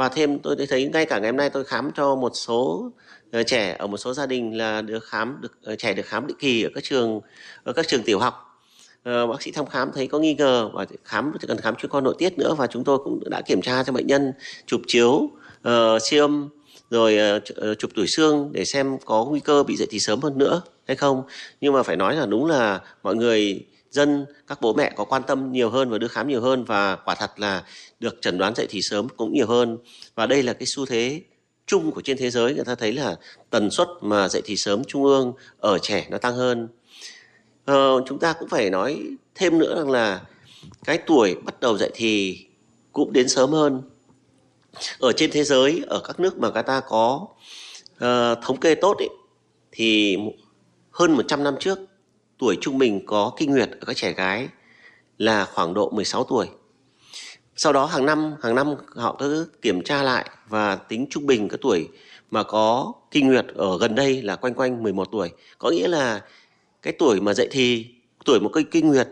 và 0.00 0.08
thêm 0.08 0.38
tôi 0.38 0.56
thấy 0.68 0.90
ngay 0.92 1.06
cả 1.06 1.18
ngày 1.18 1.30
hôm 1.30 1.36
nay 1.36 1.50
tôi 1.50 1.64
khám 1.64 1.90
cho 1.96 2.14
một 2.14 2.32
số 2.34 2.90
ờ, 3.32 3.42
trẻ 3.42 3.76
ở 3.78 3.86
một 3.86 3.96
số 3.96 4.14
gia 4.14 4.26
đình 4.26 4.56
là 4.56 4.82
được 4.82 5.04
khám 5.04 5.38
được 5.40 5.52
ờ, 5.64 5.76
trẻ 5.76 5.94
được 5.94 6.06
khám 6.06 6.26
định 6.26 6.36
kỳ 6.40 6.62
ở 6.62 6.70
các 6.74 6.84
trường 6.84 7.20
ở 7.64 7.72
các 7.72 7.88
trường 7.88 8.02
tiểu 8.02 8.18
học. 8.18 8.60
Ờ, 9.02 9.26
bác 9.26 9.42
sĩ 9.42 9.50
thăm 9.50 9.66
khám 9.66 9.90
thấy 9.94 10.06
có 10.06 10.18
nghi 10.18 10.34
ngờ 10.34 10.70
và 10.72 10.86
khám 11.04 11.32
cần 11.48 11.58
khám 11.58 11.76
chuyên 11.76 11.90
khoa 11.90 12.00
nội 12.00 12.14
tiết 12.18 12.38
nữa 12.38 12.54
và 12.54 12.66
chúng 12.66 12.84
tôi 12.84 12.98
cũng 13.04 13.20
đã 13.30 13.42
kiểm 13.46 13.62
tra 13.62 13.84
cho 13.84 13.92
bệnh 13.92 14.06
nhân 14.06 14.32
chụp 14.66 14.80
chiếu 14.86 15.30
uh, 15.68 16.02
siêu 16.02 16.24
âm 16.24 16.48
rồi 16.90 17.18
chụp 17.78 17.90
tuổi 17.94 18.06
xương 18.08 18.48
để 18.52 18.64
xem 18.64 18.98
có 19.04 19.24
nguy 19.24 19.40
cơ 19.40 19.62
bị 19.62 19.76
dậy 19.76 19.88
thì 19.90 19.98
sớm 19.98 20.20
hơn 20.20 20.38
nữa 20.38 20.62
hay 20.86 20.96
không. 20.96 21.22
Nhưng 21.60 21.72
mà 21.72 21.82
phải 21.82 21.96
nói 21.96 22.16
là 22.16 22.26
đúng 22.26 22.46
là 22.46 22.80
mọi 23.02 23.16
người 23.16 23.66
dân 23.90 24.26
các 24.46 24.60
bố 24.60 24.72
mẹ 24.72 24.92
có 24.96 25.04
quan 25.04 25.22
tâm 25.22 25.52
nhiều 25.52 25.70
hơn 25.70 25.90
và 25.90 25.98
đưa 25.98 26.08
khám 26.08 26.28
nhiều 26.28 26.40
hơn 26.40 26.64
và 26.64 26.96
quả 26.96 27.14
thật 27.14 27.30
là 27.36 27.62
được 28.00 28.22
chẩn 28.22 28.38
đoán 28.38 28.54
dậy 28.54 28.66
thì 28.70 28.82
sớm 28.82 29.08
cũng 29.08 29.32
nhiều 29.32 29.46
hơn. 29.46 29.78
Và 30.14 30.26
đây 30.26 30.42
là 30.42 30.52
cái 30.52 30.66
xu 30.66 30.86
thế 30.86 31.22
chung 31.66 31.92
của 31.92 32.02
trên 32.02 32.16
thế 32.16 32.30
giới. 32.30 32.54
Người 32.54 32.64
ta 32.64 32.74
thấy 32.74 32.92
là 32.92 33.16
tần 33.50 33.70
suất 33.70 33.88
mà 34.00 34.28
dậy 34.28 34.42
thì 34.44 34.56
sớm 34.56 34.84
trung 34.84 35.04
ương 35.04 35.32
ở 35.58 35.78
trẻ 35.78 36.06
nó 36.10 36.18
tăng 36.18 36.36
hơn. 36.36 36.68
Ờ, 37.64 38.02
chúng 38.06 38.18
ta 38.18 38.32
cũng 38.32 38.48
phải 38.48 38.70
nói 38.70 39.02
thêm 39.34 39.58
nữa 39.58 39.74
rằng 39.76 39.90
là 39.90 40.20
cái 40.84 40.98
tuổi 40.98 41.34
bắt 41.34 41.60
đầu 41.60 41.78
dậy 41.78 41.90
thì 41.94 42.38
cũng 42.92 43.12
đến 43.12 43.28
sớm 43.28 43.50
hơn. 43.50 43.82
Ở 44.98 45.12
trên 45.12 45.30
thế 45.30 45.44
giới 45.44 45.82
ở 45.86 46.00
các 46.04 46.20
nước 46.20 46.38
mà 46.38 46.50
người 46.50 46.62
ta 46.62 46.80
có 46.88 47.26
uh, 47.94 48.38
thống 48.42 48.60
kê 48.60 48.74
tốt 48.74 48.96
ấy, 48.98 49.08
thì 49.72 50.16
hơn 50.90 51.12
100 51.12 51.44
năm 51.44 51.54
trước 51.60 51.78
tuổi 52.38 52.58
trung 52.60 52.78
bình 52.78 53.06
có 53.06 53.32
kinh 53.36 53.50
nguyệt 53.50 53.70
ở 53.70 53.84
các 53.86 53.96
trẻ 53.96 54.12
gái 54.12 54.48
là 55.18 55.44
khoảng 55.44 55.74
độ 55.74 55.90
16 55.90 56.24
tuổi. 56.24 56.48
Sau 57.62 57.72
đó 57.72 57.86
hàng 57.86 58.06
năm 58.06 58.34
hàng 58.42 58.54
năm 58.54 58.74
họ 58.94 59.16
cứ 59.18 59.48
kiểm 59.62 59.82
tra 59.82 60.02
lại 60.02 60.30
và 60.48 60.76
tính 60.76 61.06
trung 61.10 61.26
bình 61.26 61.48
cái 61.48 61.58
tuổi 61.60 61.88
mà 62.30 62.42
có 62.42 62.92
kinh 63.10 63.28
nguyệt 63.28 63.46
ở 63.54 63.78
gần 63.78 63.94
đây 63.94 64.22
là 64.22 64.36
quanh 64.36 64.54
quanh 64.54 64.82
11 64.82 65.08
tuổi. 65.12 65.30
Có 65.58 65.70
nghĩa 65.70 65.88
là 65.88 66.22
cái 66.82 66.92
tuổi 66.98 67.20
mà 67.20 67.34
dậy 67.34 67.48
thì, 67.50 67.86
tuổi 68.24 68.40
một 68.40 68.50
cái 68.52 68.64
kinh 68.70 68.88
nguyệt 68.88 69.08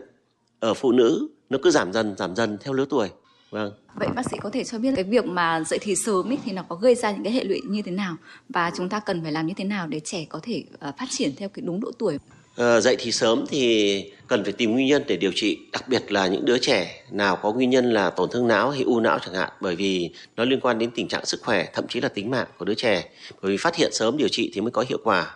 ở 0.59 0.73
phụ 0.73 0.91
nữ 0.91 1.27
nó 1.49 1.57
cứ 1.63 1.71
giảm 1.71 1.93
dần 1.93 2.15
giảm 2.17 2.35
dần 2.35 2.57
theo 2.61 2.73
lứa 2.73 2.85
tuổi. 2.89 3.09
Vâng. 3.49 3.71
Vậy 3.95 4.07
bác 4.15 4.29
sĩ 4.31 4.37
có 4.41 4.49
thể 4.49 4.63
cho 4.63 4.79
biết 4.79 4.93
cái 4.95 5.03
việc 5.03 5.25
mà 5.25 5.63
dậy 5.63 5.79
thì 5.81 5.95
sớm 5.95 6.31
ấy 6.31 6.37
thì 6.45 6.51
nó 6.51 6.63
có 6.69 6.75
gây 6.75 6.95
ra 6.95 7.11
những 7.11 7.23
cái 7.23 7.33
hệ 7.33 7.43
lụy 7.43 7.61
như 7.67 7.81
thế 7.81 7.91
nào 7.91 8.15
và 8.49 8.71
chúng 8.77 8.89
ta 8.89 8.99
cần 8.99 9.23
phải 9.23 9.31
làm 9.31 9.47
như 9.47 9.53
thế 9.57 9.63
nào 9.63 9.87
để 9.87 9.99
trẻ 9.99 10.25
có 10.29 10.39
thể 10.43 10.63
à, 10.79 10.93
phát 10.99 11.07
triển 11.09 11.31
theo 11.37 11.49
cái 11.49 11.63
đúng 11.65 11.79
độ 11.79 11.91
tuổi? 11.97 12.17
Dạy 12.59 12.81
dậy 12.81 12.95
thì 12.99 13.11
sớm 13.11 13.45
thì 13.49 14.03
cần 14.27 14.43
phải 14.43 14.53
tìm 14.53 14.71
nguyên 14.71 14.87
nhân 14.87 15.03
để 15.07 15.17
điều 15.17 15.31
trị, 15.35 15.57
đặc 15.71 15.87
biệt 15.87 16.11
là 16.11 16.27
những 16.27 16.45
đứa 16.45 16.57
trẻ 16.57 17.03
nào 17.11 17.35
có 17.35 17.53
nguyên 17.53 17.69
nhân 17.69 17.93
là 17.93 18.09
tổn 18.09 18.29
thương 18.31 18.47
não 18.47 18.69
hay 18.69 18.81
u 18.81 18.99
não 18.99 19.19
chẳng 19.19 19.33
hạn, 19.33 19.49
bởi 19.61 19.75
vì 19.75 20.09
nó 20.35 20.45
liên 20.45 20.59
quan 20.59 20.79
đến 20.79 20.91
tình 20.95 21.07
trạng 21.07 21.25
sức 21.25 21.41
khỏe, 21.41 21.69
thậm 21.73 21.87
chí 21.87 22.01
là 22.01 22.09
tính 22.09 22.31
mạng 22.31 22.47
của 22.57 22.65
đứa 22.65 22.73
trẻ. 22.73 23.09
Bởi 23.41 23.51
vì 23.51 23.57
phát 23.57 23.75
hiện 23.75 23.93
sớm 23.93 24.17
điều 24.17 24.27
trị 24.27 24.51
thì 24.53 24.61
mới 24.61 24.71
có 24.71 24.85
hiệu 24.89 24.97
quả. 25.03 25.35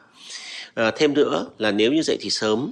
À, 0.74 0.92
thêm 0.98 1.14
nữa 1.14 1.48
là 1.58 1.72
nếu 1.72 1.92
như 1.92 2.02
dậy 2.02 2.18
thì 2.20 2.30
sớm 2.30 2.72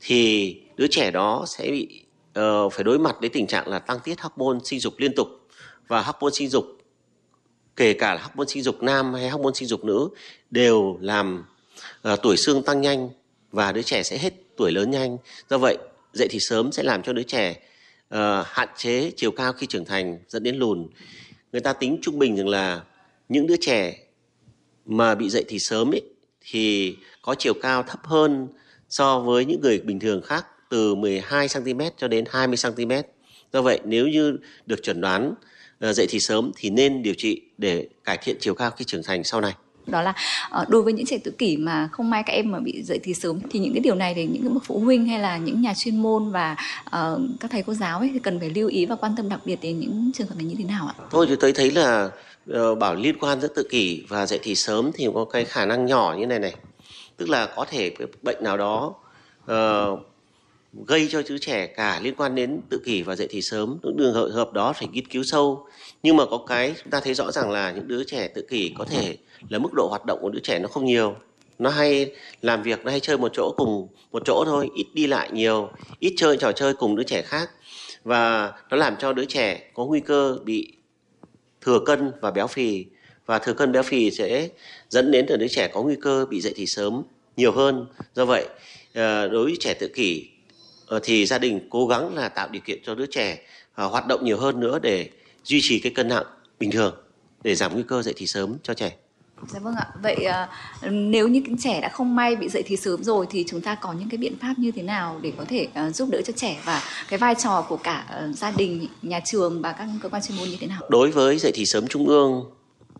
thì 0.00 0.54
đứa 0.76 0.86
trẻ 0.90 1.10
đó 1.10 1.44
sẽ 1.48 1.70
bị 1.70 2.02
uh, 2.38 2.72
phải 2.72 2.84
đối 2.84 2.98
mặt 2.98 3.20
đến 3.20 3.32
tình 3.34 3.46
trạng 3.46 3.68
là 3.68 3.78
tăng 3.78 3.98
tiết 4.04 4.20
hormone 4.20 4.58
sinh 4.64 4.80
dục 4.80 4.94
liên 4.98 5.12
tục 5.16 5.28
và 5.88 6.02
hormone 6.02 6.30
sinh 6.32 6.48
dục 6.48 6.64
kể 7.76 7.92
cả 7.92 8.14
là 8.14 8.22
hormone 8.22 8.46
sinh 8.48 8.62
dục 8.62 8.82
nam 8.82 9.14
hay 9.14 9.28
hormone 9.28 9.52
sinh 9.54 9.68
dục 9.68 9.84
nữ 9.84 10.08
đều 10.50 10.98
làm 11.00 11.44
uh, 12.12 12.22
tuổi 12.22 12.36
xương 12.36 12.62
tăng 12.62 12.80
nhanh 12.80 13.08
và 13.52 13.72
đứa 13.72 13.82
trẻ 13.82 14.02
sẽ 14.02 14.18
hết 14.18 14.32
tuổi 14.56 14.72
lớn 14.72 14.90
nhanh. 14.90 15.18
Do 15.50 15.58
vậy, 15.58 15.78
dậy 16.12 16.28
thì 16.30 16.40
sớm 16.40 16.72
sẽ 16.72 16.82
làm 16.82 17.02
cho 17.02 17.12
đứa 17.12 17.22
trẻ 17.22 17.50
uh, 18.14 18.18
hạn 18.46 18.68
chế 18.76 19.12
chiều 19.16 19.30
cao 19.30 19.52
khi 19.52 19.66
trưởng 19.66 19.84
thành 19.84 20.18
dẫn 20.28 20.42
đến 20.42 20.56
lùn. 20.56 20.88
Người 21.52 21.60
ta 21.60 21.72
tính 21.72 21.98
trung 22.02 22.18
bình 22.18 22.36
rằng 22.36 22.48
là 22.48 22.80
những 23.28 23.46
đứa 23.46 23.56
trẻ 23.60 23.96
mà 24.86 25.14
bị 25.14 25.30
dậy 25.30 25.44
thì 25.48 25.58
sớm 25.58 25.94
ấy, 25.94 26.02
thì 26.40 26.96
có 27.22 27.34
chiều 27.38 27.54
cao 27.62 27.82
thấp 27.82 28.00
hơn 28.04 28.48
so 28.88 29.20
với 29.20 29.44
những 29.44 29.60
người 29.60 29.78
bình 29.78 30.00
thường 30.00 30.22
khác 30.22 30.46
từ 30.70 30.94
12 30.94 31.46
cm 31.48 31.80
cho 31.96 32.08
đến 32.08 32.24
20 32.30 32.56
cm. 32.62 32.92
Do 33.52 33.62
vậy 33.62 33.80
nếu 33.84 34.08
như 34.08 34.36
được 34.66 34.82
chuẩn 34.82 35.00
đoán 35.00 35.34
uh, 35.88 35.94
dậy 35.96 36.06
thì 36.10 36.20
sớm 36.20 36.52
thì 36.56 36.70
nên 36.70 37.02
điều 37.02 37.14
trị 37.14 37.42
để 37.58 37.88
cải 38.04 38.18
thiện 38.22 38.36
chiều 38.40 38.54
cao 38.54 38.70
khi 38.70 38.84
trưởng 38.84 39.02
thành 39.02 39.24
sau 39.24 39.40
này 39.40 39.54
đó 39.90 40.02
là 40.02 40.14
ờ, 40.50 40.64
đối 40.68 40.82
với 40.82 40.92
những 40.92 41.06
trẻ 41.06 41.18
tự 41.24 41.30
kỷ 41.30 41.56
mà 41.56 41.88
không 41.92 42.10
may 42.10 42.22
các 42.26 42.32
em 42.32 42.50
mà 42.50 42.60
bị 42.60 42.82
dậy 42.82 43.00
thì 43.02 43.14
sớm 43.14 43.40
thì 43.50 43.58
những 43.58 43.72
cái 43.74 43.80
điều 43.80 43.94
này 43.94 44.14
thì 44.14 44.26
những 44.26 44.54
bậc 44.54 44.64
phụ 44.64 44.78
huynh 44.78 45.06
hay 45.06 45.18
là 45.18 45.36
những 45.36 45.62
nhà 45.62 45.74
chuyên 45.76 46.02
môn 46.02 46.30
và 46.30 46.56
uh, 46.86 47.20
các 47.40 47.50
thầy 47.50 47.62
cô 47.62 47.74
giáo 47.74 47.98
ấy 47.98 48.10
thì 48.12 48.18
cần 48.18 48.40
phải 48.40 48.50
lưu 48.50 48.68
ý 48.68 48.86
và 48.86 48.96
quan 48.96 49.12
tâm 49.16 49.28
đặc 49.28 49.40
biệt 49.44 49.58
đến 49.62 49.80
những 49.80 50.10
trường 50.14 50.26
hợp 50.26 50.34
này 50.36 50.44
như 50.44 50.54
thế 50.58 50.64
nào 50.64 50.86
ạ? 50.86 50.94
Thôi 51.10 51.26
thì 51.28 51.36
tôi 51.40 51.52
thấy 51.52 51.70
là 51.70 52.10
uh, 52.50 52.78
bảo 52.78 52.94
liên 52.94 53.18
quan 53.18 53.40
giữa 53.40 53.48
tự 53.48 53.66
kỷ 53.70 54.04
và 54.08 54.26
dậy 54.26 54.38
thì 54.42 54.54
sớm 54.54 54.90
thì 54.94 55.08
có 55.14 55.24
cái 55.24 55.44
khả 55.44 55.66
năng 55.66 55.86
nhỏ 55.86 56.16
như 56.18 56.26
này 56.26 56.38
này, 56.38 56.54
tức 57.16 57.28
là 57.28 57.48
có 57.56 57.64
thể 57.64 57.90
cái 57.90 58.08
bệnh 58.22 58.44
nào 58.44 58.56
đó 58.56 58.94
uh, 59.52 60.00
gây 60.86 61.08
cho 61.10 61.22
đứa 61.28 61.38
trẻ 61.38 61.66
cả 61.66 62.00
liên 62.02 62.14
quan 62.16 62.34
đến 62.34 62.60
tự 62.68 62.80
kỷ 62.84 63.02
và 63.02 63.16
dậy 63.16 63.26
thì 63.30 63.42
sớm. 63.42 63.78
Những 63.82 63.96
đường 63.96 64.14
hợp 64.14 64.28
hợp 64.32 64.52
đó 64.52 64.72
phải 64.72 64.88
nghiên 64.92 65.06
cứu 65.06 65.22
sâu. 65.22 65.66
Nhưng 66.02 66.16
mà 66.16 66.24
có 66.30 66.38
cái 66.46 66.74
chúng 66.82 66.90
ta 66.90 67.00
thấy 67.00 67.14
rõ 67.14 67.32
ràng 67.32 67.50
là 67.50 67.70
những 67.70 67.88
đứa 67.88 68.04
trẻ 68.04 68.28
tự 68.28 68.46
kỷ 68.50 68.74
có 68.78 68.84
thể 68.84 69.16
là 69.48 69.58
mức 69.58 69.72
độ 69.72 69.88
hoạt 69.88 70.06
động 70.06 70.18
của 70.22 70.30
đứa 70.30 70.40
trẻ 70.40 70.58
nó 70.58 70.68
không 70.68 70.84
nhiều. 70.84 71.16
Nó 71.58 71.70
hay 71.70 72.12
làm 72.42 72.62
việc, 72.62 72.84
nó 72.84 72.90
hay 72.90 73.00
chơi 73.00 73.18
một 73.18 73.32
chỗ 73.34 73.54
cùng 73.56 73.88
một 74.12 74.22
chỗ 74.24 74.44
thôi, 74.46 74.70
ít 74.74 74.86
đi 74.94 75.06
lại 75.06 75.30
nhiều, 75.32 75.70
ít 75.98 76.14
chơi 76.16 76.36
trò 76.36 76.52
chơi 76.52 76.74
cùng 76.74 76.96
đứa 76.96 77.02
trẻ 77.02 77.22
khác. 77.22 77.50
Và 78.04 78.52
nó 78.70 78.76
làm 78.76 78.96
cho 78.98 79.12
đứa 79.12 79.24
trẻ 79.24 79.70
có 79.74 79.84
nguy 79.84 80.00
cơ 80.00 80.38
bị 80.44 80.72
thừa 81.60 81.78
cân 81.86 82.12
và 82.20 82.30
béo 82.30 82.46
phì. 82.46 82.84
Và 83.26 83.38
thừa 83.38 83.52
cân 83.52 83.72
béo 83.72 83.82
phì 83.82 84.10
sẽ 84.10 84.48
dẫn 84.88 85.10
đến 85.10 85.26
là 85.28 85.36
đứa 85.36 85.48
trẻ 85.48 85.68
có 85.68 85.82
nguy 85.82 85.96
cơ 86.00 86.26
bị 86.30 86.40
dậy 86.40 86.52
thì 86.56 86.66
sớm 86.66 87.02
nhiều 87.36 87.52
hơn. 87.52 87.86
Do 88.14 88.24
vậy 88.24 88.46
ờ, 88.94 89.28
đối 89.28 89.44
với 89.44 89.56
trẻ 89.60 89.74
tự 89.74 89.88
kỷ 89.88 90.28
ờ, 90.86 91.00
thì 91.02 91.26
gia 91.26 91.38
đình 91.38 91.60
cố 91.70 91.86
gắng 91.86 92.14
là 92.14 92.28
tạo 92.28 92.48
điều 92.48 92.62
kiện 92.64 92.78
cho 92.84 92.94
đứa 92.94 93.06
trẻ 93.06 93.38
ờ, 93.74 93.86
hoạt 93.86 94.06
động 94.06 94.24
nhiều 94.24 94.38
hơn 94.38 94.60
nữa 94.60 94.78
để 94.82 95.10
duy 95.44 95.58
trì 95.62 95.78
cái 95.78 95.92
cân 95.94 96.08
nặng 96.08 96.24
bình 96.58 96.70
thường, 96.70 96.94
để 97.42 97.54
giảm 97.54 97.72
nguy 97.74 97.82
cơ 97.88 98.02
dậy 98.02 98.14
thì 98.16 98.26
sớm 98.26 98.56
cho 98.62 98.74
trẻ. 98.74 98.96
Dạ 99.48 99.58
vâng 99.58 99.74
ạ. 99.74 99.86
Vậy 100.02 100.26
uh, 100.86 100.92
nếu 100.92 101.28
như 101.28 101.42
trẻ 101.58 101.80
đã 101.80 101.88
không 101.88 102.16
may 102.16 102.36
bị 102.36 102.48
dậy 102.48 102.62
thì 102.66 102.76
sớm 102.76 103.04
rồi 103.04 103.26
thì 103.30 103.44
chúng 103.48 103.60
ta 103.60 103.74
có 103.74 103.92
những 103.92 104.08
cái 104.08 104.18
biện 104.18 104.38
pháp 104.40 104.54
như 104.56 104.70
thế 104.70 104.82
nào 104.82 105.18
để 105.22 105.32
có 105.38 105.44
thể 105.48 105.68
uh, 105.88 105.94
giúp 105.94 106.08
đỡ 106.12 106.22
cho 106.22 106.32
trẻ 106.36 106.60
và 106.64 106.82
cái 107.08 107.18
vai 107.18 107.34
trò 107.34 107.66
của 107.68 107.76
cả 107.76 108.24
uh, 108.28 108.36
gia 108.36 108.50
đình, 108.50 108.86
nhà 109.02 109.20
trường 109.24 109.62
và 109.62 109.72
các 109.72 109.88
cơ 110.02 110.08
quan 110.08 110.22
chuyên 110.22 110.38
môn 110.38 110.48
như 110.48 110.56
thế 110.60 110.66
nào? 110.66 110.80
Đối 110.88 111.10
với 111.10 111.38
dậy 111.38 111.52
thì 111.54 111.66
sớm 111.66 111.86
trung 111.86 112.06
ương 112.06 112.50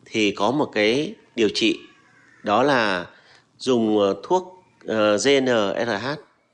thì 0.04 0.30
có 0.30 0.50
một 0.50 0.70
cái 0.72 1.14
điều 1.36 1.48
trị 1.54 1.78
đó 2.42 2.62
là 2.62 3.06
dùng 3.58 3.98
thuốc 4.22 4.64
uh, 4.84 4.90
GnRH 5.24 6.08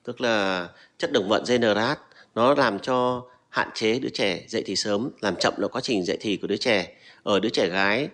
tức 0.04 0.20
là 0.20 0.68
chất 0.98 1.12
đồng 1.12 1.28
vận 1.28 1.44
GnRH 1.44 1.98
nó 2.34 2.54
làm 2.54 2.78
cho 2.78 3.22
hạn 3.48 3.68
chế 3.74 3.98
đứa 3.98 4.08
trẻ 4.08 4.44
dậy 4.48 4.62
thì 4.66 4.76
sớm 4.76 5.10
làm 5.20 5.36
chậm 5.36 5.54
là 5.56 5.68
quá 5.68 5.80
trình 5.80 6.04
dậy 6.04 6.16
thì 6.20 6.36
của 6.36 6.46
đứa 6.46 6.56
trẻ 6.56 6.88
ở 7.22 7.40
đứa 7.40 7.48
trẻ 7.48 7.68
gái 7.68 8.08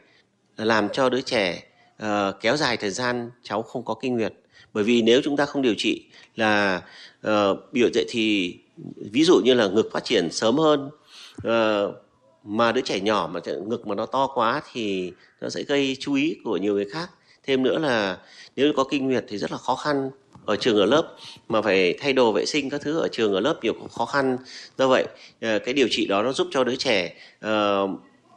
làm 0.57 0.89
cho 0.93 1.09
đứa 1.09 1.21
trẻ 1.21 1.63
uh, 2.03 2.09
kéo 2.41 2.57
dài 2.57 2.77
thời 2.77 2.91
gian 2.91 3.31
cháu 3.43 3.63
không 3.63 3.85
có 3.85 3.95
kinh 3.95 4.17
nguyệt. 4.17 4.33
Bởi 4.73 4.85
vì 4.85 5.03
nếu 5.03 5.21
chúng 5.25 5.37
ta 5.37 5.47
không 5.47 5.63
điều 5.63 5.75
trị 5.79 6.05
là 6.37 6.83
uh, 7.29 7.59
biểu 7.73 7.89
dậy 7.95 8.05
thì 8.09 8.57
ví 8.97 9.25
dụ 9.25 9.41
như 9.45 9.55
là 9.55 9.69
ngực 9.69 9.91
phát 9.93 10.05
triển 10.05 10.31
sớm 10.31 10.59
hơn 10.59 10.91
uh, 11.49 11.95
mà 12.45 12.73
đứa 12.73 12.81
trẻ 12.81 13.01
nhỏ 13.01 13.31
mà 13.33 13.41
ngực 13.67 13.87
mà 13.87 13.95
nó 13.95 14.07
to 14.07 14.27
quá 14.27 14.63
thì 14.73 15.13
nó 15.41 15.49
sẽ 15.49 15.63
gây 15.63 15.97
chú 16.01 16.15
ý 16.15 16.37
của 16.45 16.57
nhiều 16.57 16.75
người 16.75 16.87
khác. 16.93 17.11
Thêm 17.43 17.63
nữa 17.63 17.79
là 17.79 18.19
nếu 18.57 18.73
có 18.77 18.85
kinh 18.85 19.07
nguyệt 19.07 19.25
thì 19.29 19.39
rất 19.39 19.53
là 19.53 19.59
khó 19.59 19.75
khăn 19.75 20.11
ở 20.47 20.57
trường 20.57 20.77
ở 20.77 20.87
lớp 20.87 21.17
mà 21.49 21.63
phải 21.63 21.95
thay 22.01 22.13
đồ 22.13 22.33
vệ 22.33 22.47
sinh 22.47 22.71
các 22.71 22.81
thứ 22.81 22.99
ở 22.99 23.09
trường 23.13 23.35
ở 23.35 23.41
lớp 23.41 23.59
nhiều 23.63 23.75
khó 23.93 24.07
khăn. 24.07 24.39
Do 24.79 24.89
vậy 24.89 25.07
ờ, 25.41 25.59
cái 25.59 25.75
điều 25.75 25.89
trị 25.91 26.07
đó 26.07 26.23
nó 26.23 26.33
giúp 26.33 26.49
cho 26.51 26.65
đứa 26.65 26.77
trẻ 26.77 27.15
uh, 27.47 27.91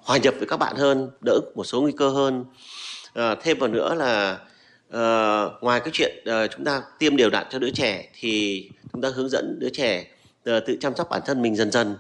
hòa 0.05 0.17
nhập 0.17 0.33
với 0.37 0.47
các 0.47 0.57
bạn 0.57 0.75
hơn 0.75 1.11
đỡ 1.25 1.39
một 1.55 1.63
số 1.63 1.81
nguy 1.81 1.91
cơ 1.97 2.09
hơn. 2.09 2.45
À, 3.13 3.35
thêm 3.41 3.59
vào 3.59 3.69
nữa 3.69 3.95
là 3.95 4.39
à, 4.91 5.43
ngoài 5.61 5.79
cái 5.79 5.89
chuyện 5.93 6.23
à, 6.25 6.47
chúng 6.47 6.65
ta 6.65 6.81
tiêm 6.99 7.17
đều 7.17 7.29
đặn 7.29 7.45
cho 7.49 7.59
đứa 7.59 7.71
trẻ 7.71 8.09
thì 8.19 8.69
chúng 8.93 9.01
ta 9.01 9.09
hướng 9.15 9.29
dẫn 9.29 9.59
đứa 9.59 9.69
trẻ 9.69 10.05
à, 10.45 10.59
tự 10.65 10.77
chăm 10.79 10.95
sóc 10.95 11.07
bản 11.09 11.21
thân 11.25 11.41
mình 11.41 11.55
dần 11.55 11.71
dần 11.71 11.95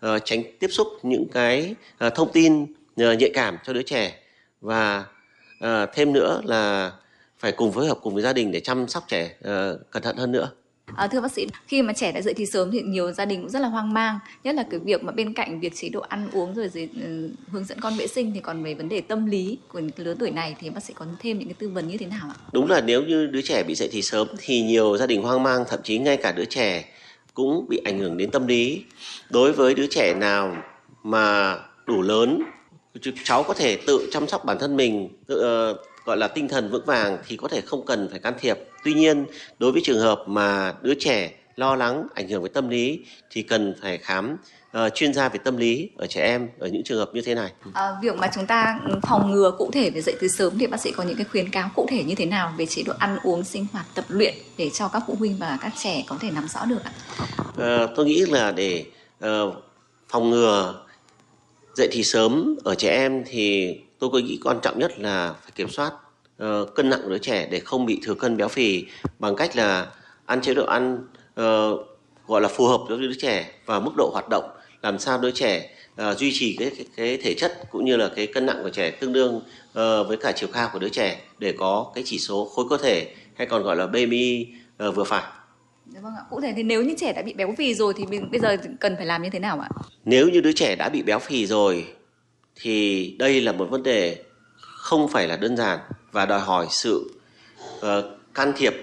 à, 0.00 0.18
tránh 0.18 0.42
tiếp 0.58 0.68
xúc 0.70 0.88
những 1.02 1.28
cái 1.32 1.74
à, 1.98 2.10
thông 2.10 2.32
tin 2.32 2.66
à, 2.96 3.14
nhạy 3.14 3.30
cảm 3.34 3.56
cho 3.64 3.72
đứa 3.72 3.82
trẻ. 3.82 4.18
Và 4.60 5.04
à, 5.60 5.86
thêm 5.86 6.12
nữa 6.12 6.40
là 6.44 6.92
phải 7.38 7.52
cùng 7.52 7.72
phối 7.72 7.86
hợp 7.86 7.98
cùng 8.02 8.14
với 8.14 8.22
gia 8.22 8.32
đình 8.32 8.52
để 8.52 8.60
chăm 8.60 8.88
sóc 8.88 9.04
trẻ 9.08 9.36
à, 9.44 9.72
cẩn 9.90 10.02
thận 10.02 10.16
hơn 10.16 10.32
nữa. 10.32 10.50
À, 10.96 11.06
thưa 11.06 11.20
bác 11.20 11.32
sĩ, 11.32 11.46
khi 11.66 11.82
mà 11.82 11.92
trẻ 11.92 12.12
đã 12.12 12.20
dậy 12.20 12.34
thì 12.34 12.46
sớm 12.46 12.70
thì 12.70 12.82
nhiều 12.82 13.12
gia 13.12 13.24
đình 13.24 13.40
cũng 13.40 13.50
rất 13.50 13.58
là 13.58 13.68
hoang 13.68 13.94
mang, 13.94 14.18
nhất 14.44 14.54
là 14.54 14.64
cái 14.70 14.80
việc 14.80 15.04
mà 15.04 15.12
bên 15.12 15.34
cạnh 15.34 15.60
việc 15.60 15.76
chế 15.76 15.88
độ 15.88 16.00
ăn 16.00 16.28
uống 16.32 16.54
rồi 16.54 16.68
gì, 16.68 16.84
uh, 16.84 17.50
hướng 17.50 17.64
dẫn 17.64 17.80
con 17.80 17.96
vệ 17.96 18.06
sinh 18.06 18.32
thì 18.34 18.40
còn 18.40 18.62
về 18.64 18.74
vấn 18.74 18.88
đề 18.88 19.00
tâm 19.00 19.26
lý 19.26 19.58
của 19.68 19.80
lứa 19.96 20.14
tuổi 20.18 20.30
này 20.30 20.56
thì 20.60 20.70
bác 20.70 20.84
sĩ 20.84 20.94
có 20.96 21.06
thêm 21.20 21.38
những 21.38 21.48
cái 21.48 21.54
tư 21.58 21.68
vấn 21.68 21.88
như 21.88 21.96
thế 21.96 22.06
nào 22.06 22.28
ạ? 22.28 22.36
Đúng 22.52 22.70
là 22.70 22.80
nếu 22.80 23.02
như 23.02 23.26
đứa 23.26 23.42
trẻ 23.42 23.62
bị 23.62 23.74
dậy 23.74 23.88
thì 23.92 24.02
sớm 24.02 24.28
thì 24.38 24.62
nhiều 24.62 24.96
gia 24.96 25.06
đình 25.06 25.22
hoang 25.22 25.42
mang, 25.42 25.64
thậm 25.68 25.80
chí 25.82 25.98
ngay 25.98 26.16
cả 26.16 26.32
đứa 26.32 26.44
trẻ 26.44 26.84
cũng 27.34 27.66
bị 27.68 27.80
ảnh 27.84 27.98
hưởng 27.98 28.16
đến 28.16 28.30
tâm 28.30 28.46
lý. 28.46 28.82
Đối 29.30 29.52
với 29.52 29.74
đứa 29.74 29.86
trẻ 29.86 30.14
nào 30.14 30.56
mà 31.02 31.58
đủ 31.86 32.02
lớn, 32.02 32.42
cháu 33.24 33.42
có 33.42 33.54
thể 33.54 33.78
tự 33.86 34.08
chăm 34.12 34.28
sóc 34.28 34.44
bản 34.44 34.58
thân 34.60 34.76
mình, 34.76 35.08
tự, 35.26 35.70
uh, 35.70 35.76
gọi 36.04 36.16
là 36.16 36.28
tinh 36.28 36.48
thần 36.48 36.70
vững 36.70 36.84
vàng 36.84 37.18
thì 37.26 37.36
có 37.36 37.48
thể 37.48 37.60
không 37.60 37.86
cần 37.86 38.08
phải 38.10 38.18
can 38.18 38.34
thiệp. 38.40 38.58
Tuy 38.88 38.94
nhiên, 38.94 39.26
đối 39.58 39.72
với 39.72 39.82
trường 39.84 40.00
hợp 40.00 40.22
mà 40.26 40.74
đứa 40.82 40.94
trẻ 40.94 41.32
lo 41.56 41.76
lắng 41.76 42.06
ảnh 42.14 42.28
hưởng 42.28 42.40
với 42.40 42.50
tâm 42.50 42.68
lý 42.68 43.00
thì 43.30 43.42
cần 43.42 43.74
phải 43.82 43.98
khám 43.98 44.36
uh, 44.76 44.94
chuyên 44.94 45.14
gia 45.14 45.28
về 45.28 45.38
tâm 45.44 45.56
lý 45.56 45.90
ở 45.96 46.06
trẻ 46.06 46.22
em 46.22 46.48
ở 46.58 46.68
những 46.68 46.82
trường 46.84 46.98
hợp 46.98 47.10
như 47.14 47.20
thế 47.20 47.34
này. 47.34 47.52
À, 47.72 47.90
việc 48.02 48.16
mà 48.16 48.30
chúng 48.34 48.46
ta 48.46 48.80
phòng 49.02 49.30
ngừa 49.30 49.50
cụ 49.58 49.70
thể 49.72 49.90
về 49.90 50.00
dậy 50.00 50.14
từ 50.20 50.28
sớm 50.28 50.58
thì 50.58 50.66
bác 50.66 50.80
sĩ 50.80 50.92
có 50.92 51.04
những 51.04 51.16
cái 51.16 51.24
khuyến 51.24 51.50
cáo 51.50 51.70
cụ 51.74 51.86
thể 51.90 52.04
như 52.04 52.14
thế 52.14 52.26
nào 52.26 52.54
về 52.58 52.66
chế 52.66 52.82
độ 52.82 52.92
ăn 52.98 53.18
uống, 53.22 53.44
sinh 53.44 53.66
hoạt, 53.72 53.86
tập 53.94 54.04
luyện 54.08 54.34
để 54.56 54.70
cho 54.70 54.88
các 54.88 55.02
phụ 55.06 55.14
huynh 55.18 55.36
và 55.38 55.58
các 55.60 55.72
trẻ 55.78 56.04
có 56.06 56.16
thể 56.20 56.30
nắm 56.30 56.48
rõ 56.48 56.64
được 56.64 56.84
ạ? 56.84 56.92
À, 57.58 57.86
tôi 57.96 58.06
nghĩ 58.06 58.26
là 58.26 58.52
để 58.52 58.84
uh, 59.24 59.54
phòng 60.08 60.30
ngừa 60.30 60.84
dậy 61.74 61.88
thì 61.92 62.02
sớm 62.02 62.56
ở 62.64 62.74
trẻ 62.74 62.90
em 62.90 63.22
thì 63.26 63.74
tôi 63.98 64.10
có 64.12 64.18
nghĩ 64.18 64.38
quan 64.44 64.58
trọng 64.62 64.78
nhất 64.78 64.98
là 64.98 65.34
phải 65.42 65.52
kiểm 65.54 65.68
soát 65.68 65.92
uh, 66.44 66.74
cân 66.74 66.90
nặng 66.90 67.00
của 67.02 67.10
đứa 67.10 67.18
trẻ 67.18 67.48
để 67.50 67.60
không 67.60 67.86
bị 67.86 68.00
thừa 68.02 68.14
cân 68.14 68.36
béo 68.36 68.48
phì 68.48 68.84
bằng 69.18 69.36
cách 69.36 69.56
là 69.56 69.86
ăn 70.26 70.40
chế 70.40 70.54
độ 70.54 70.66
ăn 70.66 70.98
uh, 71.40 71.80
gọi 72.26 72.40
là 72.40 72.48
phù 72.48 72.66
hợp 72.66 72.80
với 72.88 72.98
đứa 72.98 73.14
trẻ 73.18 73.50
và 73.66 73.80
mức 73.80 73.92
độ 73.96 74.10
hoạt 74.12 74.28
động 74.30 74.50
làm 74.82 74.98
sao 74.98 75.18
đứa 75.18 75.30
trẻ 75.30 75.70
uh, 76.10 76.18
duy 76.18 76.32
trì 76.32 76.56
cái, 76.58 76.70
cái 76.76 76.86
cái 76.96 77.18
thể 77.22 77.34
chất 77.34 77.58
cũng 77.70 77.84
như 77.84 77.96
là 77.96 78.10
cái 78.16 78.26
cân 78.26 78.46
nặng 78.46 78.60
của 78.62 78.70
trẻ 78.70 78.90
tương 78.90 79.12
đương 79.12 79.36
uh, 79.36 80.08
với 80.08 80.16
cả 80.16 80.32
chiều 80.32 80.48
cao 80.52 80.70
của 80.72 80.78
đứa 80.78 80.88
trẻ 80.88 81.20
để 81.38 81.54
có 81.58 81.92
cái 81.94 82.04
chỉ 82.06 82.18
số 82.18 82.44
khối 82.44 82.64
cơ 82.70 82.76
thể 82.76 83.14
hay 83.34 83.46
còn 83.46 83.62
gọi 83.62 83.76
là 83.76 83.86
BMI 83.86 84.46
uh, 84.88 84.94
vừa 84.94 85.04
phải. 85.04 85.22
Dạ 85.94 86.00
vâng 86.00 86.14
ạ. 86.16 86.22
Cụ 86.30 86.40
thể 86.40 86.52
thì 86.56 86.62
nếu 86.62 86.82
như 86.82 86.94
trẻ 86.98 87.12
đã 87.12 87.22
bị 87.22 87.34
béo 87.34 87.54
phì 87.58 87.74
rồi 87.74 87.94
thì 87.96 88.06
mình 88.06 88.30
bây 88.30 88.40
giờ 88.40 88.56
cần 88.80 88.96
phải 88.96 89.06
làm 89.06 89.22
như 89.22 89.30
thế 89.30 89.38
nào 89.38 89.60
ạ? 89.60 89.68
Nếu 90.04 90.28
như 90.28 90.40
đứa 90.40 90.52
trẻ 90.52 90.76
đã 90.76 90.88
bị 90.88 91.02
béo 91.02 91.18
phì 91.18 91.46
rồi 91.46 91.86
thì 92.54 93.16
đây 93.18 93.40
là 93.40 93.52
một 93.52 93.70
vấn 93.70 93.82
đề 93.82 94.22
không 94.60 95.08
phải 95.08 95.28
là 95.28 95.36
đơn 95.36 95.56
giản 95.56 95.78
và 96.12 96.26
đòi 96.26 96.40
hỏi 96.40 96.66
sự 96.70 97.10
uh, 97.78 97.84
can 98.34 98.52
thiệp 98.56 98.74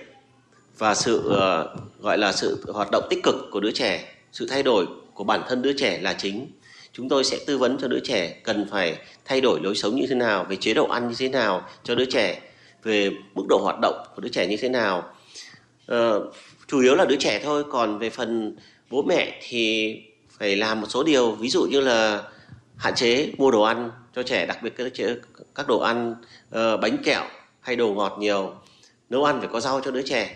và 0.77 0.95
sự 0.95 1.17
uh, 1.27 2.01
gọi 2.01 2.17
là 2.17 2.31
sự 2.31 2.63
hoạt 2.67 2.91
động 2.91 3.07
tích 3.09 3.19
cực 3.23 3.35
của 3.51 3.59
đứa 3.59 3.71
trẻ, 3.71 4.15
sự 4.31 4.47
thay 4.49 4.63
đổi 4.63 4.85
của 5.13 5.23
bản 5.23 5.41
thân 5.47 5.61
đứa 5.61 5.73
trẻ 5.73 5.99
là 6.01 6.13
chính. 6.13 6.47
Chúng 6.93 7.09
tôi 7.09 7.23
sẽ 7.23 7.39
tư 7.47 7.57
vấn 7.57 7.77
cho 7.81 7.87
đứa 7.87 7.99
trẻ 7.99 8.39
cần 8.43 8.67
phải 8.71 8.97
thay 9.25 9.41
đổi 9.41 9.59
lối 9.63 9.75
sống 9.75 9.95
như 9.95 10.05
thế 10.09 10.15
nào, 10.15 10.45
về 10.49 10.55
chế 10.55 10.73
độ 10.73 10.87
ăn 10.87 11.09
như 11.09 11.15
thế 11.17 11.29
nào 11.29 11.67
cho 11.83 11.95
đứa 11.95 12.05
trẻ, 12.05 12.41
về 12.83 13.09
mức 13.35 13.43
độ 13.49 13.59
hoạt 13.63 13.79
động 13.81 14.05
của 14.15 14.21
đứa 14.21 14.29
trẻ 14.29 14.47
như 14.47 14.57
thế 14.57 14.69
nào. 14.69 15.13
Uh, 15.91 16.33
chủ 16.67 16.81
yếu 16.81 16.95
là 16.95 17.05
đứa 17.05 17.15
trẻ 17.15 17.41
thôi, 17.43 17.63
còn 17.71 17.99
về 17.99 18.09
phần 18.09 18.55
bố 18.89 19.03
mẹ 19.03 19.39
thì 19.47 19.95
phải 20.39 20.55
làm 20.55 20.81
một 20.81 20.87
số 20.89 21.03
điều, 21.03 21.31
ví 21.31 21.49
dụ 21.49 21.63
như 21.63 21.81
là 21.81 22.23
hạn 22.77 22.95
chế 22.95 23.31
mua 23.37 23.51
đồ 23.51 23.61
ăn 23.61 23.91
cho 24.15 24.23
trẻ, 24.23 24.45
đặc 24.45 24.57
biệt 24.63 24.73
các 24.77 24.91
các 25.55 25.67
đồ 25.67 25.79
ăn 25.79 26.15
uh, 26.55 26.79
bánh 26.81 26.97
kẹo 27.03 27.23
hay 27.59 27.75
đồ 27.75 27.93
ngọt 27.93 28.17
nhiều. 28.19 28.53
Nấu 29.09 29.23
ăn 29.23 29.39
phải 29.39 29.49
có 29.51 29.59
rau 29.59 29.81
cho 29.81 29.91
đứa 29.91 30.01
trẻ 30.01 30.35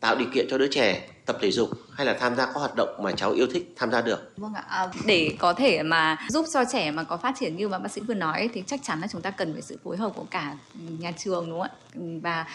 tạo 0.00 0.16
điều 0.16 0.28
kiện 0.34 0.46
cho 0.50 0.58
đứa 0.58 0.68
trẻ 0.68 1.08
tập 1.26 1.38
thể 1.40 1.50
dục 1.50 1.70
hay 1.92 2.06
là 2.06 2.16
tham 2.20 2.36
gia 2.36 2.46
các 2.46 2.54
hoạt 2.54 2.76
động 2.76 2.88
mà 3.02 3.12
cháu 3.12 3.30
yêu 3.30 3.46
thích 3.52 3.74
tham 3.76 3.90
gia 3.90 4.02
được. 4.02 4.32
Vâng 4.36 4.54
ạ, 4.54 4.64
à, 4.68 4.88
để 5.06 5.36
có 5.38 5.54
thể 5.54 5.82
mà 5.82 6.16
giúp 6.28 6.46
cho 6.52 6.64
trẻ 6.72 6.90
mà 6.90 7.02
có 7.02 7.16
phát 7.16 7.34
triển 7.40 7.56
như 7.56 7.68
mà 7.68 7.78
bác 7.78 7.92
sĩ 7.92 8.00
vừa 8.00 8.14
nói 8.14 8.50
thì 8.54 8.62
chắc 8.66 8.80
chắn 8.82 9.00
là 9.00 9.06
chúng 9.06 9.22
ta 9.22 9.30
cần 9.30 9.52
phải 9.52 9.62
sự 9.62 9.78
phối 9.84 9.96
hợp 9.96 10.12
của 10.14 10.24
cả 10.30 10.54
nhà 10.98 11.12
trường 11.18 11.50
đúng 11.50 11.60
không 11.60 11.70
ạ? 11.70 11.76
Và 12.22 12.46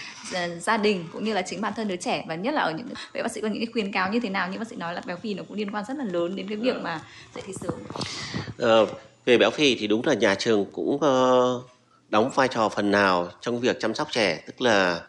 gia 0.60 0.78
đình 0.78 1.06
cũng 1.14 1.24
như 1.24 1.34
là 1.34 1.42
chính 1.42 1.62
bản 1.62 1.74
thân 1.76 1.88
đứa 1.88 1.96
trẻ 1.96 2.26
và 2.28 2.36
nhất 2.36 2.54
là 2.54 2.62
ở 2.62 2.72
những 2.72 2.88
vậy 3.14 3.24
bác 3.24 3.32
sĩ 3.32 3.42
có 3.42 3.48
những 3.48 3.60
cái 3.60 3.74
khuyến 3.74 3.92
cáo 3.92 4.12
như 4.12 4.20
thế 4.20 4.30
nào 4.30 4.50
như 4.50 4.60
bác 4.60 4.68
sĩ 4.68 4.76
nói 4.76 4.94
là 4.94 5.02
béo 5.06 5.18
phì 5.18 5.34
nó 5.34 5.44
cũng 5.48 5.58
liên 5.58 5.72
quan 5.72 5.84
rất 5.88 5.98
là 5.98 6.06
lớn 6.06 6.36
đến 6.36 6.48
cái 6.48 6.58
việc 6.58 6.76
mà 6.82 7.02
dạy 7.36 7.44
thì 7.48 7.54
sớm. 7.62 7.74
Ờ, 8.58 8.86
về 9.26 9.38
béo 9.38 9.52
phì 9.52 9.76
thì 9.76 9.88
đúng 9.88 10.06
là 10.06 10.14
nhà 10.14 10.36
trường 10.36 10.66
cũng 10.72 10.96
uh, 10.96 11.02
đóng 12.10 12.30
vai 12.36 12.48
trò 12.48 12.70
phần 12.70 12.92
nào 12.92 13.30
trong 13.42 13.60
việc 13.60 13.80
chăm 13.80 13.94
sóc 13.94 14.08
trẻ 14.12 14.44
tức 14.46 14.62
là 14.62 15.02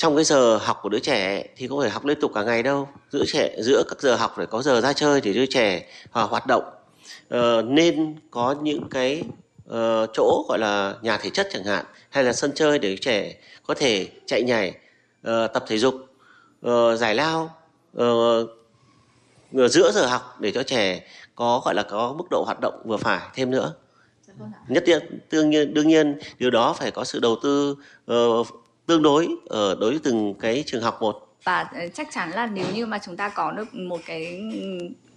trong 0.00 0.16
cái 0.16 0.24
giờ 0.24 0.56
học 0.56 0.78
của 0.82 0.88
đứa 0.88 0.98
trẻ 0.98 1.44
thì 1.56 1.68
không 1.68 1.80
phải 1.80 1.90
học 1.90 2.04
liên 2.04 2.20
tục 2.20 2.32
cả 2.34 2.42
ngày 2.42 2.62
đâu. 2.62 2.88
Giữa 3.10 3.24
trẻ 3.26 3.56
giữa 3.62 3.82
các 3.88 4.00
giờ 4.00 4.16
học 4.16 4.32
phải 4.36 4.46
có 4.46 4.62
giờ 4.62 4.80
ra 4.80 4.92
chơi 4.92 5.20
để 5.20 5.32
đứa 5.32 5.46
trẻ 5.46 5.86
hoạt 6.10 6.46
động. 6.46 6.64
Uh, 7.34 7.64
nên 7.64 8.16
có 8.30 8.54
những 8.62 8.88
cái 8.90 9.22
uh, 9.68 10.10
chỗ 10.12 10.44
gọi 10.48 10.58
là 10.58 10.94
nhà 11.02 11.18
thể 11.18 11.30
chất 11.30 11.48
chẳng 11.52 11.64
hạn 11.64 11.84
hay 12.10 12.24
là 12.24 12.32
sân 12.32 12.52
chơi 12.54 12.78
để 12.78 12.96
trẻ 12.96 13.34
có 13.66 13.74
thể 13.74 14.08
chạy 14.26 14.42
nhảy 14.42 14.68
uh, 15.28 15.52
tập 15.52 15.64
thể 15.68 15.78
dục 15.78 15.94
uh, 16.66 16.98
giải 16.98 17.14
lao 17.14 17.56
uh, 17.98 18.50
giữa 19.52 19.92
giờ 19.94 20.06
học 20.06 20.36
để 20.40 20.52
cho 20.52 20.62
trẻ 20.62 21.00
có 21.34 21.62
gọi 21.64 21.74
là 21.74 21.82
có 21.82 22.14
mức 22.18 22.24
độ 22.30 22.42
hoạt 22.46 22.60
động 22.60 22.82
vừa 22.84 22.96
phải 22.96 23.20
thêm 23.34 23.50
nữa. 23.50 23.74
Nhất 24.68 24.84
nhiên 24.86 25.20
đương 25.30 25.50
nhiên 25.50 25.74
đương 25.74 25.88
nhiên 25.88 26.18
điều 26.38 26.50
đó 26.50 26.72
phải 26.72 26.90
có 26.90 27.04
sự 27.04 27.18
đầu 27.18 27.36
tư 27.42 27.76
uh, 28.12 28.46
tương 28.90 29.02
đối 29.02 29.28
ở 29.46 29.76
đối 29.80 29.90
với 29.90 30.00
từng 30.02 30.34
cái 30.40 30.64
trường 30.66 30.82
học 30.82 30.98
một. 31.00 31.36
Và 31.44 31.70
ờ, 31.74 31.88
chắc 31.94 32.08
chắn 32.12 32.30
là 32.30 32.46
nếu 32.46 32.66
như 32.74 32.86
mà 32.86 32.98
chúng 32.98 33.16
ta 33.16 33.28
có 33.28 33.52
được 33.52 33.74
một 33.74 34.00
cái 34.06 34.42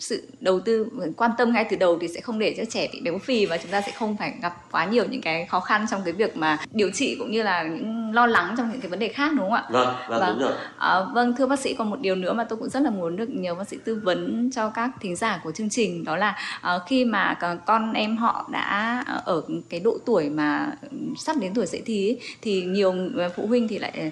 sự 0.03 0.27
đầu 0.39 0.59
tư 0.59 0.87
quan 1.17 1.31
tâm 1.37 1.53
ngay 1.53 1.65
từ 1.69 1.77
đầu 1.77 1.97
thì 2.01 2.07
sẽ 2.07 2.21
không 2.21 2.39
để 2.39 2.55
cho 2.57 2.63
trẻ 2.65 2.87
bị 2.93 3.01
béo 3.01 3.17
phì 3.17 3.45
và 3.45 3.57
chúng 3.57 3.71
ta 3.71 3.81
sẽ 3.81 3.91
không 3.91 4.17
phải 4.17 4.33
gặp 4.41 4.53
quá 4.71 4.85
nhiều 4.85 5.05
những 5.09 5.21
cái 5.21 5.45
khó 5.45 5.59
khăn 5.59 5.85
trong 5.91 6.01
cái 6.05 6.13
việc 6.13 6.37
mà 6.37 6.57
điều 6.71 6.91
trị 6.91 7.15
cũng 7.19 7.31
như 7.31 7.43
là 7.43 7.63
những 7.63 8.13
lo 8.13 8.25
lắng 8.25 8.55
trong 8.57 8.71
những 8.71 8.81
cái 8.81 8.89
vấn 8.89 8.99
đề 8.99 9.07
khác 9.07 9.31
đúng 9.37 9.49
không 9.49 9.53
ạ? 9.53 9.63
Vâng, 9.69 9.95
vâng, 10.09 10.19
và, 10.19 10.29
đúng 10.29 10.39
rồi. 10.39 10.53
À, 10.77 10.99
vâng 11.13 11.35
thưa 11.35 11.47
bác 11.47 11.59
sĩ 11.59 11.73
còn 11.73 11.89
một 11.89 11.99
điều 12.01 12.15
nữa 12.15 12.33
mà 12.33 12.43
tôi 12.43 12.57
cũng 12.59 12.69
rất 12.69 12.79
là 12.79 12.89
muốn 12.89 13.15
được 13.15 13.29
nhờ 13.29 13.55
bác 13.55 13.67
sĩ 13.67 13.77
tư 13.85 14.01
vấn 14.03 14.49
cho 14.51 14.69
các 14.69 14.89
thính 15.01 15.15
giả 15.15 15.41
của 15.43 15.51
chương 15.51 15.69
trình 15.69 16.03
đó 16.03 16.17
là 16.17 16.37
à, 16.61 16.79
khi 16.87 17.05
mà 17.05 17.37
con 17.65 17.93
em 17.93 18.17
họ 18.17 18.49
đã 18.51 19.03
ở 19.25 19.41
cái 19.69 19.79
độ 19.79 19.97
tuổi 20.05 20.29
mà 20.29 20.71
sắp 21.17 21.35
đến 21.39 21.53
tuổi 21.53 21.65
dậy 21.65 21.81
thì 21.85 22.09
ấy, 22.09 22.19
thì 22.41 22.61
nhiều 22.61 22.93
phụ 23.35 23.47
huynh 23.47 23.67
thì 23.67 23.79
lại 23.79 24.11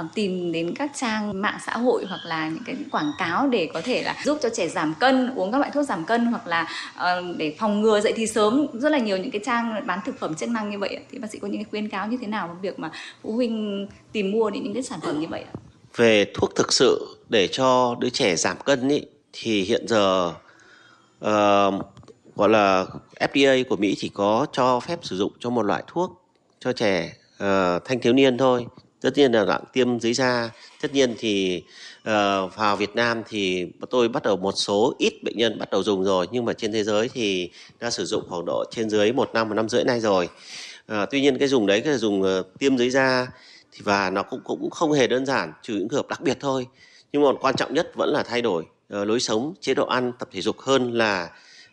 uh, 0.00 0.06
tìm 0.14 0.52
đến 0.52 0.74
các 0.74 0.90
trang 0.94 1.42
mạng 1.42 1.58
xã 1.66 1.72
hội 1.72 2.04
hoặc 2.08 2.20
là 2.24 2.48
những 2.48 2.62
cái 2.66 2.76
quảng 2.90 3.12
cáo 3.18 3.48
để 3.48 3.70
có 3.74 3.80
thể 3.84 4.02
là 4.02 4.14
giúp 4.24 4.38
cho 4.42 4.48
trẻ 4.48 4.68
giảm 4.68 4.94
cân 5.00 5.29
uống 5.36 5.52
các 5.52 5.58
loại 5.58 5.70
thuốc 5.74 5.86
giảm 5.86 6.04
cân 6.04 6.26
hoặc 6.26 6.46
là 6.46 6.68
uh, 6.96 7.36
để 7.36 7.54
phòng 7.58 7.80
ngừa 7.80 8.00
dậy 8.00 8.12
thì 8.16 8.26
sớm. 8.26 8.66
Rất 8.72 8.92
là 8.92 8.98
nhiều 8.98 9.16
những 9.16 9.30
cái 9.30 9.40
trang 9.44 9.86
bán 9.86 9.98
thực 10.04 10.18
phẩm 10.18 10.34
chức 10.34 10.48
năng 10.48 10.70
như 10.70 10.78
vậy 10.78 10.98
thì 11.10 11.18
bác 11.18 11.30
sĩ 11.30 11.38
có 11.38 11.48
những 11.48 11.56
cái 11.56 11.70
khuyên 11.70 11.88
cáo 11.88 12.08
như 12.08 12.16
thế 12.20 12.26
nào 12.26 12.48
về 12.48 12.54
việc 12.60 12.78
mà 12.78 12.90
phụ 13.22 13.32
huynh 13.32 13.88
tìm 14.12 14.30
mua 14.30 14.48
những 14.48 14.74
cái 14.74 14.82
sản 14.82 15.00
phẩm 15.02 15.20
như 15.20 15.26
vậy? 15.26 15.44
Về 15.96 16.26
thuốc 16.34 16.54
thực 16.56 16.72
sự 16.72 17.16
để 17.28 17.48
cho 17.48 17.96
đứa 18.00 18.10
trẻ 18.10 18.36
giảm 18.36 18.56
cân 18.64 18.88
ý, 18.88 19.02
thì 19.32 19.62
hiện 19.62 19.88
giờ 19.88 20.32
uh, 21.24 21.74
gọi 22.36 22.48
là 22.48 22.86
FDA 23.20 23.64
của 23.68 23.76
Mỹ 23.76 23.94
chỉ 23.98 24.08
có 24.14 24.46
cho 24.52 24.80
phép 24.80 24.98
sử 25.02 25.16
dụng 25.16 25.32
cho 25.38 25.50
một 25.50 25.62
loại 25.62 25.82
thuốc 25.86 26.22
cho 26.60 26.72
trẻ 26.72 27.12
uh, 27.34 27.84
thanh 27.84 28.00
thiếu 28.00 28.12
niên 28.12 28.38
thôi. 28.38 28.66
Tất 29.00 29.10
nhiên 29.16 29.32
là 29.32 29.44
dạng 29.44 29.64
tiêm 29.72 30.00
dưới 30.00 30.14
da. 30.14 30.50
Tất 30.82 30.94
nhiên 30.94 31.14
thì 31.18 31.62
uh, 32.08 32.56
vào 32.56 32.76
Việt 32.76 32.96
Nam 32.96 33.22
thì 33.28 33.66
tôi 33.90 34.08
bắt 34.08 34.22
đầu 34.22 34.36
một 34.36 34.52
số 34.52 34.94
ít 34.98 35.22
bệnh 35.24 35.36
nhân 35.36 35.58
bắt 35.58 35.70
đầu 35.70 35.82
dùng 35.82 36.04
rồi 36.04 36.26
nhưng 36.32 36.44
mà 36.44 36.52
trên 36.52 36.72
thế 36.72 36.84
giới 36.84 37.08
thì 37.08 37.50
đã 37.80 37.90
sử 37.90 38.04
dụng 38.04 38.24
khoảng 38.28 38.44
độ 38.46 38.64
trên 38.70 38.90
dưới 38.90 39.12
một 39.12 39.30
năm 39.34 39.48
một 39.48 39.54
năm 39.54 39.68
rưỡi 39.68 39.84
nay 39.84 40.00
rồi. 40.00 40.28
Uh, 40.92 40.96
tuy 41.10 41.20
nhiên 41.20 41.38
cái 41.38 41.48
dùng 41.48 41.66
đấy 41.66 41.80
cái 41.80 41.96
dùng 41.96 42.22
uh, 42.22 42.58
tiêm 42.58 42.76
dưới 42.78 42.90
da 42.90 43.26
thì 43.72 43.80
và 43.84 44.10
nó 44.10 44.22
cũng 44.22 44.40
cũng 44.44 44.70
không 44.70 44.92
hề 44.92 45.06
đơn 45.06 45.26
giản 45.26 45.52
trừ 45.62 45.74
những 45.74 45.88
trường 45.88 45.96
hợp 45.96 46.08
đặc 46.08 46.20
biệt 46.20 46.36
thôi. 46.40 46.66
Nhưng 47.12 47.22
mà 47.22 47.28
quan 47.40 47.56
trọng 47.56 47.74
nhất 47.74 47.90
vẫn 47.94 48.10
là 48.10 48.22
thay 48.22 48.42
đổi 48.42 48.62
uh, 48.62 49.08
lối 49.08 49.20
sống 49.20 49.54
chế 49.60 49.74
độ 49.74 49.86
ăn 49.86 50.12
tập 50.18 50.28
thể 50.32 50.40
dục 50.40 50.60
hơn 50.60 50.92
là 50.92 51.30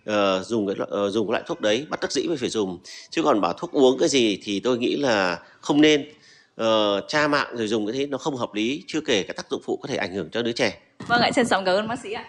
uh, 0.10 0.45
dùng 0.45 0.68
cái 0.68 0.76
uh, 1.06 1.14
dùng 1.14 1.28
cái 1.28 1.32
loại 1.32 1.44
thuốc 1.48 1.62
đấy 1.62 1.86
bắt 1.90 1.99
đắc 2.02 2.12
dĩ 2.12 2.28
mới 2.28 2.38
phải 2.38 2.49
dùng. 2.49 2.80
Chứ 3.10 3.24
còn 3.24 3.41
bảo 3.41 3.54
thuốc 3.54 3.72
uống 3.72 3.99
cái 3.99 4.10
gì 4.10 4.40
thì 4.44 4.60
tôi 4.60 4.78
nghĩ 4.78 4.95
là 4.95 5.40
không 5.62 5.82
nên 5.82 6.08
uh, 6.62 6.68
cha 7.08 7.28
mạng 7.28 7.48
rồi 7.54 7.68
dùng 7.68 7.86
cái 7.86 7.94
thế 7.94 8.08
nó 8.08 8.18
không 8.18 8.36
hợp 8.36 8.54
lý 8.54 8.84
chưa 8.88 9.02
kể 9.02 9.24
các 9.24 9.38
tác 9.38 9.50
dụng 9.50 9.62
phụ 9.66 9.78
có 9.78 9.88
thể 9.88 9.96
ảnh 9.96 10.14
hưởng 10.14 10.30
cho 10.32 10.42
đứa 10.42 10.52
trẻ. 10.52 10.80
Vâng 11.08 11.22
ạ 11.22 11.32
trân 11.36 11.48
trọng 11.48 11.66
cảm 11.66 11.76
ơn 11.76 11.88
bác 11.88 12.00
sĩ 12.00 12.14
ạ. 12.14 12.26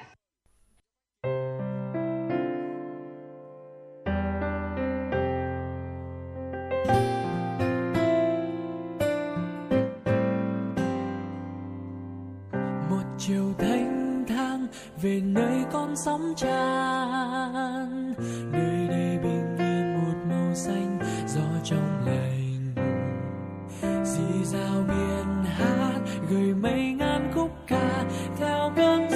Một 12.91 13.05
chiều 13.19 13.55
thanh 13.59 14.25
thang 14.29 14.67
về 15.03 15.21
nơi 15.25 15.65
con 15.73 15.95
sóng 16.05 16.35
tràn 16.37 18.15
nơi 18.53 18.89
đây 18.89 19.19
bình 19.23 19.57
yên 19.59 19.95
một 19.95 20.15
màu 20.31 20.55
xanh 20.55 20.99
gió 21.29 21.41
trong 21.65 21.98
giao 24.53 24.85
biển 24.89 25.45
hát 25.45 26.01
gửi 26.31 26.55
mây 26.55 26.95
ngàn 26.99 27.33
khúc 27.35 27.51
ca 27.67 28.05
theo 28.39 28.73
cơn 28.77 29.08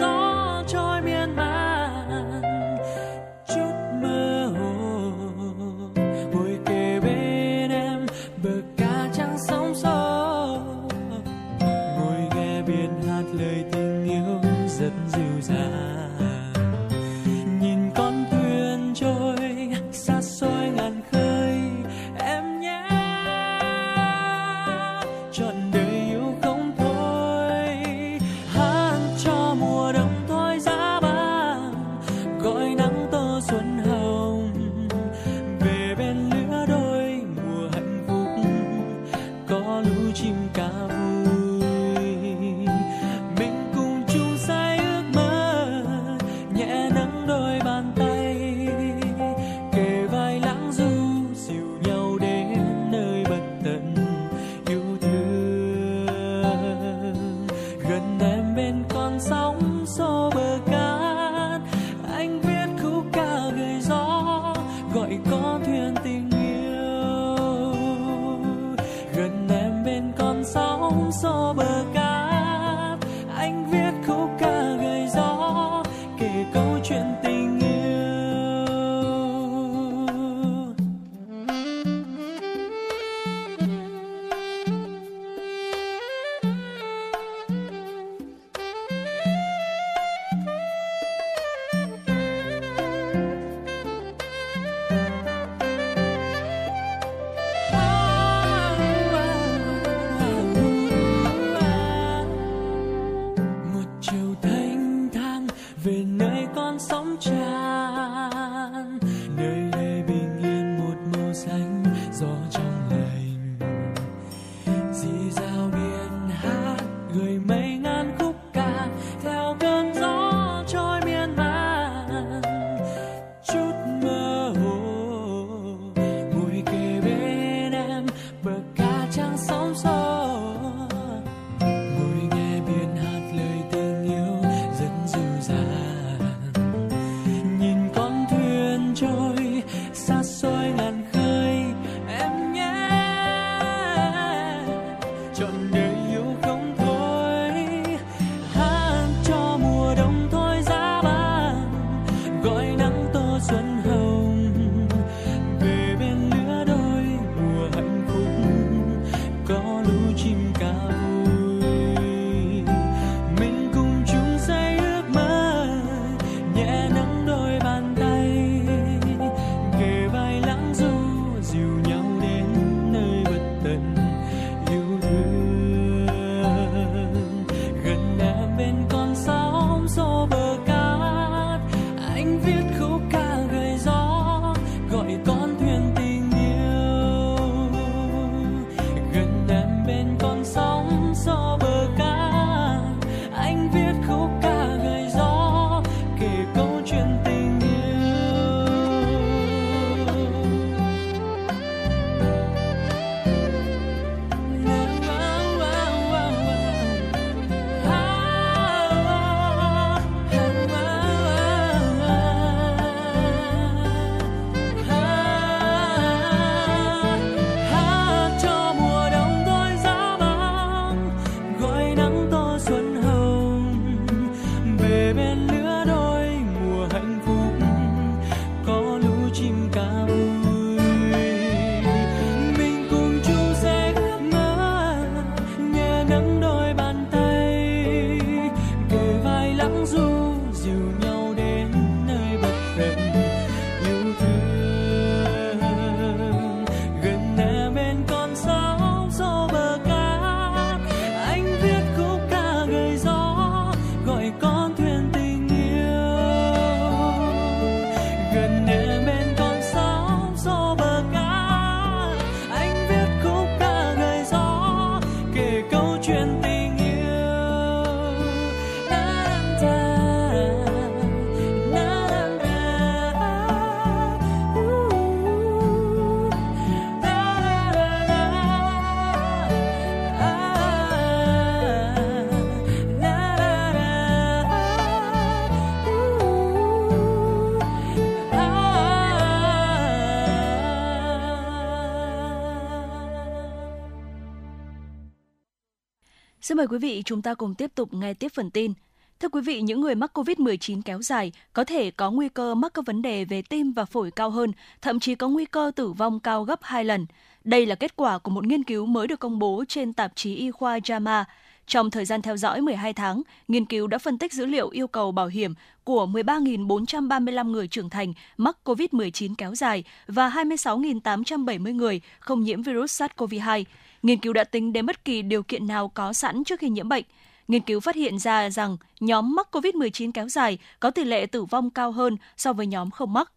Xin 296.53 296.57
mời 296.57 296.67
quý 296.67 296.79
vị 296.79 297.03
chúng 297.05 297.23
ta 297.23 297.35
cùng 297.35 297.55
tiếp 297.55 297.71
tục 297.75 297.95
nghe 297.95 298.15
tiếp 298.15 298.29
phần 298.35 298.51
tin. 298.51 298.73
Thưa 299.21 299.29
quý 299.29 299.41
vị, 299.41 299.61
những 299.61 299.81
người 299.81 299.95
mắc 299.95 300.19
COVID-19 300.19 300.83
kéo 300.85 301.03
dài 301.03 301.33
có 301.53 301.65
thể 301.65 301.91
có 301.91 302.11
nguy 302.11 302.29
cơ 302.29 302.55
mắc 302.55 302.75
các 302.75 302.87
vấn 302.87 303.03
đề 303.03 303.25
về 303.25 303.43
tim 303.43 303.73
và 303.73 303.85
phổi 303.85 304.11
cao 304.11 304.31
hơn, 304.31 304.53
thậm 304.83 305.01
chí 305.01 305.15
có 305.15 305.29
nguy 305.29 305.45
cơ 305.45 305.71
tử 305.77 305.93
vong 305.93 306.21
cao 306.21 306.45
gấp 306.45 306.59
2 306.63 306.85
lần. 306.85 307.07
Đây 307.45 307.67
là 307.67 307.75
kết 307.75 307.97
quả 307.97 308.19
của 308.19 308.31
một 308.31 308.47
nghiên 308.47 308.65
cứu 308.65 308.87
mới 308.87 309.07
được 309.07 309.21
công 309.21 309.39
bố 309.39 309.65
trên 309.69 309.93
tạp 309.93 310.13
chí 310.17 310.35
y 310.35 310.51
khoa 310.51 310.79
JAMA. 310.79 311.25
Trong 311.67 311.91
thời 311.91 312.05
gian 312.05 312.23
theo 312.23 312.37
dõi 312.37 312.61
12 312.61 312.93
tháng, 312.93 313.23
nghiên 313.49 313.65
cứu 313.65 313.87
đã 313.87 313.99
phân 313.99 314.19
tích 314.19 314.33
dữ 314.33 314.47
liệu 314.47 314.69
yêu 314.69 314.87
cầu 314.87 315.13
bảo 315.13 315.27
hiểm 315.27 315.55
của 315.85 316.07
13.435 316.07 317.51
người 317.51 317.69
trưởng 317.69 317.91
thành 317.91 318.13
mắc 318.37 318.57
COVID-19 318.65 319.35
kéo 319.39 319.55
dài 319.55 319.85
và 320.07 320.29
26.870 320.29 321.75
người 321.75 322.01
không 322.21 322.41
nhiễm 322.41 322.63
virus 322.63 323.03
SARS-CoV-2. 323.03 323.65
Nghiên 324.03 324.19
cứu 324.19 324.33
đã 324.33 324.45
tính 324.45 324.73
đến 324.73 324.87
bất 324.87 325.05
kỳ 325.05 325.23
điều 325.23 325.43
kiện 325.43 325.67
nào 325.67 325.89
có 325.89 326.13
sẵn 326.13 326.45
trước 326.45 326.61
khi 326.61 326.69
nhiễm 326.69 326.89
bệnh. 326.89 327.05
Nghiên 327.49 327.63
cứu 327.63 327.81
phát 327.81 327.95
hiện 327.95 328.19
ra 328.19 328.51
rằng 328.51 328.77
nhóm 329.01 329.35
mắc 329.35 329.49
COVID-19 329.53 330.13
kéo 330.13 330.29
dài 330.29 330.59
có 330.81 330.91
tỷ 330.91 331.05
lệ 331.05 331.27
tử 331.27 331.45
vong 331.45 331.71
cao 331.71 331.93
hơn 331.93 332.17
so 332.37 332.53
với 332.53 332.67
nhóm 332.67 332.91
không 332.91 333.13
mắc. 333.13 333.33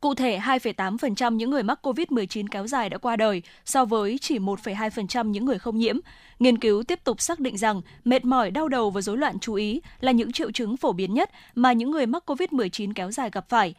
Cụ 0.00 0.14
thể, 0.14 0.38
2,8% 0.38 1.34
những 1.34 1.50
người 1.50 1.62
mắc 1.62 1.86
COVID-19 1.86 2.46
kéo 2.50 2.66
dài 2.66 2.90
đã 2.90 2.98
qua 2.98 3.16
đời 3.16 3.42
so 3.64 3.84
với 3.84 4.18
chỉ 4.18 4.38
1,2% 4.38 5.26
những 5.30 5.44
người 5.44 5.58
không 5.58 5.78
nhiễm. 5.78 5.98
Nghiên 6.38 6.58
cứu 6.58 6.82
tiếp 6.82 7.04
tục 7.04 7.20
xác 7.20 7.40
định 7.40 7.56
rằng 7.56 7.80
mệt 8.04 8.24
mỏi, 8.24 8.50
đau 8.50 8.68
đầu 8.68 8.90
và 8.90 9.00
rối 9.00 9.18
loạn 9.18 9.38
chú 9.38 9.54
ý 9.54 9.80
là 10.00 10.12
những 10.12 10.32
triệu 10.32 10.50
chứng 10.50 10.76
phổ 10.76 10.92
biến 10.92 11.14
nhất 11.14 11.30
mà 11.54 11.72
những 11.72 11.90
người 11.90 12.06
mắc 12.06 12.30
COVID-19 12.30 12.92
kéo 12.94 13.10
dài 13.10 13.30
gặp 13.32 13.48
phải. 13.48 13.74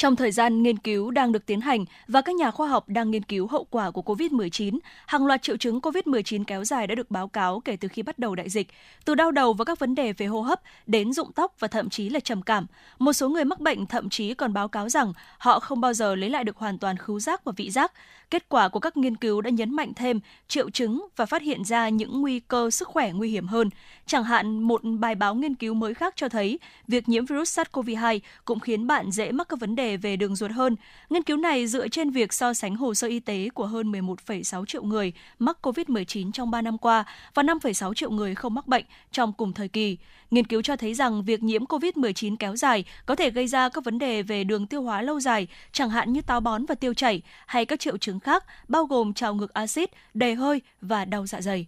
Trong 0.00 0.16
thời 0.16 0.30
gian 0.30 0.62
nghiên 0.62 0.78
cứu 0.78 1.10
đang 1.10 1.32
được 1.32 1.46
tiến 1.46 1.60
hành 1.60 1.84
và 2.08 2.20
các 2.20 2.34
nhà 2.34 2.50
khoa 2.50 2.68
học 2.68 2.88
đang 2.88 3.10
nghiên 3.10 3.22
cứu 3.22 3.46
hậu 3.46 3.64
quả 3.70 3.90
của 3.90 4.02
COVID-19, 4.02 4.78
hàng 5.06 5.26
loạt 5.26 5.42
triệu 5.42 5.56
chứng 5.56 5.80
COVID-19 5.80 6.44
kéo 6.46 6.64
dài 6.64 6.86
đã 6.86 6.94
được 6.94 7.10
báo 7.10 7.28
cáo 7.28 7.60
kể 7.60 7.76
từ 7.76 7.88
khi 7.88 8.02
bắt 8.02 8.18
đầu 8.18 8.34
đại 8.34 8.48
dịch, 8.48 8.68
từ 9.04 9.14
đau 9.14 9.30
đầu 9.30 9.52
và 9.52 9.64
các 9.64 9.78
vấn 9.78 9.94
đề 9.94 10.12
về 10.12 10.26
hô 10.26 10.40
hấp 10.40 10.60
đến 10.86 11.12
rụng 11.12 11.32
tóc 11.32 11.54
và 11.58 11.68
thậm 11.68 11.90
chí 11.90 12.08
là 12.08 12.20
trầm 12.20 12.42
cảm. 12.42 12.66
Một 12.98 13.12
số 13.12 13.28
người 13.28 13.44
mắc 13.44 13.60
bệnh 13.60 13.86
thậm 13.86 14.10
chí 14.10 14.34
còn 14.34 14.52
báo 14.52 14.68
cáo 14.68 14.88
rằng 14.88 15.12
họ 15.38 15.60
không 15.60 15.80
bao 15.80 15.92
giờ 15.92 16.14
lấy 16.14 16.30
lại 16.30 16.44
được 16.44 16.56
hoàn 16.56 16.78
toàn 16.78 16.96
khứu 16.96 17.20
giác 17.20 17.44
và 17.44 17.52
vị 17.56 17.70
giác. 17.70 17.92
Kết 18.30 18.48
quả 18.48 18.68
của 18.68 18.80
các 18.80 18.96
nghiên 18.96 19.16
cứu 19.16 19.40
đã 19.40 19.50
nhấn 19.50 19.76
mạnh 19.76 19.92
thêm 19.96 20.20
triệu 20.48 20.70
chứng 20.70 21.06
và 21.16 21.26
phát 21.26 21.42
hiện 21.42 21.64
ra 21.64 21.88
những 21.88 22.20
nguy 22.20 22.40
cơ 22.40 22.70
sức 22.70 22.88
khỏe 22.88 23.12
nguy 23.12 23.30
hiểm 23.30 23.46
hơn. 23.46 23.70
Chẳng 24.06 24.24
hạn, 24.24 24.60
một 24.62 24.80
bài 24.98 25.14
báo 25.14 25.34
nghiên 25.34 25.54
cứu 25.54 25.74
mới 25.74 25.94
khác 25.94 26.14
cho 26.16 26.28
thấy 26.28 26.58
việc 26.88 27.08
nhiễm 27.08 27.26
virus 27.26 27.58
SARS-CoV-2 27.58 28.20
cũng 28.44 28.60
khiến 28.60 28.86
bạn 28.86 29.10
dễ 29.10 29.32
mắc 29.32 29.48
các 29.48 29.60
vấn 29.60 29.76
đề 29.76 29.96
về 29.96 30.16
đường 30.16 30.36
ruột 30.36 30.50
hơn. 30.50 30.76
Nghiên 31.10 31.22
cứu 31.22 31.36
này 31.36 31.66
dựa 31.66 31.88
trên 31.88 32.10
việc 32.10 32.32
so 32.32 32.54
sánh 32.54 32.76
hồ 32.76 32.94
sơ 32.94 33.08
y 33.08 33.20
tế 33.20 33.48
của 33.54 33.66
hơn 33.66 33.92
11,6 33.92 34.64
triệu 34.64 34.82
người 34.82 35.12
mắc 35.38 35.58
COVID-19 35.62 36.32
trong 36.32 36.50
3 36.50 36.62
năm 36.62 36.78
qua 36.78 37.04
và 37.34 37.42
5,6 37.42 37.94
triệu 37.94 38.10
người 38.10 38.34
không 38.34 38.54
mắc 38.54 38.66
bệnh 38.66 38.84
trong 39.12 39.32
cùng 39.32 39.52
thời 39.52 39.68
kỳ. 39.68 39.96
Nghiên 40.30 40.46
cứu 40.46 40.62
cho 40.62 40.76
thấy 40.76 40.94
rằng 40.94 41.24
việc 41.24 41.42
nhiễm 41.42 41.64
COVID-19 41.64 42.36
kéo 42.36 42.56
dài 42.56 42.84
có 43.06 43.16
thể 43.16 43.30
gây 43.30 43.46
ra 43.46 43.68
các 43.68 43.84
vấn 43.84 43.98
đề 43.98 44.22
về 44.22 44.44
đường 44.44 44.66
tiêu 44.66 44.82
hóa 44.82 45.02
lâu 45.02 45.20
dài, 45.20 45.46
chẳng 45.72 45.90
hạn 45.90 46.12
như 46.12 46.22
táo 46.22 46.40
bón 46.40 46.66
và 46.66 46.74
tiêu 46.74 46.94
chảy, 46.94 47.22
hay 47.46 47.64
các 47.64 47.80
triệu 47.80 47.96
chứng 47.96 48.19
khác 48.20 48.44
bao 48.68 48.84
gồm 48.84 49.14
trào 49.14 49.34
ngược 49.34 49.54
axit, 49.54 49.90
đầy 50.14 50.34
hơi 50.34 50.60
và 50.80 51.04
đau 51.04 51.26
dạ 51.26 51.40
dày. 51.40 51.66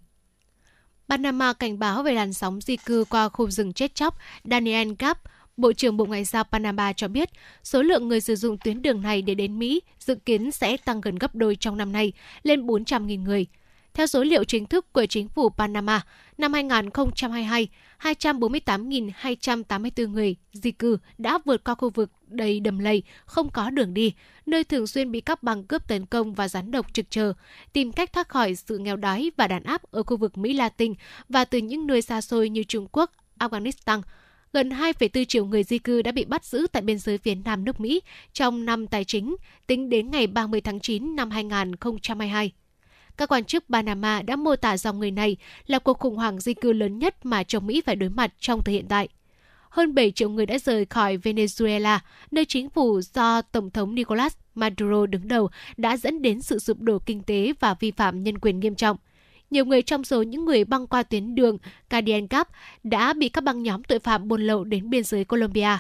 Panama 1.09 1.53
cảnh 1.53 1.79
báo 1.79 2.03
về 2.03 2.13
làn 2.13 2.33
sóng 2.33 2.61
di 2.61 2.77
cư 2.77 3.05
qua 3.11 3.29
khu 3.29 3.51
rừng 3.51 3.73
chết 3.73 3.95
chóc 3.95 4.17
Daniel 4.45 4.93
Gap, 4.99 5.19
Bộ 5.57 5.73
trưởng 5.73 5.97
Bộ 5.97 6.05
Ngoại 6.05 6.25
giao 6.25 6.45
Panama 6.45 6.93
cho 6.93 7.09
biết 7.09 7.31
số 7.63 7.83
lượng 7.83 8.09
người 8.09 8.21
sử 8.21 8.37
dụng 8.37 8.59
tuyến 8.59 8.83
đường 8.83 9.03
này 9.03 9.23
để 9.23 9.35
đến 9.35 9.59
Mỹ 9.59 9.81
dự 9.99 10.15
kiến 10.15 10.51
sẽ 10.51 10.77
tăng 10.77 11.01
gần 11.01 11.17
gấp 11.17 11.35
đôi 11.35 11.57
trong 11.57 11.77
năm 11.77 11.93
nay, 11.93 12.13
lên 12.43 12.67
400.000 12.67 13.23
người. 13.23 13.47
Theo 13.95 14.07
số 14.07 14.25
liệu 14.25 14.45
chính 14.45 14.67
thức 14.67 14.93
của 14.93 15.07
chính 15.07 15.29
phủ 15.29 15.49
Panama, 15.49 16.01
năm 16.39 16.53
2022, 16.53 17.69
248.284 18.03 20.09
người 20.09 20.37
di 20.53 20.71
cư 20.71 20.99
đã 21.19 21.39
vượt 21.45 21.65
qua 21.65 21.75
khu 21.75 21.91
vực 21.91 22.11
đầy 22.27 22.61
đầm 22.61 22.79
lầy, 22.79 23.03
không 23.25 23.51
có 23.51 23.71
đường 23.71 23.95
đi, 23.95 24.13
nơi 24.47 24.65
thường 24.65 24.87
xuyên 24.87 25.13
bị 25.13 25.21
các 25.21 25.43
băng 25.43 25.65
cướp 25.65 25.89
tấn 25.89 26.07
công 26.07 26.35
và 26.35 26.49
rắn 26.49 26.71
độc 26.71 26.95
trực 26.95 27.11
chờ, 27.11 27.33
tìm 27.73 27.93
cách 27.93 28.13
thoát 28.13 28.29
khỏi 28.29 28.55
sự 28.55 28.79
nghèo 28.79 28.97
đói 28.97 29.31
và 29.37 29.49
đàn 29.49 29.63
áp 29.63 29.83
ở 29.91 30.03
khu 30.03 30.17
vực 30.17 30.39
Mỹ 30.39 30.53
Latin 30.53 30.95
và 31.29 31.45
từ 31.45 31.59
những 31.59 31.87
nơi 31.87 32.03
xa 32.03 32.21
xôi 32.21 32.49
như 32.49 32.65
Trung 32.65 32.87
Quốc, 32.93 33.11
Afghanistan. 33.39 34.03
Gần 34.53 34.69
2,4 34.69 35.25
triệu 35.25 35.47
người 35.47 35.65
di 35.65 35.79
cư 35.79 36.03
đã 36.03 36.13
bị 36.13 36.25
bắt 36.25 36.45
giữ 36.45 36.67
tại 36.73 36.83
biên 36.83 36.99
giới 36.99 37.19
phía 37.19 37.35
nam 37.35 37.65
nước 37.65 37.81
Mỹ 37.81 38.01
trong 38.33 38.65
năm 38.65 38.87
tài 38.87 39.05
chính, 39.05 39.37
tính 39.67 39.89
đến 39.89 40.11
ngày 40.11 40.27
30 40.27 40.61
tháng 40.61 40.81
9 40.81 41.17
năm 41.17 41.31
2022. 41.31 42.53
Các 43.17 43.33
quan 43.33 43.45
chức 43.45 43.65
Panama 43.71 44.23
đã 44.23 44.37
mô 44.37 44.57
tả 44.57 44.77
dòng 44.77 44.99
người 44.99 45.11
này 45.11 45.37
là 45.67 45.79
cuộc 45.79 45.99
khủng 45.99 46.17
hoảng 46.17 46.41
di 46.41 46.55
cư 46.55 46.73
lớn 46.73 46.99
nhất 46.99 47.27
mà 47.27 47.43
châu 47.43 47.61
Mỹ 47.61 47.81
phải 47.87 47.97
đối 47.97 48.09
mặt 48.09 48.33
trong 48.41 48.63
thời 48.63 48.75
hiện 48.75 48.87
tại. 48.89 49.09
Hơn 49.69 49.95
7 49.95 50.11
triệu 50.11 50.31
người 50.31 50.47
đã 50.47 50.59
rời 50.59 50.85
khỏi 50.85 51.17
Venezuela, 51.17 51.99
nơi 52.31 52.45
chính 52.45 52.71
phủ 52.71 53.01
do 53.15 53.43
Tổng 53.43 53.71
thống 53.71 53.95
Nicolas 53.95 54.37
Maduro 54.55 55.07
đứng 55.07 55.29
đầu 55.29 55.51
đã 55.77 55.97
dẫn 55.97 56.23
đến 56.23 56.43
sự 56.43 56.59
sụp 56.59 56.81
đổ 56.81 56.99
kinh 56.99 57.23
tế 57.23 57.53
và 57.61 57.75
vi 57.81 57.91
phạm 57.91 58.23
nhân 58.25 58.39
quyền 58.39 58.61
nghiêm 58.61 58.75
trọng. 58.75 58.97
Nhiều 59.51 59.65
người 59.65 59.83
trong 59.83 60.05
số 60.05 60.23
những 60.23 60.45
người 60.45 60.65
băng 60.65 60.87
qua 60.87 61.03
tuyến 61.03 61.35
đường 61.35 61.59
Cadian 61.91 62.27
Gap 62.31 62.49
đã 62.83 63.13
bị 63.13 63.29
các 63.29 63.45
băng 63.45 63.63
nhóm 63.63 63.85
tội 63.85 63.99
phạm 63.99 64.29
buôn 64.29 64.43
lậu 64.43 64.65
đến 64.65 64.91
biên 64.91 65.05
giới 65.05 65.25
Colombia. 65.25 65.79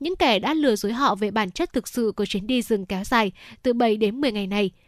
Những 0.00 0.16
kẻ 0.16 0.38
đã 0.38 0.54
lừa 0.54 0.76
dối 0.76 0.92
họ 0.92 1.14
về 1.14 1.30
bản 1.30 1.50
chất 1.50 1.72
thực 1.72 1.88
sự 1.88 2.12
của 2.16 2.26
chuyến 2.26 2.46
đi 2.46 2.62
rừng 2.62 2.86
kéo 2.86 3.04
dài 3.04 3.32
từ 3.62 3.72
7 3.72 3.96
đến 3.96 4.20
10 4.20 4.32
ngày 4.32 4.46
này– 4.46 4.70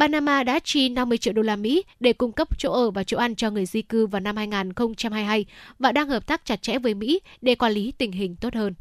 Panama 0.00 0.42
đã 0.42 0.60
chi 0.64 0.88
50 0.88 1.18
triệu 1.18 1.32
đô 1.32 1.42
la 1.42 1.56
Mỹ 1.56 1.82
để 2.00 2.12
cung 2.12 2.32
cấp 2.32 2.58
chỗ 2.58 2.72
ở 2.72 2.90
và 2.90 3.04
chỗ 3.04 3.18
ăn 3.18 3.34
cho 3.34 3.50
người 3.50 3.66
di 3.66 3.82
cư 3.82 4.06
vào 4.06 4.20
năm 4.20 4.36
2022 4.36 5.46
và 5.78 5.92
đang 5.92 6.08
hợp 6.08 6.26
tác 6.26 6.44
chặt 6.44 6.62
chẽ 6.62 6.78
với 6.78 6.94
Mỹ 6.94 7.20
để 7.40 7.54
quản 7.54 7.72
lý 7.72 7.92
tình 7.98 8.12
hình 8.12 8.36
tốt 8.36 8.54
hơn. 8.54 8.74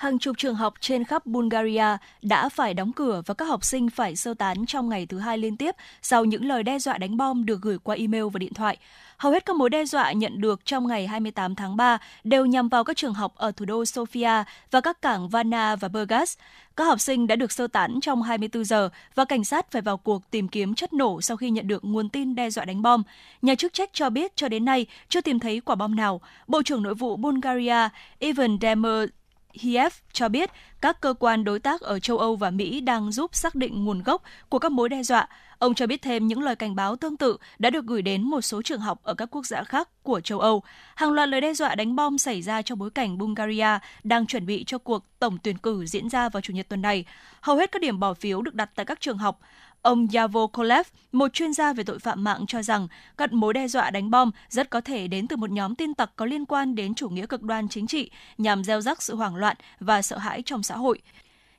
Hàng 0.00 0.18
chục 0.18 0.38
trường 0.38 0.54
học 0.54 0.74
trên 0.80 1.04
khắp 1.04 1.26
Bulgaria 1.26 1.96
đã 2.22 2.48
phải 2.48 2.74
đóng 2.74 2.92
cửa 2.92 3.22
và 3.26 3.34
các 3.34 3.44
học 3.44 3.64
sinh 3.64 3.90
phải 3.90 4.16
sơ 4.16 4.34
tán 4.34 4.66
trong 4.66 4.88
ngày 4.88 5.06
thứ 5.06 5.18
hai 5.18 5.38
liên 5.38 5.56
tiếp 5.56 5.76
sau 6.02 6.24
những 6.24 6.44
lời 6.44 6.62
đe 6.62 6.78
dọa 6.78 6.98
đánh 6.98 7.16
bom 7.16 7.44
được 7.44 7.62
gửi 7.62 7.78
qua 7.78 7.96
email 7.96 8.24
và 8.32 8.38
điện 8.38 8.54
thoại. 8.54 8.76
Hầu 9.16 9.32
hết 9.32 9.44
các 9.44 9.56
mối 9.56 9.70
đe 9.70 9.84
dọa 9.84 10.12
nhận 10.12 10.40
được 10.40 10.64
trong 10.64 10.86
ngày 10.86 11.06
28 11.06 11.54
tháng 11.54 11.76
3 11.76 11.98
đều 12.24 12.46
nhằm 12.46 12.68
vào 12.68 12.84
các 12.84 12.96
trường 12.96 13.14
học 13.14 13.34
ở 13.36 13.52
thủ 13.52 13.64
đô 13.64 13.82
Sofia 13.82 14.44
và 14.70 14.80
các 14.80 15.02
cảng 15.02 15.28
Varna 15.28 15.76
và 15.76 15.88
Burgas. 15.88 16.38
Các 16.76 16.84
học 16.84 17.00
sinh 17.00 17.26
đã 17.26 17.36
được 17.36 17.52
sơ 17.52 17.66
tán 17.66 17.98
trong 18.02 18.22
24 18.22 18.64
giờ 18.64 18.88
và 19.14 19.24
cảnh 19.24 19.44
sát 19.44 19.70
phải 19.70 19.82
vào 19.82 19.96
cuộc 19.96 20.30
tìm 20.30 20.48
kiếm 20.48 20.74
chất 20.74 20.92
nổ 20.92 21.20
sau 21.20 21.36
khi 21.36 21.50
nhận 21.50 21.68
được 21.68 21.84
nguồn 21.84 22.08
tin 22.08 22.34
đe 22.34 22.50
dọa 22.50 22.64
đánh 22.64 22.82
bom. 22.82 23.02
Nhà 23.42 23.54
chức 23.54 23.72
trách 23.72 23.90
cho 23.92 24.10
biết 24.10 24.36
cho 24.36 24.48
đến 24.48 24.64
nay 24.64 24.86
chưa 25.08 25.20
tìm 25.20 25.38
thấy 25.38 25.60
quả 25.60 25.74
bom 25.74 25.94
nào. 25.94 26.20
Bộ 26.46 26.62
trưởng 26.62 26.82
Nội 26.82 26.94
vụ 26.94 27.16
Bulgaria 27.16 27.88
Ivan 28.18 28.58
Demer 28.60 29.08
Kiev 29.52 29.92
cho 30.12 30.28
biết 30.28 30.50
các 30.80 31.00
cơ 31.00 31.14
quan 31.18 31.44
đối 31.44 31.58
tác 31.58 31.80
ở 31.80 31.98
châu 31.98 32.18
Âu 32.18 32.36
và 32.36 32.50
Mỹ 32.50 32.80
đang 32.80 33.12
giúp 33.12 33.34
xác 33.34 33.54
định 33.54 33.84
nguồn 33.84 34.02
gốc 34.02 34.22
của 34.48 34.58
các 34.58 34.72
mối 34.72 34.88
đe 34.88 35.02
dọa. 35.02 35.28
Ông 35.58 35.74
cho 35.74 35.86
biết 35.86 36.02
thêm 36.02 36.26
những 36.26 36.42
lời 36.42 36.56
cảnh 36.56 36.74
báo 36.74 36.96
tương 36.96 37.16
tự 37.16 37.36
đã 37.58 37.70
được 37.70 37.86
gửi 37.86 38.02
đến 38.02 38.22
một 38.22 38.40
số 38.40 38.62
trường 38.62 38.80
học 38.80 39.00
ở 39.02 39.14
các 39.14 39.28
quốc 39.30 39.46
gia 39.46 39.64
khác 39.64 39.88
của 40.02 40.20
châu 40.20 40.40
Âu. 40.40 40.62
Hàng 40.94 41.12
loạt 41.12 41.28
lời 41.28 41.40
đe 41.40 41.54
dọa 41.54 41.74
đánh 41.74 41.96
bom 41.96 42.18
xảy 42.18 42.42
ra 42.42 42.62
trong 42.62 42.78
bối 42.78 42.90
cảnh 42.90 43.18
Bulgaria 43.18 43.78
đang 44.04 44.26
chuẩn 44.26 44.46
bị 44.46 44.64
cho 44.64 44.78
cuộc 44.78 45.04
tổng 45.18 45.38
tuyển 45.42 45.58
cử 45.58 45.86
diễn 45.86 46.08
ra 46.08 46.28
vào 46.28 46.40
Chủ 46.40 46.52
nhật 46.52 46.68
tuần 46.68 46.82
này. 46.82 47.04
Hầu 47.40 47.56
hết 47.56 47.72
các 47.72 47.82
điểm 47.82 48.00
bỏ 48.00 48.14
phiếu 48.14 48.42
được 48.42 48.54
đặt 48.54 48.70
tại 48.74 48.86
các 48.86 49.00
trường 49.00 49.18
học. 49.18 49.40
Ông 49.82 50.06
Yavo 50.14 50.46
Kolev, 50.46 50.86
một 51.12 51.32
chuyên 51.32 51.52
gia 51.52 51.72
về 51.72 51.84
tội 51.84 51.98
phạm 51.98 52.24
mạng 52.24 52.44
cho 52.48 52.62
rằng 52.62 52.88
các 53.16 53.32
mối 53.32 53.54
đe 53.54 53.68
dọa 53.68 53.90
đánh 53.90 54.10
bom 54.10 54.30
rất 54.48 54.70
có 54.70 54.80
thể 54.80 55.08
đến 55.08 55.28
từ 55.28 55.36
một 55.36 55.50
nhóm 55.50 55.74
tin 55.74 55.94
tặc 55.94 56.10
có 56.16 56.26
liên 56.26 56.46
quan 56.46 56.74
đến 56.74 56.94
chủ 56.94 57.08
nghĩa 57.08 57.26
cực 57.26 57.42
đoan 57.42 57.68
chính 57.68 57.86
trị 57.86 58.10
nhằm 58.38 58.64
gieo 58.64 58.80
rắc 58.80 59.02
sự 59.02 59.16
hoảng 59.16 59.36
loạn 59.36 59.56
và 59.80 60.02
sợ 60.02 60.18
hãi 60.18 60.42
trong 60.46 60.62
xã 60.62 60.76
hội. 60.76 61.02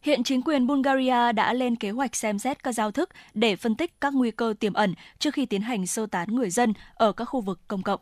Hiện 0.02 0.23
chính 0.23 0.41
quyền 0.41 0.68
Bulgaria 0.68 1.31
đã 1.31 1.53
lên 1.53 1.76
kế 1.76 1.89
hoạch 1.91 2.15
xem 2.15 2.39
xét 2.39 2.64
các 2.64 2.72
giao 2.72 2.91
thức 2.91 3.10
để 3.34 3.56
phân 3.56 3.76
tích 3.76 4.02
các 4.02 4.14
nguy 4.14 4.31
cơ 4.31 4.53
tiềm 4.60 4.73
ẩn 4.73 4.93
trước 5.19 5.34
khi 5.34 5.45
tiến 5.45 5.61
hành 5.61 5.88
sơ 5.88 6.06
tán 6.06 6.35
người 6.35 6.49
dân 6.49 6.73
ở 6.93 7.11
các 7.11 7.26
khu 7.26 7.41
vực 7.41 7.60
công 7.68 7.84
cộng. 7.84 7.99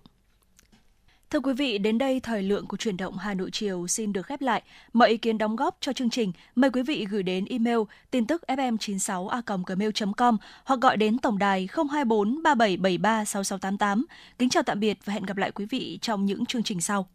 Thưa 1.30 1.40
quý 1.40 1.54
vị, 1.54 1.78
đến 1.78 1.98
đây 1.98 2.20
thời 2.20 2.44
lượng 2.44 2.68
của 2.68 2.78
chuyển 2.78 2.98
động 2.98 3.18
Hà 3.18 3.34
Nội 3.34 3.50
chiều 3.52 3.88
xin 3.88 4.14
được 4.14 4.26
khép 4.26 4.42
lại. 4.42 4.64
Mọi 4.94 5.10
ý 5.10 5.18
kiến 5.18 5.38
đóng 5.38 5.56
góp 5.56 5.78
cho 5.80 5.94
chương 5.94 6.10
trình, 6.10 6.32
mời 6.56 6.72
quý 6.72 6.84
vị 6.84 7.06
gửi 7.10 7.24
đến 7.24 7.46
email 7.46 7.78
tin 8.12 8.26
tức 8.26 8.44
fm96a.gmail.com 8.48 10.38
hoặc 10.64 10.80
gọi 10.80 10.98
đến 10.98 11.20
tổng 11.20 11.38
đài 11.38 11.68
024 11.92 12.44
3773 12.44 13.26
6688. 13.26 14.06
Kính 14.40 14.50
chào 14.50 14.64
tạm 14.64 14.80
biệt 14.80 14.98
và 15.06 15.14
hẹn 15.14 15.24
gặp 15.24 15.38
lại 15.38 15.52
quý 15.52 15.66
vị 15.66 16.00
trong 16.02 16.26
những 16.26 16.46
chương 16.46 16.64
trình 16.64 16.82
sau. 16.82 17.08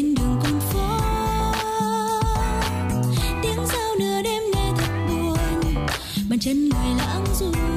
đường 0.00 0.40
con 0.42 0.60
phố. 0.60 0.80
Tiếng 3.42 3.66
giao 3.66 3.94
nửa 3.98 4.22
đêm 4.22 4.42
nghe 4.54 4.72
thật 4.78 5.06
buồn. 5.08 5.38
Bàn 6.30 6.38
chân 6.38 6.68
người 6.68 6.94
lãng 6.98 7.24
du. 7.38 7.71